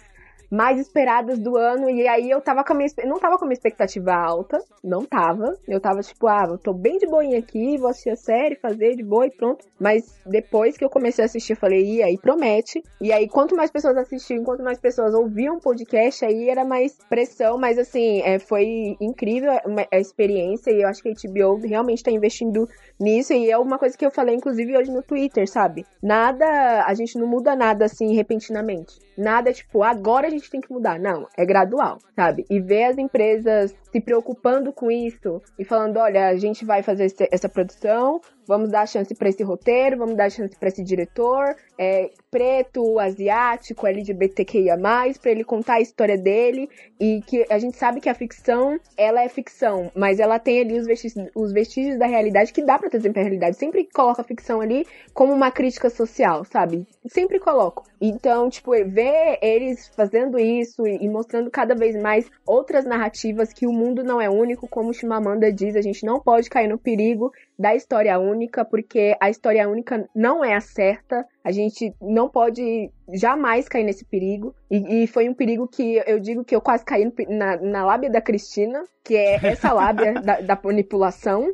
mais 0.53 0.79
esperadas 0.79 1.39
do 1.39 1.57
ano. 1.57 1.89
E 1.89 2.07
aí 2.07 2.29
eu 2.29 2.39
tava 2.39 2.63
com 2.63 2.73
a 2.73 2.75
minha. 2.75 2.89
Não 3.05 3.19
tava 3.19 3.39
com 3.39 3.45
a 3.45 3.47
minha 3.47 3.55
expectativa 3.55 4.13
alta. 4.13 4.63
Não 4.83 5.03
tava. 5.03 5.57
Eu 5.67 5.81
tava 5.81 6.01
tipo, 6.01 6.27
ah, 6.27 6.45
eu 6.47 6.59
tô 6.59 6.71
bem 6.71 6.99
de 6.99 7.07
boinha 7.07 7.39
aqui, 7.39 7.75
vou 7.77 7.89
assistir 7.89 8.11
a 8.11 8.15
série, 8.15 8.55
fazer 8.55 8.95
de 8.95 9.03
boa 9.03 9.25
e 9.25 9.31
pronto. 9.31 9.65
Mas 9.79 10.15
depois 10.23 10.77
que 10.77 10.85
eu 10.85 10.89
comecei 10.91 11.23
a 11.23 11.25
assistir, 11.25 11.53
eu 11.53 11.57
falei, 11.57 11.83
e 11.83 12.03
aí 12.03 12.19
promete. 12.19 12.83
E 13.01 13.11
aí, 13.11 13.27
quanto 13.27 13.55
mais 13.55 13.71
pessoas 13.71 13.97
assistiam, 13.97 14.43
quanto 14.43 14.63
mais 14.63 14.77
pessoas 14.79 15.15
ouviam 15.15 15.55
o 15.55 15.59
podcast, 15.59 16.23
aí 16.23 16.47
era 16.47 16.63
mais 16.63 16.99
pressão. 17.09 17.57
Mas 17.57 17.79
assim, 17.79 18.21
é, 18.21 18.37
foi 18.37 18.95
incrível 19.01 19.53
a 19.91 19.99
experiência. 19.99 20.69
E 20.69 20.83
eu 20.83 20.87
acho 20.87 21.01
que 21.01 21.09
a 21.09 21.13
HBO 21.13 21.65
realmente 21.65 22.03
tá 22.03 22.11
investindo 22.11 22.69
nisso. 22.99 23.33
E 23.33 23.49
é 23.49 23.57
uma 23.57 23.79
coisa 23.79 23.97
que 23.97 24.05
eu 24.05 24.11
falei, 24.11 24.35
inclusive, 24.35 24.77
hoje 24.77 24.91
no 24.91 25.01
Twitter, 25.01 25.49
sabe? 25.49 25.83
Nada. 26.01 26.83
A 26.85 26.93
gente 26.93 27.17
não 27.17 27.25
muda 27.25 27.55
nada 27.55 27.85
assim 27.85 28.13
repentinamente. 28.13 29.01
Nada 29.17 29.53
tipo, 29.53 29.83
agora 29.83 30.27
a 30.27 30.29
gente 30.29 30.42
tem 30.49 30.61
que 30.61 30.71
mudar. 30.71 30.99
Não, 30.99 31.27
é 31.37 31.45
gradual, 31.45 31.99
sabe? 32.15 32.45
E 32.49 32.59
ver 32.59 32.85
as 32.85 32.97
empresas 32.97 33.75
se 33.93 34.01
preocupando 34.01 34.73
com 34.73 34.89
isso 34.89 35.39
e 35.57 35.63
falando, 35.63 35.97
olha, 35.97 36.27
a 36.27 36.35
gente 36.35 36.65
vai 36.65 36.81
fazer 36.81 37.05
esse, 37.05 37.29
essa 37.31 37.47
produção, 37.47 38.19
vamos 38.47 38.71
dar 38.71 38.87
chance 38.87 39.13
para 39.13 39.29
esse 39.29 39.43
roteiro, 39.43 39.99
vamos 39.99 40.15
dar 40.15 40.31
chance 40.31 40.57
para 40.57 40.67
esse 40.67 40.83
diretor, 40.83 41.55
é, 41.77 42.09
preto, 42.31 42.97
asiático, 42.97 43.85
LGBTQIA+, 43.85 44.75
para 45.21 45.31
ele 45.31 45.43
contar 45.43 45.75
a 45.75 45.81
história 45.81 46.17
dele 46.17 46.67
e 46.99 47.21
que 47.21 47.45
a 47.51 47.59
gente 47.59 47.77
sabe 47.77 48.01
que 48.01 48.09
a 48.09 48.15
ficção, 48.15 48.79
ela 48.97 49.21
é 49.21 49.29
ficção, 49.29 49.91
mas 49.95 50.19
ela 50.19 50.39
tem 50.39 50.59
ali 50.59 50.79
os 50.79 50.87
vestígios, 50.87 51.29
os 51.35 51.53
vestígios 51.53 51.99
da 51.99 52.07
realidade 52.07 52.51
que 52.51 52.65
dá 52.65 52.79
para 52.79 52.89
trazer 52.89 53.11
pra 53.11 53.21
realidade. 53.21 53.57
Sempre 53.57 53.87
coloca 53.93 54.23
a 54.23 54.25
ficção 54.25 54.59
ali 54.59 54.87
como 55.13 55.31
uma 55.31 55.51
crítica 55.51 55.91
social, 55.91 56.43
sabe? 56.45 56.87
Sempre 57.05 57.39
coloco. 57.39 57.83
Então, 58.01 58.49
tipo, 58.49 58.71
ver 58.71 59.37
eles 59.41 59.87
fazendo 59.95 60.39
isso 60.39 60.87
e, 60.87 61.05
e 61.05 61.07
mostrando 61.09 61.51
cada 61.51 61.75
vez 61.75 61.95
mais 61.95 62.29
outras 62.45 62.85
narrativas 62.85 63.53
que 63.53 63.67
o 63.67 63.71
mundo 63.71 63.82
não 63.91 64.21
é 64.21 64.29
único, 64.29 64.67
como 64.67 64.89
o 64.89 64.93
Chimamanda 64.93 65.51
diz, 65.51 65.75
a 65.75 65.81
gente 65.81 66.05
não 66.05 66.19
pode 66.19 66.49
cair 66.49 66.67
no 66.67 66.77
perigo 66.77 67.31
da 67.57 67.75
história 67.75 68.17
única, 68.19 68.63
porque 68.63 69.15
a 69.19 69.29
história 69.29 69.67
única 69.67 70.07
não 70.15 70.43
é 70.43 70.53
a 70.53 70.61
certa. 70.61 71.25
A 71.43 71.51
gente 71.51 71.93
não 72.01 72.29
pode 72.29 72.91
jamais 73.11 73.67
cair 73.67 73.83
nesse 73.83 74.05
perigo. 74.05 74.55
E, 74.69 75.03
e 75.03 75.07
foi 75.07 75.27
um 75.27 75.33
perigo 75.33 75.67
que 75.67 76.01
eu 76.05 76.19
digo 76.19 76.43
que 76.43 76.55
eu 76.55 76.61
quase 76.61 76.85
caí 76.85 77.11
na, 77.27 77.57
na 77.57 77.85
lábia 77.85 78.09
da 78.09 78.21
Cristina, 78.21 78.83
que 79.03 79.15
é 79.15 79.39
essa 79.43 79.73
lábia 79.73 80.13
da, 80.21 80.39
da 80.41 80.59
manipulação 80.63 81.51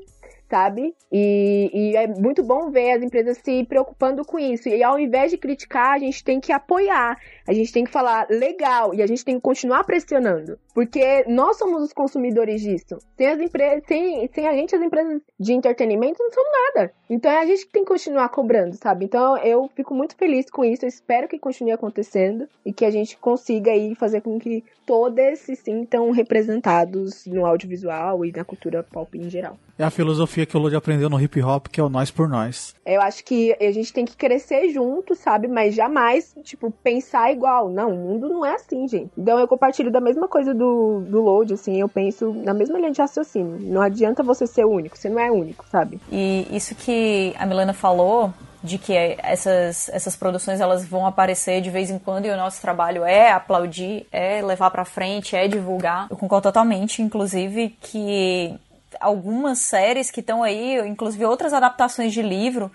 sabe? 0.50 0.96
E, 1.12 1.70
e, 1.72 1.96
é 1.96 2.08
muito 2.08 2.44
bom 2.44 2.72
ver 2.72 2.94
as 2.94 3.04
empresas 3.04 3.38
se 3.38 3.64
preocupando 3.66 4.26
com 4.26 4.40
isso. 4.40 4.68
E 4.68 4.84
ao 4.84 5.00
invés 5.00 5.32
de 5.32 5.38
criticar, 5.38 5.94
a 5.94 6.00
gente 6.00 6.24
tem 6.24 6.40
que 6.40 6.52
apoiar, 6.52 7.18
a 7.48 7.54
gente 7.54 7.72
tem 7.72 7.84
que 7.84 7.92
falar 7.92 8.28
legal 8.30 8.94
e 8.94 9.02
a 9.02 9.08
gente 9.08 9.24
tem 9.24 9.36
que 9.36 9.42
continuar 9.42 9.84
pressionando. 9.84 10.58
Porque 10.80 11.26
nós 11.28 11.58
somos 11.58 11.84
os 11.84 11.92
consumidores 11.92 12.62
disso. 12.62 13.00
Sem 13.18 13.28
as 13.28 13.52
sem, 13.86 14.30
sem 14.34 14.48
a 14.48 14.54
gente, 14.54 14.74
as 14.74 14.82
empresas 14.82 15.22
de 15.38 15.52
entretenimento 15.52 16.24
não 16.24 16.32
são 16.32 16.44
nada. 16.74 16.94
Então 17.10 17.30
é 17.30 17.42
a 17.42 17.46
gente 17.46 17.66
que 17.66 17.74
tem 17.74 17.84
que 17.84 17.90
continuar 17.90 18.30
cobrando, 18.30 18.78
sabe? 18.78 19.04
Então 19.04 19.36
eu 19.40 19.70
fico 19.76 19.94
muito 19.94 20.16
feliz 20.16 20.50
com 20.50 20.64
isso, 20.64 20.86
eu 20.86 20.90
espero 20.90 21.28
que 21.28 21.38
continue 21.38 21.74
acontecendo 21.74 22.48
e 22.66 22.72
que 22.72 22.86
a 22.86 22.92
gente 22.92 23.18
consiga 23.18 23.72
aí 23.72 23.94
fazer 23.94 24.22
com 24.22 24.40
que 24.40 24.64
todos 24.86 25.40
se 25.40 25.56
sintam 25.56 26.12
representados 26.12 27.26
no 27.26 27.46
audiovisual 27.46 28.24
e 28.24 28.32
na 28.32 28.46
cultura 28.46 28.82
pop 28.82 29.18
em 29.18 29.30
geral. 29.30 29.58
É 29.78 29.84
a 29.84 29.90
filosofia 29.90 30.46
que 30.46 30.58
o 30.58 30.60
Lodi 30.60 30.76
aprendeu 30.76 31.10
no 31.10 31.22
hip 31.22 31.42
hop, 31.42 31.68
que 31.68 31.80
é 31.80 31.84
o 31.84 31.88
nós 31.88 32.12
por 32.12 32.28
nós. 32.28 32.76
Eu 32.86 33.02
acho 33.02 33.24
que 33.24 33.56
a 33.60 33.72
gente 33.72 33.94
tem 33.94 34.04
que 34.04 34.18
crescer 34.18 34.70
junto, 34.70 35.16
sabe? 35.16 35.48
Mas 35.48 35.74
jamais, 35.74 36.36
tipo, 36.44 36.70
pensar 36.84 37.32
igual. 37.32 37.70
Não, 37.70 37.94
o 37.94 37.98
mundo 37.98 38.28
não 38.28 38.46
é 38.46 38.56
assim, 38.56 38.88
gente. 38.88 39.10
Então 39.18 39.40
eu 39.40 39.48
compartilho 39.48 39.90
da 39.90 40.02
mesma 40.02 40.28
coisa 40.28 40.54
do, 40.54 40.69
do 41.08 41.22
Load, 41.22 41.54
assim, 41.54 41.80
eu 41.80 41.90
penso 41.90 42.34
na 42.34 42.54
mesma 42.54 42.78
linha 42.78 42.92
de 42.92 43.02
raciocínio. 43.02 43.58
Não 43.60 43.82
adianta 43.82 44.24
você 44.24 44.46
ser 44.48 44.66
único, 44.66 44.98
você 44.98 45.10
não 45.10 45.20
é 45.20 45.32
único, 45.32 45.66
sabe? 45.70 46.00
E 46.12 46.48
isso 46.52 46.76
que 46.76 47.34
a 47.38 47.46
Milena 47.46 47.74
falou 47.74 48.34
de 48.64 48.78
que 48.78 48.94
essas, 49.20 49.90
essas 49.90 50.16
produções 50.16 50.60
elas 50.60 50.86
vão 50.86 51.06
aparecer 51.06 51.62
de 51.62 51.70
vez 51.70 51.90
em 51.90 51.98
quando 51.98 52.26
e 52.26 52.30
o 52.30 52.38
nosso 52.38 52.62
trabalho 52.62 53.06
é 53.06 53.32
aplaudir, 53.32 54.06
é 54.12 54.42
levar 54.42 54.70
para 54.70 54.84
frente, 54.84 55.36
é 55.36 55.48
divulgar. 55.48 56.08
Eu 56.10 56.18
concordo 56.18 56.44
totalmente, 56.44 57.02
inclusive, 57.02 57.78
que 57.82 58.54
algumas 59.00 59.60
séries 59.60 60.12
que 60.12 60.20
estão 60.20 60.44
aí, 60.44 60.78
inclusive 60.88 61.26
outras 61.26 61.54
adaptações 61.54 62.12
de 62.12 62.22
livro, 62.22 62.72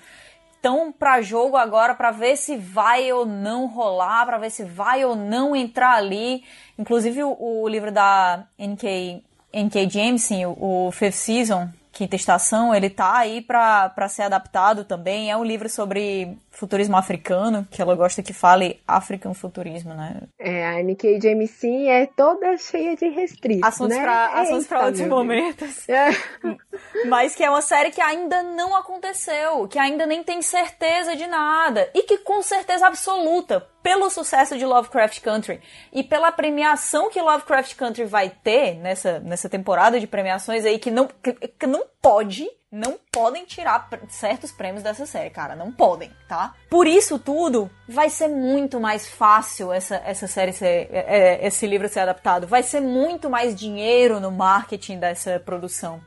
estão 0.64 0.90
para 0.90 1.20
jogo 1.20 1.58
agora 1.58 1.94
para 1.94 2.10
ver 2.10 2.38
se 2.38 2.56
vai 2.56 3.12
ou 3.12 3.26
não 3.26 3.66
rolar, 3.66 4.24
para 4.24 4.38
ver 4.38 4.50
se 4.50 4.64
vai 4.64 5.04
ou 5.04 5.14
não 5.14 5.54
entrar 5.54 5.94
ali. 5.94 6.42
Inclusive 6.78 7.22
o, 7.22 7.36
o 7.38 7.68
livro 7.68 7.92
da 7.92 8.44
NK, 8.58 9.22
NK 9.52 9.90
Jameson, 9.90 10.46
o, 10.46 10.86
o 10.86 10.90
Fifth 10.90 11.16
Season, 11.16 11.68
Quinta 11.94 12.16
Estação, 12.16 12.74
ele 12.74 12.90
tá 12.90 13.16
aí 13.16 13.40
para 13.40 14.08
ser 14.08 14.22
adaptado 14.22 14.84
também. 14.84 15.30
É 15.30 15.36
um 15.36 15.44
livro 15.44 15.68
sobre 15.68 16.36
futurismo 16.50 16.96
africano, 16.96 17.66
que 17.70 17.80
ela 17.80 17.94
gosta 17.94 18.22
que 18.22 18.32
fale 18.32 18.80
African 18.86 19.32
futurismo, 19.32 19.94
né? 19.94 20.22
É, 20.38 20.66
a 20.66 20.82
Nikkei 20.82 21.20
Jameson 21.20 21.88
é 21.88 22.06
toda 22.06 22.56
cheia 22.56 22.96
de 22.96 23.08
restritos, 23.08 23.66
assuntos 23.66 23.96
né? 23.96 24.02
Pra, 24.02 24.26
assuntos 24.40 24.66
para 24.66 24.86
outros 24.86 25.06
momentos. 25.06 25.88
É. 25.88 26.10
Mas 27.06 27.34
que 27.34 27.44
é 27.44 27.50
uma 27.50 27.62
série 27.62 27.90
que 27.90 28.00
ainda 28.00 28.42
não 28.42 28.74
aconteceu, 28.74 29.68
que 29.68 29.78
ainda 29.78 30.06
nem 30.06 30.22
tem 30.22 30.42
certeza 30.42 31.14
de 31.14 31.26
nada. 31.26 31.88
E 31.94 32.02
que 32.02 32.18
com 32.18 32.42
certeza 32.42 32.86
absoluta, 32.86 33.66
pelo 33.84 34.08
sucesso 34.08 34.56
de 34.56 34.64
Lovecraft 34.64 35.20
Country 35.20 35.60
e 35.92 36.02
pela 36.02 36.32
premiação 36.32 37.10
que 37.10 37.20
Lovecraft 37.20 37.76
Country 37.76 38.06
vai 38.06 38.30
ter 38.30 38.76
nessa, 38.76 39.20
nessa 39.20 39.46
temporada 39.46 40.00
de 40.00 40.06
premiações 40.06 40.64
aí, 40.64 40.78
que 40.78 40.90
não, 40.90 41.06
que, 41.06 41.34
que 41.34 41.66
não 41.66 41.84
pode 42.00 42.48
não 42.72 42.98
podem 43.12 43.44
tirar 43.44 43.88
certos 44.08 44.50
prêmios 44.50 44.82
dessa 44.82 45.06
série, 45.06 45.30
cara. 45.30 45.54
Não 45.54 45.70
podem, 45.70 46.10
tá? 46.26 46.54
Por 46.68 46.88
isso 46.88 47.20
tudo, 47.20 47.70
vai 47.88 48.10
ser 48.10 48.26
muito 48.26 48.80
mais 48.80 49.06
fácil 49.08 49.72
essa, 49.72 50.02
essa 50.04 50.26
série 50.26 50.52
ser. 50.52 50.88
É, 50.90 51.04
é, 51.06 51.46
esse 51.46 51.68
livro 51.68 51.88
ser 51.88 52.00
adaptado. 52.00 52.48
Vai 52.48 52.64
ser 52.64 52.80
muito 52.80 53.30
mais 53.30 53.54
dinheiro 53.54 54.18
no 54.18 54.32
marketing 54.32 54.98
dessa 54.98 55.38
produção. 55.38 56.00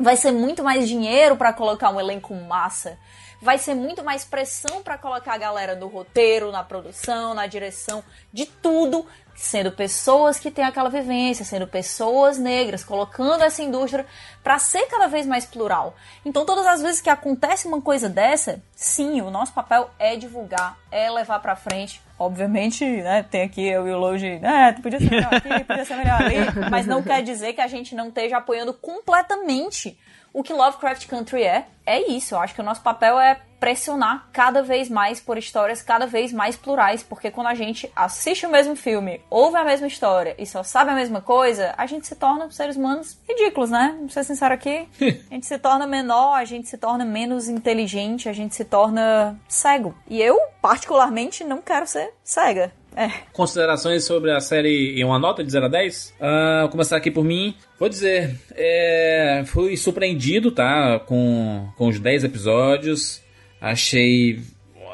Vai 0.00 0.16
ser 0.16 0.32
muito 0.32 0.64
mais 0.64 0.88
dinheiro 0.88 1.36
para 1.36 1.52
colocar 1.52 1.90
um 1.90 2.00
elenco 2.00 2.34
massa 2.34 2.98
vai 3.40 3.58
ser 3.58 3.74
muito 3.74 4.04
mais 4.04 4.24
pressão 4.24 4.82
para 4.82 4.98
colocar 4.98 5.34
a 5.34 5.38
galera 5.38 5.74
no 5.74 5.88
roteiro, 5.88 6.52
na 6.52 6.62
produção, 6.62 7.34
na 7.34 7.46
direção, 7.46 8.04
de 8.32 8.46
tudo, 8.46 9.06
sendo 9.34 9.72
pessoas 9.72 10.38
que 10.38 10.50
têm 10.50 10.64
aquela 10.64 10.90
vivência, 10.90 11.44
sendo 11.44 11.66
pessoas 11.66 12.38
negras, 12.38 12.84
colocando 12.84 13.42
essa 13.42 13.62
indústria 13.62 14.04
para 14.42 14.58
ser 14.58 14.86
cada 14.86 15.06
vez 15.06 15.26
mais 15.26 15.46
plural. 15.46 15.94
Então, 16.24 16.44
todas 16.44 16.66
as 16.66 16.82
vezes 16.82 17.00
que 17.00 17.08
acontece 17.08 17.66
uma 17.66 17.80
coisa 17.80 18.08
dessa, 18.08 18.62
sim, 18.74 19.22
o 19.22 19.30
nosso 19.30 19.52
papel 19.54 19.90
é 19.98 20.14
divulgar, 20.14 20.78
é 20.90 21.10
levar 21.10 21.40
para 21.40 21.56
frente. 21.56 22.02
Obviamente, 22.18 22.84
né, 22.84 23.22
tem 23.22 23.42
aqui 23.42 23.66
eu 23.66 23.88
e 23.88 23.92
o 23.92 23.98
Logi, 23.98 24.38
né, 24.38 24.76
podia 24.82 24.98
ser 24.98 25.10
melhor 25.10 25.34
aqui, 25.34 25.64
podia 25.64 25.84
ser 25.86 25.96
melhor 25.96 26.20
ali, 26.22 26.36
mas 26.70 26.86
não 26.86 27.02
quer 27.02 27.22
dizer 27.22 27.54
que 27.54 27.62
a 27.62 27.66
gente 27.66 27.94
não 27.94 28.08
esteja 28.08 28.36
apoiando 28.36 28.74
completamente 28.74 29.98
o 30.32 30.42
que 30.42 30.52
Lovecraft 30.52 31.06
Country 31.06 31.42
é, 31.42 31.66
é 31.86 32.10
isso. 32.10 32.34
Eu 32.34 32.38
acho 32.38 32.54
que 32.54 32.60
o 32.60 32.64
nosso 32.64 32.82
papel 32.82 33.18
é 33.18 33.40
pressionar 33.58 34.28
cada 34.32 34.62
vez 34.62 34.88
mais 34.88 35.20
por 35.20 35.36
histórias 35.36 35.82
cada 35.82 36.06
vez 36.06 36.32
mais 36.32 36.56
plurais, 36.56 37.02
porque 37.02 37.30
quando 37.30 37.48
a 37.48 37.54
gente 37.54 37.92
assiste 37.94 38.46
o 38.46 38.50
mesmo 38.50 38.74
filme, 38.74 39.20
ouve 39.28 39.58
a 39.58 39.64
mesma 39.64 39.86
história 39.86 40.34
e 40.38 40.46
só 40.46 40.62
sabe 40.62 40.90
a 40.90 40.94
mesma 40.94 41.20
coisa, 41.20 41.74
a 41.76 41.84
gente 41.84 42.06
se 42.06 42.16
torna 42.16 42.50
seres 42.50 42.76
humanos 42.76 43.18
ridículos, 43.28 43.70
né? 43.70 43.92
Vamos 43.96 44.14
ser 44.14 44.24
sincero 44.24 44.54
aqui. 44.54 44.88
a 45.30 45.34
gente 45.34 45.46
se 45.46 45.58
torna 45.58 45.86
menor, 45.86 46.34
a 46.34 46.44
gente 46.44 46.68
se 46.68 46.78
torna 46.78 47.04
menos 47.04 47.48
inteligente, 47.48 48.28
a 48.28 48.32
gente 48.32 48.54
se 48.54 48.64
torna 48.64 49.38
cego. 49.46 49.94
E 50.08 50.22
eu, 50.22 50.40
particularmente, 50.62 51.44
não 51.44 51.60
quero 51.60 51.86
ser 51.86 52.14
cega. 52.24 52.72
É. 52.96 53.08
Considerações 53.32 54.04
sobre 54.04 54.32
a 54.32 54.40
série 54.40 55.00
em 55.00 55.04
uma 55.04 55.18
nota 55.18 55.44
de 55.44 55.50
0 55.50 55.66
a 55.66 55.68
10? 55.68 56.14
Uh, 56.18 56.60
vou 56.62 56.68
começar 56.70 56.96
aqui 56.96 57.10
por 57.10 57.24
mim. 57.24 57.54
Vou 57.78 57.88
dizer, 57.88 58.36
é, 58.52 59.42
fui 59.46 59.76
surpreendido, 59.76 60.50
tá? 60.50 60.98
Com, 61.00 61.68
com 61.76 61.88
os 61.88 62.00
10 62.00 62.24
episódios. 62.24 63.22
Achei 63.60 64.40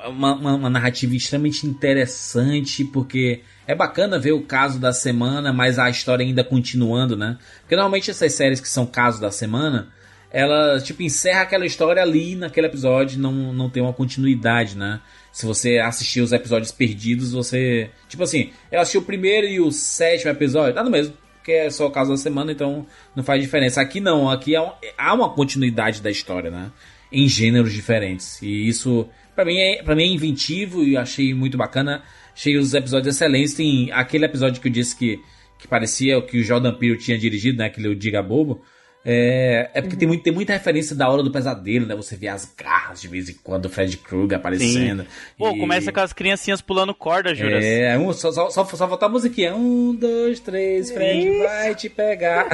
uma, 0.08 0.34
uma, 0.34 0.54
uma, 0.54 0.70
narrativa 0.70 1.14
extremamente 1.14 1.66
interessante, 1.66 2.84
porque 2.84 3.40
é 3.66 3.74
bacana 3.74 4.18
ver 4.18 4.32
o 4.32 4.42
caso 4.42 4.78
da 4.78 4.92
semana, 4.92 5.52
mas 5.52 5.78
a 5.78 5.88
história 5.88 6.24
ainda 6.24 6.44
continuando, 6.44 7.16
né? 7.16 7.38
Porque 7.60 7.74
normalmente 7.74 8.10
essas 8.10 8.32
séries 8.34 8.60
que 8.60 8.68
são 8.68 8.86
casos 8.86 9.20
da 9.20 9.30
semana, 9.30 9.88
ela 10.30 10.80
tipo 10.80 11.02
encerra 11.02 11.42
aquela 11.42 11.66
história 11.66 12.02
ali 12.02 12.36
naquele 12.36 12.66
episódio, 12.66 13.18
não, 13.18 13.32
não 13.52 13.70
tem 13.70 13.82
uma 13.82 13.92
continuidade, 13.92 14.76
né? 14.76 15.00
Se 15.36 15.44
você 15.44 15.76
assistir 15.76 16.22
os 16.22 16.32
episódios 16.32 16.72
perdidos, 16.72 17.32
você. 17.32 17.90
Tipo 18.08 18.22
assim, 18.22 18.52
eu 18.72 18.80
assisti 18.80 18.96
o 18.96 19.02
primeiro 19.02 19.46
e 19.46 19.60
o 19.60 19.70
sétimo 19.70 20.30
episódio, 20.30 20.74
tá 20.74 20.82
no 20.82 20.90
mesmo. 20.90 21.12
Porque 21.36 21.52
é 21.52 21.68
só 21.68 21.86
o 21.86 21.90
caso 21.90 22.10
da 22.10 22.16
semana, 22.16 22.52
então 22.52 22.86
não 23.14 23.22
faz 23.22 23.42
diferença. 23.42 23.82
Aqui 23.82 24.00
não, 24.00 24.30
aqui 24.30 24.56
há, 24.56 24.62
um, 24.62 24.72
há 24.96 25.12
uma 25.12 25.28
continuidade 25.28 26.00
da 26.00 26.10
história, 26.10 26.50
né? 26.50 26.72
em 27.12 27.28
gêneros 27.28 27.70
diferentes. 27.70 28.40
E 28.40 28.66
isso, 28.66 29.06
para 29.34 29.44
mim, 29.44 29.58
é, 29.58 29.82
pra 29.82 29.94
mim 29.94 30.04
é 30.04 30.06
inventivo 30.06 30.82
e 30.82 30.96
achei 30.96 31.34
muito 31.34 31.58
bacana. 31.58 32.02
Achei 32.34 32.56
os 32.56 32.72
episódios 32.72 33.14
excelentes. 33.14 33.52
Tem 33.52 33.92
aquele 33.92 34.24
episódio 34.24 34.62
que 34.62 34.68
eu 34.68 34.72
disse 34.72 34.96
que, 34.96 35.20
que 35.58 35.68
parecia 35.68 36.16
o 36.16 36.22
que 36.22 36.40
o 36.40 36.44
Jordan 36.44 36.72
Peele 36.72 36.96
tinha 36.96 37.18
dirigido, 37.18 37.58
né? 37.58 37.66
Aquele 37.66 37.94
Diga 37.94 38.22
Bobo. 38.22 38.62
É, 39.08 39.70
é 39.72 39.80
porque 39.80 39.94
uhum. 39.94 39.98
tem, 40.00 40.08
muito, 40.08 40.22
tem 40.24 40.32
muita 40.32 40.52
referência 40.52 40.96
da 40.96 41.08
hora 41.08 41.22
do 41.22 41.30
pesadelo, 41.30 41.86
né? 41.86 41.94
Você 41.94 42.16
vê 42.16 42.26
as 42.26 42.52
garras 42.58 43.00
de 43.00 43.06
vez 43.06 43.28
em 43.28 43.34
quando, 43.34 43.66
o 43.66 43.68
Fred 43.68 43.96
Krueger 43.98 44.36
aparecendo. 44.36 45.02
Sim. 45.04 45.08
Pô, 45.38 45.50
e... 45.50 45.60
começa 45.60 45.92
com 45.92 46.00
as 46.00 46.12
criancinhas 46.12 46.60
pulando 46.60 46.92
corda, 46.92 47.32
Juras. 47.32 47.64
É, 47.64 47.96
um, 47.96 48.12
só, 48.12 48.32
só, 48.32 48.50
só, 48.50 48.64
só 48.64 48.88
falta 48.88 49.06
a 49.06 49.08
musiquinha. 49.08 49.54
Um, 49.54 49.94
dois, 49.94 50.40
três, 50.40 50.90
Fred 50.90 51.38
vai 51.38 51.72
te 51.76 51.88
pegar. 51.88 52.48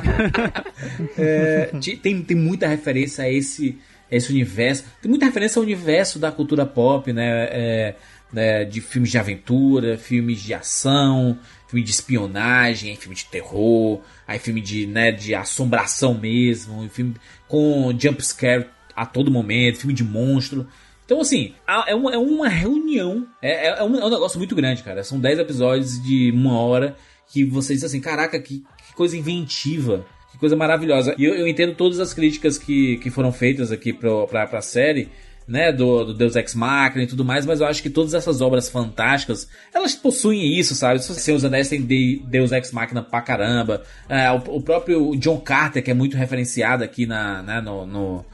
é, 1.17 1.71
tem, 2.03 2.21
tem 2.21 2.37
muita 2.37 2.69
referência 2.69 3.25
a 3.25 3.31
esse 3.31 3.79
esse 4.11 4.31
universo. 4.31 4.85
Tem 5.01 5.09
muita 5.09 5.25
referência 5.25 5.59
ao 5.59 5.63
universo 5.65 6.19
da 6.19 6.31
cultura 6.31 6.67
pop, 6.67 7.11
né? 7.15 7.49
É, 7.51 7.95
né 8.31 8.65
de 8.67 8.83
filmes 8.83 9.11
de 9.11 9.17
aventura, 9.17 9.97
filmes 9.97 10.43
de 10.43 10.53
ação, 10.53 11.39
filme 11.73 11.83
de 11.83 11.91
espionagem, 11.91 12.93
é 12.93 12.97
filme 12.97 13.17
de 13.17 13.25
terror, 13.25 14.01
aí 14.29 14.39
filme 14.39 14.61
de, 14.61 14.87
né, 14.87 15.11
de 15.11 15.35
assombração 15.35 16.13
mesmo, 16.13 16.87
filme 16.91 17.15
com 17.49 17.91
jump 17.99 18.23
scare 18.23 18.67
a 18.95 19.07
todo 19.07 19.31
momento, 19.31 19.79
filme 19.79 19.95
de 19.95 20.05
monstro. 20.05 20.67
Então, 21.07 21.23
assim, 21.23 21.55
é 21.87 21.95
uma, 21.95 22.13
é 22.13 22.19
uma 22.19 22.47
reunião, 22.47 23.27
é, 23.41 23.69
é, 23.69 23.83
um, 23.83 23.97
é 23.99 24.05
um 24.05 24.11
negócio 24.11 24.39
muito 24.39 24.55
grande, 24.55 24.83
cara. 24.83 25.03
São 25.03 25.19
10 25.19 25.39
episódios 25.39 26.03
de 26.03 26.31
uma 26.31 26.59
hora 26.59 26.95
que 27.27 27.43
você 27.43 27.73
diz 27.73 27.85
assim, 27.85 28.01
caraca, 28.01 28.39
que, 28.39 28.59
que 28.59 28.95
coisa 28.95 29.17
inventiva, 29.17 30.05
que 30.31 30.37
coisa 30.37 30.55
maravilhosa. 30.55 31.15
E 31.17 31.25
eu, 31.25 31.35
eu, 31.35 31.49
entendo 31.49 31.75
todas 31.75 31.99
as 32.01 32.13
críticas 32.13 32.59
que, 32.59 32.99
que 32.99 33.11
foram 33.11 33.33
feitas 33.33 33.73
aqui 33.73 33.95
pro, 33.95 34.27
pra, 34.27 34.47
pra 34.47 34.61
série, 34.61 35.09
né, 35.53 35.71
do, 35.71 36.07
do, 36.07 36.15
Deus 36.15 36.35
Ex 36.35 36.55
Machina 36.55 37.05
e 37.05 37.07
tudo 37.07 37.27
mais, 37.27 37.45
mas 37.45 37.61
eu 37.61 37.67
acho 37.67 37.83
que 37.83 37.91
todas 37.91 38.15
essas 38.15 38.41
obras 38.41 38.71
fantásticas, 38.71 39.47
elas 39.75 39.95
possuem 39.95 40.59
isso, 40.59 40.75
sabe? 40.75 40.99
Se 41.05 41.31
os 41.31 41.45
Anéis 41.45 41.69
tem 41.69 41.83
de 41.83 42.23
Deus 42.25 42.53
Ex 42.53 42.73
Machina 42.73 43.03
pra 43.03 43.21
caramba, 43.21 43.83
é, 44.09 44.31
o, 44.31 44.37
o, 44.37 44.63
próprio 44.63 45.15
John 45.17 45.39
Carter, 45.39 45.85
que 45.85 45.91
é 45.91 45.95
muito 45.95 46.17
referenciado 46.17 46.83
aqui 46.83 47.05
na, 47.05 47.43
né, 47.43 47.61
no, 47.61 47.85
no, 47.85 48.25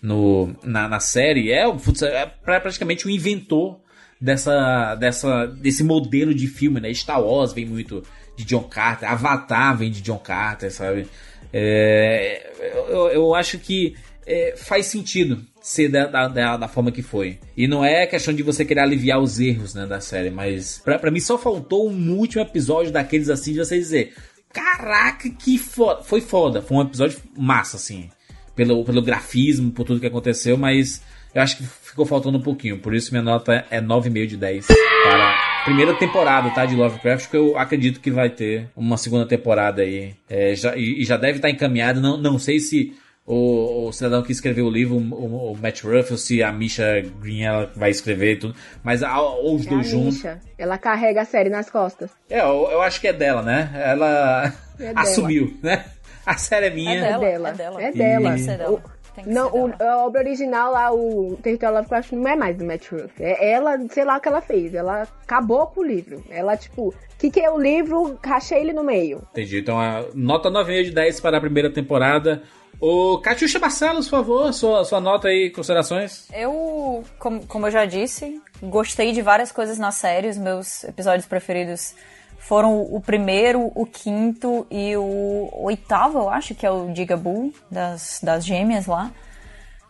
no 0.00 0.56
na, 0.62 0.86
na, 0.86 1.00
série, 1.00 1.50
é, 1.50 1.64
é 1.66 2.26
praticamente 2.60 3.08
o 3.08 3.10
inventor 3.10 3.80
dessa, 4.20 4.94
dessa, 4.94 5.46
desse 5.46 5.82
modelo 5.82 6.32
de 6.32 6.46
filme, 6.46 6.78
né? 6.78 6.94
Star 6.94 7.20
Wars 7.20 7.52
vem 7.52 7.66
muito 7.66 8.04
de 8.36 8.44
John 8.44 8.62
Carter, 8.62 9.10
Avatar 9.10 9.76
vem 9.76 9.90
de 9.90 10.00
John 10.00 10.18
Carter, 10.18 10.70
sabe? 10.70 11.08
É, 11.52 12.52
eu, 12.88 13.08
eu 13.08 13.34
acho 13.34 13.58
que 13.58 13.96
é, 14.24 14.54
faz 14.56 14.86
sentido 14.86 15.44
ser 15.60 15.88
da, 15.88 16.06
da, 16.28 16.56
da, 16.56 16.68
forma 16.68 16.90
que 16.90 17.02
foi. 17.02 17.38
E 17.56 17.66
não 17.66 17.84
é 17.84 18.06
questão 18.06 18.32
de 18.34 18.42
você 18.42 18.64
querer 18.64 18.80
aliviar 18.80 19.20
os 19.20 19.38
erros 19.38 19.74
né, 19.74 19.86
da 19.86 20.00
série, 20.00 20.30
mas 20.30 20.82
pra 20.84 21.10
mim 21.10 21.20
só 21.20 21.36
faltou 21.36 21.90
um 21.90 22.12
último 22.12 22.42
episódio 22.42 22.92
daqueles 22.92 23.28
assim 23.28 23.52
de 23.52 23.58
você 23.58 23.78
dizer: 23.78 24.14
Caraca, 24.52 25.28
que 25.28 25.58
foda! 25.58 26.02
Foi 26.02 26.20
foda, 26.20 26.62
foi 26.62 26.76
um 26.76 26.82
episódio 26.82 27.18
massa, 27.36 27.76
assim, 27.76 28.08
pelo, 28.54 28.84
pelo 28.84 29.02
grafismo, 29.02 29.70
por 29.70 29.84
tudo 29.84 30.00
que 30.00 30.06
aconteceu, 30.06 30.56
mas 30.56 31.02
eu 31.34 31.42
acho 31.42 31.58
que 31.58 31.64
ficou 31.64 32.06
faltando 32.06 32.38
um 32.38 32.42
pouquinho. 32.42 32.78
Por 32.78 32.94
isso 32.94 33.12
minha 33.12 33.22
nota 33.22 33.64
é 33.70 33.80
9,5 33.80 34.26
de 34.26 34.36
10 34.36 34.66
para 34.66 35.30
a 35.60 35.64
primeira 35.64 35.94
temporada, 35.94 36.50
tá? 36.50 36.64
De 36.64 36.74
Lovecraft, 36.74 37.24
porque 37.24 37.36
eu 37.36 37.58
acredito 37.58 38.00
que 38.00 38.10
vai 38.10 38.30
ter 38.30 38.68
uma 38.74 38.96
segunda 38.96 39.26
temporada 39.26 39.82
aí. 39.82 40.14
É, 40.28 40.54
já, 40.54 40.76
e, 40.76 41.04
já 41.04 41.16
deve 41.16 41.38
estar 41.38 41.50
encaminhado. 41.50 42.00
Não, 42.00 42.16
não 42.16 42.38
sei 42.38 42.58
se 42.58 42.94
o, 43.28 43.88
o, 43.88 43.92
cidadão 43.92 44.22
que 44.22 44.32
escreveu 44.32 44.66
o 44.66 44.70
livro, 44.70 44.96
o, 44.96 45.52
o 45.52 45.56
Matt 45.56 45.82
Ruffalo, 45.82 46.16
se 46.16 46.42
a 46.42 46.50
Misha 46.50 47.02
Green 47.20 47.42
ela 47.42 47.70
vai 47.76 47.90
escrever 47.90 48.38
tudo. 48.38 48.54
Mas 48.82 49.02
a, 49.02 49.20
ou 49.20 49.54
os 49.56 49.66
é 49.66 49.70
dois 49.70 49.86
juntos. 49.86 50.14
Misha. 50.14 50.40
Ela 50.56 50.78
carrega 50.78 51.20
a 51.20 51.24
série 51.26 51.50
nas 51.50 51.68
costas. 51.68 52.10
É, 52.30 52.40
eu, 52.40 52.68
eu 52.70 52.80
acho 52.80 52.98
que 53.00 53.06
é 53.06 53.12
dela, 53.12 53.42
né? 53.42 53.70
Ela 53.74 54.54
é 54.80 54.92
assumiu, 54.96 55.54
né? 55.62 55.84
A 56.24 56.38
série 56.38 56.66
é 56.66 56.70
minha. 56.70 56.94
É 56.94 57.18
dela. 57.18 57.50
É 57.50 57.52
dela. 57.52 57.82
É 57.82 57.92
dela. 57.92 58.34
É 58.34 58.56
dela. 58.56 58.82
Não, 59.26 59.48
o, 59.48 59.74
a 59.82 60.04
obra 60.04 60.20
original 60.20 60.72
lá, 60.72 60.92
o 60.92 61.36
Território 61.42 61.76
Lovecraft, 61.76 62.12
não 62.12 62.28
é 62.28 62.36
mais 62.36 62.56
do 62.56 62.64
Matt 62.64 62.90
Ruff. 62.90 63.10
É 63.18 63.50
ela, 63.50 63.78
sei 63.90 64.04
lá 64.04 64.16
o 64.16 64.20
que 64.20 64.28
ela 64.28 64.40
fez. 64.40 64.74
Ela 64.74 65.02
acabou 65.22 65.66
com 65.66 65.80
o 65.80 65.84
livro. 65.84 66.22
Ela, 66.30 66.56
tipo, 66.56 66.94
que 67.18 67.30
que 67.30 67.40
é 67.40 67.50
o 67.50 67.58
livro, 67.58 68.18
rachei 68.24 68.60
ele 68.60 68.72
no 68.72 68.84
meio. 68.84 69.20
Entendi. 69.32 69.58
Então, 69.58 69.78
a 69.78 70.04
nota 70.14 70.50
9,5 70.50 70.84
de 70.84 70.90
10 70.92 71.20
para 71.20 71.38
a 71.38 71.40
primeira 71.40 71.70
temporada. 71.70 72.42
O 72.80 73.18
Catiuxa 73.18 73.58
Barcelos, 73.58 74.08
por 74.08 74.18
favor, 74.18 74.52
sua, 74.52 74.84
sua 74.84 75.00
nota 75.00 75.28
aí, 75.28 75.50
considerações. 75.50 76.28
Eu, 76.32 77.04
como, 77.18 77.44
como 77.46 77.66
eu 77.66 77.70
já 77.70 77.84
disse, 77.84 78.40
gostei 78.62 79.12
de 79.12 79.20
várias 79.20 79.50
coisas 79.50 79.78
na 79.78 79.90
série. 79.90 80.28
Os 80.28 80.38
meus 80.38 80.84
episódios 80.84 81.26
preferidos 81.26 81.94
foram 82.38 82.80
o 82.80 83.00
primeiro, 83.00 83.72
o 83.74 83.84
quinto 83.84 84.64
e 84.70 84.96
o 84.96 85.50
oitavo, 85.54 86.18
eu 86.18 86.30
acho, 86.30 86.54
que 86.54 86.64
é 86.64 86.70
o 86.70 86.92
Digaboo, 86.92 87.52
das, 87.68 88.20
das 88.22 88.46
gêmeas 88.46 88.86
lá. 88.86 89.10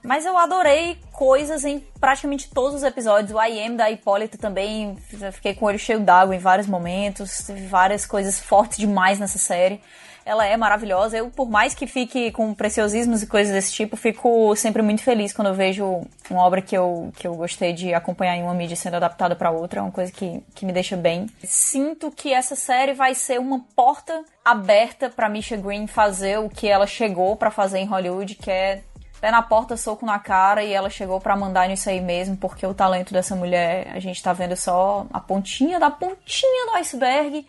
Mas 0.02 0.24
eu 0.24 0.38
adorei 0.38 0.96
coisas 1.12 1.64
em 1.66 1.80
praticamente 2.00 2.48
todos 2.48 2.76
os 2.76 2.82
episódios. 2.82 3.32
O 3.32 3.42
I 3.42 3.66
Am 3.66 3.76
da 3.76 3.90
Hipólita 3.90 4.38
também, 4.38 4.96
fiquei 5.32 5.54
com 5.54 5.66
o 5.66 5.68
olho 5.68 5.78
cheio 5.78 6.00
d'água 6.00 6.34
em 6.34 6.38
vários 6.38 6.66
momentos. 6.66 7.38
Teve 7.46 7.66
várias 7.66 8.06
coisas 8.06 8.40
fortes 8.40 8.78
demais 8.78 9.18
nessa 9.18 9.38
série 9.38 9.80
ela 10.28 10.44
é 10.44 10.58
maravilhosa. 10.58 11.16
Eu, 11.16 11.30
por 11.30 11.48
mais 11.48 11.74
que 11.74 11.86
fique 11.86 12.30
com 12.32 12.52
preciosismos 12.52 13.22
e 13.22 13.26
coisas 13.26 13.50
desse 13.50 13.72
tipo, 13.72 13.96
fico 13.96 14.54
sempre 14.54 14.82
muito 14.82 15.02
feliz 15.02 15.32
quando 15.32 15.48
eu 15.48 15.54
vejo 15.54 16.02
uma 16.28 16.42
obra 16.42 16.60
que 16.60 16.76
eu, 16.76 17.10
que 17.16 17.26
eu 17.26 17.34
gostei 17.34 17.72
de 17.72 17.94
acompanhar 17.94 18.36
em 18.36 18.42
uma 18.42 18.52
mídia 18.52 18.76
sendo 18.76 18.96
adaptada 18.96 19.34
para 19.34 19.50
outra. 19.50 19.80
É 19.80 19.82
uma 19.82 19.90
coisa 19.90 20.12
que, 20.12 20.44
que 20.54 20.66
me 20.66 20.72
deixa 20.72 20.98
bem. 20.98 21.28
Sinto 21.42 22.10
que 22.10 22.30
essa 22.30 22.54
série 22.54 22.92
vai 22.92 23.14
ser 23.14 23.40
uma 23.40 23.64
porta 23.74 24.22
aberta 24.44 25.08
para 25.08 25.30
Misha 25.30 25.56
Green 25.56 25.86
fazer 25.86 26.38
o 26.38 26.50
que 26.50 26.68
ela 26.68 26.86
chegou 26.86 27.34
para 27.34 27.50
fazer 27.50 27.78
em 27.78 27.86
Hollywood, 27.86 28.34
que 28.34 28.50
é 28.50 28.82
pé 29.22 29.30
na 29.30 29.40
porta, 29.40 29.78
soco 29.78 30.04
na 30.04 30.18
cara, 30.18 30.62
e 30.62 30.74
ela 30.74 30.90
chegou 30.90 31.18
para 31.20 31.34
mandar 31.34 31.68
nisso 31.68 31.88
aí 31.88 32.02
mesmo, 32.02 32.36
porque 32.36 32.66
o 32.66 32.74
talento 32.74 33.14
dessa 33.14 33.34
mulher, 33.34 33.88
a 33.94 33.98
gente 33.98 34.22
tá 34.22 34.34
vendo 34.34 34.54
só 34.54 35.06
a 35.10 35.20
pontinha 35.20 35.80
da 35.80 35.90
pontinha 35.90 36.66
do 36.66 36.76
iceberg 36.76 37.46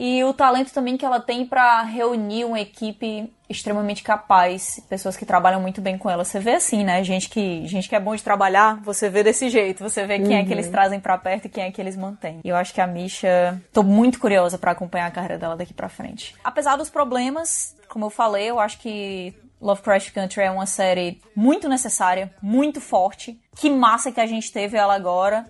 e 0.00 0.22
o 0.22 0.32
talento 0.32 0.72
também 0.72 0.96
que 0.96 1.04
ela 1.04 1.18
tem 1.18 1.44
para 1.44 1.82
reunir 1.82 2.44
uma 2.44 2.60
equipe 2.60 3.28
extremamente 3.48 4.04
capaz, 4.04 4.78
pessoas 4.88 5.16
que 5.16 5.26
trabalham 5.26 5.60
muito 5.60 5.80
bem 5.80 5.98
com 5.98 6.08
ela. 6.08 6.24
Você 6.24 6.38
vê 6.38 6.54
assim, 6.54 6.84
né? 6.84 7.02
Gente 7.02 7.28
que, 7.28 7.66
gente 7.66 7.88
que 7.88 7.96
é 7.96 7.98
bom 7.98 8.14
de 8.14 8.22
trabalhar, 8.22 8.80
você 8.80 9.08
vê 9.10 9.24
desse 9.24 9.48
jeito. 9.50 9.82
Você 9.82 10.06
vê 10.06 10.20
quem 10.20 10.36
uhum. 10.36 10.38
é 10.38 10.44
que 10.44 10.52
eles 10.52 10.66
uhum. 10.66 10.72
trazem 10.72 11.00
para 11.00 11.18
perto 11.18 11.46
e 11.46 11.48
quem 11.48 11.64
é 11.64 11.72
que 11.72 11.80
eles 11.80 11.96
mantêm. 11.96 12.38
E 12.44 12.48
eu 12.48 12.54
acho 12.54 12.72
que 12.72 12.80
a 12.80 12.86
Misha, 12.86 13.60
tô 13.72 13.82
muito 13.82 14.20
curiosa 14.20 14.56
para 14.56 14.70
acompanhar 14.70 15.06
a 15.06 15.10
carreira 15.10 15.36
dela 15.36 15.56
daqui 15.56 15.74
para 15.74 15.88
frente. 15.88 16.36
Apesar 16.44 16.76
dos 16.76 16.88
problemas, 16.88 17.74
como 17.88 18.04
eu 18.04 18.10
falei, 18.10 18.50
eu 18.50 18.60
acho 18.60 18.78
que 18.78 19.34
Lovecraft 19.60 20.12
Country 20.12 20.42
é 20.42 20.50
uma 20.52 20.66
série 20.66 21.20
muito 21.34 21.68
necessária, 21.68 22.32
muito 22.40 22.80
forte. 22.80 23.36
Que 23.56 23.68
massa 23.68 24.12
que 24.12 24.20
a 24.20 24.26
gente 24.26 24.52
teve 24.52 24.76
ela 24.76 24.94
agora. 24.94 25.44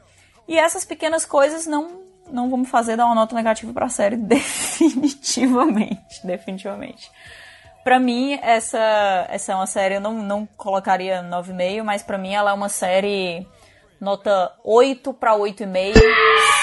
E 0.49 0.59
essas 0.59 0.87
pequenas 0.87 1.27
coisas 1.27 1.66
não 1.66 2.07
não 2.31 2.51
vamos 2.51 2.69
fazer 2.69 2.97
dar 2.97 3.07
uma 3.07 3.15
nota 3.15 3.35
negativa 3.35 3.73
para 3.73 3.87
a 3.87 3.91
série 3.91 4.17
definitivamente, 4.29 6.25
definitivamente. 6.25 7.11
Para 7.85 7.99
mim 7.99 8.39
essa 8.43 9.27
essa 9.29 9.53
é 9.53 9.55
uma 9.55 9.67
série 9.67 9.97
eu 9.97 10.01
não, 10.01 10.23
não 10.23 10.47
colocaria 10.57 11.23
9,5, 11.23 11.83
mas 11.83 12.03
para 12.03 12.19
mim 12.19 12.35
ela 12.35 12.51
é 12.51 12.55
uma 12.55 12.69
série 12.69 13.47
nota 14.01 14.53
8 14.65 15.13
para 15.15 15.37
8,5. 15.37 15.95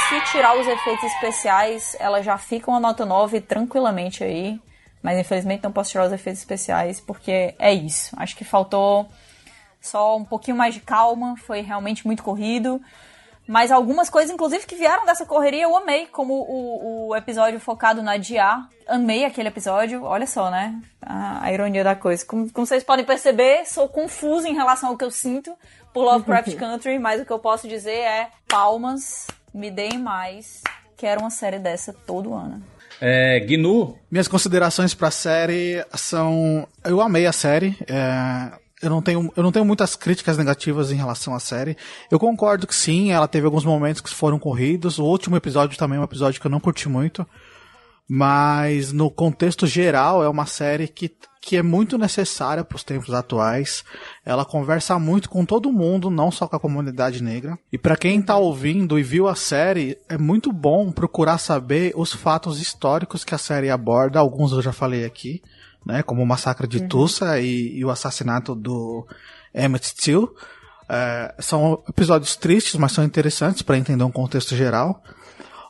Se 0.10 0.22
tirar 0.32 0.58
os 0.58 0.68
efeitos 0.68 1.04
especiais, 1.04 1.96
ela 2.00 2.22
já 2.22 2.38
fica 2.38 2.70
uma 2.70 2.80
nota 2.80 3.06
9 3.06 3.42
tranquilamente 3.42 4.24
aí. 4.24 4.60
Mas 5.02 5.20
infelizmente 5.20 5.64
não 5.64 5.72
posso 5.72 5.92
tirar 5.92 6.08
os 6.08 6.12
efeitos 6.12 6.42
especiais 6.42 7.00
porque 7.00 7.54
é 7.60 7.74
isso. 7.74 8.16
Acho 8.18 8.36
que 8.36 8.44
faltou 8.44 9.08
só 9.80 10.18
um 10.18 10.26
pouquinho 10.26 10.58
mais 10.58 10.74
de 10.74 10.80
calma, 10.80 11.36
foi 11.38 11.62
realmente 11.62 12.08
muito 12.08 12.24
corrido. 12.24 12.82
Mas 13.48 13.72
algumas 13.72 14.10
coisas, 14.10 14.32
inclusive, 14.32 14.66
que 14.66 14.76
vieram 14.76 15.06
dessa 15.06 15.26
correria, 15.26 15.64
eu 15.64 15.78
amei, 15.78 16.08
como 16.08 16.34
o, 16.34 17.10
o 17.10 17.16
episódio 17.16 17.60
focado 17.60 18.02
na 18.02 18.18
Dia. 18.18 18.66
Amei 18.88 19.24
aquele 19.24 19.50
episódio, 19.50 20.04
olha 20.04 20.26
só, 20.26 20.50
né? 20.50 20.80
A, 21.02 21.46
a 21.46 21.54
ironia 21.54 21.84
da 21.84 21.96
coisa. 21.96 22.26
Como, 22.26 22.52
como, 22.52 22.66
vocês 22.66 22.84
podem 22.84 23.06
perceber, 23.06 23.66
sou 23.66 23.88
confusa 23.88 24.50
em 24.50 24.56
relação 24.56 24.90
ao 24.90 24.98
que 24.98 25.06
eu 25.06 25.12
sinto 25.12 25.54
por 25.94 26.04
Lovecraft 26.04 26.56
Country, 26.58 26.98
mas 26.98 27.22
o 27.22 27.26
que 27.26 27.32
eu 27.32 27.40
posso 27.40 27.68
dizer 27.68 28.00
é 28.00 28.30
palmas, 28.48 29.28
me 29.54 29.70
deem 29.70 30.00
mais. 30.00 30.64
Quero 30.98 31.22
uma 31.22 31.30
série 31.30 31.60
dessa 31.60 31.94
todo 31.94 32.34
ano. 32.34 32.64
É, 33.00 33.40
Gnu? 33.42 34.00
Minhas 34.10 34.28
considerações 34.28 34.94
pra 34.94 35.12
série 35.12 35.86
são. 35.94 36.68
Eu 36.84 37.02
amei 37.02 37.28
a 37.28 37.32
série. 37.32 37.78
É 37.88 38.65
eu 38.86 38.92
não 38.92 39.02
tenho, 39.02 39.32
eu 39.36 39.44
não 39.44 39.52
tenho 39.52 39.66
muitas 39.66 39.96
críticas 39.96 40.38
negativas 40.38 40.92
em 40.92 40.96
relação 40.96 41.34
à 41.34 41.40
série. 41.40 41.78
Eu 42.10 42.20
concordo 42.20 42.68
que 42.68 42.76
sim, 42.76 43.12
ela 43.12 43.28
teve 43.28 43.46
alguns 43.46 43.66
momentos 43.66 44.02
que 44.02 44.10
foram 44.10 44.40
corridos. 44.40 45.00
O 45.00 45.06
último 45.06 45.36
episódio 45.36 45.78
também 45.78 45.98
é 45.98 46.02
um 46.02 46.06
episódio 46.06 46.40
que 46.40 46.48
eu 46.48 46.52
não 46.52 46.60
curti 46.60 46.88
muito. 46.88 47.26
Mas 48.08 48.92
no 48.92 49.10
contexto 49.10 49.66
geral 49.66 50.24
é 50.24 50.30
uma 50.30 50.46
série 50.46 50.88
que, 50.88 51.12
que 51.42 51.58
é 51.58 51.64
muito 51.64 51.98
necessária 51.98 52.64
para 52.64 52.76
os 52.76 52.84
tempos 52.84 53.12
atuais. 53.12 53.84
Ela 54.24 54.46
conversa 54.46 55.00
muito 55.00 55.28
com 55.28 55.44
todo 55.44 55.72
mundo, 55.72 56.12
não 56.12 56.30
só 56.30 56.48
com 56.48 56.56
a 56.56 56.60
comunidade 56.60 57.24
negra. 57.24 57.58
E 57.72 57.78
para 57.80 57.98
quem 57.98 58.20
está 58.20 58.38
ouvindo 58.38 59.00
e 59.00 59.04
viu 59.04 59.28
a 59.28 59.34
série, 59.34 59.98
é 60.08 60.20
muito 60.20 60.54
bom 60.54 60.92
procurar 60.92 61.40
saber 61.40 61.94
os 61.96 62.14
fatos 62.14 62.62
históricos 62.62 63.24
que 63.24 63.34
a 63.34 63.40
série 63.40 63.72
aborda. 63.72 64.20
Alguns 64.20 64.52
eu 64.52 64.62
já 64.62 64.72
falei 64.72 65.04
aqui 65.04 65.42
né, 65.86 66.02
como 66.02 66.24
o 66.24 66.26
massacre 66.26 66.68
de 66.68 66.80
uhum. 66.80 66.88
Tulsa 66.88 67.40
e, 67.40 67.78
e, 67.78 67.86
o 67.86 67.90
assassinato 67.90 68.56
do 68.56 69.06
Emmett 69.54 69.94
Till. 69.96 70.34
É, 70.90 71.34
são 71.40 71.84
episódios 71.88 72.36
tristes, 72.36 72.76
mas 72.76 72.92
são 72.92 73.04
interessantes 73.04 73.62
para 73.62 73.78
entender 73.78 74.04
um 74.04 74.12
contexto 74.12 74.56
geral. 74.56 75.04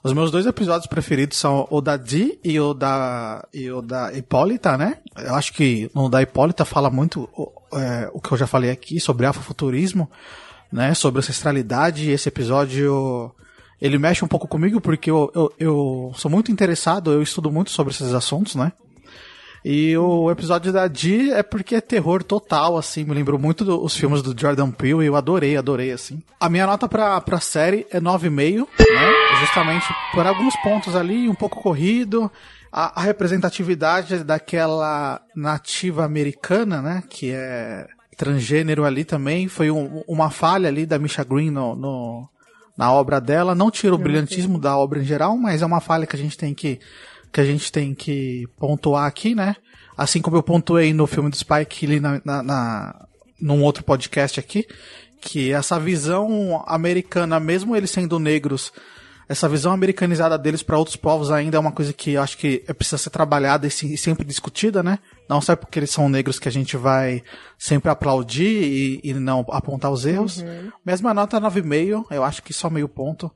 Os 0.04 0.14
meus 0.14 0.30
dois 0.30 0.46
episódios 0.46 0.88
preferidos 0.88 1.38
são 1.38 1.68
o 1.72 1.82
da 1.82 1.98
Dee 1.98 2.40
e 2.44 2.60
o 2.60 2.74
da, 2.74 3.44
e 3.52 3.72
o 3.72 3.82
da 3.82 4.14
Hipólita, 4.14 4.78
né? 4.78 5.00
Eu 5.18 5.34
acho 5.34 5.52
que 5.52 5.90
no 5.96 6.08
da 6.10 6.22
Hipólita 6.22 6.64
fala 6.64 6.92
muito 6.92 7.28
é, 7.74 8.10
o 8.14 8.22
que 8.22 8.32
eu 8.32 8.38
já 8.38 8.46
falei 8.46 8.70
aqui 8.70 9.00
sobre 9.00 9.26
afrofuturismo, 9.26 10.10
né? 10.72 10.94
Sobre 10.94 11.20
ancestralidade. 11.20 12.12
Esse 12.12 12.30
episódio 12.30 13.34
ele 13.82 13.98
mexe 13.98 14.24
um 14.24 14.28
pouco 14.28 14.48
comigo 14.48 14.80
porque 14.80 15.10
eu, 15.10 15.32
eu, 15.34 15.54
eu 15.58 16.12
sou 16.16 16.30
muito 16.30 16.52
interessado, 16.52 17.12
eu 17.12 17.24
estudo 17.24 17.52
muito 17.52 17.72
sobre 17.72 17.92
esses 17.92 18.14
assuntos, 18.14 18.54
né? 18.54 18.72
E 19.68 19.98
o 19.98 20.30
episódio 20.30 20.72
da 20.72 20.88
Dee 20.88 21.32
é 21.32 21.42
porque 21.42 21.74
é 21.74 21.82
terror 21.82 22.22
total, 22.22 22.78
assim, 22.78 23.04
me 23.04 23.16
lembrou 23.16 23.40
muito 23.40 23.66
dos 23.66 23.98
filmes 23.98 24.22
do 24.22 24.40
Jordan 24.40 24.70
Peele 24.70 25.02
e 25.02 25.08
eu 25.08 25.16
adorei, 25.16 25.58
adorei, 25.58 25.92
assim. 25.92 26.22
A 26.40 26.48
minha 26.48 26.68
nota 26.68 26.88
pra, 26.88 27.20
pra 27.20 27.40
série 27.40 27.88
é 27.90 28.00
9,5, 28.00 28.68
né? 28.80 29.40
Justamente 29.42 29.88
por 30.14 30.28
alguns 30.28 30.56
pontos 30.62 30.96
ali, 30.96 31.28
um 31.28 31.34
pouco 31.34 31.60
corrido, 31.64 32.32
a, 32.72 33.02
representatividade 33.02 34.24
daquela 34.24 35.20
nativa 35.36 36.06
americana, 36.06 36.80
né? 36.84 37.04
Que 37.10 37.32
é 37.32 37.88
transgênero 38.16 38.86
ali 38.86 39.04
também, 39.04 39.48
foi 39.48 39.72
um- 39.72 40.04
uma 40.08 40.30
falha 40.30 40.70
ali 40.70 40.86
da 40.86 41.00
Misha 41.00 41.24
Green 41.24 41.50
no, 41.50 41.76
no- 41.76 42.30
na 42.78 42.92
obra 42.94 43.20
dela. 43.20 43.56
Não 43.56 43.72
tira 43.72 43.96
o 43.96 43.98
brilhantismo 43.98 44.60
da 44.60 44.78
obra 44.78 45.00
em 45.00 45.06
geral, 45.06 45.36
mas 45.36 45.64
é 45.64 45.66
uma 45.66 45.82
falha 45.82 46.06
que 46.06 46.16
a 46.16 46.20
gente 46.20 46.38
tem 46.38 46.54
que 46.54 46.80
que 47.36 47.42
a 47.42 47.46
gente 47.46 47.70
tem 47.70 47.94
que 47.94 48.48
pontuar 48.58 49.06
aqui, 49.06 49.36
né? 49.36 49.58
Assim 49.98 50.22
como 50.22 50.38
eu 50.38 50.44
pontuei 50.44 50.94
no 50.94 51.06
filme 51.06 51.30
do 51.30 51.36
Spike 51.36 51.86
Lee 51.86 52.00
na, 52.00 52.22
na, 52.24 52.42
na- 52.42 53.06
num 53.42 53.62
outro 53.62 53.84
podcast 53.84 54.40
aqui, 54.40 54.66
que 55.20 55.52
essa 55.52 55.78
visão 55.78 56.64
americana, 56.66 57.38
mesmo 57.38 57.76
eles 57.76 57.92
sendo 57.92 58.18
negros, 58.20 58.72
essa 59.28 59.50
visão 59.50 59.74
americanizada 59.74 60.38
deles 60.38 60.64
para 60.64 60.78
outros 60.78 60.96
povos 60.96 61.30
ainda 61.30 61.58
é 61.58 61.60
uma 61.60 61.72
coisa 61.74 61.92
que 61.92 62.12
eu 62.12 62.22
acho 62.22 62.38
que 62.38 62.64
é- 62.68 62.74
precisa 62.74 62.98
ser 62.98 63.10
trabalhada 63.10 63.68
e, 63.68 63.72
se- 63.72 63.94
e 63.94 63.98
sempre 63.98 64.24
discutida, 64.26 64.82
né? 64.82 64.98
Não 65.28 65.42
só 65.42 65.56
porque 65.58 65.80
eles 65.80 65.90
são 65.92 66.08
negros 66.08 66.40
que 66.40 66.48
a 66.48 66.52
gente 66.52 66.78
vai 66.78 67.22
sempre 67.60 67.90
aplaudir 67.92 68.64
e, 68.64 69.02
e 69.04 69.14
não 69.14 69.46
apontar 69.50 69.92
os 69.92 70.06
erros. 70.06 70.38
Uhum. 70.38 70.72
Mesma 70.86 71.14
nota 71.14 71.42
9,5, 71.42 72.06
eu 72.12 72.24
acho 72.24 72.42
que 72.42 72.54
só 72.54 72.70
meio 72.70 72.88
ponto. 72.88 73.30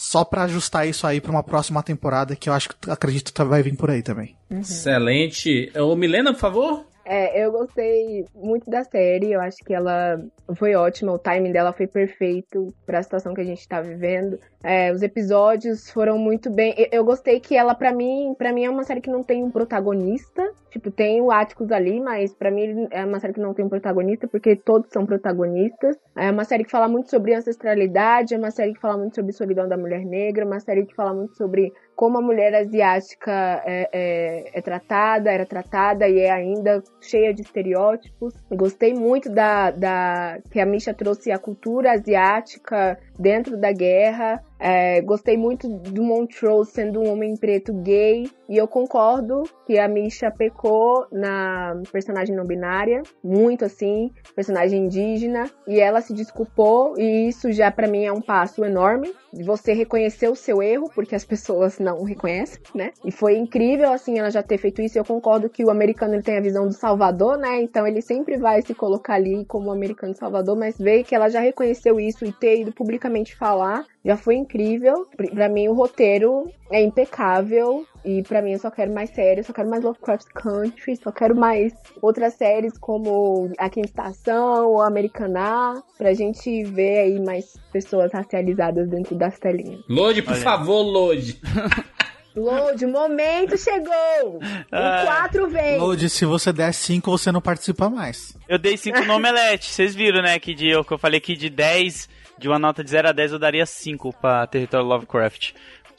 Só 0.00 0.24
pra 0.24 0.44
ajustar 0.44 0.86
isso 0.86 1.08
aí 1.08 1.20
pra 1.20 1.32
uma 1.32 1.42
próxima 1.42 1.82
temporada 1.82 2.36
que 2.36 2.48
eu 2.48 2.52
acho 2.52 2.68
que 2.68 2.88
acredito 2.88 3.32
vai 3.44 3.64
vir 3.64 3.76
por 3.76 3.90
aí 3.90 4.00
também. 4.00 4.36
Excelente. 4.48 5.72
Ô, 5.74 5.96
Milena, 5.96 6.32
por 6.32 6.38
favor. 6.38 6.86
É, 7.10 7.42
eu 7.42 7.50
gostei 7.50 8.26
muito 8.34 8.70
da 8.70 8.84
série, 8.84 9.32
eu 9.32 9.40
acho 9.40 9.64
que 9.64 9.72
ela 9.72 10.22
foi 10.54 10.74
ótima, 10.74 11.10
o 11.10 11.18
timing 11.18 11.52
dela 11.52 11.72
foi 11.72 11.86
perfeito 11.86 12.68
para 12.84 12.98
a 12.98 13.02
situação 13.02 13.32
que 13.32 13.40
a 13.40 13.44
gente 13.44 13.66
tá 13.66 13.80
vivendo. 13.80 14.38
É, 14.62 14.92
os 14.92 15.00
episódios 15.00 15.90
foram 15.90 16.18
muito 16.18 16.50
bem. 16.50 16.74
Eu, 16.76 16.88
eu 16.92 17.04
gostei 17.04 17.40
que 17.40 17.56
ela, 17.56 17.74
pra 17.74 17.94
mim, 17.94 18.34
para 18.36 18.52
mim 18.52 18.66
é 18.66 18.68
uma 18.68 18.84
série 18.84 19.00
que 19.00 19.10
não 19.10 19.22
tem 19.22 19.42
um 19.42 19.50
protagonista. 19.50 20.52
Tipo, 20.68 20.90
tem 20.90 21.22
o 21.22 21.30
Atticus 21.30 21.72
ali, 21.72 21.98
mas 21.98 22.34
pra 22.34 22.50
mim 22.50 22.86
é 22.90 23.02
uma 23.06 23.18
série 23.18 23.32
que 23.32 23.40
não 23.40 23.54
tem 23.54 23.64
um 23.64 23.70
protagonista, 23.70 24.28
porque 24.28 24.54
todos 24.54 24.90
são 24.90 25.06
protagonistas. 25.06 25.96
É 26.14 26.30
uma 26.30 26.44
série 26.44 26.64
que 26.64 26.70
fala 26.70 26.88
muito 26.88 27.08
sobre 27.08 27.34
ancestralidade, 27.34 28.34
é 28.34 28.38
uma 28.38 28.50
série 28.50 28.74
que 28.74 28.80
fala 28.80 28.98
muito 28.98 29.14
sobre 29.14 29.32
solidão 29.32 29.66
da 29.66 29.78
mulher 29.78 30.04
negra, 30.04 30.44
uma 30.44 30.60
série 30.60 30.84
que 30.84 30.94
fala 30.94 31.14
muito 31.14 31.34
sobre 31.36 31.72
como 31.98 32.16
a 32.16 32.22
mulher 32.22 32.54
asiática 32.54 33.60
é, 33.66 33.90
é, 33.92 34.50
é 34.56 34.62
tratada, 34.62 35.32
era 35.32 35.44
tratada 35.44 36.08
e 36.08 36.20
é 36.20 36.30
ainda 36.30 36.80
cheia 37.00 37.34
de 37.34 37.42
estereótipos. 37.42 38.32
Gostei 38.48 38.94
muito 38.94 39.28
da, 39.28 39.72
da 39.72 40.38
que 40.48 40.60
a 40.60 40.64
Misha 40.64 40.94
trouxe 40.94 41.32
a 41.32 41.40
cultura 41.40 41.94
asiática 41.94 42.96
dentro 43.18 43.56
da 43.56 43.72
guerra. 43.72 44.40
É, 44.58 45.00
gostei 45.02 45.36
muito 45.36 45.68
do 45.68 46.02
Montrose 46.02 46.72
sendo 46.72 47.00
um 47.00 47.12
homem 47.12 47.36
preto 47.36 47.72
gay. 47.72 48.28
E 48.48 48.56
eu 48.56 48.66
concordo 48.66 49.42
que 49.66 49.78
a 49.78 49.86
Misha 49.86 50.30
pecou 50.30 51.06
na 51.12 51.80
personagem 51.92 52.34
não 52.34 52.44
binária. 52.44 53.02
Muito 53.22 53.64
assim, 53.64 54.10
personagem 54.34 54.84
indígena. 54.84 55.50
E 55.66 55.78
ela 55.78 56.00
se 56.00 56.12
desculpou. 56.12 56.98
E 56.98 57.28
isso 57.28 57.52
já 57.52 57.70
pra 57.70 57.86
mim 57.86 58.04
é 58.04 58.12
um 58.12 58.20
passo 58.20 58.64
enorme. 58.64 59.12
Você 59.44 59.74
reconhecer 59.74 60.28
o 60.28 60.34
seu 60.34 60.62
erro, 60.62 60.90
porque 60.94 61.14
as 61.14 61.24
pessoas 61.26 61.78
não 61.78 62.02
reconhecem, 62.02 62.60
né? 62.74 62.92
E 63.04 63.12
foi 63.12 63.36
incrível, 63.36 63.92
assim, 63.92 64.18
ela 64.18 64.30
já 64.30 64.42
ter 64.42 64.58
feito 64.58 64.80
isso. 64.80 64.98
Eu 64.98 65.04
concordo 65.04 65.50
que 65.50 65.64
o 65.64 65.70
americano 65.70 66.14
ele 66.14 66.22
tem 66.22 66.38
a 66.38 66.42
visão 66.42 66.66
do 66.66 66.72
Salvador, 66.72 67.36
né? 67.36 67.60
Então 67.60 67.86
ele 67.86 68.00
sempre 68.00 68.38
vai 68.38 68.62
se 68.62 68.74
colocar 68.74 69.14
ali 69.14 69.44
como 69.44 69.70
americano 69.70 70.14
do 70.14 70.18
Salvador. 70.18 70.56
Mas 70.56 70.78
ver 70.78 71.04
que 71.04 71.14
ela 71.14 71.28
já 71.28 71.40
reconheceu 71.40 72.00
isso 72.00 72.24
e 72.24 72.32
ter 72.32 72.62
ido 72.62 72.72
publicamente 72.72 73.36
falar 73.36 73.84
já 74.08 74.16
foi 74.16 74.36
incrível. 74.36 75.06
Pra 75.34 75.50
mim, 75.50 75.68
o 75.68 75.74
roteiro 75.74 76.50
é 76.72 76.82
impecável. 76.82 77.86
E 78.02 78.22
pra 78.22 78.40
mim, 78.40 78.52
eu 78.52 78.58
só 78.58 78.70
quero 78.70 78.90
mais 78.90 79.10
séries, 79.10 79.46
só 79.46 79.52
quero 79.52 79.68
mais 79.68 79.84
Lovecraft 79.84 80.28
Country, 80.32 80.96
só 80.96 81.12
quero 81.12 81.36
mais 81.36 81.74
outras 82.00 82.32
séries 82.34 82.78
como 82.78 83.52
A 83.58 83.68
Quinta 83.68 83.88
Estação 83.88 84.68
ou 84.70 84.80
Americaná, 84.80 85.82
pra 85.98 86.14
gente 86.14 86.64
ver 86.64 87.00
aí 87.00 87.20
mais 87.20 87.54
pessoas 87.70 88.10
racializadas 88.10 88.88
dentro 88.88 89.14
das 89.14 89.38
telinhas. 89.38 89.82
Lode, 89.86 90.22
por 90.22 90.32
Olha. 90.32 90.42
favor, 90.42 90.82
Lode. 90.82 91.38
Lode, 92.34 92.84
o 92.84 92.88
momento 92.88 93.58
chegou! 93.58 94.38
Ah. 94.70 95.02
O 95.02 95.06
4 95.06 95.48
vem! 95.50 95.78
Lodi, 95.78 96.08
se 96.08 96.24
você 96.24 96.52
der 96.52 96.72
5, 96.72 97.10
você 97.10 97.32
não 97.32 97.40
participa 97.40 97.90
mais. 97.90 98.36
Eu 98.48 98.58
dei 98.58 98.76
5 98.76 99.00
no 99.04 99.14
Omelete. 99.16 99.66
Vocês 99.70 99.94
viram, 99.94 100.22
né? 100.22 100.38
Que, 100.38 100.54
de, 100.54 100.82
que 100.84 100.92
eu 100.92 100.98
falei 100.98 101.20
que 101.20 101.36
de 101.36 101.50
10, 101.50 102.08
de 102.38 102.48
uma 102.48 102.58
nota 102.58 102.82
de 102.84 102.90
0 102.90 103.08
a 103.08 103.12
10, 103.12 103.32
eu 103.32 103.38
daria 103.38 103.66
5 103.66 104.12
pra 104.20 104.46
Território 104.46 104.86
Lovecraft. 104.86 105.52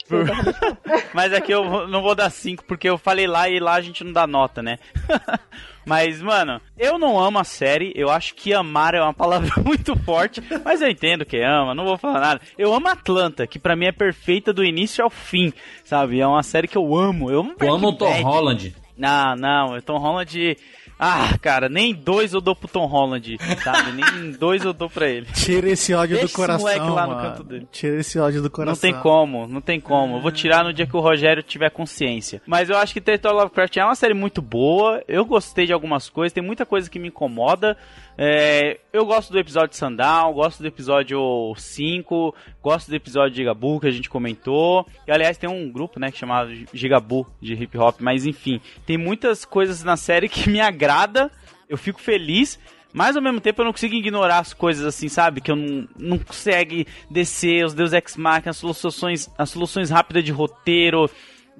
Por- 0.08 0.26
Mas 1.14 1.32
aqui 1.32 1.52
eu 1.52 1.86
não 1.86 2.02
vou 2.02 2.14
dar 2.14 2.30
5, 2.30 2.64
porque 2.64 2.88
eu 2.88 2.98
falei 2.98 3.26
lá 3.26 3.48
e 3.48 3.60
lá 3.60 3.74
a 3.74 3.80
gente 3.80 4.02
não 4.02 4.12
dá 4.12 4.26
nota, 4.26 4.62
né? 4.62 4.78
Mas, 5.86 6.20
mano, 6.20 6.60
eu 6.78 6.98
não 6.98 7.18
amo 7.18 7.38
a 7.38 7.44
série. 7.44 7.92
Eu 7.96 8.10
acho 8.10 8.34
que 8.34 8.52
amar 8.52 8.94
é 8.94 9.00
uma 9.00 9.14
palavra 9.14 9.50
muito 9.64 9.96
forte. 10.00 10.42
Mas 10.64 10.82
eu 10.82 10.88
entendo 10.88 11.24
que 11.24 11.40
ama, 11.40 11.74
não 11.74 11.84
vou 11.84 11.96
falar 11.98 12.20
nada. 12.20 12.40
Eu 12.58 12.72
amo 12.74 12.86
Atlanta, 12.88 13.46
que 13.46 13.58
pra 13.58 13.74
mim 13.74 13.86
é 13.86 13.92
perfeita 13.92 14.52
do 14.52 14.62
início 14.64 15.02
ao 15.02 15.10
fim, 15.10 15.52
sabe? 15.84 16.20
É 16.20 16.26
uma 16.26 16.42
série 16.42 16.68
que 16.68 16.76
eu 16.78 16.94
amo. 16.94 17.30
Eu 17.30 17.40
amo 17.40 17.54
Tu 17.56 17.72
ama 17.72 17.88
o 17.88 17.92
Tom. 17.96 18.12
Holland. 18.22 18.76
Não, 18.96 19.34
não, 19.36 19.76
o 19.76 19.82
Tom 19.82 19.96
Holland. 19.98 20.56
Ah, 21.02 21.38
cara, 21.40 21.68
nem 21.70 21.94
dois 21.94 22.34
eu 22.34 22.40
dou 22.42 22.54
pro 22.54 22.68
Tom 22.68 22.84
Holland, 22.84 23.38
sabe? 23.64 23.92
Nem 23.92 24.32
dois 24.32 24.62
eu 24.62 24.74
dou 24.74 24.90
pra 24.90 25.08
ele. 25.08 25.26
Tira 25.32 25.70
esse 25.70 25.94
ódio 25.94 26.16
Deixa 26.16 26.22
do 26.22 26.26
esse 26.26 26.36
coração. 26.36 26.60
moleque 26.60 26.90
lá 26.90 27.06
no 27.06 27.14
mano. 27.14 27.28
canto 27.30 27.42
dele. 27.44 27.66
Tira 27.72 28.00
esse 28.00 28.18
ódio 28.18 28.42
do 28.42 28.50
coração. 28.50 28.74
Não 28.74 28.80
tem 28.96 29.02
como, 29.02 29.46
não 29.46 29.60
tem 29.62 29.80
como. 29.80 30.16
Eu 30.16 30.20
vou 30.20 30.30
tirar 30.30 30.62
no 30.62 30.72
dia 30.74 30.86
que 30.86 30.96
o 30.96 31.00
Rogério 31.00 31.42
tiver 31.42 31.70
consciência. 31.70 32.42
Mas 32.46 32.68
eu 32.68 32.76
acho 32.76 32.92
que 32.92 33.00
Território 33.00 33.38
Lovecraft 33.38 33.76
é 33.78 33.84
uma 33.84 33.94
série 33.94 34.12
muito 34.14 34.42
boa. 34.42 35.02
Eu 35.08 35.24
gostei 35.24 35.64
de 35.66 35.72
algumas 35.72 36.10
coisas, 36.10 36.34
tem 36.34 36.44
muita 36.44 36.66
coisa 36.66 36.90
que 36.90 36.98
me 36.98 37.08
incomoda. 37.08 37.76
É, 38.22 38.78
eu 38.92 39.06
gosto 39.06 39.32
do 39.32 39.38
episódio 39.38 39.74
Sundown, 39.74 40.34
gosto 40.34 40.60
do 40.60 40.68
episódio 40.68 41.54
5, 41.56 42.34
gosto 42.62 42.90
do 42.90 42.94
episódio 42.94 43.34
Gigabu 43.34 43.80
que 43.80 43.86
a 43.86 43.90
gente 43.90 44.10
comentou. 44.10 44.86
E 45.08 45.10
aliás, 45.12 45.38
tem 45.38 45.48
um 45.48 45.70
grupo, 45.72 45.98
né, 45.98 46.10
que 46.10 46.18
chamado 46.18 46.50
Gigabu 46.74 47.26
de 47.40 47.54
hip 47.54 47.78
hop, 47.78 47.96
mas 48.00 48.26
enfim, 48.26 48.60
tem 48.84 48.98
muitas 48.98 49.46
coisas 49.46 49.82
na 49.82 49.96
série 49.96 50.28
que 50.28 50.50
me 50.50 50.60
agrada. 50.90 51.30
Eu 51.68 51.78
fico 51.78 52.00
feliz, 52.00 52.58
mas 52.92 53.16
ao 53.16 53.22
mesmo 53.22 53.40
tempo 53.40 53.60
eu 53.60 53.64
não 53.64 53.72
consigo 53.72 53.94
ignorar 53.94 54.38
as 54.38 54.52
coisas 54.52 54.84
assim, 54.84 55.08
sabe? 55.08 55.40
Que 55.40 55.50
eu 55.50 55.56
não, 55.56 55.88
não 55.96 56.18
consegue 56.18 56.86
descer 57.08 57.64
os 57.64 57.74
Deus 57.74 57.92
Ex 57.92 58.16
Machina, 58.16 58.50
as 58.50 58.56
soluções, 58.56 59.30
as 59.38 59.50
soluções 59.50 59.90
rápidas 59.90 60.24
de 60.24 60.32
roteiro. 60.32 61.08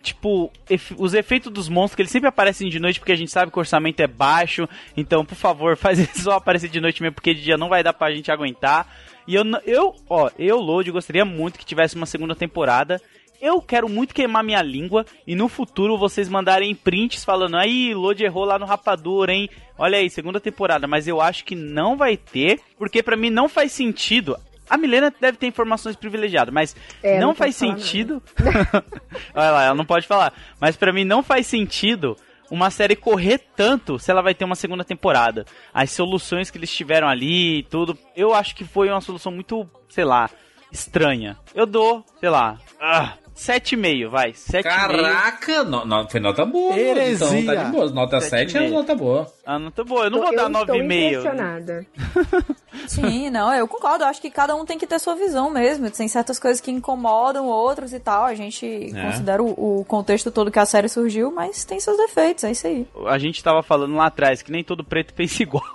Tipo, 0.03 0.51
os 0.97 1.13
efeitos 1.13 1.53
dos 1.53 1.69
monstros, 1.69 1.95
que 1.95 2.03
eles 2.03 2.11
sempre 2.11 2.29
aparecem 2.29 2.71
de 2.71 2.81
noite 2.81 2.99
porque 2.99 3.13
a 3.13 3.17
gente 3.17 3.31
sabe 3.31 3.53
que 3.53 3.59
o 3.59 3.61
orçamento 3.61 4.01
é 4.01 4.07
baixo. 4.07 4.67
Então, 4.97 5.25
por 5.25 5.35
favor, 5.35 5.77
faz 5.79 5.99
eles 5.99 6.23
só 6.23 6.33
aparecer 6.33 6.71
de 6.71 6.81
noite 6.81 7.03
mesmo, 7.03 7.15
porque 7.15 7.35
de 7.35 7.43
dia 7.43 7.59
não 7.59 7.69
vai 7.69 7.83
dar 7.83 7.93
pra 7.93 8.11
gente 8.11 8.33
aguentar. 8.33 8.89
E 9.29 9.35
eu, 9.35 9.45
eu 9.65 9.95
ó, 10.09 10.31
eu, 10.39 10.59
Lodi, 10.59 10.91
gostaria 10.91 11.25
muito 11.25 11.59
que 11.59 11.67
tivesse 11.67 11.95
uma 11.95 12.07
segunda 12.07 12.35
temporada. 12.35 13.01
Eu 13.41 13.63
quero 13.63 13.89
muito 13.89 14.15
queimar 14.15 14.45
minha 14.45 14.61
língua 14.63 15.07
e 15.27 15.35
no 15.35 15.49
futuro 15.49 15.97
vocês 15.97 16.29
mandarem 16.29 16.75
prints 16.75 17.25
falando 17.25 17.57
aí, 17.57 17.95
Lodi 17.95 18.25
errou 18.25 18.45
lá 18.45 18.59
no 18.59 18.67
Rapadura, 18.67 19.33
hein? 19.33 19.49
Olha 19.79 19.97
aí, 19.99 20.11
segunda 20.11 20.39
temporada, 20.39 20.87
mas 20.87 21.09
eu 21.09 21.21
acho 21.21 21.45
que 21.45 21.55
não 21.55 21.97
vai 21.97 22.17
ter, 22.17 22.61
porque 22.77 23.03
pra 23.03 23.17
mim 23.17 23.31
não 23.31 23.49
faz 23.49 23.73
sentido. 23.73 24.37
A 24.69 24.77
Milena 24.77 25.13
deve 25.21 25.39
ter 25.39 25.47
informações 25.47 25.97
privilegiadas, 25.97 26.53
mas 26.53 26.77
É, 27.03 27.19
não 27.19 27.29
não 27.29 27.35
faz 27.35 27.57
sentido. 27.57 28.23
Olha 29.35 29.51
lá, 29.51 29.65
ela 29.65 29.75
não 29.75 29.85
pode 29.85 30.07
falar. 30.07 30.33
Mas 30.61 30.77
pra 30.77 30.93
mim 30.93 31.05
não 31.05 31.23
faz 31.23 31.47
sentido 31.47 32.17
uma 32.51 32.71
série 32.71 32.95
correr 32.95 33.39
tanto 33.57 33.99
se 33.99 34.11
ela 34.11 34.23
vai 34.23 34.35
ter 34.35 34.45
uma 34.45 34.55
segunda 34.55 34.85
temporada. 34.85 35.45
As 35.73 35.91
soluções 35.91 36.51
que 36.51 36.59
eles 36.59 36.71
tiveram 36.73 37.09
ali 37.09 37.59
e 37.59 37.63
tudo, 37.65 37.97
eu 38.15 38.35
acho 38.35 38.55
que 38.55 38.65
foi 38.65 38.89
uma 38.91 39.01
solução 39.01 39.33
muito, 39.33 39.69
sei 39.89 40.05
lá, 40.05 40.29
estranha. 40.71 41.37
Eu 41.55 41.67
dou, 41.67 42.05
sei 42.21 42.29
lá, 42.29 42.59
ah, 42.81 43.15
7,5, 43.41 44.09
vai. 44.11 44.33
7,5. 44.33 44.63
Caraca, 44.63 45.65
no- 45.65 45.85
no- 45.87 46.09
foi 46.11 46.21
nota 46.21 46.45
boa. 46.45 46.71
Lodi, 46.71 46.81
Então 46.83 46.97
Heresia. 47.35 47.47
tá 47.55 47.65
de 47.65 47.71
boa. 47.73 47.91
Nota 47.91 48.21
7 48.21 48.57
é 48.57 48.61
7,5. 48.61 48.71
nota 48.71 48.95
boa. 48.95 49.27
Ah, 49.47 49.59
nota 49.59 49.83
boa. 49.83 50.05
Eu 50.05 50.11
não 50.11 50.19
vou 50.21 50.29
eu 50.31 50.37
dar 50.37 50.47
estou 50.47 50.67
9,5. 50.77 50.85
impressionada. 50.85 51.87
Sim, 52.87 53.31
não, 53.31 53.53
eu 53.55 53.67
concordo. 53.67 54.05
Eu 54.05 54.09
acho 54.09 54.21
que 54.21 54.31
cada 54.31 54.55
um 54.55 54.65
tem 54.65 54.77
que 54.79 54.87
ter 54.87 54.99
sua 54.99 55.15
visão 55.15 55.51
mesmo. 55.51 55.91
Tem 55.91 56.07
certas 56.09 56.39
coisas 56.39 56.61
que 56.61 56.71
incomodam 56.71 57.47
outros 57.47 57.93
e 57.93 58.01
tal. 58.01 58.25
A 58.25 58.35
gente 58.35 58.67
É. 58.95 59.07
considera 59.07 59.43
o, 59.43 59.81
o 59.81 59.85
contexto 59.85 60.31
todo 60.31 60.51
que 60.51 60.59
a 60.59 60.67
série 60.67 60.89
surgiu, 60.89 61.31
mas 61.33 61.65
tem 61.65 61.81
seus 61.81 61.97
defeitos, 61.97 62.45
é 62.45 62.51
isso 62.51 62.67
aí. 62.67 62.87
A 63.07 63.19
gente 63.19 63.43
tava 63.43 63.63
falando 63.63 63.95
lá 63.97 64.07
atrás 64.07 64.43
que 64.43 64.53
nem 64.53 64.63
todo 64.63 64.85
preto 64.85 65.15
pensa 65.15 65.43
igual. 65.43 65.63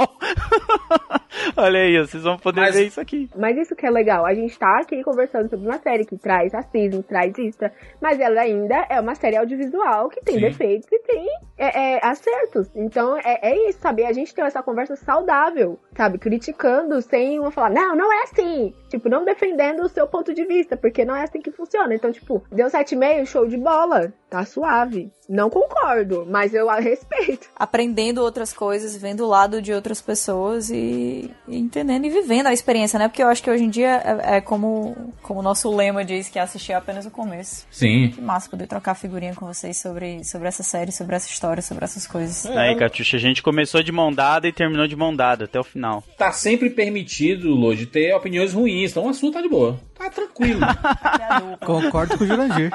Olha 1.58 1.80
aí, 1.80 1.98
vocês 2.00 2.24
vão 2.24 2.38
poder 2.38 2.62
Mas- 2.62 2.76
ver 2.76 2.88
isso 2.88 3.00
aqui. 3.00 3.30
Mas 3.36 3.58
isso 3.58 3.76
que 3.76 3.86
é 3.86 3.90
legal, 3.90 4.26
a 4.26 4.34
gente 4.34 4.58
tá 4.58 4.80
aqui 4.82 5.04
conversando 5.04 5.50
sobre 5.50 5.68
uma 5.68 5.78
série 5.80 6.06
que 6.06 6.18
traz 6.18 6.52
racismo, 6.54 7.04
traz 7.04 7.38
isso, 7.38 7.55
mas 8.02 8.20
ela 8.20 8.42
ainda 8.42 8.86
é 8.90 9.00
uma 9.00 9.16
série 9.16 9.38
audiovisual 9.38 10.10
que 10.10 10.22
tem 10.22 10.36
Sim. 10.36 10.42
defeitos 10.42 10.88
e 10.92 11.00
tem 11.00 11.28
é, 11.58 11.96
é, 11.96 12.06
acertos. 12.06 12.70
Então 12.76 13.18
é, 13.18 13.40
é 13.42 13.70
isso, 13.70 13.80
sabe? 13.80 14.06
A 14.06 14.14
gente 14.14 14.34
tem 14.34 14.44
essa 14.44 14.62
conversa 14.62 14.96
saudável, 14.96 15.80
sabe? 15.96 16.18
Criticando 16.18 17.02
sem 17.02 17.40
uma 17.40 17.52
falar, 17.52 17.70
não, 17.70 17.96
não 17.96 18.12
é 18.12 18.24
assim. 18.24 18.74
Tipo, 18.96 19.10
não 19.10 19.26
defendendo 19.26 19.82
o 19.82 19.90
seu 19.90 20.08
ponto 20.08 20.34
de 20.34 20.46
vista, 20.46 20.78
porque 20.78 21.04
não 21.04 21.14
é 21.14 21.24
assim 21.24 21.42
que 21.42 21.52
funciona. 21.52 21.94
Então, 21.94 22.14
tipo, 22.14 22.42
deu 22.50 22.68
7,5, 22.68 23.26
show 23.26 23.46
de 23.46 23.58
bola, 23.58 24.14
tá 24.30 24.46
suave. 24.46 25.12
Não 25.28 25.50
concordo, 25.50 26.26
mas 26.30 26.54
eu 26.54 26.70
a 26.70 26.80
respeito. 26.80 27.50
Aprendendo 27.56 28.22
outras 28.22 28.54
coisas, 28.54 28.96
vendo 28.96 29.26
o 29.26 29.28
lado 29.28 29.62
de 29.62 29.74
outras 29.74 30.02
pessoas 30.02 30.70
e, 30.70 31.32
e 31.48 31.58
entendendo 31.58 32.06
e 32.06 32.10
vivendo 32.10 32.48
a 32.48 32.54
experiência, 32.54 33.00
né? 33.00 33.08
Porque 33.08 33.24
eu 33.24 33.28
acho 33.28 33.42
que 33.42 33.50
hoje 33.50 33.64
em 33.64 33.70
dia 33.70 34.02
é, 34.22 34.38
é 34.38 34.42
como, 34.42 34.96
como 35.24 35.40
o 35.40 35.44
nosso 35.44 35.76
lema 35.76 36.06
diz, 36.06 36.30
que 36.30 36.38
é 36.38 36.42
assistir 36.42 36.74
apenas 36.74 37.06
o 37.06 37.12
começo. 37.12 37.66
Sim. 37.72 38.12
Que 38.14 38.22
massa 38.22 38.50
poder 38.50 38.68
trocar 38.68 38.94
figurinha 38.94 39.34
com 39.34 39.48
vocês 39.48 39.78
sobre, 39.78 40.24
sobre 40.24 40.48
essa 40.48 40.64
série, 40.64 40.92
sobre 40.92 41.16
essa 41.16 41.28
história, 41.28 41.62
sobre 41.62 41.84
essas 41.84 42.06
coisas. 42.06 42.46
Aí, 42.46 42.76
Catiuxa, 42.76 43.18
a 43.18 43.20
gente 43.20 43.42
começou 43.42 43.82
de 43.82 43.92
mão 43.92 44.14
dada 44.14 44.48
e 44.48 44.54
terminou 44.54 44.88
de 44.88 44.96
mão 44.96 45.16
dada 45.16 45.46
até 45.46 45.60
o 45.60 45.64
final. 45.64 46.04
Tá 46.18 46.32
sempre 46.32 46.70
permitido, 46.70 47.50
Lodi, 47.50 47.88
ter 47.88 48.14
opiniões 48.14 48.54
ruins, 48.54 48.85
então 48.92 49.10
a 49.10 49.14
sua 49.14 49.32
tá 49.32 49.42
de 49.42 49.50
boa. 49.50 49.80
Tá 49.98 50.10
tranquilo. 50.10 50.62
Concordo 51.66 52.18
com 52.18 52.24
o 52.24 52.28
Jurandir. 52.28 52.72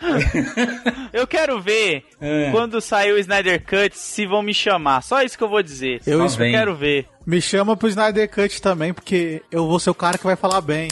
Eu 1.12 1.26
quero 1.26 1.60
ver 1.62 2.04
É. 2.20 2.50
quando 2.50 2.80
sair 2.80 3.12
o 3.12 3.18
Snyder 3.18 3.62
Cut 3.64 3.96
se 3.96 4.26
vão 4.26 4.42
me 4.42 4.52
chamar. 4.52 5.02
Só 5.02 5.22
isso 5.22 5.38
que 5.38 5.44
eu 5.44 5.48
vou 5.48 5.62
dizer. 5.62 6.00
Eu 6.06 6.20
eu 6.22 6.28
quero 6.36 6.74
ver. 6.74 7.06
Me 7.26 7.40
chama 7.40 7.76
pro 7.76 7.88
Snyder 7.88 8.28
Cut 8.28 8.60
também, 8.60 8.92
porque 8.92 9.40
eu 9.50 9.66
vou 9.66 9.78
ser 9.78 9.90
o 9.90 9.94
cara 9.94 10.18
que 10.18 10.24
vai 10.24 10.36
falar 10.36 10.60
bem. 10.60 10.88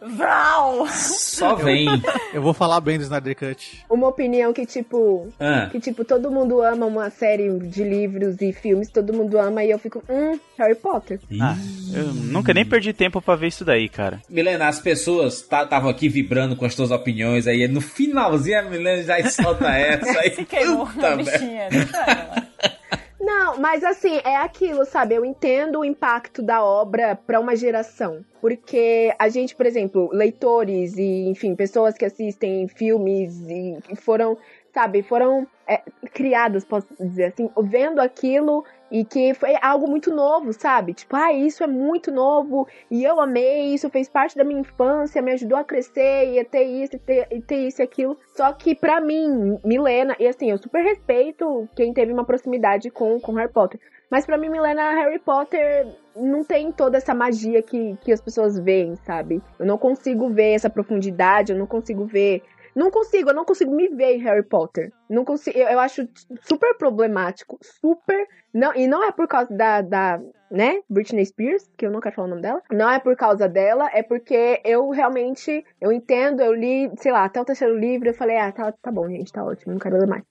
Vral! 0.00 0.86
Só 0.88 1.54
vem. 1.54 1.86
Eu 2.32 2.42
vou 2.42 2.52
falar 2.52 2.80
bem 2.80 2.98
do 2.98 3.02
Snyder 3.04 3.34
Cut. 3.36 3.84
Uma 3.90 4.08
opinião 4.08 4.52
que, 4.52 4.66
tipo, 4.66 5.28
Ah. 5.40 5.68
que, 5.72 5.80
tipo, 5.80 6.04
todo 6.04 6.30
mundo 6.30 6.60
ama 6.62 6.86
uma 6.86 7.08
série 7.10 7.58
de 7.60 7.82
livros 7.82 8.40
e 8.40 8.52
filmes, 8.52 8.90
todo 8.90 9.12
mundo 9.12 9.38
ama, 9.38 9.64
e 9.64 9.70
eu 9.70 9.78
fico, 9.78 10.02
hum, 10.08 10.38
Harry 10.58 10.74
Potter. 10.74 11.18
Ah, 11.40 11.56
eu 11.94 12.04
nunca 12.12 12.52
nem 12.52 12.64
perdi 12.64 12.92
tempo 12.92 13.20
pra 13.22 13.36
ver 13.36 13.48
isso 13.48 13.64
daí, 13.64 13.88
cara. 13.88 14.20
Milena, 14.28 14.68
as 14.68 14.78
pessoas 14.80 15.34
estavam 15.40 15.88
aqui 15.88 16.08
vibrando 16.08 16.56
com 16.56 16.64
as 16.66 16.74
tuas 16.74 16.90
opiniões, 16.90 17.46
aí 17.46 17.66
no 17.66 17.80
finalzinho 17.80 18.58
a 18.60 18.62
Milena 18.62 19.02
já 19.02 19.30
solta 19.30 19.66
essa 19.76 20.20
aí. 20.20 20.30
Se 20.34 20.44
queimou 20.44 20.86
Puta 20.86 21.16
bichinha, 21.16 21.68
deixa 21.70 21.96
ela. 22.04 22.46
Não, 23.26 23.58
mas 23.58 23.82
assim, 23.82 24.20
é 24.22 24.36
aquilo, 24.36 24.84
sabe? 24.84 25.16
Eu 25.16 25.24
entendo 25.24 25.80
o 25.80 25.84
impacto 25.84 26.40
da 26.40 26.64
obra 26.64 27.16
pra 27.16 27.40
uma 27.40 27.56
geração. 27.56 28.24
Porque 28.40 29.12
a 29.18 29.28
gente, 29.28 29.52
por 29.56 29.66
exemplo, 29.66 30.08
leitores 30.12 30.96
e, 30.96 31.28
enfim, 31.28 31.56
pessoas 31.56 31.96
que 31.96 32.04
assistem 32.04 32.68
filmes 32.68 33.40
e 33.48 33.96
foram, 33.96 34.38
sabe, 34.72 35.02
foram 35.02 35.44
é, 35.66 35.82
criadas, 36.14 36.64
posso 36.64 36.86
dizer 37.00 37.24
assim, 37.24 37.50
vendo 37.64 37.98
aquilo 38.00 38.64
e 38.90 39.04
que 39.04 39.34
foi 39.34 39.56
algo 39.60 39.88
muito 39.88 40.14
novo, 40.14 40.52
sabe? 40.52 40.94
Tipo, 40.94 41.16
ah, 41.16 41.32
isso 41.32 41.62
é 41.62 41.66
muito 41.66 42.10
novo 42.10 42.66
e 42.90 43.04
eu 43.04 43.20
amei, 43.20 43.74
isso 43.74 43.90
fez 43.90 44.08
parte 44.08 44.36
da 44.36 44.44
minha 44.44 44.60
infância, 44.60 45.22
me 45.22 45.32
ajudou 45.32 45.58
a 45.58 45.64
crescer 45.64 46.32
e 46.32 46.38
a 46.38 46.44
ter 46.44 46.64
isso, 46.64 46.96
e 46.96 46.98
ter, 46.98 47.28
e 47.30 47.40
ter 47.40 47.66
isso 47.66 47.82
e 47.82 47.84
aquilo. 47.84 48.18
Só 48.34 48.52
que 48.52 48.74
pra 48.74 49.00
mim, 49.00 49.58
Milena, 49.64 50.16
e 50.18 50.26
assim, 50.26 50.50
eu 50.50 50.58
super 50.58 50.82
respeito 50.82 51.68
quem 51.74 51.92
teve 51.92 52.12
uma 52.12 52.24
proximidade 52.24 52.90
com, 52.90 53.20
com 53.20 53.32
Harry 53.32 53.52
Potter. 53.52 53.80
Mas 54.10 54.24
pra 54.24 54.38
mim, 54.38 54.48
Milena, 54.48 54.92
Harry 54.92 55.18
Potter 55.18 55.86
não 56.14 56.44
tem 56.44 56.70
toda 56.70 56.96
essa 56.96 57.12
magia 57.14 57.60
que, 57.60 57.96
que 58.00 58.12
as 58.12 58.20
pessoas 58.20 58.58
veem, 58.58 58.94
sabe? 59.04 59.42
Eu 59.58 59.66
não 59.66 59.76
consigo 59.76 60.28
ver 60.28 60.52
essa 60.52 60.70
profundidade, 60.70 61.52
eu 61.52 61.58
não 61.58 61.66
consigo 61.66 62.04
ver. 62.04 62.42
Não 62.76 62.90
consigo, 62.90 63.30
eu 63.30 63.34
não 63.34 63.46
consigo 63.46 63.74
me 63.74 63.88
ver 63.88 64.16
em 64.16 64.18
Harry 64.18 64.42
Potter. 64.42 64.92
Não 65.08 65.24
consigo, 65.24 65.58
eu, 65.58 65.66
eu 65.66 65.80
acho 65.80 66.06
super 66.42 66.76
problemático, 66.76 67.58
super. 67.62 68.28
Não, 68.52 68.74
e 68.74 68.86
não 68.86 69.02
é 69.02 69.10
por 69.10 69.26
causa 69.26 69.50
da, 69.50 69.80
da, 69.80 70.20
né, 70.50 70.82
Britney 70.86 71.24
Spears, 71.24 71.70
que 71.74 71.86
eu 71.86 71.90
não 71.90 72.00
quero 72.00 72.14
falar 72.14 72.26
o 72.26 72.30
nome 72.30 72.42
dela. 72.42 72.62
Não 72.70 72.90
é 72.90 72.98
por 72.98 73.16
causa 73.16 73.48
dela, 73.48 73.88
é 73.94 74.02
porque 74.02 74.60
eu 74.62 74.90
realmente, 74.90 75.64
eu 75.80 75.90
entendo, 75.90 76.42
eu 76.42 76.52
li, 76.52 76.90
sei 76.98 77.12
lá, 77.12 77.24
até 77.24 77.40
o 77.40 77.46
terceiro 77.46 77.78
livro, 77.78 78.10
eu 78.10 78.14
falei, 78.14 78.36
ah, 78.36 78.52
tá, 78.52 78.70
tá 78.70 78.92
bom, 78.92 79.08
gente, 79.08 79.32
tá 79.32 79.42
ótimo, 79.42 79.72
não 79.72 79.80
quero 79.80 79.96
ler 79.96 80.06
mais. 80.06 80.22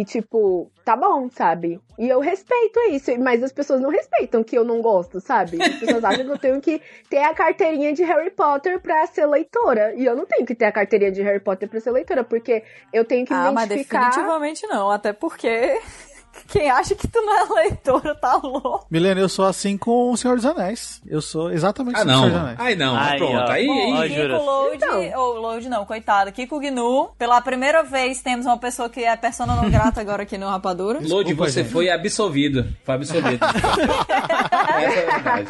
E, 0.00 0.04
tipo, 0.06 0.70
tá 0.86 0.96
bom, 0.96 1.28
sabe? 1.30 1.78
E 1.98 2.08
eu 2.08 2.18
respeito 2.20 2.80
isso, 2.90 3.10
mas 3.20 3.42
as 3.42 3.52
pessoas 3.52 3.78
não 3.80 3.90
respeitam 3.90 4.42
que 4.42 4.56
eu 4.56 4.64
não 4.64 4.80
gosto, 4.80 5.20
sabe? 5.20 5.62
As 5.62 5.74
pessoas 5.78 6.02
acham 6.02 6.24
que 6.24 6.30
eu 6.30 6.38
tenho 6.38 6.60
que 6.62 6.80
ter 7.10 7.18
a 7.18 7.34
carteirinha 7.34 7.92
de 7.92 8.02
Harry 8.02 8.30
Potter 8.30 8.80
pra 8.80 9.06
ser 9.06 9.26
leitora. 9.26 9.92
E 9.94 10.04
eu 10.06 10.16
não 10.16 10.24
tenho 10.24 10.46
que 10.46 10.54
ter 10.54 10.64
a 10.64 10.72
carteirinha 10.72 11.12
de 11.12 11.20
Harry 11.20 11.40
Potter 11.40 11.68
pra 11.68 11.78
ser 11.80 11.90
leitora, 11.90 12.24
porque 12.24 12.62
eu 12.92 13.04
tenho 13.04 13.26
que 13.26 13.34
Ah, 13.34 13.52
mas 13.52 13.66
identificar... 13.66 14.08
definitivamente 14.08 14.66
não, 14.66 14.90
até 14.90 15.12
porque 15.12 15.78
quem 16.48 16.70
acha 16.70 16.94
que 16.94 17.06
tu 17.08 17.20
não 17.22 17.38
é 17.38 17.62
leitora 17.62 18.14
tá 18.14 18.36
louco. 18.42 18.86
Milena, 18.90 19.20
eu 19.20 19.28
sou 19.28 19.44
assim 19.44 19.76
com 19.78 20.10
o 20.12 20.16
Senhor 20.16 20.36
dos 20.36 20.44
Anéis. 20.46 21.00
Eu 21.06 21.20
sou 21.22 21.50
exatamente 21.52 21.96
Ah, 21.96 22.00
assim 22.02 22.08
com 22.08 22.12
o 22.12 22.16
Senhor 22.18 22.30
dos 22.30 22.38
não. 22.38 22.42
Anéis. 22.44 22.60
Aí 22.60 22.76
não, 22.76 22.96
Aí, 22.96 23.18
pronto. 23.18 23.36
ó. 23.36 23.50
Aí, 23.50 23.68
Ó, 23.68 24.00
aí. 24.00 24.14
Jura. 24.14 24.34
Kiko 24.38 24.44
Load, 24.44 24.76
Então. 24.76 25.20
ou 25.20 25.34
Load 25.40 25.68
não, 25.68 25.84
coitado, 25.84 26.32
Kiko 26.32 26.58
Gnu, 26.60 27.10
pela 27.18 27.40
primeira 27.40 27.82
vez 27.82 28.20
temos 28.20 28.46
uma 28.46 28.58
pessoa 28.58 28.88
que 28.88 29.04
é 29.04 29.16
persona 29.16 29.54
não 29.54 29.70
grata 29.70 30.00
agora 30.00 30.22
aqui 30.22 30.36
no 30.38 30.48
Rapadura. 30.48 31.00
Desculpa, 31.00 31.34
você 31.48 31.62
gente. 31.62 31.72
foi 31.72 31.90
absolvido. 31.90 32.66
Foi 32.84 32.94
absolvido. 32.94 33.38
Essa 33.44 35.00
é 35.00 35.10
a 35.10 35.18
verdade. 35.18 35.48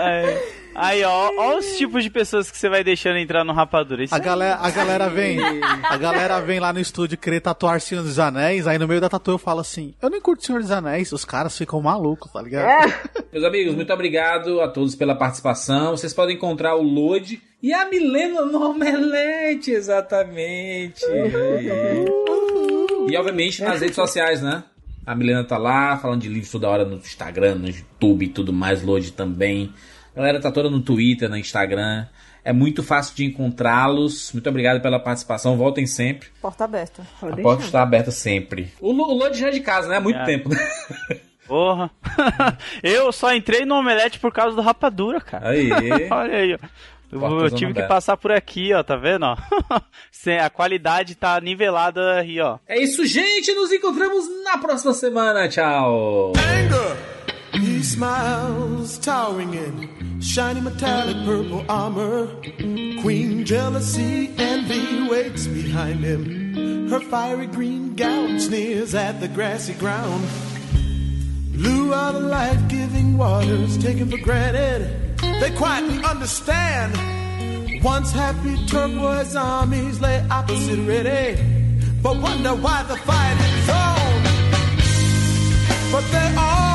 Aí, 0.00 0.38
aí, 0.78 1.04
ó, 1.04 1.30
ó 1.36 1.58
os 1.58 1.76
tipos 1.76 2.02
de 2.02 2.10
pessoas 2.10 2.50
que 2.50 2.56
você 2.56 2.68
vai 2.68 2.82
deixando 2.82 3.18
entrar 3.18 3.44
no 3.44 3.52
Rapadura. 3.52 4.04
Isso 4.04 4.14
A 4.14 4.18
aí. 4.18 4.22
galera, 4.24 4.56
a 4.60 4.70
galera 4.70 5.08
vem, 5.08 5.38
a 5.82 5.96
galera 5.96 6.40
vem 6.40 6.60
lá 6.60 6.72
no 6.72 6.80
estúdio 6.80 7.18
querer 7.18 7.40
tatuar 7.40 7.80
Senhor 7.80 8.02
dos 8.02 8.18
Anéis, 8.18 8.66
aí 8.66 8.78
no 8.78 8.86
meio 8.88 9.00
da 9.00 9.08
tatu 9.08 9.32
eu 9.32 9.38
falo 9.38 9.60
assim, 9.60 9.94
eu 10.00 10.08
nem 10.10 10.20
curto 10.20 10.44
Senhor 10.44 10.60
dos 10.60 10.70
Anéis, 10.70 11.12
os 11.12 11.24
caras 11.24 11.56
ficam 11.56 11.80
malucos, 11.80 12.30
tá 12.32 12.40
ligado? 12.42 12.92
Meus 13.32 13.44
amigos, 13.44 13.74
muito 13.74 13.92
obrigado 13.92 14.60
a 14.60 14.68
todos 14.68 14.94
pela 14.94 15.14
participação. 15.14 15.96
Vocês 15.96 16.14
podem 16.14 16.36
encontrar 16.36 16.74
o 16.76 16.82
Lodi 16.82 17.42
e 17.62 17.72
a 17.72 17.88
Milena 17.88 18.42
no 18.42 18.70
Omelete, 18.70 19.70
exatamente. 19.72 21.04
e 23.08 23.16
obviamente 23.16 23.62
nas 23.62 23.80
redes 23.80 23.96
sociais, 23.96 24.42
né? 24.42 24.64
A 25.06 25.14
Milena 25.14 25.42
tá 25.42 25.56
lá 25.56 25.96
falando 25.96 26.20
de 26.20 26.28
livros 26.28 26.50
toda 26.50 26.68
hora 26.68 26.84
no 26.84 26.96
Instagram, 26.96 27.54
no 27.54 27.68
YouTube 27.68 28.26
e 28.26 28.28
tudo 28.28 28.52
mais, 28.52 28.82
Lodi 28.82 29.10
também. 29.10 29.72
A 30.18 30.20
galera 30.20 30.40
tá 30.40 30.50
toda 30.50 30.68
no 30.68 30.80
Twitter, 30.80 31.30
no 31.30 31.36
Instagram. 31.36 32.04
É 32.44 32.52
muito 32.52 32.82
fácil 32.82 33.14
de 33.14 33.24
encontrá-los. 33.24 34.32
Muito 34.32 34.48
obrigado 34.48 34.80
pela 34.80 34.98
participação. 34.98 35.56
Voltem 35.56 35.86
sempre. 35.86 36.26
Porta 36.42 36.64
aberta. 36.64 37.06
A 37.22 37.36
porta 37.36 37.62
está 37.62 37.82
aberta 37.82 38.10
sempre. 38.10 38.72
O, 38.80 38.90
o 38.90 39.14
Lodi 39.16 39.38
já 39.38 39.46
é 39.46 39.50
de 39.52 39.60
casa, 39.60 39.88
né? 39.88 39.98
Há 39.98 40.00
muito 40.00 40.18
É. 40.18 40.24
tempo. 40.24 40.48
né? 40.48 40.56
Porra. 41.46 41.88
eu 42.82 43.12
só 43.12 43.32
entrei 43.32 43.64
no 43.64 43.76
Omelete 43.76 44.18
por 44.18 44.32
causa 44.32 44.56
do 44.56 44.60
Rapadura, 44.62 45.20
cara. 45.20 45.50
Aí. 45.50 45.70
Olha 46.10 46.36
aí, 46.36 46.54
ó. 46.54 46.58
Eu, 47.12 47.50
tive 47.52 47.72
que 47.72 47.82
passar 47.84 48.16
por 48.16 48.32
aqui, 48.32 48.74
ó, 48.74 48.82
tá 48.82 48.96
vendo, 48.96 49.22
ó? 49.24 49.36
A 50.44 50.50
qualidade 50.50 51.14
tá 51.14 51.40
nivelada 51.40 52.16
aí, 52.16 52.40
ó. 52.40 52.58
É 52.66 52.82
isso, 52.82 53.06
gente. 53.06 53.54
Nos 53.54 53.70
encontramos 53.70 54.26
na 54.42 54.58
próxima 54.58 54.92
semana. 54.92 55.48
Tchau. 55.48 56.32
He 57.54 57.80
smiles, 57.80 58.98
towering 58.98 59.54
in 59.54 59.97
shiny 60.20 60.60
metallic 60.60 61.16
purple 61.24 61.64
armor. 61.68 62.26
Queen 63.00 63.44
jealousy, 63.44 64.32
envy 64.38 65.08
waits 65.08 65.46
behind 65.46 66.00
him. 66.00 66.88
Her 66.88 67.00
fiery 67.00 67.46
green 67.46 67.94
gown 67.94 68.40
sneers 68.40 68.94
at 68.94 69.20
the 69.20 69.28
grassy 69.28 69.74
ground. 69.74 70.26
Blue 71.52 71.92
are 71.92 72.12
the 72.12 72.20
life 72.20 72.68
giving 72.68 73.18
waters 73.18 73.76
taken 73.78 74.10
for 74.10 74.18
granted. 74.18 75.16
They 75.40 75.50
quietly 75.56 76.02
understand. 76.04 76.96
Once 77.82 78.12
happy 78.12 78.56
turquoise 78.66 79.36
armies 79.36 80.00
lay 80.00 80.20
opposite 80.30 80.80
ready, 80.86 81.40
but 82.02 82.16
wonder 82.18 82.54
why 82.54 82.82
the 82.84 82.96
fight 82.96 83.36
is 83.40 83.68
on. 83.68 84.08
But 85.92 86.04
they 86.10 86.36
all 86.36 86.67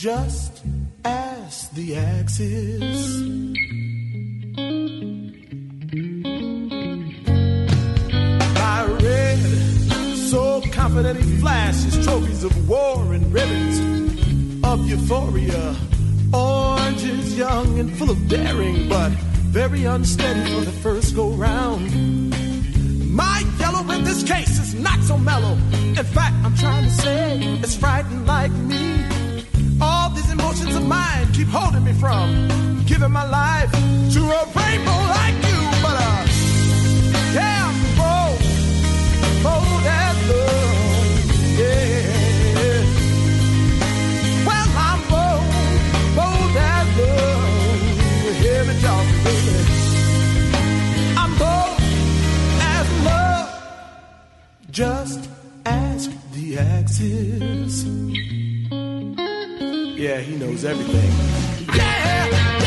Just 0.00 0.62
as 1.04 1.68
the 1.76 1.94
axis. 1.94 3.20
My 8.54 8.86
red, 9.04 9.38
so 10.16 10.62
confident 10.72 11.20
he 11.20 11.36
flashes 11.36 12.02
trophies 12.02 12.44
of 12.44 12.66
war 12.66 13.12
and 13.12 13.30
ribbons. 13.30 14.64
of 14.64 14.88
euphoria. 14.88 15.76
Orange 16.32 17.04
is 17.04 17.36
young 17.36 17.78
and 17.78 17.94
full 17.98 18.08
of 18.10 18.26
daring, 18.26 18.88
but 18.88 19.12
very 19.52 19.84
unsteady 19.84 20.50
for 20.54 20.64
the 20.64 20.72
first 20.72 21.14
go 21.14 21.28
round. 21.32 21.84
My 23.12 23.44
yellow 23.58 23.84
in 23.90 24.04
this 24.04 24.22
case 24.22 24.58
is 24.58 24.72
not 24.72 24.98
so 25.02 25.18
mellow. 25.18 25.58
In 25.72 25.94
fact, 25.96 26.36
I'm 26.42 26.56
trying 26.56 26.84
to 26.84 26.90
say 26.90 27.38
it's 27.60 27.76
frightened 27.76 28.26
like 28.26 28.52
me. 28.52 29.09
Emotions 30.30 30.74
of 30.76 30.86
mine 30.86 31.26
keep 31.32 31.48
holding 31.48 31.84
me 31.84 31.92
from 31.92 32.48
giving 32.86 33.10
my 33.10 33.24
life 33.24 33.70
to 34.14 34.20
a 34.20 34.42
rainbow 34.58 34.98
like 35.16 35.36
you. 35.48 35.60
But 35.84 35.96
uh, 36.08 36.24
yeah, 37.36 37.68
I'm 37.68 37.76
bold, 38.00 38.38
bold 39.44 39.84
as 40.02 40.16
love. 40.30 40.76
Yeah. 41.60 42.10
Well, 44.46 44.68
I'm 44.88 45.00
bold, 45.12 45.44
bold 46.16 46.56
as 46.74 46.88
love. 46.98 48.40
Hear 48.42 48.64
me 48.64 48.74
talk, 48.80 49.06
baby. 49.24 49.56
I'm 51.16 51.32
bold 51.38 51.80
as 52.76 52.86
love. 53.04 53.48
Just 54.70 55.28
ask 55.66 56.10
the 56.32 56.58
axis. 56.58 58.09
He 60.22 60.36
knows 60.36 60.64
everything. 60.66 61.10
Yeah, 61.74 62.26
yeah. 62.28 62.60